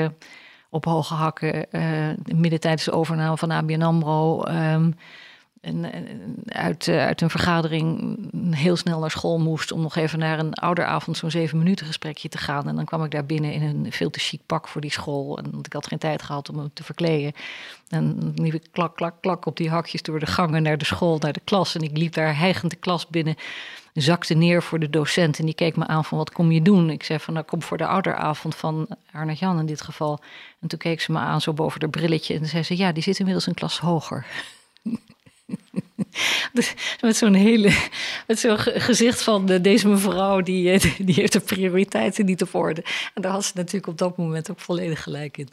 op 0.70 0.84
hoge 0.84 1.14
hakken 1.14 1.72
eh, 1.72 2.08
midden 2.34 2.60
tijdens 2.60 2.84
de 2.84 2.92
overname 2.92 3.36
van 3.36 3.50
ABN 3.50 3.82
AMRO... 3.82 4.42
ehm, 4.42 4.90
uit, 6.46 6.88
eh, 6.88 7.06
uit 7.06 7.20
een 7.20 7.30
vergadering 7.30 8.16
heel 8.54 8.76
snel 8.76 9.00
naar 9.00 9.10
school 9.10 9.38
moest... 9.38 9.72
om 9.72 9.80
nog 9.80 9.96
even 9.96 10.18
naar 10.18 10.38
een 10.38 10.54
ouderavond 10.54 11.16
zo'n 11.16 11.30
zeven 11.30 11.58
minuten 11.58 11.86
gesprekje 11.86 12.28
te 12.28 12.38
gaan. 12.38 12.68
En 12.68 12.76
dan 12.76 12.84
kwam 12.84 13.04
ik 13.04 13.10
daar 13.10 13.26
binnen 13.26 13.52
in 13.52 13.62
een 13.62 13.92
veel 13.92 14.10
te 14.10 14.18
chic 14.18 14.40
pak 14.46 14.68
voor 14.68 14.80
die 14.80 14.90
school. 14.90 15.38
En 15.38 15.52
ik 15.62 15.72
had 15.72 15.86
geen 15.86 15.98
tijd 15.98 16.22
gehad 16.22 16.48
om 16.48 16.56
me 16.56 16.70
te 16.72 16.84
verkleden. 16.84 17.32
En 17.88 18.20
dan 18.20 18.32
liep 18.34 18.54
ik 18.54 18.68
klak, 18.72 18.96
klak, 18.96 19.14
klak 19.20 19.46
op 19.46 19.56
die 19.56 19.70
hakjes 19.70 20.02
door 20.02 20.20
de 20.20 20.26
gangen 20.26 20.62
naar 20.62 20.78
de 20.78 20.84
school, 20.84 21.18
naar 21.18 21.32
de 21.32 21.40
klas. 21.44 21.74
En 21.74 21.82
ik 21.82 21.96
liep 21.96 22.12
daar 22.12 22.38
hijgend 22.38 22.70
de 22.70 22.76
klas 22.76 23.06
binnen, 23.06 23.36
zakte 24.00 24.34
neer 24.34 24.62
voor 24.62 24.78
de 24.78 24.90
docent. 24.90 25.38
En 25.38 25.44
die 25.44 25.54
keek 25.54 25.76
me 25.76 25.86
aan 25.86 26.04
van, 26.04 26.18
wat 26.18 26.32
kom 26.32 26.52
je 26.52 26.62
doen? 26.62 26.90
Ik 26.90 27.02
zei 27.02 27.18
van, 27.18 27.34
nou, 27.34 27.46
kom 27.46 27.62
voor 27.62 27.76
de 27.76 27.86
ouderavond 27.86 28.54
van 28.54 28.88
Arnold 29.12 29.38
Jan 29.38 29.58
in 29.58 29.66
dit 29.66 29.80
geval. 29.80 30.20
En 30.60 30.68
toen 30.68 30.78
keek 30.78 31.00
ze 31.00 31.12
me 31.12 31.18
aan 31.18 31.40
zo 31.40 31.52
boven 31.52 31.80
haar 31.80 31.90
brilletje. 31.90 32.34
En 32.34 32.46
zei 32.46 32.62
ze, 32.62 32.76
ja, 32.76 32.92
die 32.92 33.02
zit 33.02 33.18
inmiddels 33.18 33.46
een 33.46 33.54
klas 33.54 33.78
hoger. 33.78 34.26
Dus 36.52 36.74
met 37.00 37.16
zo'n 37.16 37.34
hele, 37.34 37.76
met 38.26 38.38
zo'n 38.38 38.58
ge- 38.58 38.80
gezicht 38.80 39.22
van 39.22 39.46
deze 39.46 39.88
mevrouw, 39.88 40.40
die, 40.40 40.70
eh, 40.70 40.94
die 40.98 41.14
heeft 41.14 41.32
de 41.32 41.40
prioriteiten 41.40 42.24
niet 42.24 42.42
op 42.42 42.54
orde. 42.54 42.84
En 43.14 43.22
daar 43.22 43.32
had 43.32 43.44
ze 43.44 43.52
natuurlijk 43.54 43.86
op 43.86 43.98
dat 43.98 44.16
moment 44.16 44.50
ook 44.50 44.60
volledig 44.60 45.02
gelijk 45.02 45.36
in. 45.36 45.48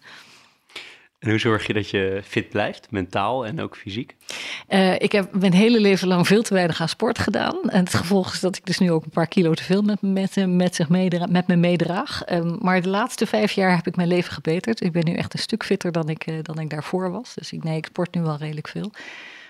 En 1.26 1.32
hoe 1.32 1.40
zorg 1.40 1.68
je 1.68 1.74
dat 1.74 1.90
je 1.90 2.22
fit 2.24 2.50
blijft, 2.50 2.88
mentaal 2.92 3.46
en 3.46 3.62
ook 3.62 3.78
fysiek? 3.78 4.16
Uh, 4.70 4.94
ik 4.94 5.12
heb 5.12 5.34
mijn 5.34 5.54
hele 5.54 5.80
leven 5.80 6.08
lang 6.08 6.28
veel 6.28 6.44
te 6.44 6.54
weinig 6.54 6.82
aan 6.82 6.90
sport 6.90 7.20
gedaan. 7.20 7.70
En 7.70 7.80
het 7.80 7.94
gevolg 7.94 8.34
is 8.34 8.40
dat 8.40 8.58
ik 8.58 8.66
dus 8.66 8.78
nu 8.78 8.92
ook 8.92 9.04
een 9.04 9.10
paar 9.10 9.28
kilo 9.28 9.54
te 9.54 9.64
veel 9.64 9.82
met, 9.82 10.02
met, 10.02 10.48
met, 10.48 10.76
zich 10.76 10.90
meedra 10.90 11.26
met 11.26 11.48
me 11.48 11.56
meedraag. 11.56 12.22
Um, 12.32 12.58
maar 12.62 12.82
de 12.82 12.90
laatste 12.90 13.26
vijf 13.26 13.52
jaar 13.52 13.76
heb 13.76 13.88
ik 13.88 13.96
mijn 13.96 14.08
leven 14.08 14.34
gebeterd. 14.34 14.82
Ik 14.82 14.92
ben 14.92 15.06
nu 15.06 15.14
echt 15.14 15.34
een 15.34 15.40
stuk 15.40 15.64
fitter 15.64 15.92
dan 15.92 16.10
ik, 16.10 16.28
uh, 16.28 16.36
dan 16.42 16.60
ik 16.60 16.70
daarvoor 16.70 17.12
was. 17.12 17.34
Dus 17.34 17.52
ik, 17.52 17.64
nee, 17.64 17.78
ik 17.78 17.86
sport 17.86 18.16
nu 18.16 18.22
wel 18.22 18.38
redelijk 18.38 18.68
veel. 18.68 18.92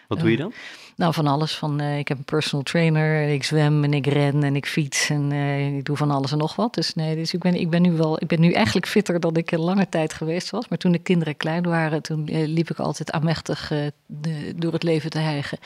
Wat 0.08 0.20
doe 0.20 0.32
je 0.32 0.38
dan? 0.38 0.54
Nou, 0.96 1.14
van 1.14 1.28
alles. 1.28 1.56
Van, 1.56 1.82
uh, 1.82 1.98
ik 1.98 2.08
heb 2.08 2.18
een 2.18 2.24
personal 2.24 2.64
trainer, 2.64 3.30
ik 3.30 3.44
zwem 3.44 3.84
en 3.84 3.94
ik 3.94 4.06
ren 4.06 4.44
en 4.44 4.56
ik 4.56 4.66
fiets 4.66 5.10
en 5.10 5.32
uh, 5.32 5.78
ik 5.78 5.86
doe 5.86 5.98
van 5.98 6.12
alles 6.12 6.32
en 6.32 6.38
nog 6.38 6.56
wat. 6.56 6.74
Dus 6.74 6.94
nee, 6.94 7.16
dus 7.16 7.34
ik 7.34 7.40
ben, 7.40 7.56
ik 7.56 7.70
ben 7.70 7.82
nu 7.82 7.92
wel, 7.92 8.22
ik 8.22 8.28
ben 8.28 8.40
nu 8.40 8.52
eigenlijk 8.52 8.88
fitter 8.88 9.20
dan 9.20 9.36
ik 9.36 9.52
een 9.52 9.60
lange 9.60 9.90
tijd 9.90 10.14
geweest 10.14 10.50
was. 10.50 10.68
Maar 10.68 10.78
toen 10.78 10.92
de 10.92 11.00
kinderen 11.00 11.38
klein 11.38 11.64
waren, 11.64 12.02
toen 12.02 12.28
uh, 12.32 12.48
liep 12.48 12.70
ik 12.70 12.80
altijd 12.80 13.12
aanmächtig 13.12 13.72
door 14.56 14.74
het 14.74 14.84
leven 14.84 15.10
te 15.10 15.20
hijgen. 15.20 15.58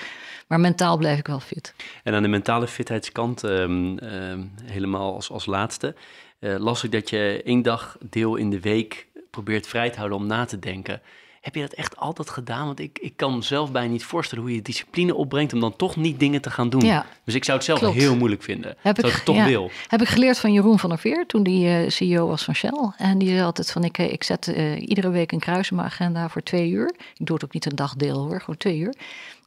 Maar 0.47 0.59
mentaal 0.59 0.97
blijf 0.97 1.19
ik 1.19 1.27
wel 1.27 1.39
fit. 1.39 1.73
En 2.03 2.13
aan 2.13 2.21
de 2.21 2.27
mentale 2.27 2.67
fitheidskant, 2.67 3.43
um, 3.43 3.97
um, 4.03 4.51
helemaal 4.63 5.13
als, 5.13 5.31
als 5.31 5.45
laatste, 5.45 5.95
las 6.39 6.83
ik 6.83 6.91
dat 6.91 7.09
je 7.09 7.41
één 7.43 7.61
dag 7.61 7.97
deel 8.09 8.35
in 8.35 8.49
de 8.49 8.59
week 8.59 9.07
probeert 9.29 9.67
vrij 9.67 9.89
te 9.89 9.97
houden 9.97 10.17
om 10.17 10.27
na 10.27 10.45
te 10.45 10.59
denken. 10.59 11.01
Heb 11.49 11.57
je 11.57 11.67
dat 11.67 11.77
echt 11.77 11.97
altijd 11.97 12.29
gedaan? 12.29 12.65
Want 12.65 12.79
ik, 12.79 12.99
ik 13.01 13.13
kan 13.15 13.35
mezelf 13.35 13.71
bijna 13.71 13.91
niet 13.91 14.03
voorstellen 14.03 14.43
hoe 14.43 14.55
je 14.55 14.61
discipline 14.61 15.15
opbrengt 15.15 15.53
om 15.53 15.59
dan 15.59 15.75
toch 15.75 15.95
niet 15.95 16.19
dingen 16.19 16.41
te 16.41 16.49
gaan 16.49 16.69
doen. 16.69 16.81
Ja, 16.81 17.05
dus 17.23 17.35
ik 17.35 17.43
zou 17.43 17.57
het 17.57 17.65
zelf 17.65 17.79
klopt. 17.79 17.95
heel 17.95 18.15
moeilijk 18.15 18.43
vinden. 18.43 18.75
Heb 18.79 18.99
ik, 18.99 19.05
het 19.05 19.25
toch 19.25 19.35
ja, 19.35 19.45
wil. 19.45 19.71
Heb 19.87 20.01
ik 20.01 20.07
geleerd 20.07 20.39
van 20.39 20.53
Jeroen 20.53 20.79
van 20.79 20.89
der 20.89 20.99
Veer 20.99 21.25
toen 21.25 21.43
die 21.43 21.65
uh, 21.65 21.89
CEO 21.89 22.27
was 22.27 22.43
van 22.43 22.55
Shell. 22.55 22.91
En 22.97 23.17
die 23.17 23.29
zei 23.29 23.41
altijd 23.41 23.71
van 23.71 23.83
ik, 23.83 23.97
ik 23.97 24.23
zet 24.23 24.47
uh, 24.47 24.81
iedere 24.81 25.09
week 25.09 25.31
een 25.31 25.39
kruis 25.39 25.69
in 25.69 25.75
mijn 25.75 25.87
agenda 25.87 26.29
voor 26.29 26.41
twee 26.41 26.69
uur. 26.69 26.93
Ik 27.17 27.25
doe 27.25 27.35
het 27.35 27.45
ook 27.45 27.53
niet 27.53 27.65
een 27.65 27.75
dagdeel 27.75 28.17
hoor, 28.17 28.39
gewoon 28.39 28.57
twee 28.57 28.77
uur 28.77 28.93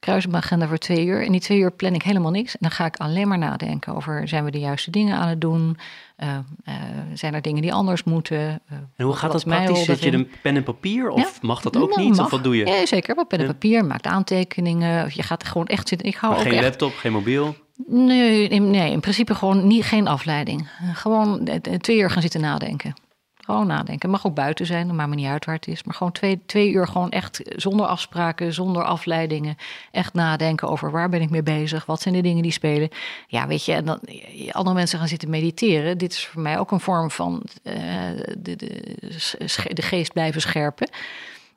kruis 0.03 0.27
mijn 0.27 0.43
agenda 0.43 0.66
voor 0.66 0.79
twee 0.79 1.07
uur. 1.07 1.24
En 1.24 1.33
die 1.33 1.41
twee 1.41 1.59
uur 1.59 1.73
plan 1.73 1.95
ik 1.95 2.03
helemaal 2.03 2.31
niks. 2.31 2.53
En 2.53 2.59
dan 2.61 2.70
ga 2.70 2.85
ik 2.85 2.97
alleen 2.97 3.29
maar 3.29 3.39
nadenken 3.39 3.95
over... 3.95 4.29
zijn 4.29 4.45
we 4.45 4.51
de 4.51 4.59
juiste 4.59 4.91
dingen 4.91 5.16
aan 5.16 5.29
het 5.29 5.41
doen? 5.41 5.77
Uh, 6.19 6.29
uh, 6.65 6.74
zijn 7.15 7.35
er 7.35 7.43
dingen 7.43 7.62
die 7.62 7.73
anders 7.73 8.05
moeten? 8.05 8.37
Uh, 8.39 8.79
en 8.97 9.05
hoe 9.05 9.15
gaat 9.15 9.33
dat 9.33 9.45
praktisch? 9.45 9.85
Zet 9.85 10.03
je 10.03 10.12
een 10.12 10.31
pen 10.43 10.57
en 10.57 10.62
papier? 10.62 11.11
Of 11.11 11.20
ja? 11.20 11.29
mag 11.41 11.61
dat 11.61 11.77
ook 11.77 11.95
nou, 11.95 12.07
niet? 12.07 12.16
Mag. 12.16 12.24
Of 12.24 12.31
wat 12.31 12.45
doe 12.45 12.57
je? 12.57 12.66
Ja, 12.66 12.87
zeker. 12.87 13.15
Wat 13.15 13.29
pen 13.29 13.41
en 13.41 13.47
papier. 13.47 13.85
Maakt 13.85 14.07
aantekeningen. 14.07 15.05
Of 15.05 15.12
je 15.12 15.23
gaat 15.23 15.45
gewoon 15.45 15.66
echt 15.66 15.89
zitten. 15.89 16.09
Ik 16.09 16.15
hou 16.15 16.33
maar 16.33 16.43
ook 16.43 16.49
geen 16.49 16.59
echt... 16.59 16.65
laptop, 16.65 16.95
geen 16.95 17.12
mobiel? 17.12 17.57
Nee, 17.87 18.61
nee, 18.61 18.91
in 18.93 19.01
principe 19.01 19.35
gewoon 19.35 19.66
niet, 19.66 19.85
geen 19.85 20.09
afleiding. 20.09 20.69
Gewoon 20.93 21.49
twee 21.79 21.99
uur 21.99 22.11
gaan 22.11 22.23
zitten 22.23 22.41
nadenken. 22.41 22.95
Gewoon 23.53 23.66
nadenken. 23.66 24.11
Het 24.11 24.11
mag 24.11 24.27
ook 24.27 24.35
buiten 24.35 24.66
zijn, 24.66 24.87
dat 24.87 24.97
maakt 24.97 25.09
me 25.09 25.15
niet 25.15 25.27
uit 25.27 25.45
waar 25.45 25.55
het 25.55 25.69
is. 25.69 25.85
Maar 25.85 25.95
gewoon 25.95 26.12
twee, 26.12 26.41
twee 26.47 26.70
uur 26.70 26.87
gewoon 26.87 27.11
echt 27.11 27.41
zonder 27.45 27.87
afspraken, 27.87 28.53
zonder 28.53 28.85
afleidingen. 28.85 29.57
Echt 29.91 30.15
nadenken 30.15 30.69
over 30.69 30.91
waar 30.91 31.09
ben 31.09 31.20
ik 31.20 31.31
mee 31.31 31.43
bezig? 31.43 31.87
Wat 31.87 32.01
zijn 32.01 32.15
de 32.15 32.20
dingen 32.20 32.43
die 32.43 32.53
spelen? 32.53 32.89
Ja, 33.27 33.47
weet 33.47 33.65
je, 33.65 33.73
en 33.73 33.85
dan 33.85 34.01
andere 34.51 34.77
mensen 34.77 34.99
gaan 34.99 35.09
zitten 35.09 35.31
mediteren. 35.31 35.99
Dit 35.99 36.12
is 36.12 36.27
voor 36.27 36.43
mij 36.43 36.59
ook 36.59 36.70
een 36.70 36.81
vorm 36.81 37.11
van 37.11 37.43
uh, 37.62 37.74
de, 38.39 38.57
de, 38.57 38.97
de 39.73 39.83
geest 39.83 40.12
blijven 40.12 40.41
scherpen. 40.41 40.91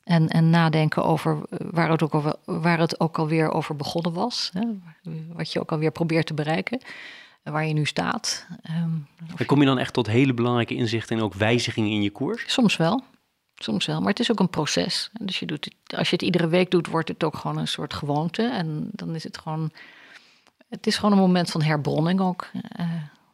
En, 0.04 0.28
en 0.28 0.50
nadenken 0.50 1.04
over 1.04 1.38
waar 1.50 1.90
het, 1.90 2.04
ook 2.04 2.14
al, 2.14 2.40
waar 2.46 2.80
het 2.80 3.00
ook 3.00 3.20
alweer 3.20 3.52
over 3.52 3.76
begonnen 3.76 4.14
was. 4.14 4.52
Hè? 4.54 4.62
Wat 5.34 5.52
je 5.52 5.60
ook 5.60 5.72
alweer 5.72 5.92
probeert 5.92 6.26
te 6.26 6.34
bereiken 6.34 6.80
waar 7.52 7.68
je 7.68 7.74
nu 7.74 7.86
staat. 7.86 8.48
Um, 8.70 9.08
en 9.36 9.46
kom 9.46 9.60
je 9.60 9.66
dan 9.66 9.78
echt 9.78 9.94
tot 9.94 10.08
hele 10.08 10.34
belangrijke 10.34 10.76
inzichten 10.76 11.18
en 11.18 11.24
ook 11.24 11.34
wijzigingen 11.34 11.92
in 11.92 12.02
je 12.02 12.10
koers? 12.10 12.44
Soms 12.48 12.78
wel. 12.78 13.04
Soms 13.56 13.86
wel, 13.86 14.00
maar 14.00 14.10
het 14.10 14.20
is 14.20 14.32
ook 14.32 14.40
een 14.40 14.50
proces. 14.50 15.10
Dus 15.22 15.40
je 15.40 15.46
doet 15.46 15.66
het, 15.66 15.98
als 15.98 16.10
je 16.10 16.16
het 16.16 16.26
iedere 16.26 16.48
week 16.48 16.72
doet, 16.72 16.88
wordt 16.88 17.08
het 17.08 17.24
ook 17.24 17.36
gewoon 17.36 17.58
een 17.58 17.68
soort 17.68 17.94
gewoonte. 17.94 18.44
En 18.44 18.90
dan 18.92 19.16
is 19.16 19.24
het 19.24 19.38
gewoon. 19.38 19.72
Het 20.70 20.88
is 20.88 20.96
gewoon 20.96 21.12
een 21.12 21.18
moment 21.18 21.52
van 21.52 21.62
herbronning 21.62 22.20
ook. 22.20 22.50
Uh, 22.80 22.86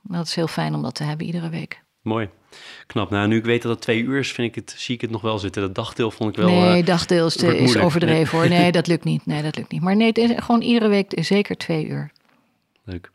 dat 0.01 0.25
is 0.25 0.35
heel 0.35 0.47
fijn 0.47 0.73
om 0.73 0.81
dat 0.81 0.95
te 0.95 1.03
hebben 1.03 1.25
iedere 1.25 1.49
week. 1.49 1.81
Mooi. 2.01 2.29
Knap. 2.87 3.09
Nou, 3.09 3.27
nu 3.27 3.37
ik 3.37 3.45
weet 3.45 3.61
dat 3.61 3.71
het 3.71 3.81
twee 3.81 4.01
uur 4.01 4.19
is, 4.19 4.31
vind 4.31 4.47
ik 4.47 4.55
het, 4.55 4.73
zie 4.77 4.95
ik 4.95 5.01
het 5.01 5.09
nog 5.09 5.21
wel 5.21 5.39
zitten. 5.39 5.61
Dat 5.61 5.75
dagdeel 5.75 6.11
vond 6.11 6.29
ik 6.29 6.35
wel. 6.35 6.49
Nee, 6.49 6.79
uh, 6.79 6.85
dagdeel 6.85 7.25
is, 7.25 7.35
is 7.35 7.77
overdreven 7.77 8.37
hoor. 8.37 8.49
Nee, 8.49 8.71
dat 8.81 8.87
lukt 8.87 9.03
niet. 9.03 9.25
Nee, 9.25 9.41
dat 9.41 9.55
lukt 9.55 9.71
niet. 9.71 9.81
Maar 9.81 9.95
nee, 9.95 10.07
het 10.07 10.17
is 10.17 10.31
gewoon 10.35 10.61
iedere 10.61 10.87
week 10.87 11.13
zeker 11.15 11.57
twee 11.57 11.87
uur. 11.87 12.11
Leuk. 12.83 13.11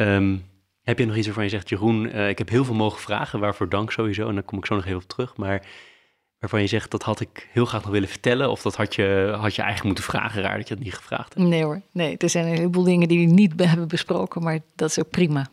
Um, 0.00 0.44
heb 0.82 0.98
je 0.98 1.06
nog 1.06 1.16
iets 1.16 1.26
waarvan 1.26 1.44
je 1.44 1.50
zegt, 1.50 1.68
Jeroen, 1.68 2.04
uh, 2.04 2.28
ik 2.28 2.38
heb 2.38 2.48
heel 2.48 2.64
veel 2.64 2.74
mogen 2.74 3.00
vragen, 3.00 3.40
waarvoor 3.40 3.68
dank 3.68 3.90
sowieso, 3.90 4.28
en 4.28 4.34
daar 4.34 4.42
kom 4.42 4.58
ik 4.58 4.66
zo 4.66 4.74
nog 4.74 4.84
even 4.84 4.96
op 4.96 5.08
terug, 5.08 5.36
maar 5.36 5.66
waarvan 6.38 6.60
je 6.60 6.66
zegt, 6.66 6.90
dat 6.90 7.02
had 7.02 7.20
ik 7.20 7.48
heel 7.52 7.64
graag 7.64 7.82
nog 7.82 7.90
willen 7.90 8.08
vertellen, 8.08 8.50
of 8.50 8.62
dat 8.62 8.76
had 8.76 8.94
je, 8.94 9.36
had 9.40 9.54
je 9.54 9.62
eigenlijk 9.62 9.84
moeten 9.84 10.04
vragen, 10.04 10.42
raar 10.42 10.56
dat 10.56 10.68
je 10.68 10.74
het 10.74 10.82
niet 10.82 10.94
gevraagd 10.94 11.34
hebt? 11.34 11.48
Nee 11.48 11.64
hoor, 11.64 11.80
nee, 11.92 12.16
er 12.16 12.30
zijn 12.30 12.46
een 12.46 12.54
heleboel 12.54 12.84
dingen 12.84 13.08
die 13.08 13.26
we 13.26 13.32
niet 13.32 13.64
hebben 13.64 13.88
besproken, 13.88 14.42
maar 14.42 14.58
dat 14.74 14.90
is 14.90 14.98
ook 14.98 15.10
prima. 15.10 15.46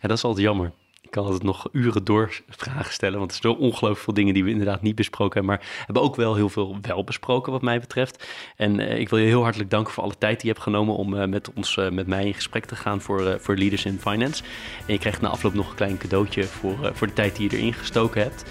Ja, 0.00 0.08
dat 0.08 0.16
is 0.16 0.24
altijd 0.24 0.44
jammer. 0.44 0.72
Ik 1.08 1.14
kan 1.14 1.24
altijd 1.24 1.42
nog 1.42 1.68
uren 1.72 2.04
door 2.04 2.40
vragen 2.48 2.92
stellen, 2.92 3.18
want 3.18 3.30
er 3.30 3.38
zijn 3.40 3.52
zo 3.52 3.60
ongelooflijk 3.60 4.04
veel 4.04 4.14
dingen 4.14 4.34
die 4.34 4.44
we 4.44 4.50
inderdaad 4.50 4.82
niet 4.82 4.94
besproken 4.94 5.34
hebben, 5.34 5.56
maar 5.56 5.82
hebben 5.84 6.02
ook 6.02 6.16
wel 6.16 6.34
heel 6.34 6.48
veel 6.48 6.78
wel 6.80 7.04
besproken 7.04 7.52
wat 7.52 7.62
mij 7.62 7.80
betreft. 7.80 8.28
En 8.56 8.78
uh, 8.78 8.98
ik 8.98 9.08
wil 9.08 9.18
je 9.18 9.26
heel 9.26 9.42
hartelijk 9.42 9.70
danken 9.70 9.92
voor 9.92 10.02
alle 10.02 10.18
tijd 10.18 10.36
die 10.36 10.46
je 10.46 10.52
hebt 10.52 10.62
genomen 10.62 10.94
om 10.94 11.14
uh, 11.14 11.24
met 11.24 11.52
ons, 11.52 11.76
uh, 11.76 11.90
met 11.90 12.06
mij 12.06 12.26
in 12.26 12.34
gesprek 12.34 12.64
te 12.64 12.76
gaan 12.76 13.00
voor, 13.00 13.38
voor 13.40 13.56
Leaders 13.56 13.84
in 13.84 13.98
Finance. 14.00 14.42
En 14.86 14.92
je 14.92 14.98
krijgt 14.98 15.20
na 15.20 15.28
afloop 15.28 15.54
nog 15.54 15.70
een 15.70 15.76
klein 15.76 15.98
cadeautje 15.98 16.44
voor, 16.44 16.90
voor 16.92 17.06
de 17.06 17.12
tijd 17.12 17.36
die 17.36 17.50
je 17.50 17.56
erin 17.56 17.74
gestoken 17.74 18.22
hebt. 18.22 18.44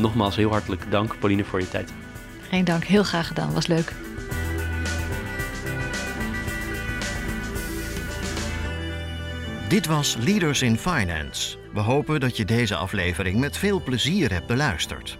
nogmaals 0.00 0.36
heel 0.36 0.50
hartelijk 0.50 0.90
dank, 0.90 1.18
Pauline, 1.18 1.44
voor 1.44 1.60
je 1.60 1.68
tijd. 1.68 1.92
Geen 2.48 2.64
dank, 2.64 2.84
heel 2.84 3.04
graag 3.04 3.26
gedaan, 3.26 3.52
was 3.52 3.66
leuk. 3.66 3.92
Dit 9.68 9.86
was 9.86 10.16
Leaders 10.20 10.62
in 10.62 10.78
Finance. 10.78 11.63
We 11.74 11.80
hopen 11.80 12.20
dat 12.20 12.36
je 12.36 12.44
deze 12.44 12.76
aflevering 12.76 13.38
met 13.38 13.56
veel 13.56 13.82
plezier 13.82 14.32
hebt 14.32 14.46
beluisterd. 14.46 15.18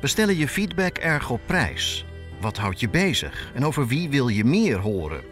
We 0.00 0.06
stellen 0.06 0.36
je 0.36 0.48
feedback 0.48 0.98
erg 0.98 1.30
op 1.30 1.40
prijs. 1.46 2.04
Wat 2.40 2.56
houdt 2.56 2.80
je 2.80 2.88
bezig 2.88 3.50
en 3.54 3.64
over 3.64 3.86
wie 3.86 4.08
wil 4.08 4.28
je 4.28 4.44
meer 4.44 4.78
horen? 4.78 5.22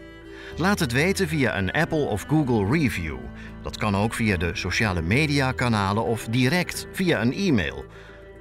Laat 0.57 0.79
het 0.79 0.91
weten 0.91 1.27
via 1.27 1.57
een 1.57 1.71
Apple 1.71 2.05
of 2.05 2.25
Google 2.27 2.79
review. 2.79 3.17
Dat 3.61 3.77
kan 3.77 3.95
ook 3.95 4.13
via 4.13 4.37
de 4.37 4.55
sociale 4.55 5.01
media 5.01 5.51
kanalen 5.51 6.03
of 6.03 6.25
direct 6.25 6.87
via 6.91 7.21
een 7.21 7.33
e-mail. 7.33 7.85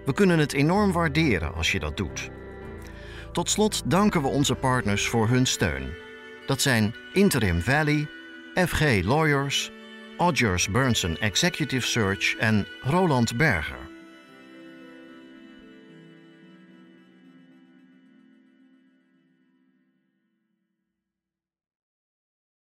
We 0.04 0.12
kunnen 0.12 0.38
het 0.38 0.52
enorm 0.52 0.92
waarderen 0.92 1.54
als 1.54 1.72
je 1.72 1.78
dat 1.78 1.96
doet. 1.96 2.30
Tot 3.32 3.50
slot 3.50 3.90
danken 3.90 4.22
we 4.22 4.28
onze 4.28 4.54
partners 4.54 5.08
voor 5.08 5.28
hun 5.28 5.46
steun. 5.46 5.88
Dat 6.46 6.60
zijn 6.60 6.94
Interim 7.12 7.60
Valley, 7.60 8.08
FG 8.54 9.04
Lawyers, 9.04 9.72
Odgers 10.18 10.68
Burnson 10.68 11.16
Executive 11.20 11.86
Search 11.86 12.36
en 12.38 12.66
Roland 12.82 13.36
Berger. 13.36 13.91